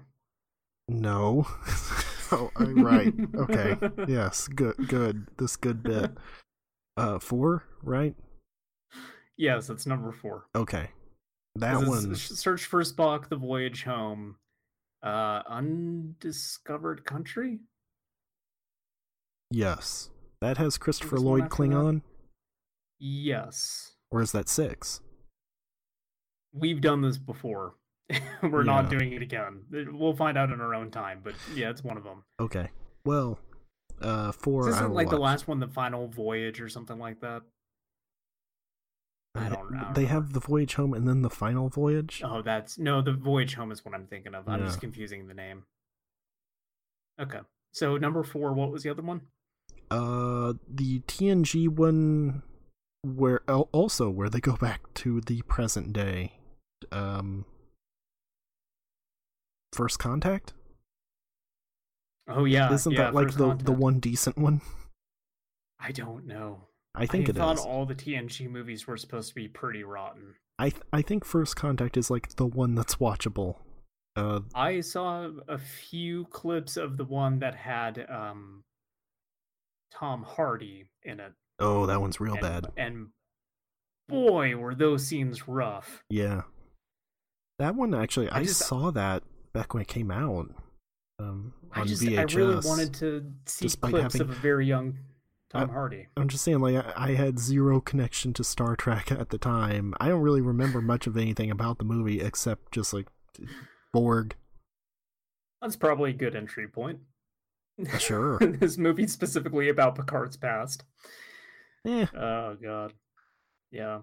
No. 0.88 1.46
oh, 2.32 2.50
uh, 2.60 2.66
right. 2.74 3.14
Okay. 3.36 3.76
Yes. 4.08 4.48
Good. 4.48 4.76
Good. 4.88 5.26
This 5.38 5.56
good 5.56 5.82
bit. 5.82 6.10
Uh, 6.96 7.18
four. 7.18 7.64
Right. 7.82 8.14
Yes, 9.36 9.70
it's 9.70 9.86
number 9.86 10.12
four. 10.12 10.44
Okay. 10.54 10.90
That 11.56 11.86
one. 11.86 12.14
Search 12.14 12.64
for 12.64 12.82
Spock, 12.82 13.28
The 13.28 13.36
Voyage 13.36 13.84
Home, 13.84 14.36
uh, 15.02 15.42
Undiscovered 15.48 17.04
Country. 17.04 17.60
Yes. 19.50 20.10
That 20.42 20.58
has 20.58 20.76
Christopher 20.76 21.14
was 21.14 21.22
the 21.22 21.28
one 21.28 21.38
Lloyd 21.40 21.44
after 21.52 21.62
that? 21.68 21.70
Klingon, 21.70 22.02
Yes, 22.98 23.92
or 24.10 24.20
is 24.22 24.32
that 24.32 24.48
six? 24.48 25.00
we've 26.52 26.80
done 26.80 27.00
this 27.00 27.16
before. 27.16 27.74
We're 28.42 28.64
not 28.64 28.90
doing 28.90 29.12
it 29.12 29.22
again. 29.22 29.62
We'll 29.92 30.14
find 30.16 30.36
out 30.36 30.50
in 30.50 30.60
our 30.60 30.74
own 30.74 30.90
time. 30.90 31.20
But 31.22 31.34
yeah, 31.54 31.70
it's 31.70 31.82
one 31.84 31.96
of 31.96 32.02
them. 32.04 32.24
Okay. 32.40 32.68
Well, 33.06 33.38
uh, 34.02 34.32
four. 34.32 34.66
This 34.66 34.74
isn't 34.74 34.92
like 34.92 35.08
the 35.10 35.16
last 35.16 35.46
one, 35.48 35.60
the 35.60 35.68
final 35.68 36.08
voyage 36.08 36.60
or 36.60 36.68
something 36.68 36.98
like 36.98 37.20
that. 37.20 37.42
I 39.34 39.48
don't- 39.48 39.72
don't 39.72 39.94
They 39.94 40.04
have 40.06 40.32
the 40.34 40.40
voyage 40.40 40.74
home 40.74 40.92
and 40.92 41.06
then 41.08 41.22
the 41.22 41.30
final 41.30 41.68
voyage. 41.68 42.20
Oh, 42.24 42.42
that's 42.42 42.78
no, 42.78 43.00
the 43.00 43.12
voyage 43.14 43.54
home 43.54 43.70
is 43.72 43.84
what 43.84 43.94
I'm 43.94 44.06
thinking 44.08 44.34
of. 44.34 44.46
I'm 44.48 44.60
just 44.66 44.80
confusing 44.80 45.28
the 45.28 45.34
name. 45.34 45.64
Okay, 47.20 47.40
so 47.70 47.96
number 47.96 48.24
four, 48.24 48.52
what 48.52 48.70
was 48.72 48.82
the 48.82 48.90
other 48.90 49.02
one? 49.02 49.22
Uh, 49.92 50.54
the 50.66 51.00
TNG 51.00 51.68
one, 51.68 52.42
where 53.02 53.42
also 53.50 54.08
where 54.08 54.30
they 54.30 54.40
go 54.40 54.56
back 54.56 54.80
to 54.94 55.20
the 55.20 55.42
present 55.42 55.92
day. 55.92 56.32
Um, 56.90 57.44
first 59.74 59.98
contact. 59.98 60.54
Oh 62.26 62.46
yeah, 62.46 62.72
Isn't 62.72 62.92
yeah, 62.92 63.02
that 63.02 63.14
like 63.14 63.32
the 63.32 63.54
the 63.54 63.72
one 63.72 63.98
decent 63.98 64.38
one? 64.38 64.62
I 65.78 65.92
don't 65.92 66.26
know. 66.26 66.60
I 66.94 67.04
think 67.04 67.28
it 67.28 67.36
i 67.36 67.40
thought 67.40 67.58
is. 67.58 67.64
all 67.64 67.84
the 67.84 67.94
TNG 67.94 68.48
movies 68.48 68.86
were 68.86 68.96
supposed 68.96 69.28
to 69.28 69.34
be 69.34 69.46
pretty 69.46 69.84
rotten. 69.84 70.36
I 70.58 70.70
th- 70.70 70.82
I 70.90 71.02
think 71.02 71.26
First 71.26 71.56
Contact 71.56 71.98
is 71.98 72.10
like 72.10 72.36
the 72.36 72.46
one 72.46 72.74
that's 72.74 72.96
watchable. 72.96 73.56
Uh, 74.16 74.40
I 74.54 74.80
saw 74.80 75.28
a 75.48 75.58
few 75.58 76.24
clips 76.26 76.78
of 76.78 76.96
the 76.96 77.04
one 77.04 77.40
that 77.40 77.54
had 77.54 78.06
um 78.08 78.62
Tom 79.98 80.22
Hardy 80.22 80.86
in 81.04 81.20
it. 81.20 81.32
oh, 81.58 81.86
that 81.86 82.00
one's 82.00 82.20
real 82.20 82.34
and, 82.34 82.40
bad. 82.42 82.66
And 82.76 83.08
boy, 84.08 84.56
were 84.56 84.74
those 84.74 85.06
scenes 85.06 85.46
rough. 85.48 86.02
Yeah, 86.08 86.42
that 87.58 87.74
one 87.74 87.94
actually 87.94 88.28
I 88.30 88.38
I, 88.38 88.42
just- 88.44 88.60
saw 88.66 88.90
that 88.92 89.22
back 89.52 89.74
when 89.74 89.82
it 89.82 89.88
came 89.88 90.10
out. 90.10 90.48
um, 91.18 91.52
I 91.72 91.80
on 91.82 91.86
just 91.86 92.02
VHS. 92.02 92.18
I 92.18 92.36
really 92.36 92.66
wanted 92.66 92.94
to 92.94 93.32
see 93.46 93.68
clips 93.68 94.14
having- 94.14 94.20
of 94.22 94.30
a 94.30 94.34
very 94.40 94.66
young 94.66 94.98
Tom 95.50 95.70
I- 95.70 95.72
Hardy. 95.72 96.08
I'm 96.16 96.28
just 96.28 96.42
saying, 96.44 96.60
like, 96.60 96.76
I, 96.76 96.92
I 97.10 97.14
had 97.14 97.38
zero 97.38 97.80
connection 97.80 98.32
to 98.34 98.44
Star 98.44 98.74
Trek 98.76 99.12
at 99.12 99.28
the 99.30 99.38
time. 99.38 99.94
I 100.00 100.08
don't 100.08 100.22
really 100.22 100.40
remember 100.40 100.80
much 100.80 101.06
of 101.06 101.16
anything 101.16 101.50
about 101.50 101.78
the 101.78 101.84
movie 101.84 102.20
except 102.20 102.72
just 102.72 102.92
like 102.92 103.06
Borg. 103.92 104.34
That's 105.60 105.76
probably 105.76 106.10
a 106.10 106.14
good 106.14 106.34
entry 106.34 106.66
point. 106.66 106.98
Sure. 107.98 108.38
this 108.38 108.78
movie 108.78 109.06
specifically 109.06 109.68
about 109.68 109.94
Picard's 109.96 110.36
past. 110.36 110.84
Eh, 111.86 112.06
Oh 112.16 112.56
god. 112.62 112.92
Yeah. 113.70 114.00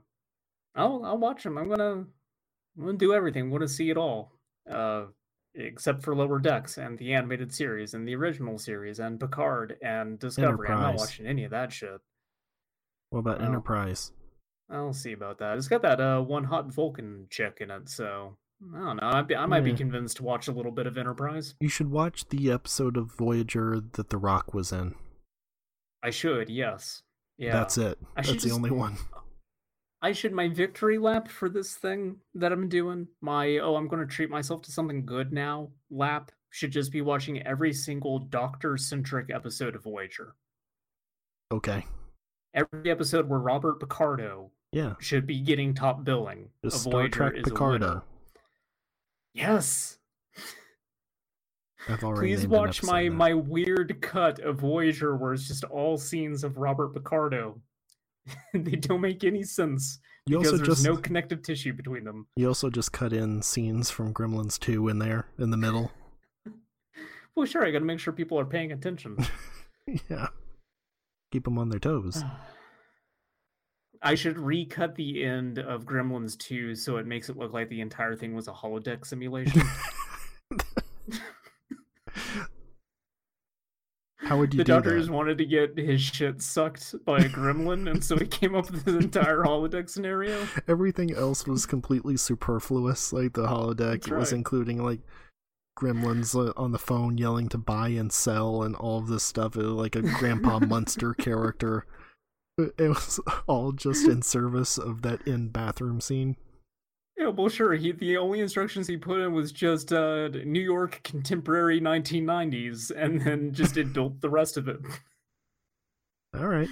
I'll 0.76 1.04
I'll 1.06 1.18
watch 1.18 1.44
them. 1.44 1.58
I'm 1.58 1.70
gonna 1.70 2.06
I'm 2.78 2.86
gonna 2.86 2.98
do 2.98 3.14
everything. 3.14 3.44
I'm 3.44 3.52
gonna 3.52 3.68
see 3.68 3.90
it 3.90 3.98
all. 3.98 4.34
Uh 4.70 5.06
except 5.56 6.04
for 6.04 6.16
Lower 6.16 6.40
Decks 6.40 6.78
and 6.78 6.98
the 6.98 7.14
animated 7.14 7.54
series 7.54 7.94
and 7.94 8.08
the 8.08 8.16
original 8.16 8.58
series 8.58 9.00
and 9.00 9.20
Picard 9.20 9.78
and 9.82 10.20
Discovery. 10.20 10.70
I'm 10.70 10.80
not 10.80 10.96
watching 10.96 11.26
any 11.26 11.44
of 11.44 11.52
that 11.52 11.72
shit. 11.74 12.00
what 13.10 13.20
about. 13.20 13.42
Enterprise? 13.42 14.12
I'll 14.70 14.94
see 14.94 15.14
about 15.14 15.40
that. 15.40 15.58
It's 15.58 15.68
got 15.68 15.82
that 15.82 16.00
uh 16.00 16.22
one 16.22 16.44
hot 16.44 16.72
Vulcan 16.72 17.26
chick 17.30 17.58
in 17.62 17.72
it, 17.72 17.90
so 17.90 18.38
I 18.62 18.80
don't 18.80 18.97
know. 18.97 19.07
I, 19.07 19.22
be, 19.22 19.36
I 19.36 19.45
might 19.45 19.64
be 19.64 19.72
hmm. 19.72 19.78
convinced 19.78 20.18
to 20.18 20.24
watch 20.24 20.47
a 20.47 20.51
little 20.51 20.72
bit 20.72 20.86
of 20.88 20.97
Enterprise. 20.97 21.55
You 21.60 21.70
should 21.70 21.91
watch 21.91 22.28
the 22.30 22.51
episode 22.51 22.97
of 22.97 23.12
Voyager 23.14 23.82
that 23.93 24.10
The 24.10 24.18
Rock 24.18 24.53
was 24.53 24.72
in. 24.72 24.95
I 26.03 26.10
should, 26.10 26.49
yes. 26.49 27.03
Yeah. 27.38 27.53
That's 27.53 27.78
it. 27.78 27.97
I 28.16 28.22
That's 28.22 28.30
the 28.30 28.34
just- 28.36 28.53
only 28.53 28.72
one. 28.72 28.97
I 30.01 30.14
should 30.14 30.32
my 30.32 30.47
victory 30.47 30.97
lap 30.97 31.28
for 31.28 31.49
this 31.49 31.76
thing 31.76 32.18
that 32.34 32.53
I'm 32.53 32.70
doing. 32.70 33.07
My 33.22 33.57
oh, 33.57 33.76
I'm 33.76 33.89
going 33.89 34.05
to 34.05 34.14
treat 34.14 34.30
myself 34.30 34.62
to 34.62 34.72
something 34.72 35.05
good 35.05 35.34
now 35.34 35.72
lap 35.91 36.32
should 36.51 36.72
just 36.72 36.91
be 36.91 37.01
watching 37.01 37.45
every 37.45 37.74
single 37.74 38.20
doctor 38.20 38.78
centric 38.78 39.30
episode 39.30 39.76
of 39.76 39.84
Voyager. 39.84 40.36
Okay. 41.51 41.86
Every 42.53 42.89
episode 42.89 43.28
where 43.28 43.39
Robert 43.39 43.80
Picardo 43.80 44.51
Yeah. 44.72 44.93
should 44.99 45.28
be 45.28 45.41
getting 45.41 45.74
top 45.74 46.03
billing. 46.03 46.49
Just 46.64 46.82
Star 46.82 46.91
Voyager 46.93 47.10
Trek 47.10 47.43
Picardo. 47.43 48.03
Yes. 49.34 49.98
I've 51.88 52.04
already 52.04 52.36
Please 52.36 52.48
watch 52.48 52.84
my 52.84 53.08
now. 53.08 53.16
my 53.16 53.34
weird 53.34 54.02
cut 54.02 54.40
of 54.40 54.60
Voyager 54.60 55.16
where 55.16 55.34
it's 55.34 55.48
just 55.48 55.64
all 55.66 55.98
scenes 55.98 56.44
of 56.44 56.58
Robert 56.58 56.94
Picardo. 56.94 57.62
they 58.54 58.76
don't 58.76 59.02
make 59.02 59.24
any 59.24 59.44
sense 59.44 60.00
You 60.28 60.40
because 60.40 60.58
there's 60.58 60.68
just 60.68 60.86
no 60.86 60.98
connective 60.98 61.42
tissue 61.42 61.74
between 61.74 62.04
them. 62.04 62.28
you 62.36 62.48
also 62.48 62.70
just 62.70 62.92
cut 62.92 63.14
in 63.14 63.42
scenes 63.42 63.90
from 63.90 64.14
Gremlins 64.14 64.60
2 64.60 64.90
in 64.90 65.00
there 65.00 65.26
in 65.38 65.52
the 65.52 65.58
middle. 65.58 65.92
Well, 67.36 67.46
sure, 67.46 67.66
I 67.66 67.72
got 67.72 67.80
to 67.80 67.86
make 67.86 68.00
sure 68.00 68.12
people 68.12 68.38
are 68.38 68.44
paying 68.44 68.74
attention. 68.74 69.16
yeah. 70.10 70.28
Keep 71.32 71.46
them 71.46 71.58
on 71.58 71.70
their 71.70 71.80
toes. 71.80 72.22
I 74.02 74.16
should 74.16 74.38
recut 74.39 74.95
the 74.95 75.24
end 75.26 75.60
of 75.60 75.86
Gremlins 75.86 76.38
2 76.38 76.76
so 76.76 76.97
it 76.97 77.06
makes 77.06 77.30
it 77.30 77.38
look 77.38 77.52
like 77.54 77.70
the 77.70 77.82
entire 77.82 78.16
thing 78.16 78.34
was 78.34 78.47
a 78.47 78.54
holodeck 78.54 79.06
simulation. 79.06 79.62
How 84.18 84.38
would 84.38 84.54
you 84.54 84.60
the 84.60 84.64
do 84.64 84.74
doctor 84.74 84.91
that? 84.91 85.00
just 85.00 85.10
wanted 85.10 85.38
to 85.39 85.45
get 85.45 85.78
his 85.78 86.02
shit 86.02 86.41
sucked 86.41 86.93
by 87.04 87.18
a 87.18 87.30
gremlin, 87.30 87.89
and 87.89 88.04
so 88.04 88.16
he 88.16 88.28
came 88.28 88.54
up 88.54 88.70
with 88.70 88.86
this 88.86 89.04
entire 89.04 89.39
holodeck 89.43 89.89
scenario. 89.89 90.47
Everything 90.68 91.12
else 91.16 91.47
was 91.47 91.66
completely 91.66 92.16
superfluous. 92.16 93.12
Like 93.12 93.34
the 93.34 93.47
holodeck, 93.47 94.08
it 94.08 94.16
was 94.16 94.32
including 94.32 94.84
like 94.84 95.00
gremlins 95.80 96.36
uh, 96.36 96.54
on 96.62 96.72
the 96.74 96.78
phone 96.78 97.18
yelling 97.18 97.50
to 97.50 97.58
buy 97.58 97.88
and 97.89 98.12
sell 98.12 98.62
and 98.62 98.76
all 98.76 99.00
of 99.00 99.08
this 99.08 99.24
stuff. 99.24 99.56
It 99.56 99.64
was 99.64 99.72
like 99.72 99.95
a 99.95 100.02
Grandpa 100.02 100.60
Munster 100.68 101.14
character. 101.16 101.86
It 102.78 102.89
was 102.89 103.20
all 103.47 103.72
just 103.72 104.07
in 104.07 104.22
service 104.22 104.78
of 104.78 105.01
that 105.03 105.26
in 105.28 105.49
bathroom 105.49 106.01
scene. 106.01 106.36
Yeah, 107.18 107.30
well, 107.30 107.49
sure. 107.49 107.74
He 107.74 107.91
the 107.91 108.18
only 108.18 108.39
instructions 108.39 108.88
he 108.88 108.95
put 108.95 109.20
in 109.20 109.34
was 109.34 109.51
just 109.51 109.91
uh, 109.91 110.30
New 110.30 110.62
York 110.62 111.01
contemporary 111.03 111.82
1990s, 111.82 112.91
and 112.95 113.22
then 113.22 113.53
just 113.53 113.76
it 113.76 113.91
built 113.91 114.22
the 114.22 114.30
rest 114.30 114.55
of 114.55 114.68
it. 114.68 114.78
All 116.38 116.47
right. 116.47 116.70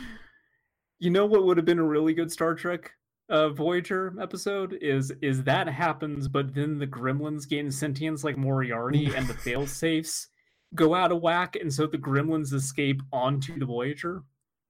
You 0.99 1.09
know 1.09 1.25
what 1.25 1.43
would 1.43 1.57
have 1.57 1.65
been 1.65 1.79
a 1.79 1.83
really 1.83 2.13
good 2.13 2.31
Star 2.31 2.55
Trek 2.55 2.91
uh, 3.29 3.49
Voyager 3.49 4.13
episode 4.21 4.77
is 4.81 5.11
is 5.21 5.43
that 5.43 5.67
happens, 5.67 6.27
but 6.27 6.53
then 6.53 6.79
the 6.79 6.87
Gremlins 6.87 7.47
gain 7.47 7.71
sentience 7.71 8.23
like 8.23 8.37
Moriarty, 8.37 9.13
and 9.15 9.27
the 9.27 9.33
fail 9.45 9.67
safes 9.67 10.29
go 10.75 10.93
out 10.93 11.11
of 11.11 11.21
whack, 11.21 11.55
and 11.55 11.73
so 11.73 11.87
the 11.87 11.97
Gremlins 11.97 12.53
escape 12.53 13.01
onto 13.11 13.57
the 13.59 13.65
Voyager. 13.65 14.23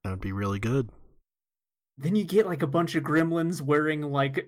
That 0.03 0.11
would 0.11 0.21
be 0.21 0.31
really 0.31 0.59
good. 0.59 0.89
Then 1.97 2.15
you 2.15 2.23
get 2.23 2.45
like 2.45 2.61
a 2.61 2.67
bunch 2.67 2.95
of 2.95 3.03
Gremlins 3.03 3.61
wearing 3.61 4.01
like 4.01 4.47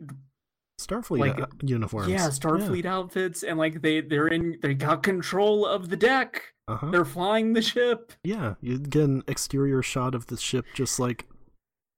Starfleet 0.79 1.19
Like, 1.19 1.41
uh, 1.41 1.47
uniforms. 1.61 2.07
yeah 2.09 2.27
Starfleet 2.29 2.85
outfits, 2.85 3.43
and 3.43 3.57
like 3.57 3.81
they 3.81 4.01
they're 4.01 4.27
in 4.27 4.59
they 4.61 4.73
got 4.73 5.03
control 5.03 5.65
of 5.65 5.89
the 5.89 5.97
deck. 5.97 6.53
Uh-huh. 6.67 6.91
They're 6.91 7.05
flying 7.05 7.53
the 7.53 7.61
ship. 7.61 8.13
Yeah, 8.23 8.53
you 8.61 8.77
get 8.77 9.03
an 9.03 9.23
exterior 9.27 9.81
shot 9.81 10.13
of 10.13 10.27
the 10.27 10.37
ship 10.37 10.65
just 10.75 10.99
like 10.99 11.25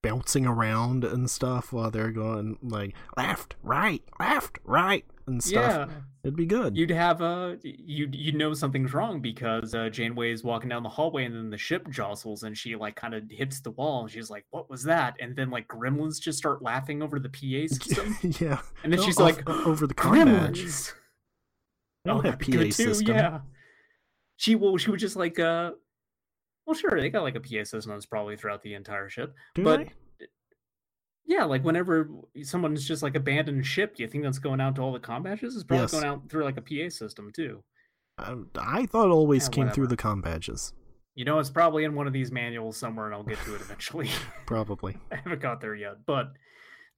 bouncing 0.01 0.47
around 0.47 1.03
and 1.03 1.29
stuff 1.29 1.71
while 1.71 1.91
they're 1.91 2.11
going 2.11 2.57
like 2.63 2.95
left, 3.17 3.55
right, 3.61 4.01
left, 4.19 4.57
right, 4.63 5.05
and 5.31 5.43
stuff. 5.43 5.89
Yeah. 5.89 5.95
It'd 6.23 6.35
be 6.35 6.45
good. 6.45 6.77
You'd 6.77 6.91
have 6.91 7.21
a 7.21 7.57
you 7.63 8.07
you 8.11 8.31
know 8.33 8.53
something's 8.53 8.93
wrong 8.93 9.21
because 9.21 9.73
uh, 9.73 9.89
Janeway 9.89 10.31
is 10.31 10.43
walking 10.43 10.69
down 10.69 10.83
the 10.83 10.89
hallway 10.89 11.25
and 11.25 11.33
then 11.35 11.49
the 11.49 11.57
ship 11.57 11.89
jostles 11.89 12.43
and 12.43 12.55
she 12.55 12.75
like 12.75 12.95
kind 12.95 13.15
of 13.15 13.23
hits 13.31 13.59
the 13.59 13.71
wall 13.71 14.01
and 14.03 14.11
she's 14.11 14.29
like, 14.29 14.45
"What 14.51 14.69
was 14.69 14.83
that?" 14.83 15.15
And 15.19 15.35
then 15.35 15.49
like 15.49 15.67
gremlins 15.67 16.19
just 16.21 16.37
start 16.37 16.61
laughing 16.61 17.01
over 17.01 17.19
the 17.19 17.29
PA 17.29 17.67
system, 17.73 18.15
yeah. 18.39 18.59
and 18.83 18.93
then 18.93 18.99
No, 18.99 19.05
she's 19.05 19.17
off- 19.17 19.37
like, 19.37 19.49
over 19.49 19.87
the. 19.87 19.95
"Gremlins." 19.95 20.93
They 22.05 22.11
don't 22.11 22.25
Oh, 22.25 22.29
have 22.29 22.39
PA 22.39 22.51
too. 22.51 22.71
system. 22.71 23.15
Yeah. 23.15 23.39
She 24.37 24.55
well, 24.55 24.77
she 24.77 24.91
was 24.91 25.01
just 25.01 25.15
like, 25.15 25.39
uh, 25.39 25.71
well, 26.67 26.75
sure, 26.75 26.99
they 26.99 27.09
got 27.09 27.23
like 27.23 27.35
a 27.35 27.39
PA 27.39 27.63
system 27.63 27.91
that's 27.93 28.05
probably 28.05 28.37
throughout 28.37 28.61
the 28.61 28.75
entire 28.75 29.09
ship. 29.09 29.33
Do 29.55 29.63
but 29.63 29.77
they? 29.79 29.91
Yeah, 31.25 31.45
like 31.45 31.63
whenever 31.63 32.09
someone's 32.43 32.85
just 32.87 33.03
like 33.03 33.15
abandoned 33.15 33.65
ship, 33.65 33.95
do 33.95 34.03
you 34.03 34.09
think 34.09 34.23
that's 34.23 34.39
going 34.39 34.59
out 34.59 34.75
to 34.75 34.81
all 34.81 34.91
the 34.91 34.99
com 34.99 35.23
badges? 35.23 35.55
It's 35.55 35.63
probably 35.63 35.83
Yes. 35.83 35.91
going 35.91 36.03
out 36.05 36.29
through 36.29 36.43
like 36.43 36.57
a 36.57 36.61
PA 36.61 36.89
system 36.89 37.31
too. 37.33 37.63
I, 38.17 38.35
I 38.57 38.85
thought 38.85 39.05
it 39.07 39.11
always 39.11 39.45
Yeah, 39.45 39.49
came 39.49 39.69
through 39.69 39.83
whatever. 39.83 39.87
the 39.87 39.97
com 39.97 40.21
badges. 40.21 40.73
You 41.15 41.25
know, 41.25 41.39
it's 41.39 41.49
probably 41.49 41.83
in 41.83 41.93
one 41.95 42.07
of 42.07 42.13
these 42.13 42.31
manuals 42.31 42.77
somewhere, 42.77 43.05
and 43.05 43.13
I'll 43.15 43.23
get 43.23 43.37
to 43.45 43.55
it 43.55 43.61
eventually. 43.61 44.09
Probably. 44.45 44.97
I 45.11 45.15
haven't 45.17 45.41
got 45.41 45.59
there 45.61 45.75
yet, 45.75 46.05
but 46.05 46.31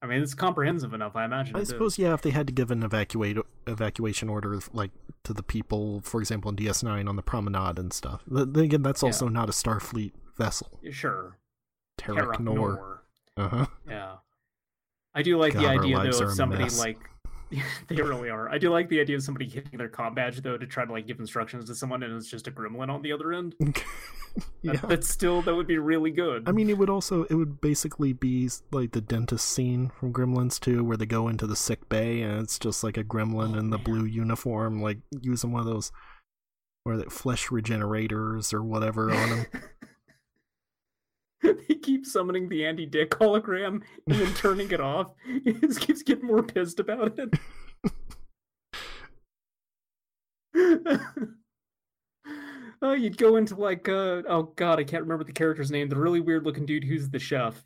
I 0.02 0.06
mean, 0.06 0.22
it's 0.22 0.34
comprehensive 0.34 0.92
enough. 0.94 1.16
I 1.16 1.24
imagine. 1.24 1.56
I 1.56 1.60
is. 1.60 1.68
suppose 1.68 1.98
yeah, 1.98 2.14
if 2.14 2.22
they 2.22 2.30
had 2.30 2.46
to 2.46 2.52
give 2.52 2.70
an 2.70 2.82
evacuate 2.82 3.38
evacuation 3.66 4.28
order 4.28 4.58
like 4.72 4.90
to 5.24 5.32
the 5.32 5.42
people, 5.42 6.00
for 6.02 6.20
example, 6.20 6.50
in 6.50 6.56
DS9 6.56 7.08
on 7.08 7.16
the 7.16 7.22
promenade 7.22 7.78
and 7.78 7.92
stuff. 7.92 8.22
Th- 8.32 8.46
Then 8.50 8.64
again, 8.64 8.82
that's 8.82 9.02
also 9.02 9.28
not 9.28 9.48
a 9.48 9.52
Starfleet 9.52 10.12
vessel. 10.36 10.80
Sure. 10.90 11.38
Terok 11.98 12.38
Nor. 12.40 12.93
Nor. 13.36 13.46
Uh 13.46 13.48
huh. 13.48 13.66
Yeah. 13.88 14.14
I 15.14 15.22
do 15.22 15.38
like 15.38 15.52
the 15.52 15.60
God, 15.60 15.76
our 15.76 15.84
idea 15.84 16.12
though 16.12 16.26
of 16.26 16.32
somebody 16.32 16.68
like 16.76 16.98
they 17.88 17.96
really 17.96 18.30
are. 18.30 18.48
I 18.48 18.58
do 18.58 18.70
like 18.70 18.88
the 18.88 19.00
idea 19.00 19.16
of 19.16 19.22
somebody 19.22 19.48
hitting 19.48 19.78
their 19.78 19.88
com 19.88 20.14
badge 20.14 20.40
though 20.42 20.56
to 20.56 20.66
try 20.66 20.84
to 20.84 20.90
like 20.92 21.06
give 21.06 21.20
instructions 21.20 21.66
to 21.66 21.74
someone 21.74 22.02
and 22.02 22.16
it's 22.16 22.28
just 22.28 22.48
a 22.48 22.50
gremlin 22.50 22.88
on 22.90 23.02
the 23.02 23.12
other 23.12 23.32
end. 23.32 23.54
yeah. 24.62 24.72
That, 24.72 24.88
that's 24.88 25.08
still 25.08 25.42
that 25.42 25.54
would 25.54 25.68
be 25.68 25.78
really 25.78 26.10
good. 26.10 26.48
I 26.48 26.52
mean, 26.52 26.68
it 26.68 26.78
would 26.78 26.90
also 26.90 27.24
it 27.24 27.34
would 27.34 27.60
basically 27.60 28.12
be 28.12 28.48
like 28.72 28.92
the 28.92 29.00
dentist 29.00 29.48
scene 29.48 29.92
from 30.00 30.12
Gremlins 30.12 30.58
2, 30.58 30.82
where 30.82 30.96
they 30.96 31.06
go 31.06 31.28
into 31.28 31.46
the 31.46 31.56
sick 31.56 31.88
bay 31.88 32.22
and 32.22 32.40
it's 32.42 32.58
just 32.58 32.82
like 32.82 32.96
a 32.96 33.04
gremlin 33.04 33.54
Oh, 33.54 33.58
in 33.58 33.70
the 33.70 33.78
man. 33.78 33.84
blue 33.84 34.04
uniform, 34.04 34.82
like 34.82 34.98
using 35.20 35.52
one 35.52 35.60
of 35.60 35.66
those 35.66 35.92
or 36.84 36.96
the 36.96 37.08
flesh 37.08 37.50
regenerators 37.50 38.52
or 38.52 38.62
whatever 38.62 39.12
on 39.12 39.28
him. 39.28 39.46
they 41.68 41.74
keep 41.74 42.06
summoning 42.06 42.48
the 42.48 42.64
Andy 42.64 42.86
Dick 42.86 43.10
hologram 43.10 43.82
and 44.06 44.20
then 44.20 44.32
turning 44.34 44.70
it 44.70 44.80
off. 44.80 45.12
He 45.44 45.52
just 45.52 45.80
keeps 45.80 46.02
getting 46.02 46.26
more 46.26 46.42
pissed 46.42 46.80
about 46.80 47.18
it. 47.18 47.34
oh, 52.82 52.92
you'd 52.92 53.18
go 53.18 53.36
into 53.36 53.56
like 53.56 53.88
uh 53.88 54.22
oh 54.28 54.52
god, 54.56 54.78
I 54.78 54.84
can't 54.84 55.02
remember 55.02 55.24
the 55.24 55.32
character's 55.32 55.70
name. 55.70 55.88
The 55.88 55.96
really 55.96 56.20
weird 56.20 56.44
looking 56.44 56.66
dude 56.66 56.84
who's 56.84 57.10
the 57.10 57.18
chef. 57.18 57.62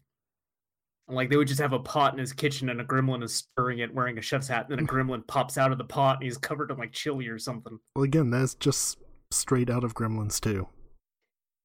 And 1.07 1.17
like 1.17 1.31
they 1.31 1.37
would 1.37 1.49
just 1.49 1.61
have 1.61 1.73
a 1.73 1.79
pot 1.79 2.15
in 2.15 2.19
his 2.19 2.33
kitchen 2.33 2.69
and 2.71 2.81
a 2.81 2.85
gremlin 2.85 3.23
is 3.23 3.35
stirring 3.35 3.79
it 3.79 3.95
wearing 3.95 4.19
a 4.19 4.23
chef's 4.23 4.49
hat, 4.49 4.69
and 4.69 4.77
then 4.77 4.85
a 4.85 4.89
gremlin 4.89 5.27
pops 5.27 5.57
out 5.57 5.73
of 5.73 5.79
the 5.79 5.85
pot 5.85 6.17
and 6.17 6.25
he's 6.25 6.39
covered 6.39 6.71
in 6.71 6.79
like 6.79 6.93
chili 6.93 7.29
or 7.29 7.39
something. 7.39 7.79
well, 7.95 8.05
again, 8.05 8.31
that's 8.31 8.55
just 8.55 8.99
straight 9.31 9.71
out 9.71 9.85
of 9.85 9.95
Gremlins 9.95 10.41
2. 10.41 10.67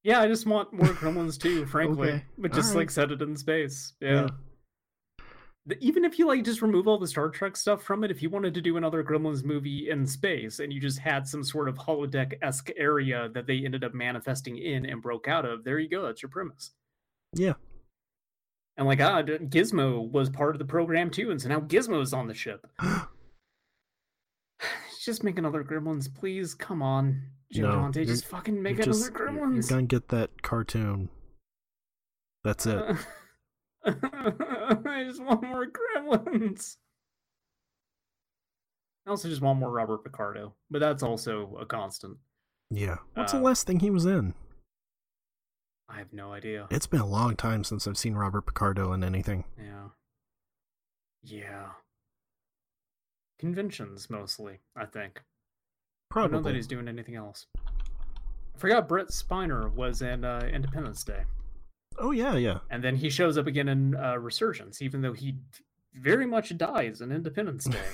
Yeah, 0.04 0.20
I 0.20 0.28
just 0.28 0.46
want 0.46 0.72
more 0.72 0.88
gremlins 0.88 1.40
too, 1.40 1.64
frankly. 1.74 2.10
Okay, 2.10 2.24
But 2.38 2.52
just 2.52 2.68
alright. 2.68 2.82
like 2.86 2.90
set 2.90 3.10
it 3.10 3.22
in 3.22 3.36
space. 3.36 3.94
Yeah. 4.00 4.28
the- 5.66 5.78
even 5.80 6.04
if 6.04 6.18
you 6.18 6.26
like 6.26 6.44
just 6.44 6.60
remove 6.60 6.86
all 6.86 6.98
the 6.98 7.06
Star 7.08 7.30
Trek 7.30 7.56
stuff 7.56 7.82
from 7.82 8.04
it, 8.04 8.10
if 8.10 8.22
you 8.22 8.28
wanted 8.28 8.52
to 8.54 8.60
do 8.60 8.76
another 8.76 9.02
Gremlins 9.02 9.42
movie 9.44 9.88
in 9.88 10.06
space 10.06 10.60
and 10.60 10.70
you 10.72 10.78
just 10.78 10.98
had 10.98 11.26
some 11.26 11.42
sort 11.42 11.70
of 11.70 11.76
holodeck 11.76 12.34
esque 12.42 12.68
area 12.76 13.30
that 13.32 13.46
they 13.46 13.64
ended 13.64 13.82
up 13.82 13.94
manifesting 13.94 14.58
in 14.58 14.84
and 14.84 15.00
broke 15.00 15.26
out 15.26 15.46
of, 15.46 15.64
there 15.64 15.78
you 15.78 15.88
go. 15.88 16.02
That's 16.04 16.22
your 16.22 16.28
premise. 16.30 16.72
Yeah. 17.34 17.54
And 18.76 18.86
like, 18.86 19.00
ah, 19.00 19.22
Gizmo 19.22 20.10
was 20.10 20.28
part 20.28 20.54
of 20.54 20.58
the 20.58 20.64
program 20.66 21.08
too, 21.08 21.30
and 21.30 21.40
so 21.40 21.48
now 21.48 21.60
Gizmo's 21.60 22.12
on 22.12 22.26
the 22.26 22.34
ship. 22.34 22.66
just 25.04 25.24
make 25.24 25.38
another 25.38 25.62
Gremlins, 25.64 26.12
please. 26.12 26.54
Come 26.54 26.82
on, 26.82 27.22
Jim 27.52 27.64
No, 27.64 27.72
Dante, 27.72 28.04
just 28.04 28.24
fucking 28.26 28.62
make 28.62 28.76
another 28.76 28.92
just- 28.92 29.12
Gremlins. 29.12 29.54
You're 29.54 29.78
gonna 29.78 29.82
get 29.86 30.08
that 30.08 30.42
cartoon. 30.42 31.08
That's 32.42 32.66
it. 32.66 32.76
Uh, 32.78 32.96
I 33.86 35.04
just 35.06 35.22
want 35.22 35.42
more 35.42 35.66
Gremlins. 35.66 36.76
I 39.06 39.10
also 39.10 39.28
just 39.28 39.42
want 39.42 39.58
more 39.58 39.70
Robert 39.70 40.02
Picardo, 40.04 40.54
but 40.70 40.78
that's 40.78 41.02
also 41.02 41.56
a 41.60 41.66
constant. 41.66 42.16
Yeah. 42.70 42.96
What's 43.14 43.34
uh, 43.34 43.38
the 43.38 43.42
last 43.44 43.66
thing 43.66 43.80
he 43.80 43.90
was 43.90 44.06
in? 44.06 44.32
I 45.88 45.98
have 45.98 46.12
no 46.12 46.32
idea. 46.32 46.66
It's 46.70 46.86
been 46.86 47.00
a 47.02 47.06
long 47.06 47.36
time 47.36 47.64
since 47.64 47.86
I've 47.86 47.98
seen 47.98 48.14
Robert 48.14 48.46
Picardo 48.46 48.92
in 48.94 49.04
anything. 49.04 49.44
Yeah. 49.58 49.88
Yeah. 51.22 51.66
Conventions 53.44 54.08
mostly, 54.08 54.58
I 54.74 54.86
think. 54.86 55.20
I 56.16 56.20
don't 56.22 56.32
know 56.32 56.40
that 56.40 56.54
he's 56.54 56.66
doing 56.66 56.88
anything 56.88 57.14
else. 57.16 57.44
I 57.58 58.56
forgot 58.58 58.88
Brent 58.88 59.10
Spiner 59.10 59.70
was 59.70 60.00
in 60.00 60.24
uh, 60.24 60.48
Independence 60.50 61.04
Day. 61.04 61.24
Oh 61.98 62.12
yeah, 62.12 62.36
yeah. 62.36 62.60
And 62.70 62.82
then 62.82 62.96
he 62.96 63.10
shows 63.10 63.36
up 63.36 63.46
again 63.46 63.68
in 63.68 63.96
uh, 63.96 64.16
Resurgence, 64.16 64.80
even 64.80 65.02
though 65.02 65.12
he 65.12 65.34
very 65.92 66.24
much 66.24 66.56
dies 66.56 67.02
in 67.02 67.12
Independence 67.12 67.64
Day. 67.64 67.78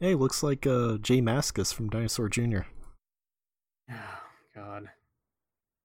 Hey, 0.00 0.14
looks 0.14 0.42
like 0.42 0.66
uh, 0.66 0.96
J 0.98 1.20
Mascis 1.20 1.72
from 1.72 1.88
Dinosaur 1.88 2.28
Jr. 2.28 2.60
Oh, 3.90 3.94
God. 4.54 4.88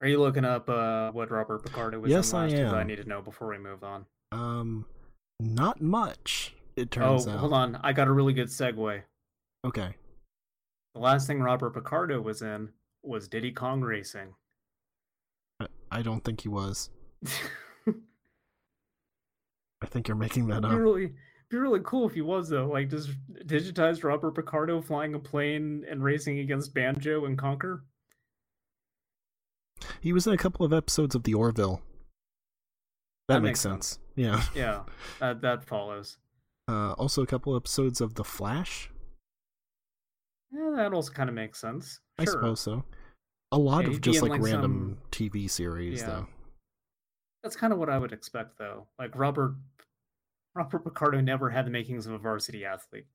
Are 0.02 0.08
you 0.08 0.20
looking 0.20 0.46
up 0.46 0.70
uh, 0.70 1.12
what 1.12 1.30
Robert 1.32 1.64
Picardo 1.64 2.00
was 2.00 2.10
Yes, 2.12 2.32
in 2.32 2.40
I 2.40 2.48
last? 2.48 2.74
I 2.74 2.82
am. 2.82 2.88
need 2.88 2.98
to 2.98 3.08
know 3.08 3.22
before 3.22 3.50
we 3.50 3.58
move 3.58 3.84
on. 3.84 4.06
Um, 4.32 4.86
not 5.40 5.82
much. 5.82 6.54
It 6.76 6.98
Oh, 6.98 7.16
out. 7.16 7.28
hold 7.40 7.54
on. 7.54 7.76
I 7.84 7.94
got 7.94 8.08
a 8.08 8.12
really 8.12 8.34
good 8.34 8.48
segue. 8.48 9.02
Okay. 9.66 9.96
The 10.96 11.00
last 11.00 11.28
thing 11.28 11.42
Robert 11.42 11.72
Picardo 11.74 12.22
was 12.22 12.42
in 12.42 12.70
was 13.04 13.28
Diddy 13.28 13.52
Kong 13.52 13.82
Racing. 13.82 14.34
I, 15.60 15.68
I 15.92 16.02
don't 16.02 16.24
think 16.24 16.42
he 16.42 16.50
was. 16.50 16.90
I 19.82 19.86
think 19.86 20.08
you're 20.08 20.16
making 20.18 20.48
that 20.48 20.60
It'd 20.60 20.72
up. 20.72 20.78
really, 20.80 21.14
be 21.50 21.58
really 21.58 21.82
cool 21.84 22.08
if 22.08 22.14
he 22.14 22.22
was 22.22 22.50
though. 22.50 22.68
Like, 22.68 22.90
just 22.90 23.10
digitized 23.46 24.04
Robert 24.04 24.32
Picardo 24.36 24.82
flying 24.82 25.14
a 25.14 25.20
plane 25.20 25.84
and 25.90 26.04
racing 26.04 26.40
against 26.40 26.74
Banjo 26.74 27.26
and 27.26 27.38
Conker. 27.38 27.82
He 30.00 30.14
was 30.14 30.26
in 30.26 30.34
a 30.34 30.38
couple 30.38 30.66
of 30.66 30.72
episodes 30.72 31.16
of 31.16 31.24
The 31.24 31.34
Orville. 31.34 31.82
That, 33.28 33.36
That 33.36 33.42
makes 33.42 33.50
makes 33.50 33.60
sense. 33.60 33.88
sense. 33.88 34.00
Yeah. 34.16 34.44
Yeah, 34.56 34.84
that 35.20 35.42
that 35.42 35.66
follows. 35.66 36.18
Uh, 36.68 36.94
also, 36.94 37.22
a 37.22 37.28
couple 37.28 37.56
episodes 37.56 38.00
of 38.02 38.16
The 38.16 38.24
Flash. 38.24 38.90
Yeah, 40.52 40.72
that 40.76 40.94
also 40.94 41.12
kind 41.12 41.30
of 41.30 41.36
makes 41.36 41.60
sense. 41.60 42.00
I 42.18 42.24
Sure. 42.26 42.34
suppose 42.34 42.62
so. 42.62 42.84
A 43.52 43.58
lot 43.58 43.86
Yeah, 43.86 43.92
of 43.92 44.02
just 44.02 44.22
like, 44.22 44.32
like, 44.32 44.42
random 44.42 44.98
TV 45.12 45.48
series, 45.50 46.02
Yeah. 46.02 46.08
though. 46.08 46.28
That's 47.44 47.56
kind 47.56 47.74
of 47.74 47.80
what 47.80 47.90
I 47.90 47.98
would 47.98 48.14
expect, 48.14 48.58
though. 48.58 48.88
Like 48.98 49.16
Robert, 49.16 49.56
Robert 50.56 50.84
Picardo 50.84 51.20
never 51.20 51.50
had 51.50 51.66
the 51.66 51.72
makings 51.72 52.06
of 52.08 52.14
a 52.14 52.18
varsity 52.18 52.64
athlete. 52.66 53.06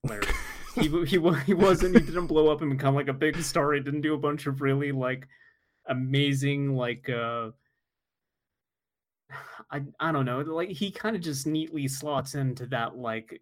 He 0.74 0.88
he 1.06 1.18
he 1.46 1.54
wasn't. 1.54 1.94
He 1.96 2.04
didn't 2.04 2.26
blow 2.26 2.48
up 2.52 2.60
and 2.60 2.70
become 2.70 2.94
like 2.94 3.08
a 3.08 3.12
big 3.14 3.36
star. 3.38 3.72
He 3.72 3.80
didn't 3.80 4.02
do 4.02 4.14
a 4.14 4.18
bunch 4.18 4.46
of 4.46 4.60
really 4.60 4.92
like 4.92 5.26
amazing 5.86 6.74
like 6.76 7.08
uh 7.08 7.50
I 9.70 9.82
I 10.00 10.12
don't 10.12 10.24
know. 10.24 10.40
Like 10.40 10.70
he 10.70 10.90
kind 10.90 11.16
of 11.16 11.22
just 11.22 11.46
neatly 11.46 11.88
slots 11.88 12.34
into 12.34 12.66
that 12.66 12.96
like 12.96 13.40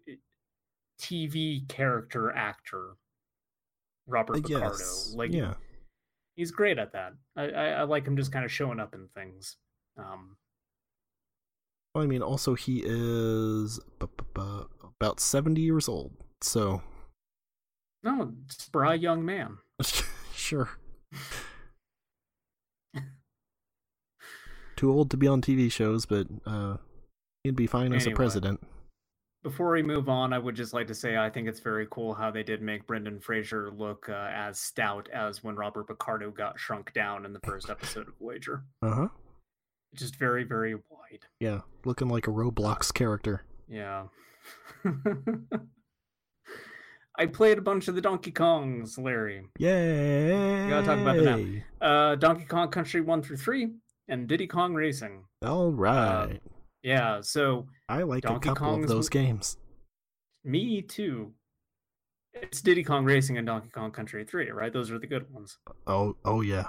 TV 0.99 1.67
character 1.67 2.31
actor. 2.31 2.95
Robert 4.07 4.37
I 4.37 4.41
Picardo. 4.41 4.83
Like 5.13 5.33
yeah. 5.33 5.53
he's 6.35 6.51
great 6.51 6.77
at 6.77 6.93
that. 6.93 7.13
I, 7.35 7.49
I, 7.49 7.65
I 7.67 7.83
like 7.83 8.07
him 8.07 8.17
just 8.17 8.31
kind 8.31 8.45
of 8.45 8.51
showing 8.51 8.79
up 8.79 8.93
in 8.93 9.07
things. 9.13 9.57
Um, 9.97 10.37
Well, 11.93 12.03
I 12.03 12.07
mean, 12.07 12.21
also, 12.21 12.53
he 12.53 12.83
is 12.85 13.79
about 13.99 15.19
70 15.19 15.61
years 15.61 15.89
old. 15.89 16.13
So, 16.41 16.81
no, 18.03 18.33
spry 18.49 18.93
young 18.93 19.25
man. 19.25 19.57
sure. 20.33 20.69
Too 24.77 24.91
old 24.91 25.11
to 25.11 25.17
be 25.17 25.27
on 25.27 25.41
TV 25.41 25.71
shows, 25.71 26.05
but 26.05 26.27
uh, 26.45 26.77
he'd 27.43 27.55
be 27.55 27.67
fine 27.67 27.91
as 27.93 28.05
a 28.05 28.11
president. 28.11 28.61
Before 29.43 29.71
we 29.71 29.81
move 29.81 30.07
on, 30.07 30.33
I 30.33 30.39
would 30.39 30.55
just 30.55 30.73
like 30.73 30.87
to 30.87 30.95
say 30.95 31.17
I 31.17 31.29
think 31.29 31.47
it's 31.47 31.59
very 31.59 31.87
cool 31.89 32.13
how 32.13 32.29
they 32.31 32.43
did 32.43 32.61
make 32.61 32.85
Brendan 32.85 33.19
Fraser 33.19 33.71
look 33.71 34.07
uh, 34.07 34.29
as 34.31 34.59
stout 34.59 35.09
as 35.11 35.43
when 35.43 35.55
Robert 35.55 35.87
Picardo 35.87 36.29
got 36.31 36.59
shrunk 36.59 36.93
down 36.93 37.25
in 37.25 37.33
the 37.33 37.39
first 37.39 37.69
episode 37.69 38.07
of 38.07 38.13
Wager. 38.19 38.63
Uh 38.81 38.93
huh. 38.93 39.07
Just 39.95 40.15
very, 40.17 40.43
very 40.43 40.75
wide. 40.75 41.25
Yeah, 41.39 41.61
looking 41.85 42.09
like 42.09 42.27
a 42.27 42.31
Roblox 42.31 42.93
character. 42.93 43.45
Yeah. 43.67 44.07
I 47.19 47.25
played 47.25 47.57
a 47.57 47.61
bunch 47.61 47.87
of 47.87 47.95
the 47.95 48.01
Donkey 48.01 48.31
Kongs, 48.31 48.99
Larry. 49.03 49.47
Yay! 49.57 50.69
gotta 50.69 50.85
talk 50.85 50.99
about 50.99 51.17
them 51.17 51.63
Uh, 51.81 52.13
Donkey 52.15 52.45
Kong 52.45 52.69
Country 52.69 53.01
1 53.01 53.23
through 53.23 53.37
3 53.37 53.71
and 54.07 54.27
Diddy 54.27 54.47
Kong 54.47 54.73
Racing. 54.73 55.23
All 55.45 55.71
right. 55.71 56.39
Yeah, 56.83 57.21
so 57.21 57.67
I 57.89 58.03
like 58.03 58.23
Donkey 58.23 58.49
a 58.49 58.53
couple 58.53 58.67
Kong's 58.67 58.83
of 58.85 58.89
those 58.89 59.09
games. 59.09 59.57
me 60.43 60.81
too. 60.81 61.33
It's 62.33 62.61
Diddy 62.61 62.83
Kong 62.83 63.03
Racing 63.03 63.37
and 63.37 63.47
Donkey 63.47 63.69
Kong 63.69 63.91
Country 63.91 64.23
3, 64.23 64.51
right? 64.51 64.71
Those 64.71 64.91
are 64.91 64.99
the 64.99 65.07
good 65.07 65.31
ones. 65.33 65.57
Oh, 65.87 66.15
oh 66.23 66.41
yeah. 66.41 66.67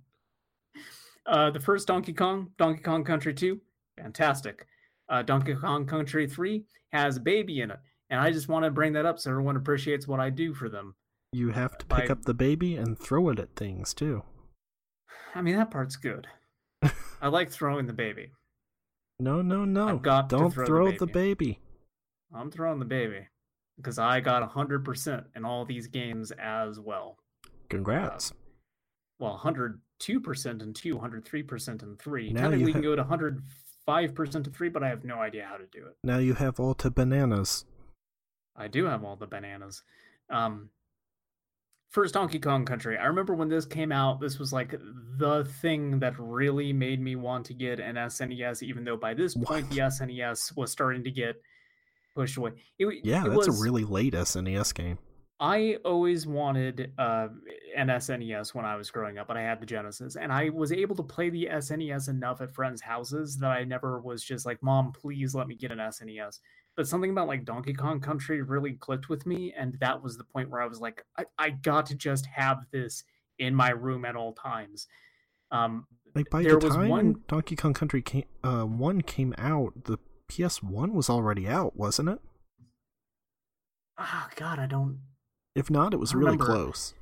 Uh, 1.26 1.50
the 1.50 1.60
first 1.60 1.86
Donkey 1.86 2.12
Kong, 2.12 2.50
Donkey 2.58 2.82
Kong 2.82 3.04
Country 3.04 3.32
2, 3.32 3.60
fantastic. 3.96 4.66
Uh, 5.08 5.22
Donkey 5.22 5.54
Kong 5.54 5.86
Country 5.86 6.26
3 6.26 6.64
has 6.92 7.18
a 7.18 7.20
baby 7.20 7.60
in 7.60 7.70
it. 7.70 7.78
And 8.08 8.18
I 8.18 8.32
just 8.32 8.48
want 8.48 8.64
to 8.64 8.70
bring 8.70 8.92
that 8.94 9.06
up 9.06 9.20
so 9.20 9.30
everyone 9.30 9.54
appreciates 9.56 10.08
what 10.08 10.18
I 10.18 10.30
do 10.30 10.52
for 10.54 10.68
them. 10.68 10.94
You 11.32 11.50
have 11.50 11.78
to 11.78 11.86
pick 11.86 12.10
I- 12.10 12.12
up 12.12 12.22
the 12.24 12.34
baby 12.34 12.74
and 12.74 12.98
throw 12.98 13.28
it 13.28 13.38
at 13.38 13.54
things 13.54 13.94
too. 13.94 14.24
I 15.34 15.42
mean, 15.42 15.56
that 15.56 15.70
part's 15.70 15.96
good. 15.96 16.26
I 17.22 17.28
like 17.28 17.50
throwing 17.50 17.86
the 17.86 17.92
baby. 17.92 18.30
No, 19.18 19.42
no, 19.42 19.64
no! 19.64 19.98
Don't 19.98 20.28
throw 20.28 20.48
the 20.48 20.66
throw 20.66 20.90
the 20.92 21.06
baby. 21.06 21.34
baby. 21.34 21.60
I'm 22.34 22.50
throwing 22.50 22.78
the 22.78 22.84
baby 22.86 23.26
because 23.76 23.98
I 23.98 24.20
got 24.20 24.48
100% 24.48 25.24
in 25.34 25.44
all 25.44 25.64
these 25.64 25.86
games 25.86 26.30
as 26.32 26.78
well. 26.78 27.18
Congrats. 27.68 28.32
Well, 29.18 29.38
102% 29.42 30.62
and 30.62 30.74
2, 30.74 30.96
103% 30.96 31.82
and 31.82 31.98
3. 31.98 32.32
Now 32.32 32.42
Technically, 32.42 32.64
we 32.64 32.72
can 32.72 32.82
ha- 32.82 32.88
go 32.88 32.96
to 32.96 33.04
105% 33.04 34.44
to 34.44 34.50
3, 34.50 34.68
but 34.68 34.82
I 34.82 34.88
have 34.88 35.04
no 35.04 35.16
idea 35.16 35.46
how 35.48 35.56
to 35.56 35.66
do 35.66 35.86
it. 35.86 35.96
now 36.04 36.18
you 36.18 36.34
have 36.34 36.58
all 36.60 36.74
to 36.74 36.90
bananas. 36.90 37.64
I 38.56 38.68
do 38.68 38.84
have 38.86 39.04
all 39.04 39.16
the 39.16 39.26
bananas. 39.26 39.82
Um, 40.30 40.70
first 41.90 42.14
Donkey 42.14 42.38
Kong 42.38 42.64
Country. 42.64 42.96
I 42.96 43.06
remember 43.06 43.34
when 43.34 43.48
this 43.48 43.66
came 43.66 43.92
out, 43.92 44.20
this 44.20 44.38
was 44.38 44.52
like 44.52 44.74
the 45.18 45.44
thing 45.60 45.98
that 46.00 46.18
really 46.18 46.72
made 46.72 47.00
me 47.00 47.16
want 47.16 47.46
to 47.46 47.54
get 47.54 47.80
an 47.80 47.96
SNES, 47.96 48.62
even 48.62 48.84
though 48.84 48.96
by 48.96 49.12
this 49.12 49.34
point 49.34 49.66
What? 49.66 49.70
the 49.70 49.78
SNES 49.78 50.56
was 50.56 50.70
starting 50.70 51.04
to 51.04 51.10
get 51.10 51.36
pushed 52.14 52.36
away. 52.36 52.52
It, 52.78 53.04
Yeah, 53.04 53.26
it 53.26 53.30
that's 53.30 53.48
was, 53.48 53.60
a 53.60 53.62
really 53.62 53.84
late 53.84 54.14
SNES 54.14 54.74
game. 54.74 54.98
I 55.42 55.78
always 55.86 56.26
wanted 56.26 56.92
uh, 56.98 57.28
an 57.74 57.88
SNES 57.88 58.54
when 58.54 58.66
I 58.66 58.76
was 58.76 58.90
growing 58.90 59.16
up, 59.16 59.26
but 59.26 59.38
I 59.38 59.40
had 59.40 59.58
the 59.58 59.64
Genesis, 59.64 60.16
and 60.16 60.30
I 60.30 60.50
was 60.50 60.70
able 60.70 60.94
to 60.96 61.02
play 61.02 61.30
the 61.30 61.48
SNES 61.50 62.10
enough 62.10 62.42
at 62.42 62.52
friends' 62.52 62.82
houses 62.82 63.38
that 63.38 63.50
I 63.50 63.64
never 63.64 64.00
was 64.02 64.22
just 64.22 64.44
like, 64.44 64.62
"Mom, 64.62 64.92
please 64.92 65.34
let 65.34 65.48
me 65.48 65.54
get 65.54 65.72
an 65.72 65.78
SNES." 65.78 66.40
But 66.80 66.88
something 66.88 67.10
about 67.10 67.28
like 67.28 67.44
Donkey 67.44 67.74
Kong 67.74 68.00
Country 68.00 68.40
really 68.40 68.72
clicked 68.72 69.10
with 69.10 69.26
me, 69.26 69.52
and 69.54 69.76
that 69.80 70.02
was 70.02 70.16
the 70.16 70.24
point 70.24 70.48
where 70.48 70.62
I 70.62 70.66
was 70.66 70.80
like, 70.80 71.04
"I, 71.18 71.26
I 71.36 71.50
got 71.50 71.84
to 71.88 71.94
just 71.94 72.24
have 72.24 72.64
this 72.72 73.04
in 73.38 73.54
my 73.54 73.68
room 73.68 74.06
at 74.06 74.16
all 74.16 74.32
times." 74.32 74.86
Um, 75.50 75.86
Like 76.14 76.30
by 76.30 76.42
the 76.42 76.58
time 76.58 76.88
one- 76.88 77.22
Donkey 77.28 77.54
Kong 77.54 77.74
Country 77.74 78.00
came, 78.00 78.24
uh, 78.42 78.62
one 78.64 79.02
came 79.02 79.34
out, 79.36 79.84
the 79.84 79.98
PS1 80.30 80.92
was 80.94 81.10
already 81.10 81.46
out, 81.46 81.76
wasn't 81.76 82.08
it? 82.08 82.18
oh 83.98 84.28
God, 84.36 84.58
I 84.58 84.64
don't. 84.64 85.00
If 85.54 85.68
not, 85.68 85.92
it 85.92 85.98
was 86.00 86.14
really 86.14 86.30
remember- 86.38 86.46
close. 86.46 86.94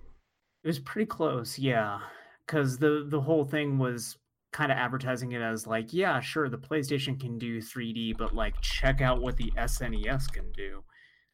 It 0.64 0.66
was 0.66 0.80
pretty 0.80 1.06
close, 1.06 1.56
yeah, 1.56 2.00
because 2.44 2.78
the 2.78 3.06
the 3.08 3.20
whole 3.20 3.44
thing 3.44 3.78
was 3.78 4.18
kind 4.52 4.72
of 4.72 4.78
advertising 4.78 5.32
it 5.32 5.42
as 5.42 5.66
like, 5.66 5.92
yeah, 5.92 6.20
sure, 6.20 6.48
the 6.48 6.58
PlayStation 6.58 7.18
can 7.20 7.38
do 7.38 7.60
3D, 7.60 8.16
but 8.16 8.34
like 8.34 8.60
check 8.60 9.00
out 9.00 9.20
what 9.20 9.36
the 9.36 9.52
SNES 9.56 10.32
can 10.32 10.50
do. 10.52 10.82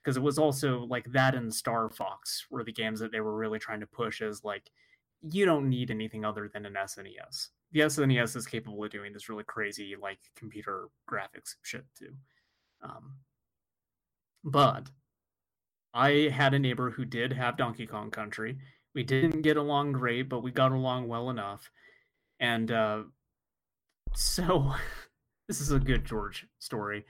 Because 0.02 0.16
it 0.16 0.22
was 0.22 0.38
also 0.38 0.80
like 0.80 1.10
that 1.12 1.34
and 1.34 1.52
Star 1.52 1.88
Fox 1.88 2.46
were 2.50 2.64
the 2.64 2.72
games 2.72 3.00
that 3.00 3.10
they 3.10 3.20
were 3.20 3.36
really 3.36 3.58
trying 3.58 3.80
to 3.80 3.86
push 3.86 4.20
as 4.20 4.44
like, 4.44 4.70
you 5.22 5.46
don't 5.46 5.70
need 5.70 5.90
anything 5.90 6.24
other 6.24 6.50
than 6.52 6.66
an 6.66 6.74
SNES. 6.74 7.48
The 7.72 7.80
SNES 7.80 8.36
is 8.36 8.46
capable 8.46 8.84
of 8.84 8.90
doing 8.90 9.12
this 9.12 9.28
really 9.28 9.44
crazy 9.44 9.96
like 10.00 10.18
computer 10.36 10.88
graphics 11.10 11.54
shit 11.62 11.84
too. 11.98 12.10
Um, 12.82 13.14
but 14.44 14.90
I 15.94 16.28
had 16.32 16.52
a 16.52 16.58
neighbor 16.58 16.90
who 16.90 17.04
did 17.04 17.32
have 17.32 17.56
Donkey 17.56 17.86
Kong 17.86 18.10
Country. 18.10 18.58
We 18.94 19.02
didn't 19.02 19.42
get 19.42 19.56
along 19.56 19.92
great, 19.92 20.28
but 20.28 20.42
we 20.42 20.50
got 20.50 20.72
along 20.72 21.08
well 21.08 21.30
enough. 21.30 21.70
And 22.40 22.70
uh, 22.70 23.02
so 24.14 24.72
this 25.48 25.60
is 25.60 25.70
a 25.70 25.78
good 25.78 26.04
George 26.04 26.46
story. 26.58 27.04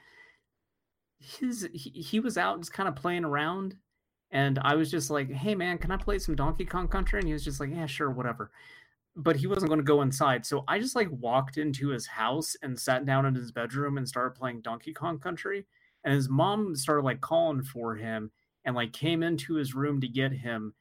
His 1.19 1.67
he, 1.73 1.89
he 1.89 2.19
was 2.19 2.37
out 2.37 2.59
just 2.59 2.73
kind 2.73 2.89
of 2.89 2.95
playing 2.95 3.25
around, 3.25 3.75
and 4.31 4.59
I 4.59 4.75
was 4.75 4.91
just 4.91 5.09
like, 5.09 5.31
"Hey 5.31 5.55
man, 5.55 5.77
can 5.77 5.91
I 5.91 5.97
play 5.97 6.19
some 6.19 6.35
Donkey 6.35 6.65
Kong 6.65 6.87
Country?" 6.87 7.19
And 7.19 7.27
he 7.27 7.33
was 7.33 7.43
just 7.43 7.59
like, 7.59 7.71
"Yeah, 7.71 7.85
sure, 7.85 8.11
whatever." 8.11 8.51
But 9.15 9.37
he 9.37 9.47
wasn't 9.47 9.69
going 9.69 9.79
to 9.79 9.85
go 9.85 10.01
inside, 10.01 10.45
so 10.45 10.65
I 10.67 10.77
just 10.79 10.95
like 10.95 11.07
walked 11.09 11.57
into 11.57 11.89
his 11.89 12.05
house 12.05 12.55
and 12.61 12.77
sat 12.77 13.05
down 13.05 13.25
in 13.25 13.33
his 13.33 13.51
bedroom 13.51 13.97
and 13.97 14.07
started 14.07 14.35
playing 14.37 14.61
Donkey 14.61 14.93
Kong 14.93 15.19
Country. 15.19 15.65
And 16.03 16.13
his 16.13 16.29
mom 16.29 16.75
started 16.75 17.03
like 17.03 17.21
calling 17.21 17.63
for 17.63 17.95
him 17.95 18.29
and 18.65 18.75
like 18.75 18.93
came 18.93 19.23
into 19.23 19.55
his 19.55 19.73
room 19.73 20.01
to 20.01 20.07
get 20.07 20.31
him 20.31 20.73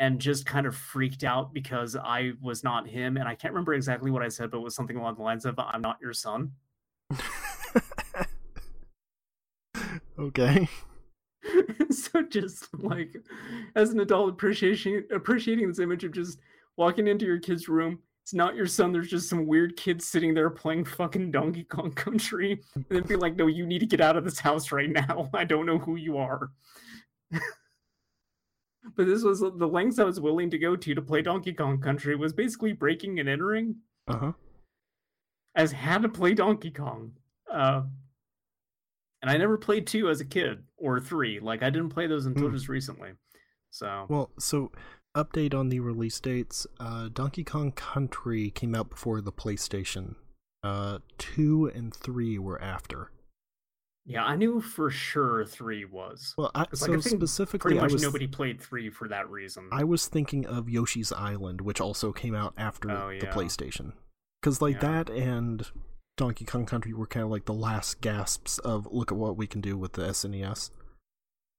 and 0.00 0.18
just 0.18 0.46
kind 0.46 0.66
of 0.66 0.74
freaked 0.74 1.22
out 1.24 1.52
because 1.52 1.94
I 1.94 2.32
was 2.40 2.64
not 2.64 2.88
him. 2.88 3.18
And 3.18 3.28
I 3.28 3.34
can't 3.34 3.52
remember 3.52 3.74
exactly 3.74 4.10
what 4.10 4.22
I 4.22 4.28
said, 4.28 4.50
but 4.50 4.56
it 4.56 4.62
was 4.62 4.74
something 4.74 4.96
along 4.96 5.16
the 5.16 5.22
lines 5.22 5.44
of, 5.44 5.58
I'm 5.58 5.82
not 5.82 5.98
your 6.00 6.14
son. 6.14 6.52
okay. 10.18 10.66
so 11.90 12.22
just 12.22 12.68
like 12.74 13.14
as 13.76 13.90
an 13.90 14.00
adult 14.00 14.30
appreciation 14.30 15.04
appreciating 15.10 15.68
this 15.68 15.78
image 15.78 16.04
of 16.04 16.12
just 16.12 16.38
walking 16.76 17.08
into 17.08 17.24
your 17.24 17.38
kid's 17.38 17.68
room 17.68 17.98
it's 18.22 18.34
not 18.34 18.54
your 18.54 18.66
son 18.66 18.92
there's 18.92 19.08
just 19.08 19.28
some 19.28 19.46
weird 19.46 19.74
kid 19.76 20.02
sitting 20.02 20.34
there 20.34 20.50
playing 20.50 20.84
fucking 20.84 21.30
donkey 21.30 21.64
kong 21.64 21.90
country 21.92 22.60
and 22.74 22.84
then 22.90 23.02
be 23.04 23.16
like 23.16 23.36
no 23.36 23.46
you 23.46 23.66
need 23.66 23.78
to 23.78 23.86
get 23.86 24.02
out 24.02 24.16
of 24.16 24.24
this 24.24 24.38
house 24.38 24.70
right 24.70 24.90
now 24.90 25.30
i 25.34 25.44
don't 25.44 25.66
know 25.66 25.78
who 25.78 25.96
you 25.96 26.18
are 26.18 26.50
but 28.96 29.06
this 29.06 29.22
was 29.22 29.40
the 29.40 29.68
lengths 29.68 29.98
I 29.98 30.04
was 30.04 30.20
willing 30.20 30.50
to 30.50 30.58
go 30.58 30.76
to 30.76 30.94
to 30.94 31.02
play 31.02 31.22
Donkey 31.22 31.52
Kong 31.52 31.80
Country 31.80 32.16
was 32.16 32.32
basically 32.32 32.72
breaking 32.72 33.20
and 33.20 33.28
entering. 33.28 33.76
Uh 34.08 34.16
huh. 34.16 34.32
As 35.54 35.72
had 35.72 36.02
to 36.02 36.08
play 36.08 36.34
Donkey 36.34 36.70
Kong. 36.70 37.12
Uh, 37.50 37.82
and 39.22 39.30
I 39.30 39.36
never 39.36 39.58
played 39.58 39.86
two 39.86 40.08
as 40.08 40.20
a 40.20 40.24
kid 40.24 40.62
or 40.76 41.00
three. 41.00 41.40
Like 41.40 41.62
I 41.62 41.70
didn't 41.70 41.90
play 41.90 42.06
those 42.06 42.26
until 42.26 42.48
mm. 42.48 42.54
just 42.54 42.68
recently. 42.68 43.10
So 43.70 44.06
well, 44.08 44.30
so 44.38 44.72
update 45.14 45.54
on 45.54 45.68
the 45.68 45.80
release 45.80 46.18
dates. 46.20 46.66
Uh, 46.78 47.08
Donkey 47.12 47.44
Kong 47.44 47.72
Country 47.72 48.50
came 48.50 48.74
out 48.74 48.90
before 48.90 49.20
the 49.20 49.32
PlayStation. 49.32 50.14
Uh, 50.62 50.98
two 51.18 51.70
and 51.74 51.94
three 51.94 52.38
were 52.38 52.60
after. 52.60 53.10
Yeah, 54.06 54.24
I 54.24 54.34
knew 54.36 54.60
for 54.60 54.90
sure 54.90 55.44
three 55.44 55.84
was. 55.84 56.34
Well, 56.36 56.50
I, 56.54 56.66
so 56.74 56.90
like, 56.90 56.98
I 56.98 57.00
specifically, 57.00 57.58
pretty 57.58 57.80
much 57.80 57.92
was, 57.92 58.02
nobody 58.02 58.26
played 58.26 58.60
three 58.60 58.90
for 58.90 59.08
that 59.08 59.28
reason. 59.30 59.68
I 59.72 59.84
was 59.84 60.06
thinking 60.06 60.46
of 60.46 60.68
Yoshi's 60.68 61.12
Island, 61.12 61.60
which 61.60 61.80
also 61.80 62.12
came 62.12 62.34
out 62.34 62.54
after 62.56 62.90
oh, 62.90 63.10
yeah. 63.10 63.20
the 63.20 63.26
PlayStation, 63.26 63.92
because 64.40 64.60
like 64.62 64.82
yeah. 64.82 65.04
that 65.04 65.10
and 65.10 65.66
Donkey 66.16 66.44
Kong 66.44 66.66
Country 66.66 66.92
were 66.92 67.06
kind 67.06 67.24
of 67.24 67.30
like 67.30 67.44
the 67.44 67.54
last 67.54 68.00
gasps 68.00 68.58
of 68.58 68.88
look 68.90 69.12
at 69.12 69.18
what 69.18 69.36
we 69.36 69.46
can 69.46 69.60
do 69.60 69.76
with 69.76 69.92
the 69.92 70.02
SNES. 70.02 70.70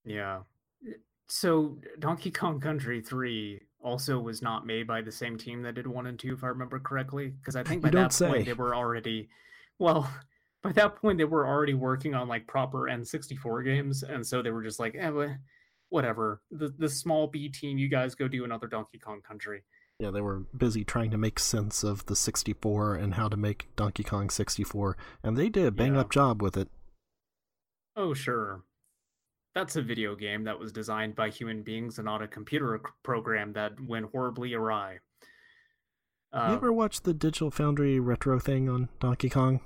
Yeah. 0.04 0.40
Eh, 0.86 0.92
so 1.28 1.78
Donkey 1.98 2.30
Kong 2.30 2.60
Country 2.60 3.00
three 3.00 3.60
also 3.82 4.18
was 4.18 4.42
not 4.42 4.66
made 4.66 4.86
by 4.86 5.00
the 5.00 5.12
same 5.12 5.38
team 5.38 5.62
that 5.62 5.74
did 5.74 5.86
one 5.86 6.06
and 6.06 6.18
two, 6.18 6.34
if 6.34 6.44
I 6.44 6.48
remember 6.48 6.78
correctly. 6.78 7.28
Because 7.28 7.56
I 7.56 7.62
think 7.64 7.82
by 7.82 7.90
that 7.90 8.12
say. 8.12 8.28
point 8.28 8.46
they 8.46 8.52
were 8.52 8.74
already 8.74 9.28
well 9.78 10.10
by 10.62 10.72
that 10.72 10.96
point 10.96 11.18
they 11.18 11.24
were 11.24 11.46
already 11.46 11.74
working 11.74 12.14
on 12.14 12.28
like 12.28 12.46
proper 12.46 12.82
N64 12.82 13.64
games, 13.64 14.02
and 14.02 14.26
so 14.26 14.42
they 14.42 14.50
were 14.50 14.62
just 14.62 14.80
like, 14.80 14.94
eh, 14.98 15.10
whatever. 15.88 16.40
The 16.50 16.72
the 16.78 16.88
small 16.88 17.26
B 17.26 17.48
team, 17.48 17.78
you 17.78 17.88
guys 17.88 18.14
go 18.14 18.28
do 18.28 18.44
another 18.44 18.66
Donkey 18.66 18.98
Kong 18.98 19.20
Country. 19.20 19.62
Yeah, 19.98 20.10
they 20.10 20.20
were 20.20 20.40
busy 20.56 20.84
trying 20.84 21.10
to 21.12 21.18
make 21.18 21.38
sense 21.38 21.84
of 21.84 22.06
the 22.06 22.16
64 22.16 22.96
and 22.96 23.14
how 23.14 23.28
to 23.28 23.36
make 23.36 23.68
Donkey 23.76 24.02
Kong 24.02 24.30
64, 24.30 24.96
and 25.22 25.36
they 25.36 25.48
did 25.48 25.66
a 25.66 25.70
bang 25.70 25.94
yeah. 25.94 26.00
up 26.00 26.10
job 26.10 26.42
with 26.42 26.56
it. 26.56 26.68
Oh, 27.94 28.14
sure. 28.14 28.62
That's 29.54 29.76
a 29.76 29.82
video 29.82 30.16
game 30.16 30.44
that 30.44 30.58
was 30.58 30.72
designed 30.72 31.14
by 31.14 31.28
human 31.28 31.62
beings 31.62 31.98
and 31.98 32.06
not 32.06 32.22
a 32.22 32.26
computer 32.26 32.80
program 33.02 33.52
that 33.52 33.72
went 33.86 34.10
horribly 34.10 34.54
awry. 34.54 34.98
Uh, 36.32 36.46
you 36.48 36.54
ever 36.54 36.72
watch 36.72 37.02
the 37.02 37.12
Digital 37.12 37.50
Foundry 37.50 38.00
retro 38.00 38.38
thing 38.38 38.68
on 38.68 38.88
Donkey 38.98 39.28
Kong? 39.28 39.60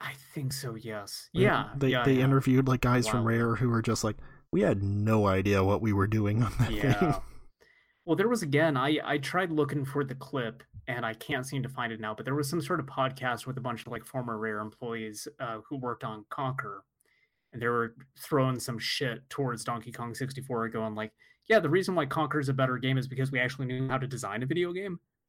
I 0.00 0.12
think 0.34 0.52
so. 0.52 0.74
Yes. 0.74 1.28
Yeah. 1.32 1.70
They 1.76 1.88
yeah, 1.88 2.04
they 2.04 2.14
yeah. 2.14 2.24
interviewed 2.24 2.68
like 2.68 2.80
guys 2.80 3.06
wow. 3.06 3.12
from 3.12 3.24
Rare 3.24 3.54
who 3.56 3.68
were 3.68 3.82
just 3.82 4.04
like, 4.04 4.16
we 4.52 4.62
had 4.62 4.82
no 4.82 5.26
idea 5.26 5.64
what 5.64 5.82
we 5.82 5.92
were 5.92 6.06
doing 6.06 6.42
on 6.42 6.52
that 6.58 6.70
yeah. 6.70 6.92
thing. 6.92 7.14
Well, 8.06 8.14
there 8.14 8.28
was 8.28 8.42
again. 8.44 8.76
I 8.76 9.00
I 9.04 9.18
tried 9.18 9.50
looking 9.50 9.84
for 9.84 10.04
the 10.04 10.14
clip 10.14 10.62
and 10.86 11.04
I 11.04 11.14
can't 11.14 11.44
seem 11.44 11.62
to 11.64 11.68
find 11.68 11.92
it 11.92 12.00
now. 12.00 12.14
But 12.14 12.24
there 12.24 12.36
was 12.36 12.48
some 12.48 12.60
sort 12.60 12.78
of 12.78 12.86
podcast 12.86 13.46
with 13.46 13.58
a 13.58 13.60
bunch 13.60 13.80
of 13.84 13.88
like 13.88 14.04
former 14.04 14.38
Rare 14.38 14.60
employees 14.60 15.26
uh, 15.40 15.58
who 15.68 15.76
worked 15.76 16.04
on 16.04 16.24
Conker, 16.30 16.80
and 17.52 17.60
they 17.60 17.66
were 17.66 17.94
throwing 18.18 18.60
some 18.60 18.78
shit 18.78 19.28
towards 19.28 19.64
Donkey 19.64 19.90
Kong 19.90 20.14
64, 20.14 20.68
going 20.68 20.94
like, 20.94 21.12
"Yeah, 21.48 21.58
the 21.58 21.68
reason 21.68 21.96
why 21.96 22.06
Conker 22.06 22.40
is 22.40 22.48
a 22.48 22.54
better 22.54 22.78
game 22.78 22.96
is 22.96 23.08
because 23.08 23.32
we 23.32 23.40
actually 23.40 23.66
knew 23.66 23.88
how 23.88 23.98
to 23.98 24.06
design 24.06 24.42
a 24.44 24.46
video 24.46 24.72
game." 24.72 25.00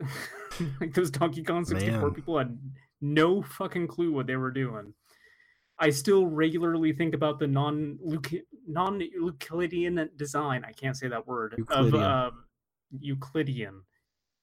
like 0.80 0.94
those 0.94 1.10
Donkey 1.10 1.42
Kong 1.42 1.64
64 1.64 2.00
Man. 2.00 2.14
people 2.14 2.38
had 2.38 2.58
no 3.00 3.42
fucking 3.42 3.88
clue 3.88 4.12
what 4.12 4.26
they 4.26 4.36
were 4.36 4.50
doing. 4.50 4.94
I 5.78 5.90
still 5.90 6.26
regularly 6.26 6.92
think 6.92 7.14
about 7.14 7.38
the 7.38 7.46
non 7.46 7.98
non 8.66 9.00
Euclidean 9.00 10.10
design. 10.16 10.64
I 10.64 10.72
can't 10.72 10.96
say 10.96 11.08
that 11.08 11.26
word 11.26 11.54
Euclidean. 11.56 11.94
of 11.94 12.00
uh, 12.02 12.30
Euclidean 12.98 13.82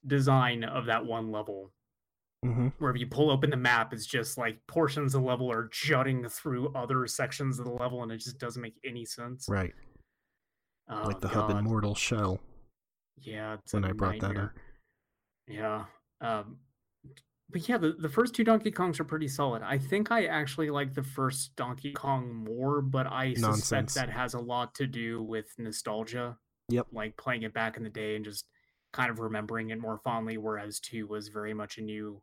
design 0.08 0.64
of 0.64 0.86
that 0.86 1.06
one 1.06 1.32
level. 1.32 1.72
Mm-hmm. 2.46 2.68
Where 2.80 2.92
if 2.92 3.00
you 3.00 3.08
pull 3.08 3.32
open 3.32 3.50
the 3.50 3.58
map, 3.58 3.92
it's 3.92 4.06
just 4.06 4.38
like 4.38 4.60
portions 4.68 5.16
of 5.16 5.22
the 5.22 5.28
level 5.28 5.52
are 5.52 5.68
jutting 5.72 6.28
through 6.30 6.72
other 6.76 7.08
sections 7.08 7.60
of 7.60 7.66
the 7.66 7.72
level, 7.72 8.04
and 8.04 8.12
it 8.12 8.18
just 8.18 8.38
doesn't 8.38 8.62
make 8.62 8.76
any 8.86 9.04
sense. 9.04 9.48
Right. 9.50 9.74
Oh, 10.90 11.04
like 11.06 11.20
the 11.20 11.28
God. 11.28 11.50
Hub 11.52 11.58
Immortal 11.58 11.96
shell. 11.96 12.40
Yeah. 13.18 13.58
when 13.72 13.86
I 13.86 13.92
brought 13.92 14.22
nightmare. 14.22 14.54
that 15.48 15.54
up. 15.54 15.86
Yeah. 16.22 16.40
Um, 16.40 16.58
but 17.50 17.68
yeah, 17.70 17.78
the, 17.78 17.96
the 18.00 18.10
first 18.10 18.34
two 18.34 18.44
Donkey 18.44 18.72
Kongs 18.72 19.00
are 19.00 19.06
pretty 19.06 19.28
solid. 19.28 19.62
I 19.62 19.78
think 19.78 20.12
I 20.12 20.26
actually 20.26 20.70
like 20.70 20.94
the 20.94 21.04
first 21.04 21.56
Donkey 21.56 21.94
Kong 21.94 22.34
more, 22.34 22.82
but 22.82 23.08
I 23.08 23.34
Nonsense. 23.38 23.94
suspect 23.94 23.94
that 23.96 24.10
has 24.10 24.34
a 24.34 24.40
lot 24.40 24.74
to 24.76 24.88
do 24.88 25.22
with 25.22 25.48
nostalgia. 25.58 26.38
Yep. 26.70 26.88
Like 26.92 27.18
playing 27.18 27.44
it 27.44 27.54
back 27.54 27.78
in 27.78 27.84
the 27.84 27.90
day 27.90 28.16
and 28.16 28.26
just 28.26 28.46
kind 28.94 29.12
of 29.12 29.20
remembering 29.20 29.70
it 29.70 29.80
more 29.80 30.00
fondly, 30.04 30.38
whereas 30.38 30.80
two 30.80 31.06
was 31.06 31.28
very 31.28 31.54
much 31.54 31.78
a 31.78 31.82
new 31.82 32.22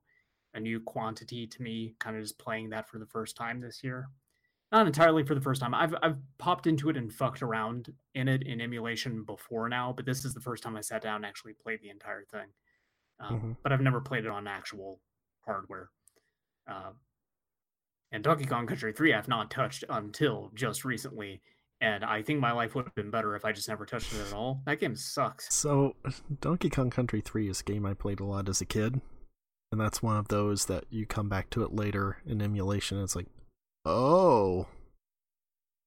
a 0.54 0.60
new 0.60 0.80
quantity 0.80 1.46
to 1.46 1.62
me, 1.62 1.94
kind 1.98 2.16
of 2.16 2.22
just 2.22 2.38
playing 2.38 2.70
that 2.70 2.88
for 2.88 2.98
the 2.98 3.06
first 3.06 3.36
time 3.36 3.60
this 3.60 3.82
year. 3.82 4.08
Not 4.70 4.86
entirely 4.86 5.22
for 5.22 5.34
the 5.34 5.40
first 5.40 5.60
time. 5.60 5.74
I've 5.74 5.94
I've 6.02 6.18
popped 6.38 6.66
into 6.66 6.88
it 6.88 6.96
and 6.96 7.12
fucked 7.12 7.42
around 7.42 7.92
in 8.14 8.26
it 8.26 8.42
in 8.42 8.60
emulation 8.60 9.22
before 9.22 9.68
now, 9.68 9.92
but 9.96 10.04
this 10.04 10.24
is 10.24 10.34
the 10.34 10.40
first 10.40 10.64
time 10.64 10.76
I 10.76 10.80
sat 10.80 11.02
down 11.02 11.16
and 11.16 11.26
actually 11.26 11.52
played 11.52 11.80
the 11.80 11.90
entire 11.90 12.24
thing. 12.24 12.48
Um, 13.20 13.36
mm-hmm. 13.36 13.52
But 13.62 13.72
I've 13.72 13.80
never 13.80 14.00
played 14.00 14.24
it 14.24 14.30
on 14.30 14.48
actual 14.48 14.98
hardware. 15.46 15.90
Uh, 16.70 16.92
and 18.12 18.22
Donkey 18.22 18.44
Kong 18.44 18.66
Country 18.66 18.92
3 18.92 19.14
I've 19.14 19.28
not 19.28 19.50
touched 19.50 19.84
until 19.88 20.50
just 20.54 20.84
recently. 20.84 21.40
And 21.80 22.04
I 22.04 22.22
think 22.22 22.38
my 22.38 22.52
life 22.52 22.74
would 22.74 22.84
have 22.84 22.94
been 22.94 23.10
better 23.10 23.34
if 23.34 23.44
I 23.44 23.50
just 23.50 23.68
never 23.68 23.84
touched 23.84 24.12
it 24.12 24.20
at 24.28 24.32
all. 24.32 24.62
That 24.66 24.78
game 24.78 24.94
sucks. 24.94 25.52
So, 25.52 25.96
Donkey 26.40 26.70
Kong 26.70 26.90
Country 26.90 27.20
3 27.20 27.48
is 27.48 27.60
a 27.60 27.64
game 27.64 27.84
I 27.84 27.94
played 27.94 28.20
a 28.20 28.24
lot 28.24 28.48
as 28.48 28.60
a 28.60 28.66
kid. 28.66 29.00
And 29.72 29.80
that's 29.80 30.02
one 30.02 30.16
of 30.16 30.28
those 30.28 30.66
that 30.66 30.84
you 30.90 31.06
come 31.06 31.28
back 31.28 31.50
to 31.50 31.64
it 31.64 31.74
later 31.74 32.18
in 32.26 32.40
emulation. 32.40 32.98
And 32.98 33.04
it's 33.04 33.16
like, 33.16 33.26
oh. 33.84 34.68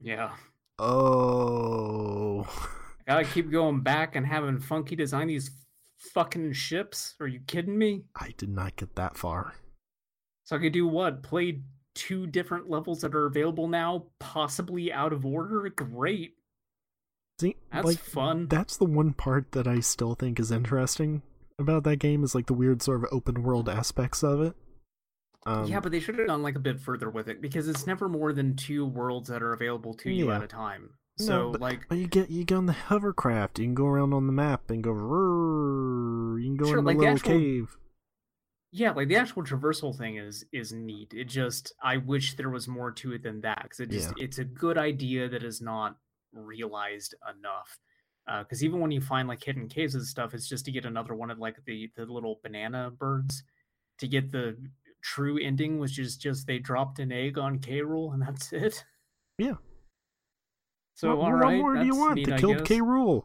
Yeah. 0.01 0.31
Oh. 0.79 2.41
I 3.07 3.11
gotta 3.11 3.25
keep 3.25 3.51
going 3.51 3.81
back 3.81 4.15
and 4.15 4.25
having 4.25 4.59
Funky 4.59 4.95
design 4.95 5.27
these 5.27 5.51
fucking 5.97 6.53
ships? 6.53 7.15
Are 7.19 7.27
you 7.27 7.39
kidding 7.47 7.77
me? 7.77 8.03
I 8.15 8.33
did 8.37 8.49
not 8.49 8.75
get 8.75 8.95
that 8.95 9.17
far. 9.17 9.55
So 10.45 10.55
I 10.55 10.59
could 10.59 10.73
do 10.73 10.87
what? 10.87 11.23
Play 11.23 11.61
two 11.95 12.27
different 12.27 12.69
levels 12.69 13.01
that 13.01 13.15
are 13.15 13.25
available 13.25 13.67
now, 13.67 14.05
possibly 14.19 14.93
out 14.93 15.13
of 15.13 15.25
order? 15.25 15.67
Great. 15.69 16.35
See, 17.39 17.55
that's 17.71 17.85
like, 17.85 17.99
fun. 17.99 18.47
That's 18.47 18.77
the 18.77 18.85
one 18.85 19.13
part 19.13 19.51
that 19.53 19.67
I 19.67 19.79
still 19.79 20.15
think 20.15 20.39
is 20.39 20.51
interesting. 20.51 21.21
about 21.59 21.83
that 21.83 21.97
game 21.97 22.23
is 22.23 22.35
like 22.35 22.45
the 22.45 22.53
weird 22.53 22.81
sort 22.81 23.03
of 23.03 23.09
open 23.11 23.43
world 23.43 23.67
aspects 23.67 24.23
of 24.23 24.41
it. 24.41 24.55
Um, 25.45 25.65
yeah, 25.67 25.79
but 25.79 25.91
they 25.91 25.99
should 25.99 26.17
have 26.17 26.27
gone 26.27 26.41
like 26.41 26.55
a 26.55 26.59
bit 26.59 26.79
further 26.79 27.09
with 27.09 27.27
it 27.27 27.41
because 27.41 27.67
it's 27.67 27.85
never 27.85 28.09
more 28.09 28.33
than 28.33 28.55
two 28.55 28.85
worlds 28.85 29.29
that 29.29 29.43
are 29.43 29.53
available 29.53 29.93
to 29.95 30.11
you 30.11 30.31
at 30.31 30.43
a 30.43 30.47
time. 30.47 30.91
No, 31.19 31.25
So 31.25 31.51
but, 31.53 31.61
like 31.61 31.87
but 31.89 31.97
you 31.97 32.07
get 32.07 32.29
you 32.29 32.43
go 32.45 32.57
on 32.57 32.65
the 32.65 32.73
hovercraft. 32.73 33.59
You 33.59 33.65
can 33.65 33.75
go 33.75 33.85
around 33.87 34.13
on 34.13 34.27
the 34.27 34.33
map 34.33 34.69
and 34.69 34.83
go. 34.83 34.91
"Rrrr," 34.91 36.41
You 36.41 36.47
can 36.49 36.57
go 36.57 36.65
Sure, 36.65 36.79
in 36.79 36.83
the 36.85 36.89
like 36.89 36.97
the 36.97 37.01
little 37.01 37.15
actual- 37.15 37.31
cave. 37.39 37.77
yeah, 38.71 38.91
like 38.91 39.07
the 39.07 39.15
actual 39.15 39.43
traversal 39.43 39.95
thing 39.97 40.17
is 40.17 40.45
is 40.51 40.71
neat. 40.73 41.13
It 41.13 41.25
just 41.25 41.73
I 41.81 41.97
wish 41.97 42.35
there 42.35 42.49
was 42.49 42.67
more 42.67 42.91
to 42.91 43.13
it 43.13 43.23
than 43.23 43.41
that 43.41 43.63
because 43.63 43.79
it 43.79 43.89
just 43.91 44.13
it's 44.17 44.37
a 44.39 44.43
good 44.45 44.77
idea 44.77 45.29
that 45.29 45.43
is 45.43 45.61
not 45.61 45.97
realized 46.33 47.15
enough. 47.37 47.79
Uh, 48.27 48.41
because 48.43 48.63
even 48.63 48.79
when 48.79 48.89
you 48.91 48.99
find 49.01 49.27
like 49.27 49.43
hidden 49.43 49.69
caves 49.69 49.93
and 49.95 50.03
stuff, 50.03 50.33
it's 50.33 50.49
just 50.49 50.65
to 50.65 50.71
get 50.71 50.83
another 50.85 51.13
one 51.13 51.29
of 51.31 51.37
like 51.39 51.63
the 51.65 51.89
the 51.95 52.05
little 52.05 52.39
banana 52.43 52.89
birds 52.91 53.43
to 53.99 54.07
get 54.07 54.31
the 54.31 54.57
true 55.01 55.37
ending, 55.39 55.77
which 55.79 55.99
is 55.99 56.17
just 56.17 56.47
they 56.47 56.57
dropped 56.59 56.99
an 56.99 57.11
egg 57.11 57.37
on 57.37 57.59
K. 57.59 57.81
Rool 57.81 58.13
and 58.13 58.21
that's 58.21 58.51
it. 58.51 58.83
Yeah. 59.37 59.53
So 60.95 61.09
what, 61.09 61.17
all 61.17 61.23
what 61.33 61.39
right, 61.41 61.57
more 61.59 61.75
do 61.75 61.85
you 61.85 61.95
want? 61.95 62.15
neat, 62.15 62.27
they 62.29 62.37
killed. 62.37 62.65
K. 62.65 62.79
Rool. 62.79 63.23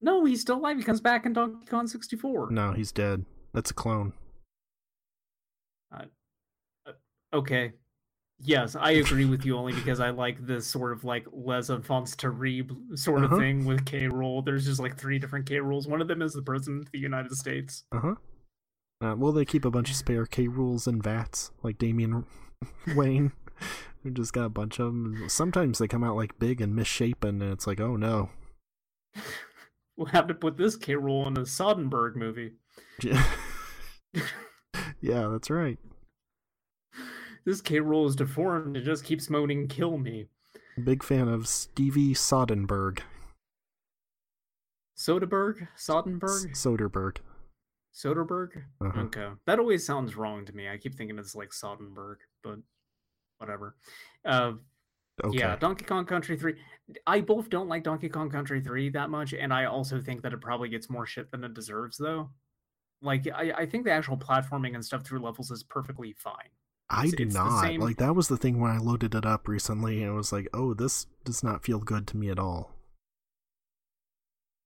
No, 0.00 0.24
he's 0.24 0.40
still 0.40 0.56
alive. 0.58 0.76
He 0.76 0.82
comes 0.82 1.00
back 1.00 1.24
in 1.24 1.32
Donkey 1.32 1.66
Kong 1.66 1.86
64. 1.86 2.50
No, 2.50 2.72
he's 2.72 2.92
dead. 2.92 3.24
That's 3.52 3.70
a 3.70 3.74
clone. 3.74 4.12
Okay. 7.32 7.72
Yes, 8.40 8.76
I 8.76 8.92
agree 8.92 9.24
with 9.24 9.44
you 9.44 9.56
only 9.56 9.72
because 9.72 10.00
I 10.00 10.10
like 10.10 10.44
this 10.46 10.66
sort 10.66 10.92
of 10.92 11.04
like 11.04 11.26
Les 11.32 11.68
Enfants 11.70 12.14
Terrible 12.16 12.76
sort 12.94 13.24
of 13.24 13.32
Uh-huh. 13.32 13.40
thing 13.40 13.64
with 13.64 13.84
K. 13.86 14.08
Rool. 14.08 14.44
There's 14.44 14.64
just 14.66 14.80
like 14.80 14.96
three 14.98 15.18
different 15.18 15.46
K. 15.46 15.58
Rools. 15.60 15.86
One 15.88 16.00
of 16.00 16.08
them 16.08 16.22
is 16.22 16.32
the 16.32 16.42
President 16.42 16.86
of 16.86 16.92
the 16.92 16.98
United 16.98 17.32
States. 17.32 17.84
Uh 17.92 18.00
huh. 18.00 18.14
Uh, 19.00 19.14
well, 19.16 19.32
they 19.32 19.44
keep 19.44 19.64
a 19.64 19.70
bunch 19.70 19.90
of 19.90 19.96
spare 19.96 20.26
K 20.26 20.46
Rools 20.48 20.86
and 20.86 21.02
vats, 21.02 21.50
like 21.62 21.78
Damian 21.78 22.24
Wayne, 22.94 23.32
who 24.04 24.10
just 24.10 24.32
got 24.32 24.44
a 24.44 24.50
bunch 24.50 24.78
of 24.78 24.86
them. 24.86 25.24
Sometimes 25.28 25.78
they 25.78 25.88
come 25.88 26.04
out 26.04 26.14
like 26.14 26.38
big 26.38 26.60
and 26.60 26.76
misshapen, 26.76 27.42
and 27.42 27.52
it's 27.52 27.66
like, 27.66 27.80
oh 27.80 27.96
no. 27.96 28.30
We'll 29.96 30.08
have 30.08 30.26
to 30.26 30.34
put 30.34 30.56
this 30.56 30.74
K. 30.74 30.94
Rool 30.94 31.28
in 31.28 31.36
a 31.36 31.42
Soderbergh 31.42 32.16
movie. 32.16 32.54
yeah, 33.00 33.24
yeah, 35.00 35.28
that's 35.28 35.50
right. 35.50 35.78
This 37.44 37.60
K. 37.60 37.76
Rool 37.76 38.08
is 38.08 38.16
deformed. 38.16 38.76
It 38.76 38.82
just 38.82 39.04
keeps 39.04 39.30
moaning, 39.30 39.68
kill 39.68 39.96
me. 39.96 40.26
Big 40.82 41.04
fan 41.04 41.28
of 41.28 41.46
Stevie 41.46 42.12
Soderbergh. 42.12 43.02
Soderbergh? 44.98 45.68
Soderbergh? 45.78 46.50
S- 46.50 46.64
Soderbergh. 46.66 47.18
Soderbergh? 47.94 48.64
Uh-huh. 48.80 49.00
Okay. 49.02 49.28
That 49.46 49.60
always 49.60 49.86
sounds 49.86 50.16
wrong 50.16 50.44
to 50.46 50.52
me. 50.52 50.68
I 50.68 50.76
keep 50.76 50.96
thinking 50.96 51.18
it's 51.20 51.36
like 51.36 51.50
Soderbergh, 51.50 52.16
but 52.42 52.58
whatever. 53.44 53.76
Uh, 54.24 54.52
Okay. 55.24 55.38
Yeah, 55.38 55.54
Donkey 55.54 55.84
Kong 55.84 56.04
Country 56.06 56.36
3. 56.36 56.56
I 57.06 57.20
both 57.20 57.48
don't 57.48 57.68
like 57.68 57.84
Donkey 57.84 58.08
Kong 58.08 58.28
Country 58.30 58.60
3 58.60 58.88
that 58.90 59.10
much, 59.10 59.32
and 59.32 59.52
I 59.52 59.66
also 59.66 60.00
think 60.02 60.22
that 60.22 60.32
it 60.32 60.40
probably 60.40 60.68
gets 60.68 60.90
more 60.90 61.06
shit 61.06 61.30
than 61.30 61.44
it 61.44 61.54
deserves, 61.54 61.96
though. 61.96 62.30
Like, 63.00 63.28
I, 63.32 63.52
I 63.58 63.66
think 63.66 63.84
the 63.84 63.92
actual 63.92 64.16
platforming 64.16 64.74
and 64.74 64.84
stuff 64.84 65.04
through 65.06 65.20
levels 65.20 65.52
is 65.52 65.62
perfectly 65.62 66.14
fine. 66.18 66.48
I 66.90 67.02
it's- 67.04 67.14
do 67.14 67.22
it's 67.22 67.34
not. 67.34 67.62
same- 67.62 67.80
Like, 67.80 67.98
that 67.98 68.16
was 68.16 68.26
the 68.26 68.36
thing 68.36 68.58
when 68.58 68.72
I 68.72 68.78
loaded 68.78 69.14
it 69.14 69.24
up 69.24 69.46
recently, 69.46 70.02
and 70.02 70.10
it 70.10 70.16
was 70.16 70.32
like, 70.32 70.48
oh, 70.52 70.74
this 70.74 71.06
does 71.24 71.44
not 71.44 71.62
feel 71.62 71.78
good 71.78 72.08
to 72.08 72.16
me 72.16 72.28
at 72.30 72.40
all. 72.40 72.72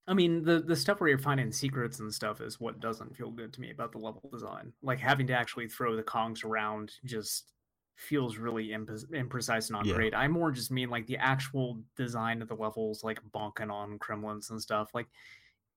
I 0.06 0.14
mean, 0.14 0.42
the, 0.44 0.60
the 0.60 0.76
stuff 0.76 0.98
where 1.00 1.10
you're 1.10 1.18
finding 1.18 1.52
secrets 1.52 2.00
and 2.00 2.12
stuff 2.12 2.40
is 2.40 2.59
what 2.59 2.80
doesn't 2.80 3.14
feel 3.14 3.30
good 3.30 3.52
to 3.52 3.60
me 3.60 3.70
about 3.70 3.92
the 3.92 3.98
level 3.98 4.26
design. 4.32 4.72
Like, 4.82 4.98
having 4.98 5.26
to 5.26 5.34
actually 5.34 5.68
throw 5.68 5.94
the 5.94 6.02
Kongs 6.02 6.42
around 6.42 6.92
just 7.05 7.52
feels 7.98 8.36
really 8.38 8.68
imprecise 8.68 9.68
and 9.68 9.70
not 9.70 9.84
Yeah. 9.84 9.94
great. 9.94 10.14
I 10.14 10.28
more 10.28 10.50
just 10.52 10.70
mean, 10.70 10.88
like, 10.88 11.06
the 11.06 11.16
actual 11.18 11.82
design 11.96 12.40
of 12.40 12.48
the 12.48 12.54
levels, 12.54 13.02
like, 13.02 13.18
bonking 13.34 13.72
on 13.72 13.98
Kremlins 13.98 14.50
and 14.50 14.62
stuff. 14.62 14.90
Like, 14.94 15.08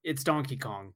it's 0.04 0.24
Donkey 0.24 0.58
Kong. 0.58 0.94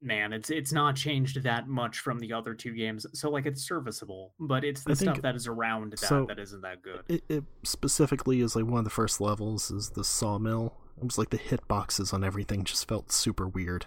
man 0.00 0.32
it's 0.32 0.48
it's 0.48 0.72
not 0.72 0.94
changed 0.94 1.42
that 1.42 1.66
much 1.66 1.98
from 1.98 2.20
the 2.20 2.32
other 2.32 2.54
two 2.54 2.72
games 2.72 3.04
so 3.14 3.28
like 3.28 3.46
it's 3.46 3.66
serviceable 3.66 4.32
but 4.38 4.62
it's 4.62 4.84
the 4.84 4.92
I 4.92 4.94
stuff 4.94 5.20
that 5.22 5.34
is 5.34 5.48
around 5.48 5.90
that 5.90 5.98
so- 5.98 6.24
that 6.26 6.38
isn't 6.38 6.60
that 6.60 6.82
good 6.82 7.02
It, 7.08 7.24
it 7.28 7.42
specifically 7.64 8.40
is 8.40 8.54
like 8.54 8.64
one 8.66 8.78
of 8.78 8.84
the 8.84 8.90
first 8.90 9.20
levels 9.20 9.72
is 9.72 9.90
the 9.90 10.04
sawmill. 10.04 10.76
It 10.98 11.02
was 11.02 11.18
like 11.18 11.30
the 11.30 11.38
hitboxes 11.38 12.14
on 12.14 12.22
everything 12.22 12.62
just 12.62 12.86
felt 12.86 13.10
super 13.10 13.48
weird. 13.48 13.86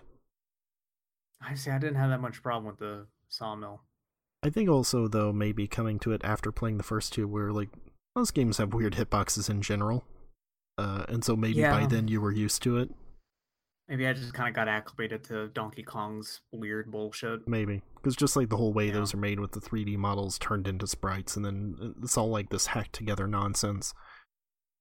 i 1.41 1.53
see 1.55 1.71
i 1.71 1.77
didn't 1.79 1.95
have 1.95 2.09
that 2.09 2.19
much 2.19 2.43
problem 2.43 2.65
with 2.65 2.79
the 2.79 3.07
sawmill 3.29 3.81
I 4.43 4.49
think 4.49 4.69
also 4.69 5.07
though 5.07 5.31
maybe 5.31 5.67
coming 5.67 5.99
to 5.99 6.11
it 6.11 6.21
after 6.23 6.51
playing 6.51 6.77
the 6.77 6.83
first 6.83 7.13
two 7.13 7.27
where 7.27 7.51
like 7.51 7.69
most 8.15 8.33
games 8.33 8.57
have 8.57 8.73
weird 8.73 8.93
hitboxes 8.95 9.49
in 9.49 9.61
general. 9.61 10.03
Uh, 10.77 11.05
and 11.07 11.23
so 11.23 11.35
maybe 11.35 11.61
by 11.61 11.85
then 11.85 12.07
you 12.07 12.19
were 12.21 12.31
used 12.31 12.63
to 12.63 12.77
it. 12.77 12.89
maybe 13.87 14.07
i 14.07 14.13
just 14.13 14.33
kind 14.33 14.47
of 14.49 14.55
got 14.55 14.67
acclimated 14.67 15.23
to 15.23 15.47
donkey 15.49 15.83
kong's 15.83 16.41
weird 16.51 16.89
bullshit 16.89 17.45
Maybe 17.47 17.81
because 17.95 18.15
just 18.15 18.35
like 18.35 18.49
the 18.49 18.57
whole 18.57 18.73
way 18.73 18.87
Yeah. 18.87 18.93
those 18.93 19.13
are 19.13 19.17
made 19.17 19.39
with 19.39 19.51
the 19.51 19.59
3D 19.59 19.97
models 19.97 20.39
turned 20.39 20.67
into 20.67 20.87
sprites, 20.87 21.35
and 21.35 21.45
then 21.45 21.75
uh, 21.81 21.89
it's 22.01 22.17
all 22.17 22.29
like 22.29 22.49
this 22.49 22.67
hacked 22.67 22.93
together 22.93 23.27
nonsense. 23.27 23.93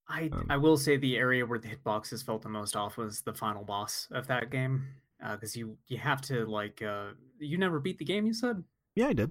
i 0.09 0.31
Um, 0.33 0.47
i 0.49 0.57
will 0.57 0.77
say 0.79 0.97
the 0.97 1.17
area 1.17 1.45
where 1.45 1.59
the 1.59 1.69
hitboxes 1.69 2.25
felt 2.25 2.43
the 2.43 2.49
most 2.49 2.77
off 2.77 2.97
was 2.97 3.23
the 3.23 3.35
final 3.35 3.65
boss 3.65 4.09
of 4.13 4.27
that 4.29 4.51
game 4.51 4.87
because 5.33 5.55
you 5.57 5.77
you 5.89 5.99
have 5.99 6.23
to 6.23 6.47
like 6.47 6.81
uh 6.83 7.09
you 7.39 7.59
never 7.59 7.79
beat 7.81 7.99
the 7.99 8.05
game 8.07 8.27
you 8.27 8.33
said 8.33 8.63
Yeah, 8.97 9.09
I 9.09 9.13
did. 9.13 9.31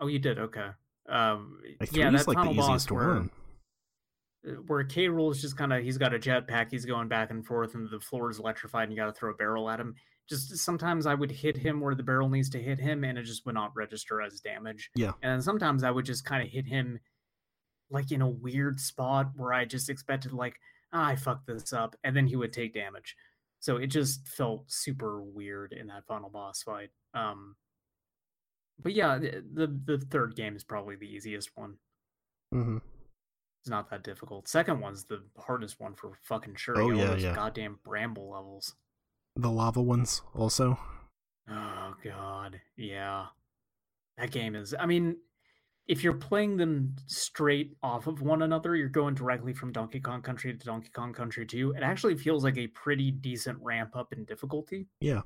Oh 0.00 0.06
you 0.06 0.18
did 0.18 0.38
okay 0.38 0.68
um 1.08 1.60
Like 1.80 1.92
yeah 1.94 2.08
three's 2.10 2.24
that 2.26 2.34
like 2.36 2.48
the 2.48 2.54
boss 2.54 2.68
easiest 2.68 2.90
where- 2.90 3.08
one. 3.08 3.30
uh, 4.46 4.50
where 4.66 4.84
K. 4.84 5.06
Rool 5.08 5.30
is 5.32 5.40
just 5.40 5.56
kind 5.56 5.72
of 5.72 5.82
he's 5.82 5.98
got 5.98 6.12
a 6.14 6.18
jetpack, 6.18 6.68
he's 6.70 6.84
going 6.84 7.08
back 7.08 7.30
and 7.30 7.44
forth, 7.46 7.74
and 7.74 7.88
the 7.90 8.00
floor 8.00 8.30
is 8.30 8.38
electrified, 8.38 8.84
and 8.84 8.92
you 8.92 8.96
got 8.98 9.06
to 9.06 9.12
throw 9.12 9.30
a 9.30 9.34
barrel 9.34 9.68
at 9.70 9.80
him. 9.80 9.94
Just 10.28 10.56
sometimes 10.58 11.06
I 11.06 11.14
would 11.14 11.30
hit 11.30 11.56
him 11.56 11.80
where 11.80 11.94
the 11.94 12.02
barrel 12.02 12.28
needs 12.30 12.48
to 12.50 12.58
hit 12.62 12.78
him, 12.78 13.04
and 13.04 13.18
it 13.18 13.24
just 13.24 13.44
would 13.46 13.54
not 13.54 13.72
register 13.76 14.20
as 14.22 14.40
damage. 14.40 14.90
Yeah. 14.94 15.12
And 15.22 15.32
then 15.32 15.42
sometimes 15.42 15.82
I 15.84 15.90
would 15.90 16.04
just 16.06 16.24
kind 16.24 16.42
of 16.42 16.48
hit 16.50 16.66
him 16.66 16.98
like 17.90 18.10
in 18.12 18.22
a 18.22 18.28
weird 18.28 18.80
spot 18.80 19.30
where 19.36 19.52
I 19.52 19.64
just 19.66 19.88
expected 19.90 20.32
like 20.32 20.56
ah, 20.92 21.06
I 21.08 21.16
fucked 21.16 21.46
this 21.46 21.72
up, 21.72 21.96
and 22.04 22.16
then 22.16 22.26
he 22.26 22.36
would 22.36 22.52
take 22.52 22.72
damage. 22.74 23.16
So 23.60 23.76
it 23.78 23.86
just 23.88 24.28
felt 24.28 24.64
super 24.70 25.22
weird 25.22 25.72
in 25.72 25.86
that 25.88 26.06
final 26.06 26.28
boss 26.30 26.62
fight. 26.62 26.90
Um, 27.14 27.56
but 28.82 28.94
yeah, 28.94 29.18
the 29.18 29.44
the, 29.52 29.80
the 29.96 29.98
third 30.06 30.36
game 30.36 30.56
is 30.56 30.64
probably 30.64 30.96
the 30.96 31.06
easiest 31.06 31.50
one. 31.54 31.74
hmm 32.52 32.78
It's 33.62 33.70
not 33.70 33.90
that 33.90 34.02
difficult. 34.02 34.48
Second 34.48 34.80
one's 34.80 35.04
the 35.04 35.22
hardest 35.38 35.80
one 35.80 35.94
for 35.94 36.12
fucking 36.22 36.56
sure. 36.56 36.80
Oh, 36.80 36.90
yeah, 36.90 37.16
yeah. 37.16 37.34
Goddamn 37.34 37.78
bramble 37.84 38.30
levels. 38.30 38.74
The 39.36 39.50
lava 39.50 39.82
ones 39.82 40.22
also. 40.34 40.78
Oh 41.48 41.94
god, 42.02 42.60
yeah. 42.76 43.26
That 44.18 44.30
game 44.30 44.54
is. 44.54 44.74
I 44.78 44.86
mean, 44.86 45.16
if 45.88 46.02
you're 46.04 46.14
playing 46.14 46.56
them 46.56 46.94
straight 47.06 47.76
off 47.82 48.06
of 48.06 48.22
one 48.22 48.42
another, 48.42 48.76
you're 48.76 48.88
going 48.88 49.14
directly 49.14 49.52
from 49.52 49.72
Donkey 49.72 50.00
Kong 50.00 50.22
Country 50.22 50.56
to 50.56 50.64
Donkey 50.64 50.90
Kong 50.94 51.12
Country 51.12 51.44
2. 51.44 51.72
It 51.76 51.82
actually 51.82 52.16
feels 52.16 52.44
like 52.44 52.56
a 52.56 52.68
pretty 52.68 53.10
decent 53.10 53.58
ramp 53.60 53.94
up 53.96 54.12
in 54.12 54.24
difficulty. 54.24 54.86
Yeah. 55.00 55.22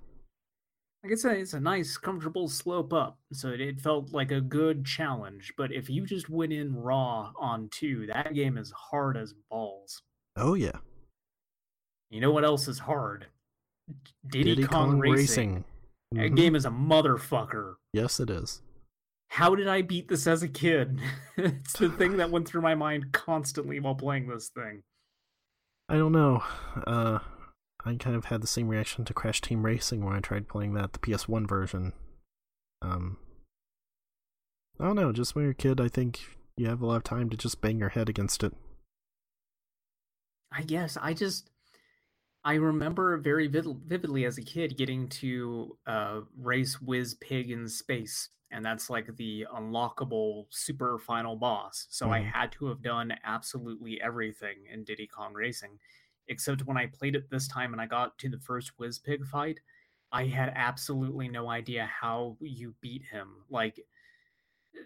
Like 1.03 1.12
it's 1.12 1.25
a 1.25 1.31
it's 1.31 1.55
a 1.55 1.61
nice, 1.61 1.97
comfortable 1.97 2.49
slope 2.49 2.93
up. 2.93 3.19
So 3.33 3.51
it, 3.51 3.61
it 3.61 3.81
felt 3.81 4.12
like 4.12 4.33
a 4.33 4.41
good 4.41 4.85
challenge. 4.85 5.53
But 5.57 5.73
if 5.73 5.89
you 5.89 6.05
just 6.07 6.29
went 6.29 6.53
in 6.53 6.75
raw 6.75 7.33
on 7.39 7.69
two, 7.70 8.07
that 8.07 8.35
game 8.35 8.59
is 8.59 8.73
hard 8.73 9.16
as 9.16 9.35
balls. 9.51 10.03
Oh 10.37 10.55
yeah. 10.55 10.79
You 12.11 12.20
know 12.20 12.31
what 12.33 12.45
else 12.45 12.69
is 12.69 12.79
hard? 12.81 13.27
Diddy, 14.31 14.55
Diddy 14.57 14.62
Kong, 14.66 14.91
Kong 14.93 14.99
Racing. 14.99 15.15
Racing. 15.55 15.65
That 16.12 16.33
Mhm. 16.33 16.37
game 16.37 16.55
is 16.57 16.65
a 16.65 16.70
motherfucker. 16.70 17.75
Yes, 17.93 18.19
it 18.19 18.31
is. 18.31 18.62
How 19.31 19.55
did 19.55 19.69
I 19.69 19.83
beat 19.83 20.09
this 20.09 20.27
as 20.27 20.43
a 20.43 20.49
kid? 20.49 21.01
it's 21.37 21.75
the 21.75 21.91
thing 21.91 22.16
that 22.16 22.31
went 22.31 22.49
through 22.49 22.62
my 22.62 22.75
mind 22.75 23.12
constantly 23.12 23.79
while 23.79 23.95
playing 23.95 24.27
this 24.27 24.49
thing. 24.49 24.83
I 25.89 25.97
don't 25.97 26.12
know. 26.12 26.43
Uh, 26.87 27.19
I 27.85 27.95
kind 27.95 28.17
of 28.17 28.27
had 28.27 28.43
the 28.43 28.47
same 28.49 28.69
reaction 28.69 29.05
to 29.05 29.15
Crash 29.15 29.41
Team 29.41 29.65
Racing 29.65 30.05
when 30.05 30.15
I 30.15 30.21
tried 30.21 30.49
playing 30.49 30.75
that, 30.75 30.93
the 30.93 30.99
PS1 30.99 31.47
version. 31.49 31.93
Um, 32.83 33.19
I 34.81 34.85
don't 34.87 34.97
know. 34.97 35.13
Just 35.13 35.35
when 35.35 35.45
you're 35.45 35.53
a 35.53 35.55
kid, 35.55 35.81
I 35.81 35.89
think 35.89 36.21
you 36.57 36.67
have 36.67 36.83
a 36.83 36.87
lot 36.87 36.97
of 36.97 37.05
time 37.05 37.31
to 37.31 37.37
just 37.37 37.61
bang 37.61 37.79
your 37.79 37.91
head 37.91 38.09
against 38.09 38.43
it. 38.43 38.53
I 40.51 40.63
guess 40.63 40.97
I 41.01 41.13
just 41.15 41.51
I 42.45 42.55
remember 42.55 43.17
very 43.19 43.47
vid- 43.49 43.83
vividly 43.87 44.25
as 44.25 44.39
a 44.39 44.43
kid 44.43 44.77
getting 44.79 45.09
to 45.09 45.77
uh, 45.87 46.21
race 46.37 46.77
Wizpig 46.79 47.51
in 47.51 47.69
space, 47.69 48.31
and 48.51 48.65
that's 48.65 48.89
like 48.89 49.17
the 49.17 49.47
unlockable 49.55 50.47
super 50.51 50.99
final 50.99 51.37
boss. 51.37 51.87
So 51.91 52.11
I 52.11 52.21
Mhm. 52.21 52.33
had 52.33 52.53
to 52.53 52.67
have 52.67 52.81
done 52.83 53.13
absolutely 53.25 54.01
everything 54.01 54.67
in 54.73 54.85
Diddy 54.85 55.07
Kong 55.07 55.35
Racing, 55.35 55.79
except 56.29 56.67
when 56.67 56.77
I 56.77 56.87
played 56.87 57.17
it 57.17 57.31
this 57.31 57.49
time 57.49 57.73
and 57.73 57.81
I 57.81 57.87
got 57.87 58.19
to 58.19 58.29
the 58.29 58.39
first 58.39 58.73
Pig 59.05 59.27
fight, 59.27 59.61
I 60.13 60.25
had 60.25 60.53
absolutely 60.55 61.29
no 61.29 61.49
idea 61.51 61.87
how 61.87 62.37
you 62.41 62.75
beat 62.81 63.05
him. 63.05 63.29
Like, 63.51 63.81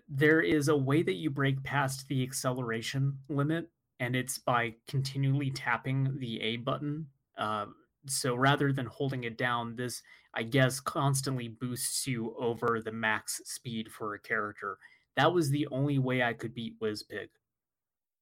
there 0.08 0.40
is 0.40 0.68
a 0.68 0.76
way 0.76 1.02
that 1.02 1.14
you 1.14 1.30
break 1.30 1.62
past 1.62 2.06
the 2.08 2.22
acceleration 2.22 3.18
limit, 3.28 3.68
and 4.00 4.16
it's 4.16 4.38
by 4.38 4.74
continually 4.88 5.50
tapping 5.50 6.18
the 6.18 6.40
A 6.40 6.56
button. 6.56 7.06
Uh, 7.36 7.66
so 8.06 8.34
rather 8.34 8.72
than 8.72 8.86
holding 8.86 9.24
it 9.24 9.38
down, 9.38 9.76
this, 9.76 10.02
I 10.34 10.42
guess, 10.42 10.80
constantly 10.80 11.48
boosts 11.48 12.06
you 12.06 12.34
over 12.38 12.80
the 12.80 12.92
max 12.92 13.40
speed 13.44 13.90
for 13.92 14.14
a 14.14 14.20
character. 14.20 14.78
That 15.16 15.32
was 15.32 15.50
the 15.50 15.68
only 15.70 15.98
way 15.98 16.22
I 16.22 16.32
could 16.32 16.54
beat 16.54 16.80
Wizpig. 16.80 17.28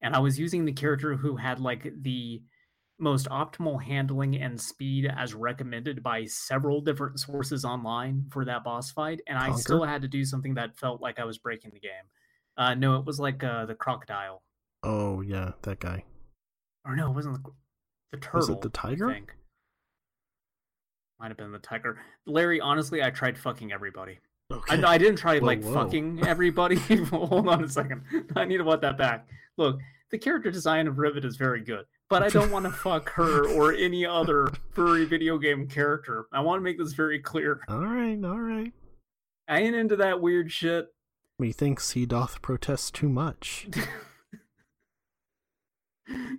And 0.03 0.15
I 0.15 0.19
was 0.19 0.39
using 0.39 0.65
the 0.65 0.73
character 0.73 1.17
who 1.17 1.37
had 1.37 1.61
like 1.61 1.93
the 2.03 2.43
most 3.01 3.27
optimal 3.29 3.83
handling 3.83 4.37
and 4.37 4.61
speed 4.61 5.11
as 5.17 5.35
recommended 5.35 6.03
by 6.03 6.25
several 6.27 6.81
different 6.81 7.19
sources 7.19 7.65
online 7.65 8.27
for 8.31 8.45
that 8.45 8.63
boss 8.65 8.91
fight, 8.91 9.21
and 9.27 9.39
Conker? 9.39 9.53
I 9.55 9.57
still 9.57 9.85
had 9.85 10.03
to 10.03 10.09
do 10.09 10.25
something 10.25 10.55
that 10.55 10.77
felt 10.79 11.01
like 11.01 11.19
I 11.19 11.25
was 11.25 11.39
breaking 11.39 11.71
the 11.75 11.81
game. 11.81 11.91
Uh, 12.57 12.75
no, 12.75 12.97
it 12.97 13.07
was 13.07 13.19
like 13.19 13.43
uh, 13.43 13.65
the 13.67 13.75
crocodile, 13.75 14.43
Oh 14.83 15.21
yeah, 15.23 15.53
that 15.63 15.79
guy. 15.81 16.05
or 16.85 16.95
no, 16.97 17.11
it 17.11 17.15
wasn't 17.15 17.43
the, 17.43 17.51
the 18.13 18.17
turtle. 18.19 18.39
Was 18.41 18.49
it 18.51 18.61
the 18.61 18.71
I 18.79 18.89
tiger? 18.89 19.13
think. 19.13 19.33
Might 21.19 21.29
have 21.29 21.37
been 21.37 21.53
the 21.53 21.59
tiger. 21.59 21.99
Larry, 22.27 22.61
honestly, 22.61 23.03
I 23.03 23.11
tried 23.11 23.39
fucking 23.39 23.73
everybody. 23.73 24.19
Okay. 24.51 24.83
I, 24.83 24.95
I 24.95 24.99
didn't 24.99 25.17
try 25.17 25.39
Whoa, 25.39 25.47
like 25.47 25.63
whoa. 25.63 25.75
fucking 25.75 26.27
everybody. 26.27 26.77
Hold 27.11 27.49
on 27.49 27.63
a 27.65 27.69
second. 27.69 28.03
I 28.37 28.45
need 28.47 28.57
to 28.59 28.65
want 28.65 28.81
that 28.83 28.97
back. 28.99 29.29
Look, 29.59 29.79
the 30.11 30.19
character 30.19 30.51
design 30.51 30.89
of 30.89 30.99
Rivet 30.99 31.25
is 31.25 31.37
very 31.37 31.61
good, 31.63 31.85
but 32.11 32.23
I 32.23 32.29
don't 32.29 32.51
want 32.53 32.67
to 32.67 32.71
fuck 32.71 33.09
her 33.13 33.49
or 33.49 33.73
any 33.73 34.05
other 34.05 34.49
furry 34.73 35.05
video 35.07 35.39
game 35.39 35.67
character. 35.67 36.27
I 36.33 36.41
want 36.41 36.59
to 36.61 36.65
make 36.65 36.79
this 36.79 36.93
very 36.93 37.21
clear. 37.21 37.61
all 37.69 37.79
right, 37.87 38.23
all 38.25 38.39
right. 38.41 38.73
I 39.49 39.61
ain't 39.61 39.75
into 39.75 39.97
that 39.97 40.21
weird 40.21 40.53
shit. 40.53 40.89
Methinks 41.39 41.93
he 41.93 42.05
doth 42.05 42.43
protest 42.43 42.95
too 42.95 43.09
much. 43.09 43.69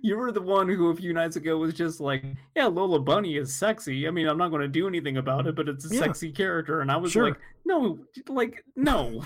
You 0.02 0.18
were 0.18 0.32
the 0.32 0.42
one 0.42 0.68
who 0.68 0.90
a 0.90 0.94
few 0.96 1.14
nights 1.14 1.36
ago 1.36 1.56
was 1.56 1.72
just 1.72 1.98
like, 1.98 2.22
"Yeah, 2.54 2.66
Lola 2.66 2.98
Bunny 3.00 3.36
is 3.36 3.54
sexy. 3.54 4.06
I 4.06 4.10
mean, 4.10 4.26
I'm 4.28 4.36
not 4.36 4.50
going 4.50 4.60
to 4.60 4.68
do 4.68 4.86
anything 4.86 5.16
about 5.16 5.46
it, 5.46 5.54
but 5.54 5.66
it's 5.68 5.90
a 5.90 5.94
Yeah. 5.94 6.00
sexy 6.00 6.30
character." 6.30 6.82
And 6.82 6.92
I 6.92 6.96
was 6.98 7.12
Sure. 7.12 7.24
like, 7.28 7.38
"No, 7.64 7.98
like 8.28 8.62
no, 8.76 9.22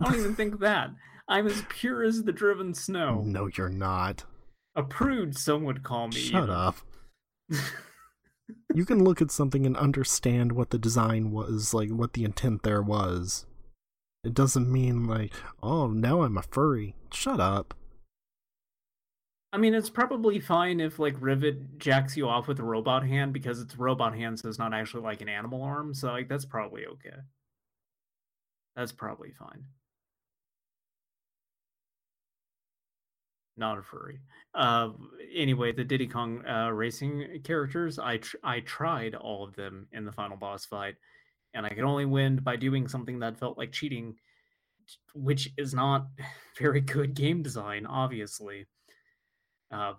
I 0.00 0.04
don't 0.06 0.20
even 0.20 0.34
think 0.34 0.60
that. 0.60 0.90
I'm 1.28 1.46
as 1.46 1.62
pure 1.68 2.02
as 2.02 2.22
the 2.24 2.32
driven 2.32 2.72
snow. 2.72 3.20
No, 3.26 3.50
you're 3.58 3.68
not. 3.68 4.24
A 4.78 4.82
prude, 4.84 5.36
some 5.36 5.64
would 5.64 5.82
call 5.82 6.06
me. 6.08 6.20
Shut 6.20 6.48
up. 6.48 6.76
You 8.74 8.86
can 8.86 9.04
look 9.04 9.20
at 9.20 9.30
something 9.30 9.66
and 9.66 9.76
understand 9.76 10.52
what 10.52 10.70
the 10.70 10.78
design 10.78 11.32
was, 11.32 11.74
like 11.74 11.90
what 11.90 12.14
the 12.14 12.24
intent 12.24 12.62
there 12.62 12.80
was. 12.80 13.44
It 14.24 14.32
doesn't 14.32 14.72
mean 14.72 15.06
like, 15.06 15.34
oh, 15.62 15.88
now 15.88 16.22
I'm 16.22 16.38
a 16.38 16.42
furry. 16.42 16.94
Shut 17.12 17.40
up. 17.40 17.74
I 19.52 19.58
mean, 19.58 19.74
it's 19.74 19.90
probably 19.90 20.40
fine 20.40 20.80
if 20.80 20.98
like 20.98 21.16
Rivet 21.20 21.78
jacks 21.78 22.16
you 22.16 22.28
off 22.28 22.48
with 22.48 22.58
a 22.58 22.64
robot 22.64 23.06
hand 23.06 23.32
because 23.32 23.60
it's 23.60 23.76
robot 23.76 24.14
hand, 24.14 24.38
so 24.38 24.48
it's 24.48 24.58
not 24.58 24.74
actually 24.74 25.02
like 25.02 25.20
an 25.20 25.28
animal 25.28 25.62
arm. 25.62 25.92
So 25.92 26.08
like 26.08 26.28
that's 26.28 26.44
probably 26.44 26.86
okay. 26.86 27.16
That's 28.76 28.92
probably 28.92 29.30
fine. 29.30 29.64
Not 33.58 33.76
a 33.76 33.82
furry. 33.82 34.20
Uh, 34.54 34.90
anyway, 35.34 35.72
the 35.72 35.82
Diddy 35.82 36.06
Kong 36.06 36.46
uh, 36.46 36.70
racing 36.70 37.40
characters, 37.42 37.98
I 37.98 38.18
tr- 38.18 38.36
I 38.44 38.60
tried 38.60 39.16
all 39.16 39.44
of 39.44 39.56
them 39.56 39.88
in 39.92 40.04
the 40.04 40.12
final 40.12 40.36
boss 40.36 40.64
fight, 40.64 40.94
and 41.54 41.66
I 41.66 41.70
could 41.70 41.84
only 41.84 42.06
win 42.06 42.36
by 42.36 42.54
doing 42.54 42.86
something 42.86 43.18
that 43.18 43.36
felt 43.36 43.58
like 43.58 43.72
cheating, 43.72 44.14
which 45.12 45.50
is 45.58 45.74
not 45.74 46.06
very 46.58 46.80
good 46.80 47.14
game 47.14 47.42
design, 47.42 47.84
obviously. 47.84 48.66
Uh, 49.72 49.94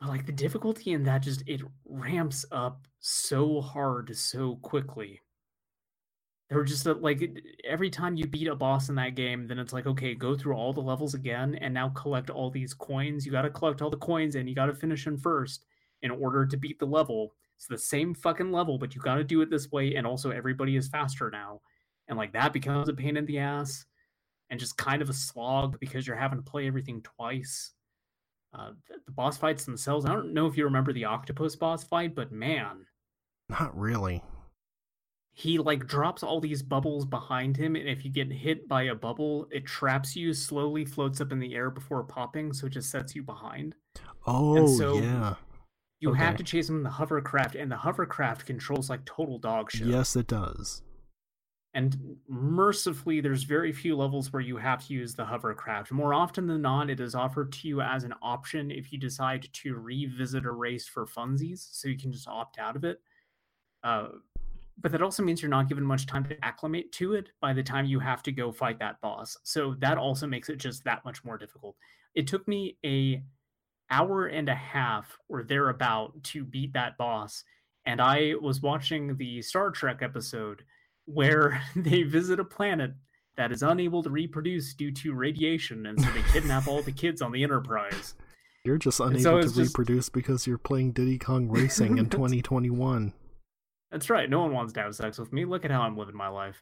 but 0.00 0.08
like 0.08 0.26
the 0.26 0.32
difficulty 0.32 0.92
in 0.92 1.04
that 1.04 1.22
just 1.22 1.44
it 1.46 1.62
ramps 1.86 2.44
up 2.50 2.86
so 2.98 3.60
hard 3.60 4.14
so 4.16 4.56
quickly. 4.56 5.20
There 6.48 6.58
were 6.58 6.64
just 6.64 6.86
a, 6.86 6.92
like 6.92 7.22
every 7.64 7.88
time 7.90 8.16
you 8.16 8.26
beat 8.26 8.48
a 8.48 8.54
boss 8.54 8.88
in 8.88 8.94
that 8.96 9.14
game, 9.14 9.46
then 9.46 9.58
it's 9.58 9.72
like 9.72 9.86
okay, 9.86 10.14
go 10.14 10.36
through 10.36 10.54
all 10.54 10.72
the 10.72 10.80
levels 10.80 11.14
again 11.14 11.56
and 11.56 11.72
now 11.72 11.88
collect 11.90 12.30
all 12.30 12.50
these 12.50 12.74
coins. 12.74 13.24
You 13.24 13.32
got 13.32 13.42
to 13.42 13.50
collect 13.50 13.80
all 13.80 13.90
the 13.90 13.96
coins 13.96 14.34
and 14.34 14.48
you 14.48 14.54
got 14.54 14.66
to 14.66 14.74
finish 14.74 15.04
them 15.04 15.18
first 15.18 15.64
in 16.02 16.10
order 16.10 16.44
to 16.46 16.56
beat 16.56 16.78
the 16.78 16.86
level. 16.86 17.34
It's 17.56 17.66
the 17.66 17.78
same 17.78 18.14
fucking 18.14 18.52
level, 18.52 18.78
but 18.78 18.94
you 18.94 19.00
got 19.00 19.14
to 19.16 19.24
do 19.24 19.40
it 19.40 19.50
this 19.50 19.70
way, 19.70 19.94
and 19.94 20.06
also 20.06 20.30
everybody 20.30 20.76
is 20.76 20.88
faster 20.88 21.30
now, 21.30 21.60
and 22.08 22.18
like 22.18 22.32
that 22.32 22.52
becomes 22.52 22.88
a 22.88 22.92
pain 22.92 23.16
in 23.16 23.26
the 23.26 23.38
ass, 23.38 23.86
and 24.50 24.60
just 24.60 24.76
kind 24.76 25.00
of 25.00 25.08
a 25.08 25.14
slog 25.14 25.78
because 25.80 26.06
you're 26.06 26.16
having 26.16 26.38
to 26.38 26.50
play 26.50 26.66
everything 26.66 27.00
twice. 27.02 27.72
Uh, 28.52 28.70
the, 28.88 28.96
the 29.06 29.12
boss 29.12 29.36
fights 29.36 29.64
themselves, 29.64 30.04
I 30.04 30.12
don't 30.12 30.34
know 30.34 30.46
if 30.46 30.56
you 30.56 30.64
remember 30.64 30.92
the 30.92 31.06
octopus 31.06 31.56
boss 31.56 31.84
fight, 31.84 32.14
but 32.14 32.32
man, 32.32 32.86
Not 33.48 33.76
really. 33.76 34.22
He 35.36 35.58
like 35.58 35.86
drops 35.86 36.22
all 36.22 36.40
these 36.40 36.62
bubbles 36.62 37.04
behind 37.04 37.56
him, 37.56 37.74
and 37.74 37.88
if 37.88 38.04
you 38.04 38.10
get 38.10 38.30
hit 38.32 38.68
by 38.68 38.84
a 38.84 38.94
bubble, 38.94 39.48
it 39.50 39.66
traps 39.66 40.14
you, 40.14 40.32
slowly 40.32 40.84
floats 40.84 41.20
up 41.20 41.32
in 41.32 41.40
the 41.40 41.54
air 41.56 41.70
before 41.70 42.04
popping, 42.04 42.52
so 42.52 42.66
it 42.66 42.70
just 42.70 42.88
sets 42.88 43.16
you 43.16 43.22
behind. 43.22 43.74
Oh, 44.26 44.66
so- 44.78 44.98
yeah. 44.98 45.34
You 46.00 46.12
have 46.12 46.36
to 46.36 46.44
chase 46.44 46.68
him 46.68 46.76
in 46.76 46.82
the 46.82 46.90
hovercraft, 46.90 47.54
and 47.54 47.72
the 47.72 47.76
hovercraft 47.78 48.44
controls 48.44 48.90
like 48.90 49.04
total 49.06 49.38
dog 49.38 49.70
shit. 49.70 49.86
Yes, 49.86 50.16
it 50.16 50.26
does. 50.26 50.82
And 51.72 52.18
mercifully, 52.28 53.20
there's 53.22 53.44
very 53.44 53.72
few 53.72 53.96
levels 53.96 54.30
where 54.30 54.42
you 54.42 54.58
have 54.58 54.86
to 54.86 54.92
use 54.92 55.14
the 55.14 55.24
hovercraft. 55.24 55.90
More 55.92 56.12
often 56.12 56.46
than 56.46 56.60
not, 56.60 56.90
it 56.90 57.00
is 57.00 57.14
offered 57.14 57.52
to 57.52 57.68
you 57.68 57.80
as 57.80 58.04
an 58.04 58.14
option 58.20 58.70
if 58.70 58.92
you 58.92 58.98
decide 58.98 59.48
to 59.54 59.76
revisit 59.76 60.44
a 60.44 60.52
race 60.52 60.86
for 60.86 61.06
funsies, 61.06 61.66
so 61.72 61.88
you 61.88 61.96
can 61.96 62.12
just 62.12 62.28
opt 62.28 62.58
out 62.58 62.76
of 62.76 62.84
it. 62.84 63.00
Uh, 63.82 64.08
but 64.78 64.92
that 64.92 65.02
also 65.02 65.22
means 65.22 65.40
you're 65.40 65.50
not 65.50 65.68
given 65.68 65.84
much 65.84 66.06
time 66.06 66.24
to 66.24 66.44
acclimate 66.44 66.90
to 66.92 67.14
it 67.14 67.28
by 67.40 67.52
the 67.52 67.62
time 67.62 67.84
you 67.86 68.00
have 68.00 68.22
to 68.24 68.32
go 68.32 68.50
fight 68.50 68.78
that 68.80 69.00
boss. 69.00 69.36
So 69.44 69.74
that 69.78 69.98
also 69.98 70.26
makes 70.26 70.48
it 70.48 70.56
just 70.56 70.84
that 70.84 71.04
much 71.04 71.24
more 71.24 71.38
difficult. 71.38 71.76
It 72.14 72.26
took 72.26 72.46
me 72.48 72.76
a 72.84 73.22
hour 73.90 74.26
and 74.26 74.48
a 74.48 74.54
half 74.54 75.18
or 75.28 75.42
thereabout 75.42 76.22
to 76.24 76.44
beat 76.44 76.72
that 76.72 76.96
boss, 76.96 77.44
and 77.86 78.00
I 78.00 78.34
was 78.40 78.62
watching 78.62 79.16
the 79.16 79.42
Star 79.42 79.70
Trek 79.70 79.98
episode 80.02 80.62
where 81.06 81.62
they 81.76 82.02
visit 82.02 82.40
a 82.40 82.44
planet 82.44 82.92
that 83.36 83.52
is 83.52 83.62
unable 83.62 84.02
to 84.02 84.10
reproduce 84.10 84.74
due 84.74 84.92
to 84.92 85.12
radiation, 85.12 85.86
and 85.86 86.00
so 86.00 86.08
they 86.12 86.22
kidnap 86.32 86.66
all 86.68 86.82
the 86.82 86.92
kids 87.02 87.20
on 87.20 87.32
the 87.32 87.42
Enterprise. 87.42 88.14
You're 88.64 88.78
just 88.78 89.00
unable 89.00 89.20
so 89.20 89.36
to 89.40 89.42
just- 89.42 89.56
reproduce 89.58 90.08
because 90.08 90.46
you're 90.46 90.58
playing 90.58 90.92
Diddy 90.92 91.18
Kong 91.18 91.48
Racing 91.48 91.98
in 91.98 92.08
2021. 92.10 93.12
That's 93.94 94.10
right. 94.10 94.28
No 94.28 94.40
one 94.40 94.52
wants 94.52 94.72
to 94.72 94.82
have 94.82 94.92
sex 94.96 95.20
with 95.20 95.32
me. 95.32 95.44
Look 95.44 95.64
at 95.64 95.70
how 95.70 95.82
I'm 95.82 95.96
living 95.96 96.16
my 96.16 96.26
life. 96.26 96.60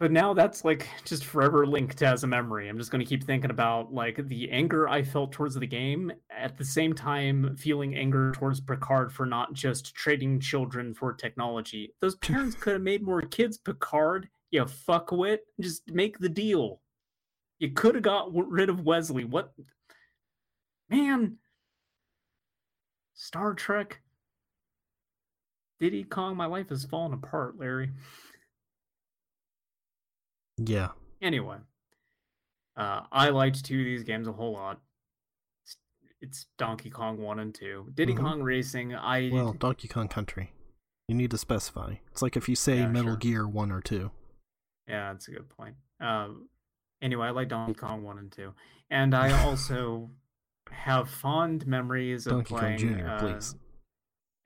But 0.00 0.10
now 0.10 0.34
that's 0.34 0.64
like 0.64 0.88
just 1.04 1.24
forever 1.24 1.64
linked 1.64 2.02
as 2.02 2.24
a 2.24 2.26
memory. 2.26 2.68
I'm 2.68 2.76
just 2.76 2.90
going 2.90 2.98
to 2.98 3.08
keep 3.08 3.22
thinking 3.22 3.52
about 3.52 3.94
like 3.94 4.26
the 4.26 4.50
anger 4.50 4.88
I 4.88 5.04
felt 5.04 5.30
towards 5.30 5.54
the 5.54 5.64
game 5.64 6.10
at 6.28 6.58
the 6.58 6.64
same 6.64 6.92
time 6.92 7.54
feeling 7.56 7.94
anger 7.94 8.32
towards 8.32 8.60
Picard 8.60 9.12
for 9.12 9.26
not 9.26 9.52
just 9.52 9.94
trading 9.94 10.40
children 10.40 10.92
for 10.92 11.12
technology. 11.12 11.94
Those 12.00 12.16
parents 12.16 12.56
could 12.60 12.72
have 12.72 12.82
made 12.82 13.00
more 13.00 13.22
kids, 13.22 13.56
Picard. 13.56 14.28
You 14.50 14.64
fuckwit. 14.64 15.38
Just 15.60 15.88
make 15.92 16.18
the 16.18 16.28
deal. 16.28 16.80
You 17.60 17.70
could 17.70 17.94
have 17.94 18.02
got 18.02 18.34
rid 18.34 18.70
of 18.70 18.80
Wesley. 18.80 19.22
What? 19.22 19.52
Man. 20.90 21.36
Star 23.14 23.54
Trek. 23.54 24.00
Diddy 25.80 26.04
Kong, 26.04 26.36
my 26.36 26.46
life 26.46 26.70
is 26.70 26.84
falling 26.84 27.12
apart, 27.12 27.58
Larry. 27.58 27.90
Yeah. 30.56 30.88
Anyway, 31.20 31.56
uh, 32.76 33.00
I 33.10 33.30
liked 33.30 33.64
two 33.64 33.80
of 33.80 33.84
these 33.84 34.04
games 34.04 34.28
a 34.28 34.32
whole 34.32 34.52
lot. 34.52 34.80
It's, 35.64 35.76
it's 36.20 36.46
Donkey 36.58 36.90
Kong 36.90 37.18
1 37.18 37.38
and 37.40 37.54
2. 37.54 37.90
Diddy 37.94 38.14
Mhm. 38.14 38.18
Kong 38.20 38.42
Racing, 38.42 38.94
I. 38.94 39.30
Well, 39.32 39.52
Donkey 39.54 39.88
Kong 39.88 40.08
Country. 40.08 40.52
You 41.08 41.14
need 41.14 41.30
to 41.32 41.38
specify. 41.38 41.96
It's 42.12 42.22
like 42.22 42.36
if 42.36 42.48
you 42.48 42.56
say 42.56 42.78
Yeah, 42.78 42.88
Metal 42.88 43.10
sure. 43.12 43.16
Gear 43.16 43.48
1 43.48 43.70
or 43.72 43.80
2. 43.80 44.10
Yeah, 44.86 45.12
that's 45.12 45.28
a 45.28 45.32
good 45.32 45.48
point. 45.48 45.76
Um, 46.00 46.48
anyway, 47.02 47.26
I 47.28 47.30
like 47.30 47.48
Donkey 47.48 47.74
Kong 47.74 48.02
1 48.04 48.18
and 48.18 48.30
2. 48.32 48.54
And 48.90 49.14
I 49.14 49.30
also 49.46 50.10
have 50.70 51.10
fond 51.10 51.66
memories 51.66 52.26
of 52.26 52.32
Donkey 52.34 52.54
playing. 52.54 52.78
Kong 52.78 52.98
Jr., 53.00 53.08
uh, 53.08 53.18
please. 53.18 53.54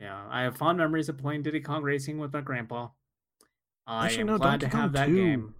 Yeah, 0.01 0.27
I 0.31 0.43
have 0.43 0.57
fond 0.57 0.79
memories 0.79 1.09
of 1.09 1.19
playing 1.19 1.43
Diddy 1.43 1.61
Kong 1.61 1.83
Racing 1.83 2.19
with 2.19 2.33
my 2.33 2.41
grandpa. 2.41 2.89
I 3.87 4.07
Actually, 4.07 4.20
am 4.20 4.27
no, 4.29 4.39
glad 4.39 4.61
Donkey 4.61 4.66
to 4.66 4.70
Kong 4.73 4.81
have 4.83 4.93
that 4.93 5.07
2. 5.07 5.16
game. 5.16 5.55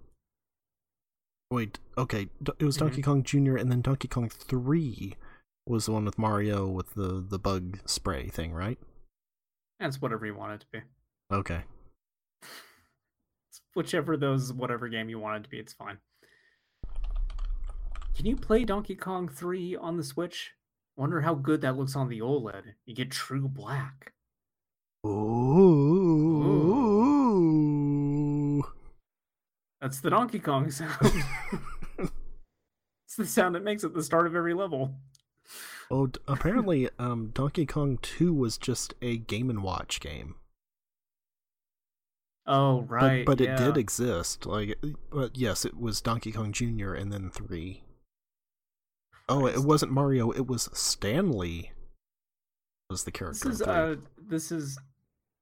Wait, 1.51 1.79
okay. 1.97 2.29
It 2.59 2.63
was 2.63 2.77
Mhm. 2.77 2.79
Donkey 2.79 3.01
Kong 3.01 3.23
Jr. 3.23 3.57
and 3.57 3.71
then 3.71 3.81
Donkey 3.81 4.07
Kong 4.07 4.29
3 4.29 5.15
was 5.65 5.87
the 5.87 5.91
one 5.91 6.05
with 6.05 6.17
Mario 6.19 6.67
with 6.67 6.93
the, 6.93 7.21
the 7.27 7.39
bug 7.39 7.79
spray 7.85 8.27
thing, 8.29 8.53
right? 8.53 8.77
That's 9.79 9.99
whatever 10.01 10.25
you 10.25 10.35
want 10.35 10.53
it 10.53 10.59
to 10.61 10.67
be. 10.71 10.81
Okay. 11.31 11.63
Whichever 13.75 14.15
those 14.17 14.53
whatever 14.53 14.87
game 14.89 15.09
you 15.09 15.19
want 15.19 15.37
it 15.37 15.43
to 15.43 15.49
be, 15.49 15.59
it's 15.59 15.73
fine. 15.73 15.99
Can 18.15 18.25
you 18.25 18.35
play 18.35 18.63
Donkey 18.65 18.95
Kong 18.95 19.27
3 19.27 19.75
on 19.75 19.97
the 19.97 20.03
Switch? 20.03 20.53
Wonder 20.97 21.21
how 21.21 21.33
good 21.35 21.61
that 21.61 21.77
looks 21.77 21.95
on 21.95 22.09
the 22.09 22.19
OLED. 22.21 22.73
You 22.85 22.93
get 22.95 23.11
true 23.11 23.47
black. 23.47 24.13
Ooh. 27.29 28.63
That's 29.81 29.99
the 30.01 30.09
Donkey 30.09 30.39
Kong 30.39 30.69
sound. 30.71 30.91
it's 31.99 33.15
the 33.17 33.25
sound 33.25 33.55
it 33.55 33.63
makes 33.63 33.83
at 33.83 33.93
the 33.93 34.03
start 34.03 34.27
of 34.27 34.35
every 34.35 34.53
level. 34.53 34.93
Oh, 35.91 36.07
d- 36.07 36.19
apparently, 36.27 36.89
um, 36.99 37.31
Donkey 37.33 37.65
Kong 37.65 37.97
2 38.01 38.33
was 38.33 38.57
just 38.57 38.93
a 39.01 39.17
Game 39.17 39.49
and 39.49 39.63
Watch 39.63 39.99
game. 39.99 40.35
Oh, 42.45 42.81
But, 42.81 42.89
right. 42.89 43.25
but 43.25 43.41
it 43.41 43.45
yeah. 43.45 43.55
did 43.57 43.77
exist. 43.77 44.45
Like, 44.45 44.77
but 45.11 45.35
yes, 45.37 45.65
it 45.65 45.79
was 45.79 46.01
Donkey 46.01 46.31
Kong 46.31 46.51
Jr. 46.51 46.93
and 46.93 47.11
then 47.11 47.29
3. 47.29 47.83
Oh, 49.29 49.45
it 49.47 49.59
wasn't 49.63 49.91
Mario, 49.91 50.31
it 50.31 50.45
was 50.47 50.69
Stanley. 50.73 51.71
Was 52.89 53.03
the 53.03 53.11
character. 53.11 53.47
in 53.49 53.51
is 53.53 53.61
uh 53.61 53.95
this 54.17 54.51
is 54.51 54.79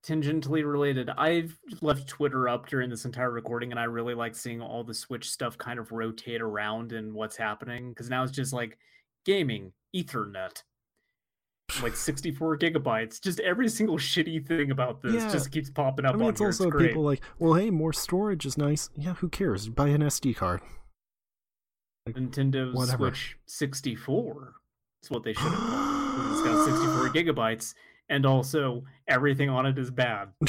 tangentially 0.08 0.66
related. 0.70 1.10
I've 1.18 1.58
left 1.82 2.08
Twitter 2.08 2.48
up 2.48 2.68
during 2.68 2.90
this 2.90 3.06
entire 3.06 3.32
recording 3.32 3.72
and 3.72 3.80
I 3.80 3.84
really 3.84 4.14
like 4.14 4.36
seeing 4.36 4.62
all 4.62 4.84
the 4.84 4.94
Switch 4.94 5.30
stuff 5.30 5.58
kind 5.58 5.80
of 5.80 5.92
rotate 5.92 6.42
around 6.42 6.94
and 6.94 7.14
what's 7.14 7.36
happening 7.36 7.90
because 7.90 8.10
now 8.10 8.24
it's 8.24 8.32
just 8.32 8.54
like 8.54 8.78
gaming, 9.26 9.74
Ethernet. 9.96 10.64
Like 11.82 11.96
64 11.98 12.58
gigabytes. 12.58 13.22
Just 13.22 13.40
every 13.42 13.68
single 13.68 13.98
shitty 13.98 14.48
thing 14.48 14.72
about 14.72 15.02
this 15.02 15.16
Yeah. 15.16 15.30
just 15.32 15.52
keeps 15.52 15.70
popping 15.70 16.06
up 16.06 16.14
I 16.14 16.18
mean, 16.18 16.24
on 16.26 16.30
it's 16.30 16.40
here. 16.40 16.48
also 16.48 16.70
it's 16.70 16.78
people 16.78 17.04
like, 17.04 17.22
well, 17.40 17.56
hey, 17.56 17.70
more 17.70 17.92
storage 17.94 18.46
is 18.46 18.58
nice. 18.58 18.90
Yeah, 18.96 19.16
who 19.16 19.28
cares? 19.28 19.68
Buy 19.68 19.90
an 19.90 20.02
SD 20.02 20.36
card. 20.38 20.62
Nintendo 22.10 22.74
whatever. 22.74 23.08
Switch 23.10 23.38
64. 23.48 24.54
That's 25.02 25.12
what 25.12 25.24
they 25.24 25.34
should 25.34 25.42
have 25.44 25.54
called. 25.60 25.74
it, 25.74 26.22
'cause 26.22 26.40
It's 26.40 26.48
got 26.48 26.66
64 26.66 27.10
gigabytes, 27.10 27.74
and 28.10 28.26
also 28.26 28.84
everything 29.08 29.50
on 29.50 29.66
it 29.66 29.78
is 29.78 29.92
bad. 29.92 30.30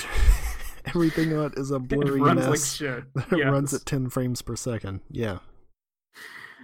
Everything 0.86 1.36
on 1.36 1.52
it 1.52 1.58
is 1.58 1.70
a 1.70 1.76
It 1.76 1.88
blurry 1.88 2.20
runs 2.20 2.40
like 2.40 2.50
mess 2.50 2.72
shit. 2.74 3.04
that 3.14 3.26
Yes. 3.36 3.50
runs 3.52 3.74
at 3.74 3.84
10 3.84 4.08
frames 4.08 4.40
per 4.40 4.56
second. 4.56 5.00
Yeah. 5.10 5.38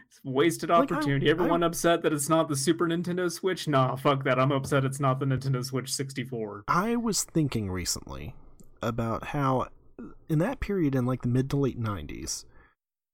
It's 0.09 0.21
wasted 0.25 0.71
Like, 0.71 0.91
I- 0.91 0.95
opportunity. 0.97 1.29
I- 1.29 1.31
Everyone 1.31 1.62
upset 1.62 2.03
that 2.03 2.12
it's 2.12 2.29
not 2.31 2.49
the 2.49 2.57
Super 2.57 2.87
Nintendo 2.87 3.31
Switch? 3.31 3.69
Nah, 3.69 3.97
fuck 3.97 4.25
that. 4.25 4.39
I'm 4.39 4.53
upset 4.53 4.85
it's 4.85 5.01
not 5.01 5.21
the 5.21 5.27
Nintendo 5.27 5.62
Switch 5.65 5.93
64. 5.93 6.65
I 6.69 6.97
was 6.97 7.25
thinking 7.25 7.71
recently 7.71 8.35
about 8.81 9.25
how 9.29 9.69
in 10.29 10.39
that 10.39 10.61
period 10.61 10.95
in 10.95 11.05
like 11.07 11.23
the 11.23 11.29
mid 11.29 11.51
to 11.51 11.57
late 11.57 11.79
90s, 11.81 12.45
hmm. 12.45 12.49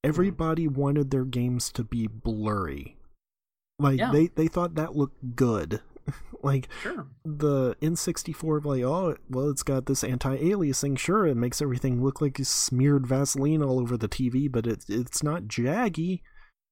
everybody 0.05 0.69
wanted 0.69 1.11
their 1.11 1.25
games 1.25 1.73
to 1.73 1.83
be 1.85 2.07
blurry. 2.07 2.97
Like 3.81 3.99
Yeah. 3.99 4.13
they 4.13 4.29
they 4.29 4.47
thought 4.47 4.75
that 4.77 4.95
looked 4.95 5.35
good. 5.35 5.81
like 6.43 6.69
Sure. 6.83 7.07
the 7.25 7.75
N64 7.83 8.65
like 8.65 8.83
oh 8.83 9.17
well 9.29 9.51
it's 9.51 9.63
got 9.63 9.87
this 9.87 10.03
anti-aliasing. 10.05 10.99
Sure 10.99 11.27
it 11.27 11.37
makes 11.37 11.61
everything 11.63 12.03
look 12.03 12.21
like 12.21 12.39
you 12.39 12.45
smeared 12.45 13.07
Vaseline 13.07 13.63
all 13.63 13.79
over 13.81 13.97
the 13.97 14.09
TV 14.09 14.51
but 14.51 14.67
it, 14.67 14.85
it's 14.89 15.23
not 15.23 15.45
jaggy. 15.45 16.21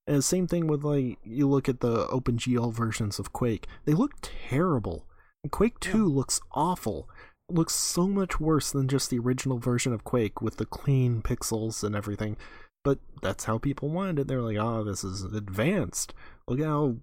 And 0.06 0.24
same 0.24 0.46
thing 0.46 0.66
with 0.66 0.84
like 0.84 1.18
you 1.22 1.48
look 1.48 1.68
at 1.68 1.80
the 1.80 2.06
OpenGL 2.06 2.72
versions 2.72 3.18
of 3.18 3.32
Quake. 3.32 3.66
They 3.84 3.92
look 3.92 4.12
terrible. 4.22 5.06
Quake 5.50 5.78
2 5.80 6.06
looks 6.06 6.40
awful. 6.52 7.08
It 7.48 7.54
looks 7.54 7.74
so 7.74 8.06
much 8.08 8.40
worse 8.40 8.70
than 8.70 8.88
just 8.88 9.10
the 9.10 9.18
original 9.18 9.58
version 9.58 9.92
of 9.92 10.04
Quake 10.04 10.40
with 10.42 10.56
the 10.56 10.66
clean 10.66 11.22
pixels 11.22 11.84
and 11.84 11.94
everything. 11.94 12.36
But 12.84 12.98
that's 13.22 13.44
how 13.44 13.58
people 13.58 13.90
wanted 13.90 14.18
it. 14.18 14.28
They're 14.28 14.40
like 14.40 14.56
oh 14.56 14.82
this 14.82 15.04
is 15.04 15.22
advanced. 15.24 16.14
Look 16.46 16.60
at 16.60 16.66
how 16.66 16.96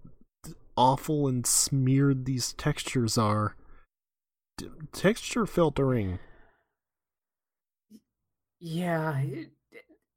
awful 0.78 1.28
and 1.28 1.46
smeared 1.46 2.26
these 2.26 2.54
textures 2.54 3.18
are. 3.18 3.56
D- 4.58 4.70
texture 4.92 5.46
filtering. 5.46 6.20
Yeah. 8.60 9.20
it- 9.20 9.52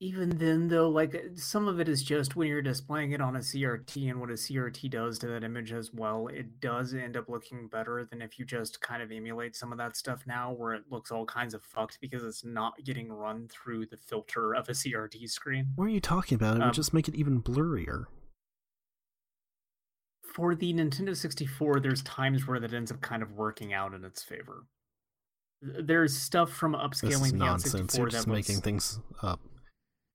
even 0.01 0.39
then, 0.39 0.69
though, 0.69 0.89
like 0.89 1.33
some 1.35 1.67
of 1.67 1.81
it 1.81 1.89
is 1.89 2.05
just 2.05 2.37
when 2.37 2.47
you're 2.47 2.63
displaying 2.63 3.11
it 3.11 3.21
on 3.21 3.35
a 3.35 3.41
CRT 3.41 4.09
and 4.09 4.21
what 4.21 4.31
a 4.31 4.35
CRT 4.35 4.89
does 4.89 5.19
to 5.19 5.27
that 5.27 5.43
image 5.43 5.73
as 5.73 5.93
well, 5.93 6.29
it 6.29 6.61
does 6.61 6.95
end 6.95 7.17
up 7.17 7.29
looking 7.29 7.67
better 7.67 8.05
than 8.05 8.23
if 8.23 8.39
you 8.39 8.45
just 8.45 8.81
kind 8.81 9.03
of 9.03 9.11
emulate 9.11 9.57
some 9.57 9.73
of 9.73 9.79
that 9.79 9.97
stuff 9.97 10.23
now 10.25 10.53
where 10.53 10.73
it 10.75 10.85
looks 10.89 11.11
all 11.11 11.27
kinds 11.27 11.53
of 11.53 11.65
fucked 11.65 11.99
because 12.01 12.23
it's 12.23 12.45
not 12.45 12.75
getting 12.85 13.11
run 13.11 13.49
through 13.49 13.87
the 13.87 13.97
filter 13.97 14.55
of 14.55 14.69
a 14.69 14.73
CRT 14.73 15.29
screen. 15.29 15.67
What 15.75 15.87
are 15.87 15.89
you 15.89 16.01
talking 16.01 16.37
about? 16.37 16.55
It 16.55 16.59
would 16.61 16.67
Um, 16.69 16.73
just 16.75 16.95
make 16.95 17.09
it 17.09 17.17
even 17.17 17.43
blurrier. 17.43 18.05
For 20.39 20.55
the 20.55 20.73
Nintendo 20.73 21.17
64, 21.17 21.81
there's 21.81 22.01
times 22.03 22.47
where 22.47 22.61
that 22.61 22.73
ends 22.73 22.93
up 22.93 23.01
kind 23.01 23.25
of 23.25 23.33
working 23.33 23.73
out 23.73 23.93
in 23.93 24.05
its 24.05 24.23
favor. 24.23 24.67
There's 25.61 26.17
stuff 26.17 26.53
from 26.53 26.75
upscaling 26.75 27.33
the 27.33 27.39
nonsense. 27.39 27.97
N64 27.97 27.99
You're 27.99 28.09
just 28.09 28.29
making 28.29 28.61
things 28.61 29.01
up. 29.21 29.41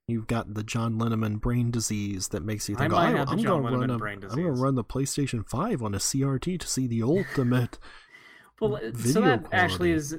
You've 0.08 0.28
got 0.28 0.54
the 0.54 0.64
John 0.64 0.98
Lennon 0.98 1.40
brain 1.40 1.72
disease 1.72 2.30
that 2.30 2.42
makes 2.42 2.70
you 2.70 2.76
I 2.78 2.80
think, 2.80 2.94
might 2.94 3.14
oh, 3.14 3.18
have 3.18 3.30
I'm 3.32 3.44
gonna 3.44 3.78
run 3.78 3.90
a, 3.90 3.98
brain 3.98 4.24
I'm 4.24 4.30
gonna 4.30 4.54
run 4.54 4.76
the 4.76 4.84
PlayStation 4.86 5.46
5 5.46 5.84
on 5.84 5.94
a 5.94 5.98
CRT 5.98 6.58
to 6.58 6.68
see 6.68 6.88
the 6.88 7.04
ultimate. 7.04 7.78
Well, 8.62 8.76
uh, 8.76 8.98
so 8.98 9.20
that 9.20 9.48
actually 9.52 9.92
is 9.92 10.16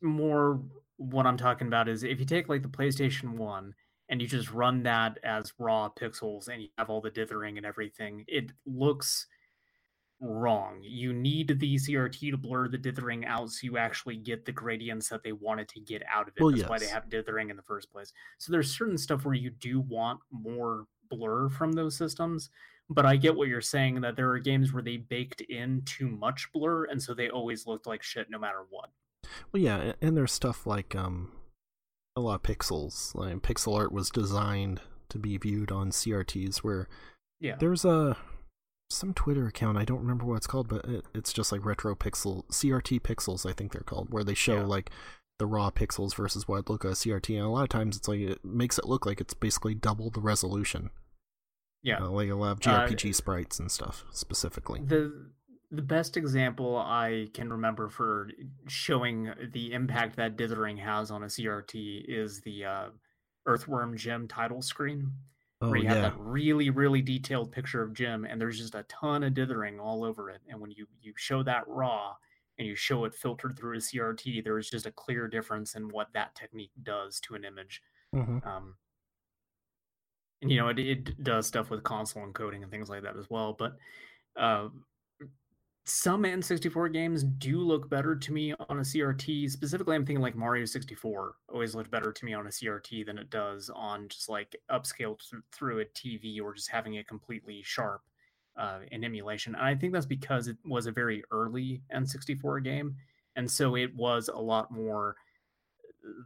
more 0.00 0.62
what 0.96 1.26
I'm 1.26 1.36
talking 1.36 1.66
about 1.66 1.86
is 1.86 2.02
if 2.02 2.18
you 2.18 2.24
take 2.24 2.48
like 2.48 2.62
the 2.62 2.68
PlayStation 2.68 3.34
1 3.34 3.74
and 4.08 4.20
you 4.20 4.28
just 4.28 4.50
run 4.50 4.82
that 4.84 5.18
as 5.22 5.52
raw 5.58 5.88
pixels 5.88 6.48
and 6.48 6.62
you 6.62 6.68
have 6.78 6.90
all 6.90 7.00
the 7.00 7.10
dithering 7.10 7.56
and 7.56 7.66
everything, 7.66 8.24
it 8.26 8.52
looks 8.66 9.26
wrong. 10.20 10.80
You 10.82 11.12
need 11.12 11.58
the 11.60 11.76
CRT 11.76 12.30
to 12.30 12.36
blur 12.36 12.68
the 12.68 12.78
dithering 12.78 13.24
out 13.24 13.50
so 13.50 13.60
you 13.64 13.78
actually 13.78 14.16
get 14.16 14.44
the 14.44 14.52
gradients 14.52 15.08
that 15.10 15.22
they 15.22 15.32
wanted 15.32 15.68
to 15.68 15.80
get 15.80 16.02
out 16.10 16.28
of 16.28 16.34
it. 16.36 16.42
Well, 16.42 16.52
That's 16.52 16.68
why 16.68 16.78
they 16.78 16.86
yes. 16.86 16.94
have 16.94 17.08
dithering 17.08 17.50
in 17.50 17.56
the 17.56 17.62
first 17.62 17.90
place. 17.92 18.12
So 18.38 18.50
there's 18.50 18.76
certain 18.76 18.98
stuff 18.98 19.24
where 19.24 19.34
you 19.34 19.50
do 19.50 19.80
want 19.80 20.20
more 20.30 20.86
blur 21.08 21.48
from 21.48 21.72
those 21.72 21.96
systems. 21.96 22.50
But 22.90 23.04
I 23.04 23.16
get 23.16 23.36
what 23.36 23.48
you're 23.48 23.60
saying 23.60 24.00
that 24.00 24.16
there 24.16 24.30
are 24.30 24.38
games 24.38 24.72
where 24.72 24.82
they 24.82 24.96
baked 24.96 25.42
in 25.42 25.82
too 25.84 26.08
much 26.08 26.48
blur, 26.54 26.84
and 26.84 27.02
so 27.02 27.12
they 27.12 27.28
always 27.28 27.66
looked 27.66 27.86
like 27.86 28.02
shit 28.02 28.30
no 28.30 28.38
matter 28.38 28.64
what. 28.70 28.88
Well, 29.52 29.62
yeah, 29.62 29.92
and 30.00 30.16
there's 30.16 30.32
stuff 30.32 30.66
like 30.66 30.96
um, 30.96 31.30
a 32.18 32.20
lot 32.20 32.34
of 32.36 32.42
pixels. 32.42 33.14
Like 33.14 33.36
pixel 33.42 33.76
art 33.76 33.92
was 33.92 34.10
designed 34.10 34.80
to 35.08 35.18
be 35.18 35.36
viewed 35.38 35.72
on 35.72 35.90
CRTs, 35.90 36.58
where 36.58 36.88
Yeah. 37.40 37.56
There's 37.58 37.84
a 37.84 38.16
some 38.90 39.12
Twitter 39.12 39.46
account 39.46 39.76
I 39.76 39.84
don't 39.84 40.00
remember 40.00 40.24
what 40.24 40.36
it's 40.36 40.46
called, 40.46 40.68
but 40.68 40.84
it, 40.86 41.04
it's 41.14 41.32
just 41.32 41.52
like 41.52 41.64
retro 41.64 41.94
pixel 41.94 42.46
CRT 42.48 43.00
pixels 43.02 43.48
I 43.48 43.52
think 43.52 43.72
they're 43.72 43.82
called, 43.82 44.08
where 44.10 44.24
they 44.24 44.34
show 44.34 44.56
Yeah. 44.60 44.64
like 44.64 44.90
the 45.38 45.46
raw 45.46 45.70
pixels 45.70 46.14
versus 46.16 46.48
what 46.48 46.68
look 46.68 46.84
at 46.84 46.90
a 46.92 46.94
CRT, 46.94 47.36
and 47.36 47.44
a 47.44 47.48
lot 47.48 47.62
of 47.64 47.68
times 47.68 47.96
it's 47.96 48.08
like 48.08 48.20
it 48.20 48.44
makes 48.44 48.78
it 48.78 48.86
look 48.86 49.06
like 49.06 49.20
it's 49.20 49.34
basically 49.34 49.74
double 49.74 50.10
the 50.10 50.20
resolution. 50.20 50.90
Yeah. 51.82 52.02
Uh, 52.02 52.10
like 52.10 52.28
a 52.30 52.34
lot 52.34 52.66
of 52.66 52.66
Uh, 52.66 53.12
sprites 53.12 53.60
and 53.60 53.70
stuff 53.70 54.04
specifically. 54.10 54.80
The 54.80 55.30
the 55.70 55.82
best 55.82 56.16
example 56.16 56.76
I 56.76 57.28
can 57.34 57.50
remember 57.52 57.88
for 57.88 58.30
showing 58.68 59.32
the 59.52 59.72
impact 59.72 60.16
that 60.16 60.36
dithering 60.36 60.78
has 60.78 61.10
on 61.10 61.24
a 61.24 61.28
CRT 61.28 62.04
is 62.08 62.40
the 62.40 62.64
uh, 62.64 62.90
Earthworm 63.46 63.96
Jim 63.96 64.28
title 64.28 64.62
screen, 64.62 65.12
oh 65.60 65.68
where 65.68 65.78
you 65.78 65.86
have 65.88 66.00
that 66.00 66.14
really, 66.16 66.70
really 66.70 67.02
detailed 67.02 67.52
picture 67.52 67.82
of 67.82 67.92
Jim, 67.92 68.24
and 68.24 68.40
there's 68.40 68.58
just 68.58 68.74
a 68.74 68.84
ton 68.84 69.22
of 69.24 69.34
dithering 69.34 69.78
all 69.78 70.04
over 70.04 70.30
it. 70.30 70.40
And 70.48 70.60
when 70.60 70.70
you 70.70 70.86
you 71.00 71.12
show 71.16 71.42
that 71.42 71.64
raw 71.68 72.16
and 72.58 72.66
you 72.66 72.74
show 72.74 73.04
it 73.04 73.14
filtered 73.14 73.56
through 73.58 73.76
a 73.76 73.80
CRT, 73.80 74.42
there 74.42 74.58
is 74.58 74.70
just 74.70 74.86
a 74.86 74.92
clear 74.92 75.28
difference 75.28 75.74
in 75.74 75.90
what 75.90 76.12
that 76.14 76.34
technique 76.34 76.72
does 76.82 77.20
to 77.20 77.34
an 77.34 77.44
image. 77.44 77.82
hmm 78.12 78.38
Um, 78.42 78.76
and 80.40 80.50
you 80.50 80.56
know, 80.58 80.68
it, 80.68 80.78
it 80.78 81.22
does 81.22 81.46
stuff 81.46 81.70
with 81.70 81.82
console 81.82 82.26
encoding 82.26 82.62
and 82.62 82.70
things 82.70 82.88
like 82.88 83.02
that 83.02 83.16
as 83.16 83.28
well. 83.28 83.52
But 83.52 83.76
uh, 84.36 84.68
some 85.88 86.24
N64 86.24 86.92
games 86.92 87.24
do 87.24 87.60
look 87.60 87.88
better 87.88 88.14
to 88.14 88.32
me 88.32 88.52
on 88.68 88.78
a 88.78 88.82
CRT. 88.82 89.50
Specifically, 89.50 89.94
I'm 89.94 90.04
thinking 90.04 90.22
like 90.22 90.36
Mario 90.36 90.64
64 90.64 91.34
always 91.52 91.74
looked 91.74 91.90
better 91.90 92.12
to 92.12 92.24
me 92.24 92.34
on 92.34 92.46
a 92.46 92.50
CRT 92.50 93.06
than 93.06 93.18
it 93.18 93.30
does 93.30 93.70
on 93.74 94.08
just 94.08 94.28
like 94.28 94.56
upscaled 94.70 95.18
th- 95.30 95.42
through 95.52 95.80
a 95.80 95.84
TV 95.86 96.40
or 96.40 96.54
just 96.54 96.70
having 96.70 96.94
it 96.94 97.08
completely 97.08 97.62
sharp 97.62 98.02
uh, 98.56 98.80
in 98.90 99.04
emulation. 99.04 99.54
And 99.54 99.64
I 99.64 99.74
think 99.74 99.92
that's 99.92 100.06
because 100.06 100.48
it 100.48 100.56
was 100.64 100.86
a 100.86 100.92
very 100.92 101.22
early 101.30 101.82
N64 101.94 102.62
game. 102.62 102.96
And 103.36 103.50
so 103.50 103.76
it 103.76 103.94
was 103.94 104.28
a 104.28 104.38
lot 104.38 104.70
more 104.70 105.16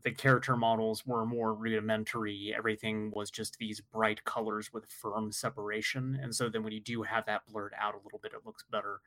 the 0.05 0.11
character 0.11 0.57
models 0.57 1.07
were 1.07 1.25
more 1.25 1.55
rudimentary. 1.55 2.55
Everything 2.57 3.11
was 3.15 3.31
just 3.31 3.59
these 3.59 3.81
bright 3.81 4.25
colors 4.25 4.73
with 4.73 4.91
firm 4.91 5.33
separation. 5.33 6.19
And 6.23 6.35
so 6.35 6.49
then 6.49 6.63
when 6.63 6.73
you 6.73 6.81
do 6.81 7.03
have 7.03 7.27
that 7.27 7.43
blurred 7.51 7.75
out 7.79 7.95
a 7.95 8.03
little 8.05 8.19
bit, 8.23 8.33
it 8.33 8.47
looks 8.47 8.65
better. 8.71 9.01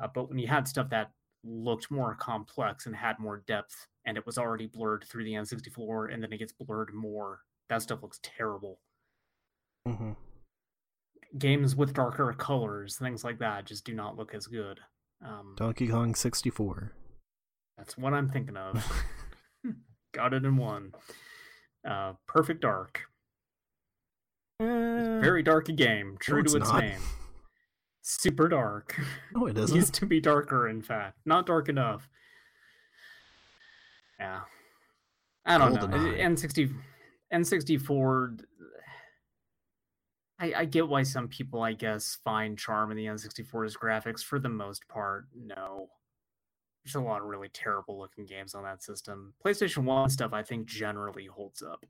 Uh, 0.00 0.08
but 0.14 0.28
when 0.28 0.38
you 0.38 0.46
had 0.46 0.68
stuff 0.68 0.88
that 0.90 1.10
looked 1.44 1.90
more 1.90 2.14
complex 2.14 2.86
and 2.86 2.94
had 2.96 3.18
more 3.18 3.42
depth, 3.46 3.86
and 4.04 4.16
it 4.16 4.26
was 4.26 4.38
already 4.38 4.66
blurred 4.66 5.04
through 5.08 5.24
the 5.24 5.32
N64, 5.32 6.12
and 6.12 6.22
then 6.22 6.32
it 6.32 6.38
gets 6.38 6.52
blurred 6.52 6.92
more. 6.94 7.40
That 7.68 7.82
stuff 7.82 8.02
looks 8.02 8.20
terrible. 8.22 8.80
hmm 9.86 10.12
Games 11.38 11.74
with 11.76 11.92
darker 11.92 12.32
colors, 12.32 12.96
things 12.96 13.24
like 13.24 13.38
that, 13.40 13.66
just 13.66 13.84
do 13.84 13.94
not 13.94 14.16
look 14.16 14.32
as 14.34 14.46
good. 14.46 14.80
Um, 15.24 15.54
Donkey 15.56 15.88
Kong 15.88 16.14
64. 16.14 16.92
that's 17.76 17.98
what 17.98 18.14
I'm 18.14 18.28
thinking 18.28 18.56
of. 18.56 18.84
Got 20.14 20.34
it 20.34 20.44
in 20.44 20.56
one. 20.56 20.92
Uh, 21.86 22.14
Perfect 22.26 22.60
Dark. 22.62 23.02
Eh, 24.60 24.64
Very 25.20 25.42
dark 25.42 25.68
a 25.68 25.72
game, 25.72 26.16
true 26.20 26.40
it's 26.40 26.52
to 26.52 26.58
its 26.58 26.70
not. 26.70 26.82
name. 26.82 27.00
Super 28.08 28.46
dark. 28.46 28.96
no, 29.34 29.46
it 29.46 29.50
It 29.58 29.64
isn't. 29.64 29.76
Needs 29.76 29.90
to 29.90 30.06
be 30.06 30.20
darker, 30.20 30.68
in 30.68 30.80
fact. 30.80 31.18
Not 31.24 31.44
dark 31.44 31.68
enough. 31.68 32.08
Yeah. 34.20 34.42
I 35.44 35.58
don't 35.58 35.74
know. 35.74 35.88
GoldenEye. 35.88 36.20
N60 36.20 36.72
N64 37.34 38.40
I, 40.38 40.52
I 40.56 40.64
get 40.66 40.86
why 40.86 41.02
some 41.02 41.26
people, 41.26 41.62
I 41.62 41.72
guess, 41.72 42.18
find 42.22 42.56
charm 42.56 42.92
in 42.92 42.96
the 42.96 43.06
N64's 43.06 43.76
graphics. 43.76 44.22
For 44.22 44.38
the 44.38 44.50
most 44.50 44.86
part, 44.86 45.24
no. 45.34 45.88
There's 46.84 46.94
a 46.94 47.00
lot 47.00 47.22
of 47.22 47.26
really 47.26 47.48
terrible 47.48 47.98
looking 47.98 48.24
games 48.24 48.54
on 48.54 48.62
that 48.62 48.84
system. 48.84 49.34
PlayStation 49.44 49.82
1 49.82 50.10
stuff, 50.10 50.32
I 50.32 50.44
think, 50.44 50.68
generally 50.68 51.26
holds 51.26 51.60
up. 51.60 51.84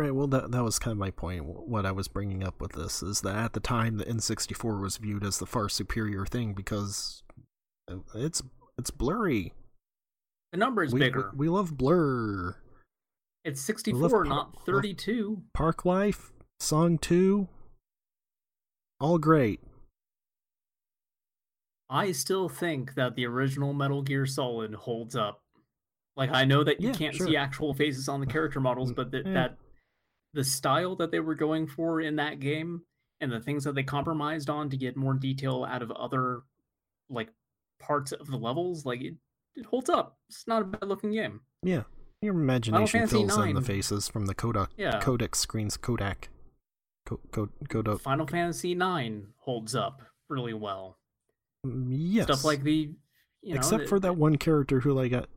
Right, 0.00 0.14
well, 0.14 0.26
that, 0.28 0.50
that 0.52 0.64
was 0.64 0.78
kind 0.78 0.92
of 0.92 0.98
my 0.98 1.10
point. 1.10 1.44
What 1.44 1.84
I 1.84 1.92
was 1.92 2.08
bringing 2.08 2.42
up 2.42 2.58
with 2.60 2.72
this 2.72 3.02
is 3.02 3.20
that 3.20 3.36
at 3.36 3.52
the 3.52 3.60
time, 3.60 3.98
the 3.98 4.04
N64 4.04 4.80
was 4.80 4.96
viewed 4.96 5.24
as 5.24 5.38
the 5.38 5.44
far 5.46 5.68
superior 5.68 6.24
thing 6.24 6.54
because 6.54 7.22
uh, 7.90 7.96
it's 8.14 8.42
it's 8.78 8.90
blurry. 8.90 9.52
The 10.52 10.58
number 10.58 10.82
is 10.82 10.92
we, 10.94 11.00
we- 11.00 11.06
bigger. 11.06 11.30
We, 11.36 11.48
love 11.48 11.76
blur. 11.76 12.56
it's 13.44 13.60
64, 13.60 14.24
not 14.24 14.54
love- 14.54 14.64
32. 14.64 15.42
Park 15.52 15.84
Life, 15.84 16.32
Song 16.60 16.96
2, 16.96 17.46
all 19.00 19.18
great. 19.18 19.60
I 21.90 22.12
still 22.12 22.48
think 22.48 22.94
that 22.94 23.16
the 23.16 23.26
original 23.26 23.72
Metal 23.74 24.00
Gear 24.02 24.24
Solid 24.24 24.74
holds 24.74 25.14
up. 25.16 25.40
Like 26.16 26.30
I 26.32 26.44
know 26.44 26.64
that 26.64 26.80
you 26.80 26.88
Yeah, 26.88 26.94
can't 26.94 27.14
sure. 27.14 27.26
see 27.26 27.36
actual 27.36 27.74
faces 27.74 28.08
on 28.08 28.20
the 28.20 28.26
character 28.26 28.60
models, 28.60 28.92
Mm, 28.92 28.96
but 28.96 29.10
that 29.10 29.26
eh. 29.26 29.32
that 29.34 29.56
the 30.34 30.44
style 30.44 30.94
that 30.96 31.10
they 31.10 31.20
were 31.20 31.34
going 31.34 31.66
for 31.66 32.00
in 32.00 32.16
that 32.16 32.40
game 32.40 32.82
and 33.20 33.30
the 33.32 33.40
things 33.40 33.64
that 33.64 33.74
they 33.74 33.82
compromised 33.82 34.48
on 34.48 34.70
to 34.70 34.76
get 34.76 34.96
more 34.96 35.14
detail 35.14 35.64
out 35.68 35.82
of 35.82 35.90
other 35.92 36.42
like 37.08 37.28
parts 37.80 38.12
of 38.12 38.26
the 38.28 38.36
levels, 38.36 38.84
like 38.86 39.00
it, 39.02 39.14
it 39.56 39.66
holds 39.66 39.90
up. 39.90 40.18
It's 40.28 40.46
not 40.46 40.62
a 40.62 40.64
bad 40.64 40.88
looking 40.88 41.10
game. 41.12 41.40
Yeah, 41.62 41.82
your 42.22 42.34
imagination 42.34 43.06
fills 43.08 43.36
in 43.38 43.54
the 43.54 43.60
faces 43.62 44.08
from 44.08 44.26
the 44.26 44.34
Kodak 44.34 44.70
Yeah. 44.76 45.00
Kodak 45.00 45.34
screens. 45.34 45.76
Kodak. 45.76 46.28
Co- 47.06 47.20
co- 47.32 47.48
Kodak. 47.68 48.00
Final 48.00 48.26
Fantasy 48.26 48.72
IX 48.72 49.26
holds 49.38 49.74
up 49.74 50.02
really 50.28 50.54
well. 50.54 50.96
Mm, 51.66 51.88
Yes. 51.90 52.24
Stuff 52.24 52.44
like 52.44 52.62
the 52.62 52.94
you 53.42 53.54
know, 53.54 53.56
Except 53.58 53.82
the- 53.84 53.88
for 53.88 53.98
that 54.00 54.16
one 54.16 54.36
character 54.36 54.80
who 54.80 54.92
like 54.92 55.10
got 55.10 55.28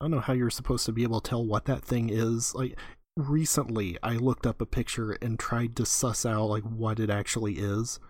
I 0.00 0.04
don't 0.04 0.10
know 0.10 0.20
how 0.20 0.32
you're 0.32 0.50
supposed 0.50 0.86
to 0.86 0.92
be 0.92 1.02
able 1.02 1.20
to 1.20 1.28
tell 1.28 1.44
what 1.44 1.66
that 1.66 1.82
thing 1.82 2.08
is. 2.10 2.54
Like 2.54 2.76
recently 3.16 3.98
I 4.02 4.14
looked 4.14 4.46
up 4.46 4.60
a 4.60 4.66
picture 4.66 5.12
and 5.22 5.38
tried 5.38 5.76
to 5.76 5.86
suss 5.86 6.24
out 6.26 6.46
like 6.46 6.64
what 6.64 6.98
it 7.00 7.10
actually 7.10 7.54
is. 7.54 8.00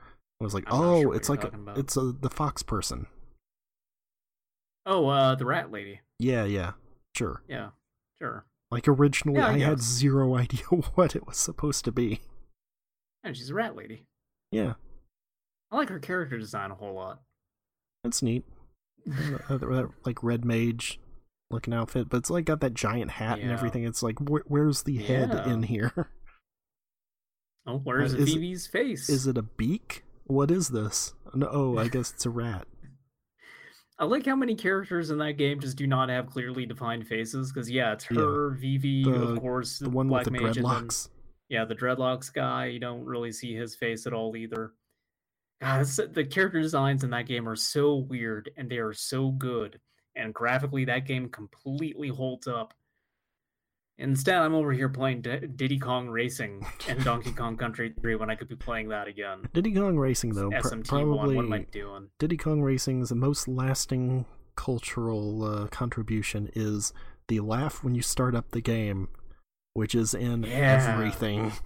I 0.41 0.45
was 0.45 0.55
like, 0.55 0.65
I'm 0.67 0.81
"Oh, 0.81 1.03
sure 1.03 1.15
it's 1.15 1.29
like 1.29 1.45
a, 1.45 1.53
it's 1.77 1.97
a 1.97 2.13
the 2.13 2.31
fox 2.31 2.63
person." 2.63 3.07
Oh, 4.87 5.07
uh 5.09 5.35
the 5.35 5.47
rat 5.47 5.71
lady. 5.73 6.01
Yeah, 6.19 6.45
yeah. 6.45 6.73
Sure. 7.17 7.43
Yeah. 7.49 7.71
Sure. 8.19 8.45
Like 8.71 8.89
originally 8.89 9.39
Yeah, 9.39 9.49
I 9.49 9.53
I, 9.55 9.59
had 9.59 9.81
zero 9.81 10.35
idea 10.39 10.65
what 10.95 11.15
it 11.17 11.27
was 11.27 11.37
supposed 11.37 11.85
to 11.85 11.93
be. 11.93 12.21
And 13.23 13.37
she's 13.37 13.51
a 13.51 13.55
rat 13.55 13.77
lady. 13.77 14.05
Yeah, 14.53 14.75
I 15.71 15.77
like 15.77 15.89
her 15.89 15.99
character 15.99 16.39
design 16.39 16.71
a 16.71 16.75
whole 16.75 16.95
lot. 16.95 17.21
that's 18.03 18.23
neat. 18.23 18.45
Like 20.05 20.23
red 20.23 20.45
mage 20.45 20.99
looking 21.55 21.73
outfit, 21.73 22.09
but 22.11 22.19
it's 22.19 22.29
like 22.31 22.45
got 22.45 22.61
that 22.61 22.75
giant 22.75 23.13
hat 23.13 23.39
and 23.39 23.51
everything. 23.51 23.85
It's 23.85 24.03
like 24.03 24.19
wh- 24.19 24.49
where's 24.51 24.83
the 24.83 24.97
head 24.99 25.31
Yeah. 25.33 25.53
in 25.53 25.63
here? 25.63 26.11
Oh, 27.67 27.79
where's 27.79 28.13
Uh, 28.15 28.19
is 28.19 28.35
it- 28.37 28.71
face? 28.71 29.09
Is 29.09 29.27
it 29.27 29.39
a 29.39 29.43
beak? 29.43 30.05
What 30.25 30.51
is 30.51 30.69
this? 30.69 31.15
No, 31.35 31.49
oh, 31.51 31.79
I 31.79 31.89
guess 31.89 32.13
it's 32.13 32.27
a 32.27 32.31
rat. 32.31 32.67
I 33.99 34.05
like 34.05 34.27
how 34.27 34.37
many 34.37 34.55
characters 34.55 35.11
in 35.11 35.17
that 35.19 35.39
game 35.39 35.61
just 35.61 35.79
do 35.79 35.87
not 35.87 36.11
have 36.11 36.27
clearly 36.27 36.67
defined 36.67 37.07
faces. 37.07 37.51
Because 37.53 37.71
yeah, 37.71 37.93
it's 37.95 38.07
Yeah. 38.11 38.21
her, 38.21 38.51
Vivi, 38.51 39.05
The- 39.05 39.15
of 39.15 39.41
course, 39.41 39.79
The 39.79 39.89
one 39.89 40.09
Black 40.09 40.27
with 40.27 40.35
the 40.35 40.41
Mage, 40.43 40.57
and 40.59 40.67
then- 40.67 40.75
dreadlocks. 40.89 41.09
yeah, 41.49 41.65
the 41.65 41.75
dreadlocks 41.75 42.31
guy. 42.33 42.67
You 42.67 42.81
don't 42.81 43.05
really 43.07 43.33
see 43.33 43.55
his 43.55 43.75
face 43.75 44.07
at 44.07 44.13
all 44.13 44.37
either. 44.37 44.73
God, 45.63 45.87
the 45.87 46.25
character 46.27 46.61
designs 46.61 47.03
in 47.05 47.11
that 47.11 47.27
game 47.27 47.49
are 47.49 47.57
so 47.57 47.95
weird, 47.97 48.51
and 48.59 48.69
they 48.71 48.77
are 48.79 48.93
so 48.93 49.31
good. 49.31 49.81
And 50.17 50.33
graphically, 50.33 50.85
that 50.87 51.07
game 51.07 51.29
completely 51.29 52.09
holds 52.09 52.47
up. 52.47 52.75
Instead, 53.99 54.37
I'm 54.37 54.55
over 54.55 54.73
here 54.73 54.89
playing 54.89 55.23
D- 55.23 55.47
Diddy 55.55 55.79
Kong 55.79 56.09
Racing 56.09 56.67
and 56.89 57.03
Donkey 57.05 57.31
Kong 57.33 57.57
Country 57.57 57.95
3 58.01 58.17
when 58.17 58.29
I 58.29 58.35
could 58.35 58.49
be 58.49 58.57
playing 58.57 58.89
that 58.89 59.07
again. 59.07 59.49
Diddy 59.53 59.73
Kong 59.73 59.97
Racing 59.97 60.35
though, 60.35 60.51
pr- 60.51 60.57
SMT1, 60.57 60.89
probably 60.89 61.37
what 61.37 61.45
am 61.45 61.53
I 61.53 61.59
doing? 61.71 62.09
Diddy 62.19 62.37
Kong 62.37 62.61
Racing's 62.61 63.13
most 63.13 63.47
lasting 63.47 64.25
cultural 64.57 65.45
uh, 65.45 65.67
contribution 65.69 66.51
is 66.55 66.93
the 67.29 67.39
laugh 67.41 67.85
when 67.85 67.95
you 67.95 68.03
start 68.03 68.35
up 68.35 68.51
the 68.51 68.61
game, 68.61 69.09
which 69.75 69.95
is 69.95 70.13
in 70.13 70.43
Yeah. 70.43 70.93
everything. 70.93 71.53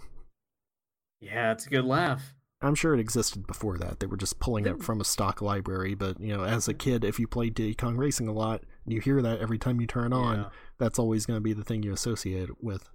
Yeah, 1.21 1.51
it's 1.51 1.67
a 1.67 1.71
good 1.71 1.85
laugh. 1.85 2.33
I'm 2.61 2.75
sure 2.75 2.93
it 2.93 2.99
existed 3.01 3.47
before 3.47 3.79
that. 3.79 4.01
They 4.01 4.07
were 4.07 4.17
just 4.17 4.41
pulling 4.41 4.67
it 4.67 4.83
from 4.83 5.01
a 5.01 5.05
stock 5.05 5.41
library, 5.41 5.95
but 5.95 6.19
you 6.21 6.37
know, 6.37 6.43
as 6.45 6.67
a 6.67 6.75
kid, 6.75 7.05
if 7.05 7.19
you 7.21 7.29
played 7.29 7.55
Diddy 7.55 7.75
Kong 7.75 7.97
Racing 7.97 8.27
a 8.27 8.33
lot, 8.33 8.63
and 8.85 8.93
you 8.93 9.01
hear 9.01 9.23
that 9.23 9.39
every 9.39 9.59
time 9.59 9.81
you 9.81 9.87
turn 9.87 10.13
on, 10.13 10.39
Yeah. 10.39 10.49
that's 10.79 10.99
always 10.99 11.25
going 11.25 11.37
to 11.37 11.41
be 11.43 11.53
the 11.53 11.63
thing 11.63 11.83
you 11.85 11.93
associate 11.93 12.49
it 12.51 12.63
with. 12.63 12.89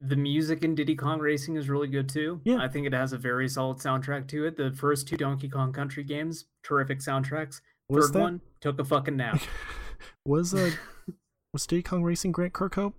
The 0.00 0.16
music 0.16 0.62
in 0.64 0.74
Diddy 0.76 0.94
Kong 0.96 1.18
Racing 1.18 1.56
is 1.56 1.68
really 1.68 1.88
good 1.88 2.08
too. 2.08 2.40
Yeah. 2.44 2.58
I 2.62 2.68
think 2.68 2.86
it 2.86 2.94
has 2.94 3.12
a 3.12 3.18
very 3.18 3.48
solid 3.48 3.78
soundtrack 3.78 4.28
to 4.28 4.46
it. 4.46 4.56
The 4.56 4.70
first 4.72 5.08
two 5.08 5.16
Donkey 5.16 5.48
Kong 5.48 5.72
Country 5.72 6.04
games, 6.04 6.46
terrific 6.62 7.00
soundtracks. 7.00 7.60
Was 7.88 8.06
Third 8.06 8.12
that 8.14 8.20
one, 8.20 8.40
took 8.60 8.78
a 8.78 8.84
fucking 8.84 9.16
nap. 9.16 9.40
was 10.24 10.54
uh 10.54 10.70
was 11.52 11.66
Diddy 11.66 11.82
Kong 11.82 12.02
Racing 12.04 12.32
Grant 12.32 12.52
Kirkhope? 12.52 12.94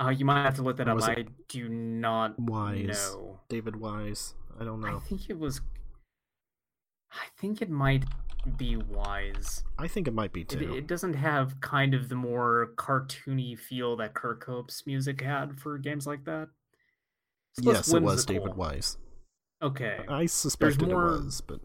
Uh, 0.00 0.10
you 0.10 0.24
might 0.24 0.44
have 0.44 0.54
to 0.54 0.62
look 0.62 0.76
that 0.76 0.88
up. 0.88 1.02
I 1.02 1.24
do 1.48 1.68
not 1.68 2.38
Wise? 2.38 2.86
know. 3.14 3.40
David 3.48 3.76
Wise? 3.76 4.34
I 4.60 4.64
don't 4.64 4.80
know. 4.80 4.96
I 4.96 5.00
think 5.00 5.28
it 5.28 5.38
was. 5.38 5.60
I 7.12 7.24
think 7.38 7.62
it 7.62 7.70
might 7.70 8.04
be 8.56 8.76
Wise. 8.76 9.64
I 9.78 9.88
think 9.88 10.06
it 10.06 10.14
might 10.14 10.32
be 10.32 10.44
too. 10.44 10.74
it 10.74 10.86
doesn't 10.86 11.14
have 11.14 11.60
kind 11.60 11.94
of 11.94 12.08
the 12.08 12.14
more 12.14 12.74
cartoony 12.76 13.58
feel 13.58 13.96
that 13.96 14.14
Kirkhope's 14.14 14.86
music 14.86 15.20
had 15.20 15.58
for 15.58 15.78
games 15.78 16.06
like 16.06 16.24
that. 16.24 16.48
It's 17.56 17.66
yes, 17.66 17.92
it 17.92 18.02
was 18.02 18.24
David. 18.24 18.54
Wise. 18.54 18.98
Okay. 19.60 20.04
I 20.08 20.26
suspected 20.26 20.88
more- 20.88 21.08
it 21.08 21.24
was, 21.24 21.40
but 21.40 21.60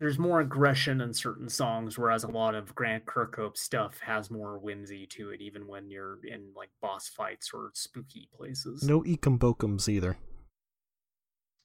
there's 0.00 0.18
more 0.18 0.40
aggression 0.40 1.00
in 1.00 1.12
certain 1.12 1.48
songs, 1.48 1.98
whereas 1.98 2.22
a 2.24 2.28
lot 2.30 2.54
of 2.54 2.74
Grant 2.74 3.04
Kirkhope 3.04 3.56
stuff 3.56 3.98
has 4.00 4.30
more 4.30 4.58
whimsy 4.58 5.06
to 5.08 5.30
it, 5.30 5.40
even 5.40 5.66
when 5.66 5.90
you're 5.90 6.18
in 6.24 6.52
like 6.56 6.70
boss 6.80 7.08
fights 7.08 7.50
or 7.52 7.70
spooky 7.74 8.28
places. 8.36 8.82
no 8.84 9.02
Ekum 9.02 9.38
Bokums 9.38 9.88
either. 9.88 10.16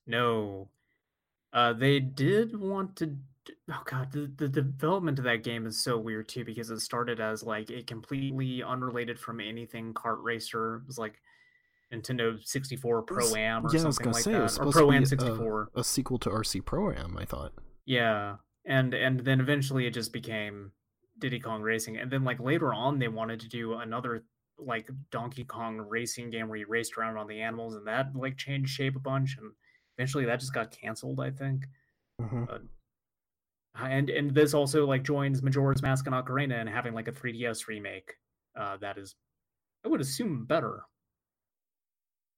No. 0.07 0.69
Uh, 1.51 1.73
they 1.73 1.99
did 1.99 2.59
want 2.59 2.95
to. 2.97 3.15
Oh 3.69 3.83
god, 3.85 4.11
the, 4.11 4.31
the 4.37 4.47
development 4.47 5.19
of 5.19 5.25
that 5.25 5.43
game 5.43 5.65
is 5.67 5.83
so 5.83 5.97
weird 5.97 6.29
too 6.29 6.45
because 6.45 6.69
it 6.69 6.79
started 6.79 7.19
as 7.19 7.43
like 7.43 7.69
a 7.69 7.83
completely 7.83 8.63
unrelated 8.63 9.19
from 9.19 9.39
anything 9.39 9.93
kart 9.93 10.23
racer. 10.23 10.77
It 10.77 10.87
was 10.87 10.97
like 10.97 11.21
Nintendo 11.93 12.43
64 12.43 13.01
Pro 13.03 13.35
Am 13.35 13.65
or 13.65 13.69
yeah, 13.75 13.81
I 13.83 13.85
was 13.85 13.97
something 13.97 14.03
gonna 14.05 14.15
like 14.15 14.23
say 14.23 14.31
it 14.31 14.33
that, 14.35 14.41
was 14.43 14.53
or 14.53 14.55
supposed 14.55 14.77
to 14.77 14.79
Pro 14.79 14.89
be 14.89 14.95
Am 14.95 15.03
a- 15.03 15.07
64. 15.07 15.69
A 15.75 15.83
sequel 15.83 16.17
to 16.19 16.29
RC 16.29 16.65
Pro 16.65 16.91
Am, 16.91 17.17
I 17.17 17.25
thought. 17.25 17.51
Yeah, 17.85 18.37
and 18.65 18.93
and 18.93 19.19
then 19.19 19.39
eventually 19.39 19.85
it 19.85 19.93
just 19.93 20.13
became 20.13 20.71
Diddy 21.19 21.39
Kong 21.39 21.61
Racing, 21.61 21.97
and 21.97 22.11
then 22.11 22.23
like 22.23 22.39
later 22.39 22.73
on 22.73 22.99
they 22.99 23.07
wanted 23.07 23.39
to 23.41 23.49
do 23.49 23.73
another 23.75 24.25
like 24.57 24.89
Donkey 25.11 25.43
Kong 25.43 25.77
racing 25.79 26.29
game 26.29 26.47
where 26.47 26.57
you 26.59 26.67
raced 26.67 26.97
around 26.97 27.17
on 27.17 27.27
the 27.27 27.41
animals, 27.41 27.75
and 27.75 27.87
that 27.87 28.15
like 28.15 28.37
changed 28.37 28.69
shape 28.71 28.95
a 28.95 28.99
bunch, 28.99 29.37
and 29.37 29.51
eventually 29.97 30.25
that 30.25 30.39
just 30.39 30.53
got 30.53 30.71
canceled, 30.71 31.19
I 31.19 31.31
think. 31.31 31.65
hmm 32.19 32.43
Uh, 32.49 32.59
And 33.75 34.09
and 34.09 34.31
this 34.33 34.53
also 34.53 34.85
like 34.85 35.03
joins 35.03 35.41
Majora's 35.41 35.81
Mask 35.81 36.05
and 36.05 36.15
Ocarina 36.15 36.55
and 36.59 36.69
having 36.69 36.93
like 36.93 37.07
a 37.07 37.11
3DS 37.11 37.67
remake 37.67 38.13
uh, 38.55 38.77
that 38.77 38.97
is, 38.97 39.15
I 39.85 39.89
would 39.89 40.01
assume, 40.01 40.45
better. 40.45 40.83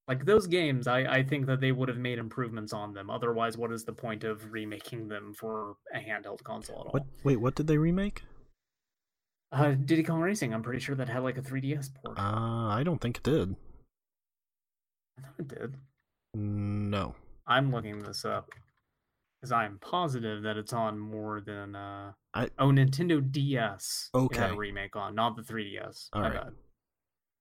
Like 0.07 0.26
those 0.26 0.45
games, 0.45 0.88
I, 0.88 0.99
I 0.99 1.23
think 1.23 1.48
that 1.48 1.61
they 1.61 1.72
would 1.72 1.90
have 1.90 1.98
made 1.98 2.19
improvements 2.19 2.73
on 2.73 2.94
them. 2.94 3.10
Otherwise, 3.10 3.57
what 3.57 3.72
is 3.72 3.86
the 3.86 3.94
point 3.94 4.23
of 4.23 4.52
remaking 4.53 5.07
them 5.07 5.34
for 5.34 5.77
a 5.94 5.98
handheld 5.99 6.44
console 6.44 6.82
at 6.82 6.86
all? 6.86 6.91
What? 6.91 7.03
Wait, 7.23 7.38
what 7.38 7.56
did 7.56 7.65
they 7.68 7.77
remake? 7.77 8.22
Uh, 9.52 9.72
Diddy 9.72 10.03
Kong 10.03 10.19
Racing. 10.19 10.53
I'm 10.53 10.61
pretty 10.61 10.80
sure 10.80 10.95
that 10.95 11.10
had 11.10 11.23
like 11.23 11.38
a 11.38 11.41
3DS 11.41 11.90
port. 11.95 12.19
Uh, 12.19 12.68
I 12.68 12.84
don't 12.84 13.02
think 13.02 13.18
it 13.18 13.23
did. 13.23 13.56
I 15.18 15.22
thought 15.22 15.34
it 15.40 15.48
did. 15.48 15.76
No. 16.36 17.15
I'm 17.48 17.72
looking 17.72 17.99
this 18.03 18.26
up 18.26 18.49
because 19.40 19.52
I'm 19.52 19.80
positive 19.80 20.44
that 20.44 20.57
it's 20.57 20.73
on 20.73 20.99
more 20.99 21.40
than 21.40 21.76
uh 21.76 22.11
I- 22.34 22.49
oh 22.60 22.68
Nintendo 22.68 23.22
DS. 23.32 24.10
Okay. 24.14 24.49
a 24.49 24.53
remake 24.56 24.95
on, 24.95 25.15
not 25.15 25.36
the 25.36 25.41
3DS. 25.41 26.10
All 26.14 26.22
bad. 26.23 26.52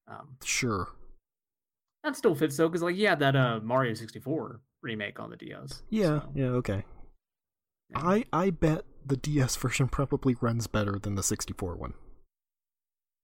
Um, 0.07 0.37
Sure. 0.45 0.89
That 2.05 2.17
still 2.17 2.35
fits 2.35 2.57
though, 2.57 2.69
because 2.69 2.83
like 2.83 2.97
yeah, 2.97 3.15
that 3.17 3.35
uh 3.35 3.61
Mario 3.63 3.95
64 3.95 4.61
remake 4.83 5.19
on 5.19 5.31
the 5.31 5.37
DS. 5.37 5.83
Yeah. 5.91 6.21
so, 6.21 6.31
Yeah. 6.35 6.47
Okay. 6.47 6.85
yeah. 7.91 7.99
I 7.99 8.25
I 8.33 8.51
bet 8.51 8.85
the 9.05 9.17
DS 9.17 9.57
version 9.57 9.89
probably 9.89 10.37
runs 10.41 10.67
better 10.67 10.99
than 10.99 11.15
the 11.17 11.23
64 11.23 11.77
one. 11.77 11.95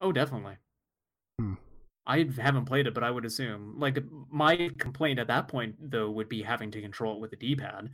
Oh, 0.00 0.12
definitely. 0.12 0.56
Hmm. 1.38 1.54
I 2.06 2.28
haven't 2.38 2.64
played 2.64 2.86
it, 2.86 2.94
but 2.94 3.04
I 3.04 3.10
would 3.10 3.24
assume. 3.24 3.78
Like 3.78 4.02
my 4.30 4.70
complaint 4.78 5.18
at 5.18 5.28
that 5.28 5.48
point, 5.48 5.76
though, 5.90 6.10
would 6.10 6.28
be 6.28 6.42
having 6.42 6.70
to 6.72 6.80
control 6.80 7.16
it 7.16 7.20
with 7.20 7.32
a 7.34 7.36
D-pad. 7.36 7.90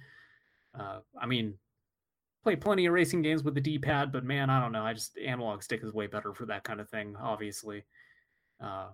Uh, 0.79 1.01
I 1.21 1.27
mean, 1.27 1.55
play 2.45 2.57
plenty 2.57 2.87
of 2.87 2.95
racing 2.95 3.23
games 3.23 3.43
with 3.43 3.55
the 3.55 3.61
D-pad, 3.61 4.13
but 4.13 4.25
man, 4.25 4.49
I 4.49 4.61
don't 4.61 4.73
know. 4.73 4.85
I 4.85 4.95
just 4.95 5.19
analog 5.19 5.63
stick 5.63 5.83
is 5.83 5.93
way 5.93 6.07
better 6.07 6.33
for 6.33 6.47
that 6.47 6.65
kind 6.65 6.81
of 6.81 6.89
thing. 6.89 7.17
Obviously, 7.21 7.85
uh, 8.63 8.89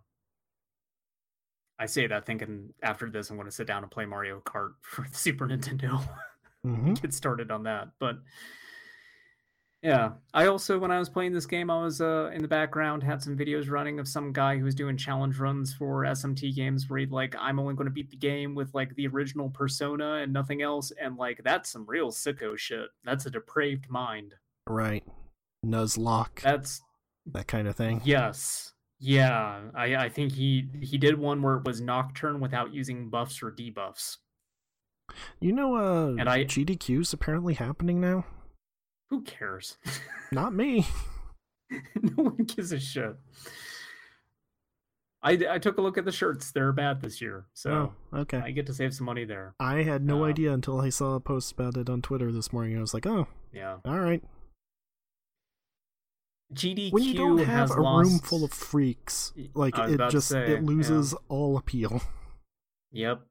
I 1.79 1.87
say 1.87 2.07
that 2.07 2.27
thinking 2.27 2.73
after 2.83 3.11
this, 3.11 3.31
I'm 3.31 3.37
going 3.37 3.49
to 3.49 3.53
sit 3.53 3.67
down 3.67 3.83
and 3.83 3.91
play 3.91 4.05
Mario 4.07 4.41
Kart 4.41 4.73
for 4.83 5.07
the 5.09 5.15
Super 5.17 5.47
Nintendo. 5.47 6.07
Mm-hmm. 6.67 6.95
get 7.03 7.13
started 7.13 7.51
on 7.51 7.65
that. 7.65 7.89
But 7.99 8.17
yeah, 9.83 10.13
I 10.33 10.47
also 10.47 10.79
when 10.79 10.93
I 10.93 11.01
was 11.01 11.09
playing 11.09 11.33
this 11.33 11.47
game, 11.47 11.69
I 11.69 11.83
was 11.83 12.01
uh, 12.01 12.31
in 12.33 12.41
the 12.41 12.47
background 12.47 13.03
had 13.03 13.21
some 13.21 13.37
videos 13.37 13.69
running 13.69 13.99
of 13.99 14.07
some 14.07 14.33
guy 14.33 14.57
who 14.57 14.65
was 14.65 14.77
doing 14.77 14.97
challenge 14.97 15.39
runs 15.39 15.75
for 15.75 16.05
SMT 16.05 16.55
games 16.55 16.89
where 16.89 17.01
he'd 17.01 17.11
like, 17.11 17.35
I'm 17.37 17.59
only 17.59 17.75
going 17.75 17.87
to 17.87 17.93
beat 17.93 18.11
the 18.11 18.17
game 18.17 18.55
with 18.55 18.73
like 18.75 18.95
the 18.95 19.09
original 19.09 19.51
persona 19.51 20.17
and 20.23 20.33
nothing 20.33 20.63
else, 20.63 20.93
and 21.01 21.17
like 21.17 21.43
that's 21.43 21.71
some 21.71 21.85
real 21.89 22.13
sicko 22.13 22.57
shit. 22.57 22.91
That's 23.03 23.27
a 23.27 23.31
depraved 23.31 23.91
mind. 23.91 24.35
Right. 24.69 25.03
Nuzlocke, 25.67 26.43
That's 26.43 26.81
that 27.27 27.47
kind 27.47 27.67
of 27.69 27.75
thing. 27.77 28.03
yes. 28.05 28.72
Yeah, 29.05 29.63
I, 29.75 29.97
I 29.97 30.09
think 30.09 30.33
he 30.33 30.69
he 30.81 30.97
did 30.97 31.19
one 31.19 31.43
where 31.43 31.57
it 31.57 31.65
was 31.65 31.81
nocturne 31.81 32.39
without 32.39 32.73
using 32.73 33.11
buffs 33.11 33.43
or 33.43 33.51
debuffs. 33.51 34.19
You 35.41 35.53
know, 35.53 35.75
uh, 35.75 36.15
And 36.19 36.29
I- 36.29 36.45
GDQ's 36.45 37.13
apparently 37.13 37.55
happening 37.55 38.01
now. 38.01 38.25
Who 39.11 39.23
cares? 39.23 39.77
Not 40.33 40.55
me. 40.55 40.87
no 42.01 42.23
one 42.23 42.37
gives 42.45 42.71
a 42.73 42.79
shit. 42.79 43.17
I, 45.25 45.39
I 45.51 45.59
took 45.59 45.79
a 45.79 45.83
look 45.83 45.99
at 45.99 46.05
the 46.05 46.13
shirts. 46.13 46.51
They're 46.53 46.73
bad 46.73 47.01
this 47.01 47.21
year, 47.21 47.47
so 47.55 47.93
oh, 48.13 48.19
okay. 48.21 48.39
I 48.39 48.51
get 48.53 48.67
to 48.67 48.75
save 48.75 48.95
some 48.95 49.07
money 49.07 49.25
there. 49.25 49.55
I 49.61 49.83
had 49.83 50.05
no 50.05 50.25
uh, 50.25 50.29
idea 50.29 50.53
until 50.53 50.81
I 50.81 50.89
saw 50.89 51.15
a 51.15 51.21
post 51.21 51.53
about 51.53 51.77
it 51.77 51.89
on 51.91 52.03
Twitter 52.03 52.33
this 52.33 52.53
morning. 52.53 52.77
I 52.77 52.81
was 52.81 52.95
like, 52.95 53.07
oh, 53.07 53.27
Yeah, 53.53 53.77
all 53.85 53.99
right. 54.01 54.23
GDQ 56.55 56.93
When 56.93 57.03
you 57.03 57.15
don't 57.15 57.39
have 57.39 57.47
has 57.47 57.71
a 57.73 57.81
lost... 57.81 58.11
room 58.11 58.19
full 58.21 58.45
of 58.45 58.53
freaks, 58.53 59.33
like 59.55 59.79
it 59.79 60.01
just 60.11 60.29
say, 60.29 60.53
it 60.53 60.63
loses 60.63 61.15
all 61.29 61.57
appeal. 61.57 62.03
Yep. 62.93 63.23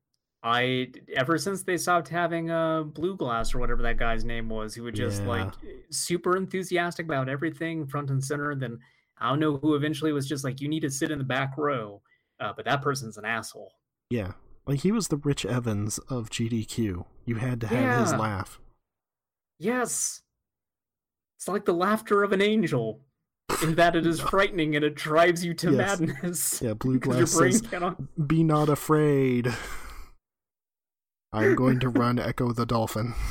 I 0.43 0.91
ever 1.15 1.37
since 1.37 1.61
they 1.61 1.77
stopped 1.77 2.07
having 2.07 2.49
uh 2.49 2.81
blue 2.83 3.15
glass 3.15 3.53
or 3.53 3.59
whatever 3.59 3.83
that 3.83 3.97
guy's 3.97 4.25
name 4.25 4.49
was, 4.49 4.73
who 4.73 4.83
would 4.83 4.95
just 4.95 5.21
Yeah. 5.21 5.27
like 5.27 5.53
super 5.91 6.35
enthusiastic 6.35 7.05
about 7.05 7.29
everything 7.29 7.85
front 7.85 8.09
and 8.09 8.23
center. 8.23 8.55
Then 8.55 8.79
I 9.19 9.29
don't 9.29 9.39
know 9.39 9.57
who 9.57 9.75
eventually 9.75 10.13
was 10.13 10.27
just 10.27 10.43
like, 10.43 10.59
you 10.59 10.67
need 10.67 10.79
to 10.79 10.89
sit 10.89 11.11
in 11.11 11.19
the 11.19 11.23
back 11.23 11.55
row, 11.57 12.01
uh, 12.39 12.53
but 12.55 12.65
that 12.65 12.81
person's 12.81 13.17
an 13.17 13.25
asshole. 13.25 13.71
Yeah, 14.09 14.31
like 14.65 14.79
he 14.79 14.91
was 14.91 15.09
the 15.09 15.17
Rich 15.17 15.45
Evans 15.45 15.99
of 16.09 16.31
GDQ. 16.31 17.05
You 17.25 17.35
had 17.35 17.61
to 17.61 17.67
have 17.67 18.01
his 18.01 18.13
laugh. 18.13 18.59
Yes. 19.59 20.23
It's 21.37 21.47
like 21.47 21.65
the 21.65 21.73
laughter 21.73 22.23
of 22.23 22.31
an 22.33 22.41
angel, 22.41 23.01
in 23.63 23.75
that 23.75 23.95
it 23.95 24.05
is 24.05 24.19
frightening 24.31 24.75
and 24.75 24.83
it 24.85 24.95
drives 24.95 25.43
you 25.45 25.53
to 25.55 25.71
Yes. 25.71 25.99
madness. 25.99 26.61
Yeah, 26.61 26.73
Blue 26.79 26.99
Glass 26.99 27.31
says, 27.31 27.61
cannot. 27.61 28.27
"Be 28.27 28.43
not 28.43 28.69
afraid. 28.69 29.53
I'm 31.33 31.55
going 31.55 31.79
to 31.79 31.89
run 31.89 32.17
Ecco 32.19 32.51
the 32.53 32.65
Dolphin." 32.65 33.13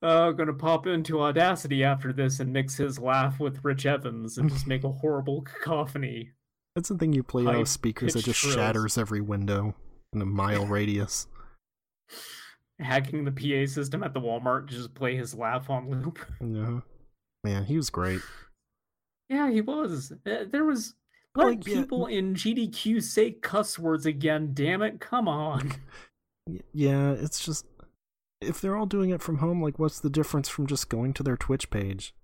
Uh, 0.00 0.30
gonna 0.30 0.52
pop 0.52 0.86
into 0.86 1.20
Audacity 1.20 1.82
after 1.82 2.12
this 2.12 2.38
and 2.38 2.52
mix 2.52 2.76
his 2.76 3.00
laugh 3.00 3.40
with 3.40 3.64
Rich 3.64 3.84
Evans 3.84 4.38
and 4.38 4.48
just 4.48 4.64
make 4.64 4.84
a 4.84 4.92
horrible 4.92 5.42
cacophony. 5.42 6.30
That's 6.76 6.88
the 6.88 6.96
thing 6.96 7.12
you 7.12 7.24
play 7.24 7.44
out 7.44 7.56
of 7.56 7.68
speakers 7.68 8.14
that 8.14 8.24
just 8.24 8.38
trills. 8.40 8.54
shatters 8.54 8.96
every 8.96 9.20
window 9.20 9.74
in 10.12 10.22
a 10.22 10.24
mile 10.24 10.66
radius. 10.66 11.26
Hacking 12.78 13.24
the 13.24 13.32
PA 13.32 13.68
system 13.68 14.04
at 14.04 14.14
the 14.14 14.20
Walmart 14.20 14.68
to 14.68 14.74
just 14.74 14.94
play 14.94 15.16
his 15.16 15.34
laugh 15.34 15.68
on 15.68 15.90
loop. 15.90 16.20
Yeah, 16.40 16.78
man, 17.42 17.64
he 17.64 17.76
was 17.76 17.90
great. 17.90 18.20
Yeah, 19.28 19.50
he 19.50 19.60
was. 19.60 20.12
Uh, 20.26 20.44
There 20.50 20.64
was. 20.64 20.94
Let 21.34 21.46
Like, 21.46 21.66
yeah, 21.66 21.80
people 21.80 22.06
in 22.06 22.34
GDQ 22.34 23.02
say 23.02 23.32
cuss 23.32 23.78
words 23.78 24.06
again, 24.06 24.50
damn 24.54 24.82
it. 24.82 25.00
Come 25.00 25.28
on. 25.28 25.72
Yeah, 26.72 27.12
it's 27.12 27.44
just 27.44 27.66
if 28.40 28.60
they're 28.60 28.76
all 28.76 28.86
doing 28.86 29.10
it 29.10 29.22
from 29.22 29.38
home, 29.38 29.62
like 29.62 29.78
what's 29.78 30.00
the 30.00 30.10
difference 30.10 30.48
from 30.48 30.66
just 30.66 30.88
going 30.88 31.12
to 31.14 31.22
their 31.22 31.36
Twitch 31.36 31.70
page? 31.70 32.14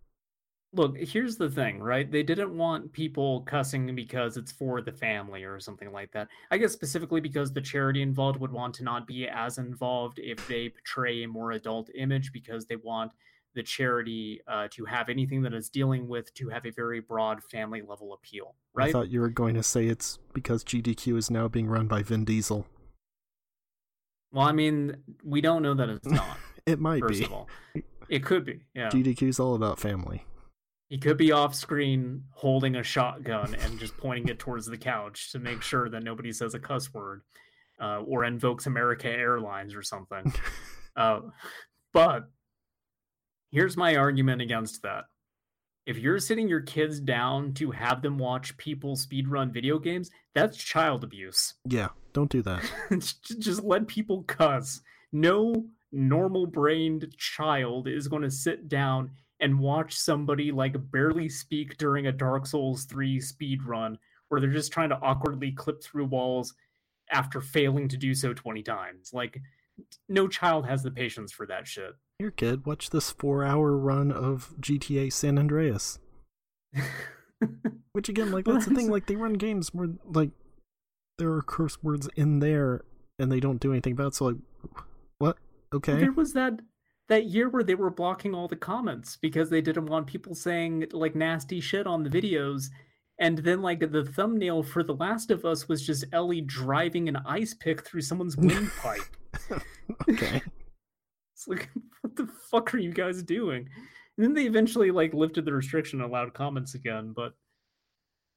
Look, 0.72 0.96
here's 0.96 1.36
the 1.36 1.48
thing, 1.48 1.80
right? 1.80 2.10
They 2.10 2.24
didn't 2.24 2.56
want 2.56 2.92
people 2.92 3.42
cussing 3.42 3.94
because 3.94 4.36
it's 4.36 4.50
for 4.50 4.80
the 4.80 4.92
family 4.92 5.44
or 5.44 5.60
something 5.60 5.92
like 5.92 6.10
that. 6.12 6.28
I 6.50 6.58
guess 6.58 6.72
specifically 6.72 7.20
because 7.20 7.52
the 7.52 7.60
charity 7.60 8.02
involved 8.02 8.40
would 8.40 8.50
want 8.50 8.74
to 8.76 8.84
not 8.84 9.06
be 9.06 9.28
as 9.28 9.58
involved 9.58 10.18
if 10.18 10.46
they 10.48 10.70
portray 10.70 11.22
a 11.22 11.28
more 11.28 11.52
adult 11.52 11.90
image 11.94 12.32
because 12.32 12.66
they 12.66 12.76
want 12.76 13.12
the 13.54 13.62
charity 13.62 14.40
uh, 14.48 14.68
to 14.72 14.84
have 14.84 15.08
anything 15.08 15.42
that 15.42 15.52
it's 15.52 15.68
dealing 15.68 16.08
with 16.08 16.32
to 16.34 16.48
have 16.48 16.66
a 16.66 16.70
very 16.70 17.00
broad 17.00 17.42
family 17.42 17.82
level 17.82 18.12
appeal, 18.12 18.54
I 18.76 18.92
thought 18.92 19.08
you 19.08 19.20
were 19.20 19.28
going 19.28 19.54
to 19.54 19.62
say 19.62 19.86
it's 19.86 20.18
because 20.32 20.64
GDQ 20.64 21.16
is 21.16 21.30
now 21.30 21.48
being 21.48 21.68
run 21.68 21.86
by 21.86 22.02
Vin 22.02 22.24
Diesel. 22.24 22.66
Well, 24.32 24.46
I 24.46 24.52
mean, 24.52 24.96
we 25.22 25.40
don't 25.40 25.62
know 25.62 25.74
that 25.74 25.88
it's 25.88 26.06
not, 26.06 26.38
It 26.66 26.80
might 26.80 27.00
first 27.00 27.20
be. 27.20 27.26
of 27.26 27.32
all. 27.32 27.48
It 28.08 28.24
could 28.24 28.44
be, 28.44 28.62
yeah. 28.74 28.88
GDQ 28.88 29.28
is 29.28 29.40
all 29.40 29.54
about 29.54 29.78
family. 29.78 30.24
He 30.88 30.98
could 30.98 31.16
be 31.16 31.32
off 31.32 31.54
screen 31.54 32.24
holding 32.30 32.76
a 32.76 32.82
shotgun 32.82 33.54
and 33.54 33.78
just 33.78 33.96
pointing 33.96 34.28
it 34.28 34.38
towards 34.38 34.66
the 34.66 34.76
couch 34.76 35.32
to 35.32 35.38
make 35.38 35.62
sure 35.62 35.88
that 35.88 36.02
nobody 36.02 36.32
says 36.32 36.54
a 36.54 36.58
cuss 36.58 36.92
word 36.92 37.22
uh, 37.80 38.00
or 38.00 38.24
invokes 38.24 38.66
America 38.66 39.08
Airlines 39.08 39.74
or 39.74 39.82
something. 39.82 40.32
uh, 40.96 41.20
but 41.92 42.30
here's 43.54 43.76
my 43.76 43.96
argument 43.96 44.42
against 44.42 44.82
that. 44.82 45.04
If 45.86 45.98
you're 45.98 46.18
sitting 46.18 46.48
your 46.48 46.62
kids 46.62 46.98
down 46.98 47.52
to 47.54 47.70
have 47.70 48.02
them 48.02 48.18
watch 48.18 48.56
people 48.56 48.96
speedrun 48.96 49.52
video 49.52 49.78
games, 49.78 50.10
that's 50.34 50.56
child 50.56 51.04
abuse. 51.04 51.54
Yeah, 51.68 51.88
don't 52.12 52.30
do 52.30 52.42
that. 52.42 52.68
Just- 52.98 53.62
let 53.62 53.86
people 53.86 54.24
cuss. 54.24 54.80
No 55.12 55.66
normal 55.92 56.46
brained 56.46 57.14
child 57.16 57.86
is 57.86 58.08
going 58.08 58.22
to 58.22 58.30
sit 58.30 58.68
down 58.68 59.10
and 59.40 59.60
watch 59.60 59.94
somebody 59.94 60.50
like 60.50 60.74
barely 60.90 61.28
speak 61.28 61.76
during 61.76 62.06
a 62.08 62.12
Dark 62.12 62.46
Souls 62.46 62.84
3 62.86 63.20
speed 63.20 63.62
run 63.62 63.96
where 64.28 64.40
they're 64.40 64.50
just 64.50 64.72
trying 64.72 64.88
to 64.88 64.98
awkwardly 65.00 65.52
clip 65.52 65.82
through 65.82 66.06
walls 66.06 66.54
after 67.12 67.40
failing 67.40 67.88
to 67.88 67.96
do 67.96 68.14
so 68.14 68.32
20 68.32 68.62
times. 68.62 69.10
Like 69.12 69.38
no 70.08 70.26
child 70.26 70.66
has 70.66 70.82
the 70.82 70.90
patience 70.90 71.30
for 71.30 71.46
that 71.46 71.68
shit. 71.68 71.92
Here, 72.18 72.30
kid, 72.30 72.64
watch 72.64 72.90
this 72.90 73.10
four-hour 73.10 73.76
run 73.76 74.12
of 74.12 74.54
GTA 74.60 75.12
San 75.12 75.38
Andreas. 75.38 75.98
Which 77.92 78.08
again, 78.08 78.30
like 78.30 78.44
that's 78.44 78.66
the 78.66 78.74
thing. 78.74 78.90
Like 78.90 79.06
they 79.06 79.16
run 79.16 79.34
games 79.34 79.74
where 79.74 79.88
like 80.04 80.30
there 81.18 81.32
are 81.32 81.42
curse 81.42 81.82
words 81.82 82.08
in 82.16 82.38
there, 82.40 82.84
and 83.18 83.30
they 83.30 83.40
don't 83.40 83.60
do 83.60 83.72
anything 83.72 83.92
about. 83.92 84.08
it. 84.08 84.14
So 84.14 84.26
like, 84.26 84.36
what? 85.18 85.36
Okay. 85.72 85.94
There 85.98 86.12
was 86.12 86.32
that 86.34 86.60
that 87.08 87.26
year 87.26 87.48
where 87.48 87.62
they 87.62 87.74
were 87.74 87.90
blocking 87.90 88.34
all 88.34 88.48
the 88.48 88.56
comments 88.56 89.18
because 89.20 89.50
they 89.50 89.60
didn't 89.60 89.86
want 89.86 90.06
people 90.06 90.34
saying 90.34 90.86
like 90.92 91.14
nasty 91.14 91.60
shit 91.60 91.86
on 91.86 92.02
the 92.02 92.10
videos. 92.10 92.68
And 93.20 93.38
then 93.38 93.62
like 93.62 93.92
the 93.92 94.04
thumbnail 94.04 94.62
for 94.64 94.82
The 94.82 94.94
Last 94.94 95.30
of 95.30 95.44
Us 95.44 95.68
was 95.68 95.86
just 95.86 96.04
Ellie 96.12 96.40
driving 96.40 97.08
an 97.08 97.16
ice 97.26 97.54
pick 97.54 97.84
through 97.84 98.00
someone's 98.00 98.36
windpipe. 98.38 99.02
okay. 100.10 100.42
It's 101.46 101.48
like 101.60 101.70
what 102.00 102.16
the 102.16 102.26
fuck 102.50 102.74
are 102.74 102.78
you 102.78 102.92
guys 102.92 103.22
doing? 103.22 103.68
And 104.16 104.24
then 104.24 104.34
they 104.34 104.44
eventually 104.46 104.90
like 104.90 105.12
lifted 105.14 105.44
the 105.44 105.52
restriction 105.52 106.00
and 106.00 106.08
allowed 106.10 106.34
comments 106.34 106.74
again, 106.74 107.12
but 107.14 107.32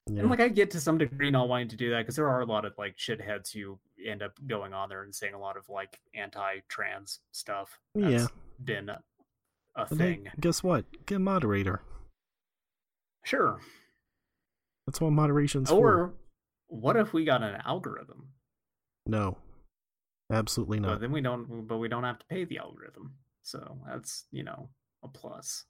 Yeah. 0.09 0.21
And 0.21 0.29
like 0.29 0.39
I 0.39 0.47
get 0.47 0.71
to 0.71 0.79
some 0.79 0.97
degree 0.97 1.29
not 1.31 1.49
wanting 1.49 1.67
to 1.69 1.75
do 1.75 1.89
that 1.91 1.99
because 1.99 2.15
there 2.15 2.27
are 2.29 2.41
a 2.41 2.45
lot 2.45 2.65
of 2.65 2.73
like 2.77 2.97
shitheads 2.97 3.51
who 3.53 3.79
end 4.05 4.23
up 4.23 4.31
going 4.47 4.73
on 4.73 4.89
there 4.89 5.03
and 5.03 5.13
saying 5.13 5.33
a 5.33 5.39
lot 5.39 5.57
of 5.57 5.67
like 5.69 5.99
anti-trans 6.15 7.19
stuff. 7.31 7.77
That's 7.95 8.11
Yeah. 8.23 8.27
been 8.63 8.89
a, 8.89 9.01
a 9.75 9.87
thing. 9.87 10.27
guess 10.39 10.63
what? 10.63 10.85
Get 11.05 11.15
a 11.15 11.19
moderator. 11.19 11.81
Sure. 13.23 13.59
That's 14.85 15.01
what 15.01 15.11
moderation's 15.11 15.69
for. 15.69 15.93
Or 15.93 16.13
what 16.67 16.95
if 16.95 17.11
we 17.13 17.25
got 17.25 17.43
an 17.43 17.61
algorithm? 17.65 18.29
No. 19.05 19.37
Absolutely 20.31 20.79
But 20.79 20.87
not. 20.87 20.99
then 21.01 21.11
we 21.11 21.21
don't. 21.21 21.67
But 21.67 21.77
we 21.77 21.87
don't 21.87 22.03
have 22.03 22.19
to 22.19 22.25
pay 22.27 22.43
the 22.43 22.57
algorithm. 22.57 23.13
So 23.43 23.77
that's 23.87 24.25
you 24.31 24.43
know 24.43 24.69
a 25.03 25.07
plus. 25.07 25.65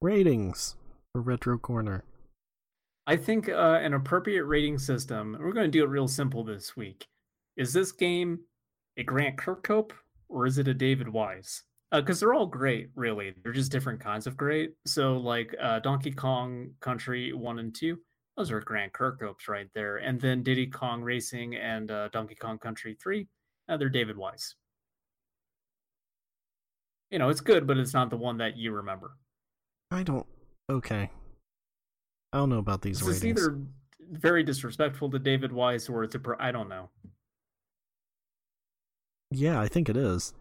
Ratings 0.00 0.76
for 1.12 1.20
Retro 1.20 1.58
Corner. 1.58 2.04
I 3.06 3.16
think 3.16 3.48
uh, 3.48 3.78
an 3.82 3.94
appropriate 3.94 4.44
rating 4.44 4.78
system. 4.78 5.36
We're 5.38 5.52
going 5.52 5.66
to 5.66 5.70
do 5.78 5.84
it 5.84 5.88
real 5.88 6.08
simple 6.08 6.44
this 6.44 6.76
week. 6.76 7.06
Is 7.56 7.72
this 7.72 7.92
game 7.92 8.40
a 8.96 9.02
Grant 9.02 9.36
Kirkhope 9.36 9.90
or 10.28 10.46
is 10.46 10.58
it 10.58 10.68
a 10.68 10.74
David 10.74 11.08
Wise? 11.08 11.64
Because 11.90 12.20
they're 12.20 12.32
all 12.32 12.46
great, 12.46 12.88
really. 12.94 13.34
They're 13.42 13.52
just 13.52 13.70
different 13.70 14.00
kinds 14.00 14.26
of 14.26 14.36
great. 14.36 14.70
So, 14.86 15.18
like 15.18 15.54
uh, 15.60 15.80
Donkey 15.80 16.10
Kong 16.12 16.70
Country 16.80 17.34
One 17.34 17.58
and 17.58 17.74
Two, 17.74 17.98
those 18.36 18.50
are 18.50 18.60
Grant 18.60 18.94
Kirkhopes 18.94 19.46
right 19.46 19.68
there. 19.74 19.98
And 19.98 20.18
then 20.18 20.42
Diddy 20.42 20.68
Kong 20.68 21.02
Racing 21.02 21.54
and 21.56 21.90
uh, 21.90 22.08
Donkey 22.08 22.34
Kong 22.36 22.56
Country 22.58 22.96
Three, 23.02 23.28
uh, 23.72 23.76
they're 23.76 23.88
David 23.88 24.16
Wise. 24.16 24.54
You 27.10 27.18
know, 27.18 27.28
it's 27.28 27.40
good, 27.40 27.66
but 27.66 27.76
it's 27.78 27.94
not 27.94 28.10
the 28.10 28.16
one 28.16 28.38
that 28.38 28.56
you 28.56 28.72
remember. 28.72 29.16
I 29.90 30.02
don't. 30.02 30.26
Okay. 30.70 31.10
I 32.32 32.38
don't 32.38 32.48
know 32.48 32.58
about 32.58 32.82
these 32.82 33.00
it's 33.00 33.08
ratings. 33.08 33.40
either 33.40 33.58
very 34.10 34.42
disrespectful 34.42 35.10
to 35.10 35.18
David 35.18 35.52
Wise 35.52 35.88
or 35.88 36.04
it's 36.04 36.14
a 36.14 36.18
pro- 36.18 36.36
I 36.38 36.52
don't 36.52 36.68
know. 36.68 36.88
Yeah, 39.30 39.60
I 39.60 39.68
think 39.68 39.88
it 39.88 39.96
is. 39.96 40.34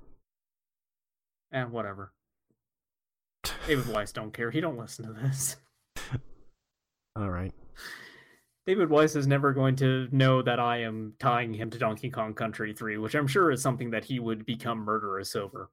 Eh, 1.54 1.64
whatever. 1.64 2.14
David 3.68 3.88
Wise 3.88 4.12
don't 4.12 4.34
care. 4.34 4.52
He 4.52 4.62
don't 4.62 4.78
listen 4.78 5.06
to 5.06 5.14
this. 5.14 5.58
All 7.16 7.30
right. 7.30 7.54
David 8.68 8.90
Wise 8.90 9.16
is 9.16 9.26
never 9.26 9.54
going 9.54 9.76
to 9.78 10.08
know 10.12 10.42
that 10.44 10.60
I 10.60 10.82
am 10.82 11.14
tying 11.20 11.54
him 11.54 11.70
to 11.72 11.80
Donkey 11.80 12.10
Kong 12.12 12.34
Country 12.34 12.74
3, 12.74 12.98
which 12.98 13.16
I'm 13.16 13.28
sure 13.28 13.52
is 13.52 13.62
something 13.62 13.90
that 13.92 14.06
he 14.06 14.20
would 14.20 14.46
become 14.46 14.80
murderous 14.80 15.36
over. 15.36 15.72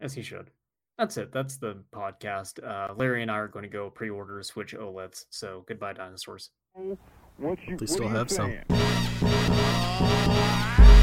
As 0.00 0.12
he 0.12 0.22
should. 0.22 0.50
That's 0.98 1.16
it. 1.16 1.32
That's 1.32 1.56
the 1.56 1.82
podcast. 1.94 2.62
Uh, 2.62 2.92
Larry 2.94 3.22
and 3.22 3.30
I 3.30 3.38
are 3.38 3.48
going 3.48 3.62
to 3.62 3.68
go 3.68 3.88
pre-order 3.88 4.42
Switch 4.42 4.74
OLEDs. 4.74 5.24
So 5.30 5.64
goodbye, 5.66 5.94
dinosaurs. 5.94 6.50
What 7.38 7.58
you, 7.66 7.78
They 7.78 7.86
still 7.86 8.04
are 8.04 8.10
you 8.10 8.16
have 8.16 8.30
some. 8.30 8.52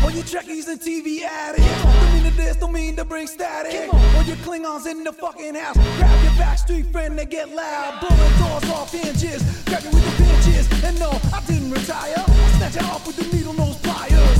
All 0.10 0.16
you 0.16 0.24
trekkies 0.24 0.68
and 0.68 0.82
TV 0.82 1.22
addicts. 1.22 1.84
Don't 1.84 2.14
mean 2.14 2.24
to 2.24 2.36
this, 2.36 2.56
don't 2.56 2.74
mean 2.74 2.96
to 2.96 3.06
bring 3.06 3.28
static. 3.28 3.94
All 3.94 4.24
your 4.24 4.38
Klingons 4.38 4.88
in 4.88 5.04
the 5.04 5.14
fucking 5.14 5.54
house. 5.54 5.78
Grab 5.98 6.24
your 6.24 6.34
back 6.34 6.58
street 6.58 6.88
friend 6.88 7.20
and 7.20 7.30
get 7.30 7.54
loud. 7.54 8.00
Blowing 8.00 8.40
doors 8.40 8.72
off 8.74 8.92
hinges. 8.92 9.44
Grabbing 9.66 9.92
with 9.92 10.04
the 10.04 10.24
pinches. 10.24 10.84
And 10.84 10.98
no, 10.98 11.12
I 11.32 11.44
didn't 11.46 11.70
retire. 11.70 12.16
I 12.18 12.58
snatch 12.58 12.78
it 12.78 12.86
off 12.86 13.06
with 13.06 13.18
the 13.18 13.38
needle 13.38 13.54
nose 13.54 13.78
pliers. 13.78 14.38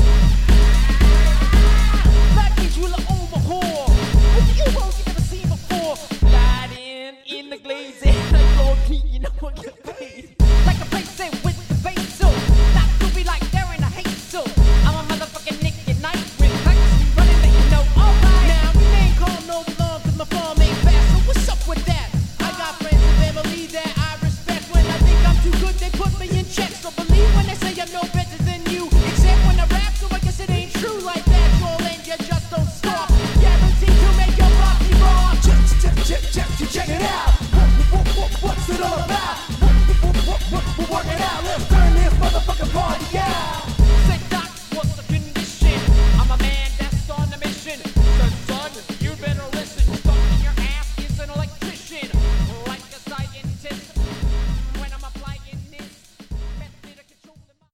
That 2.34 2.52
means 2.58 2.76
you'll 2.76 2.96
overhaul. 2.96 3.92
What 3.92 4.48
do 4.48 4.72
you 4.72 4.76
want? 4.76 5.09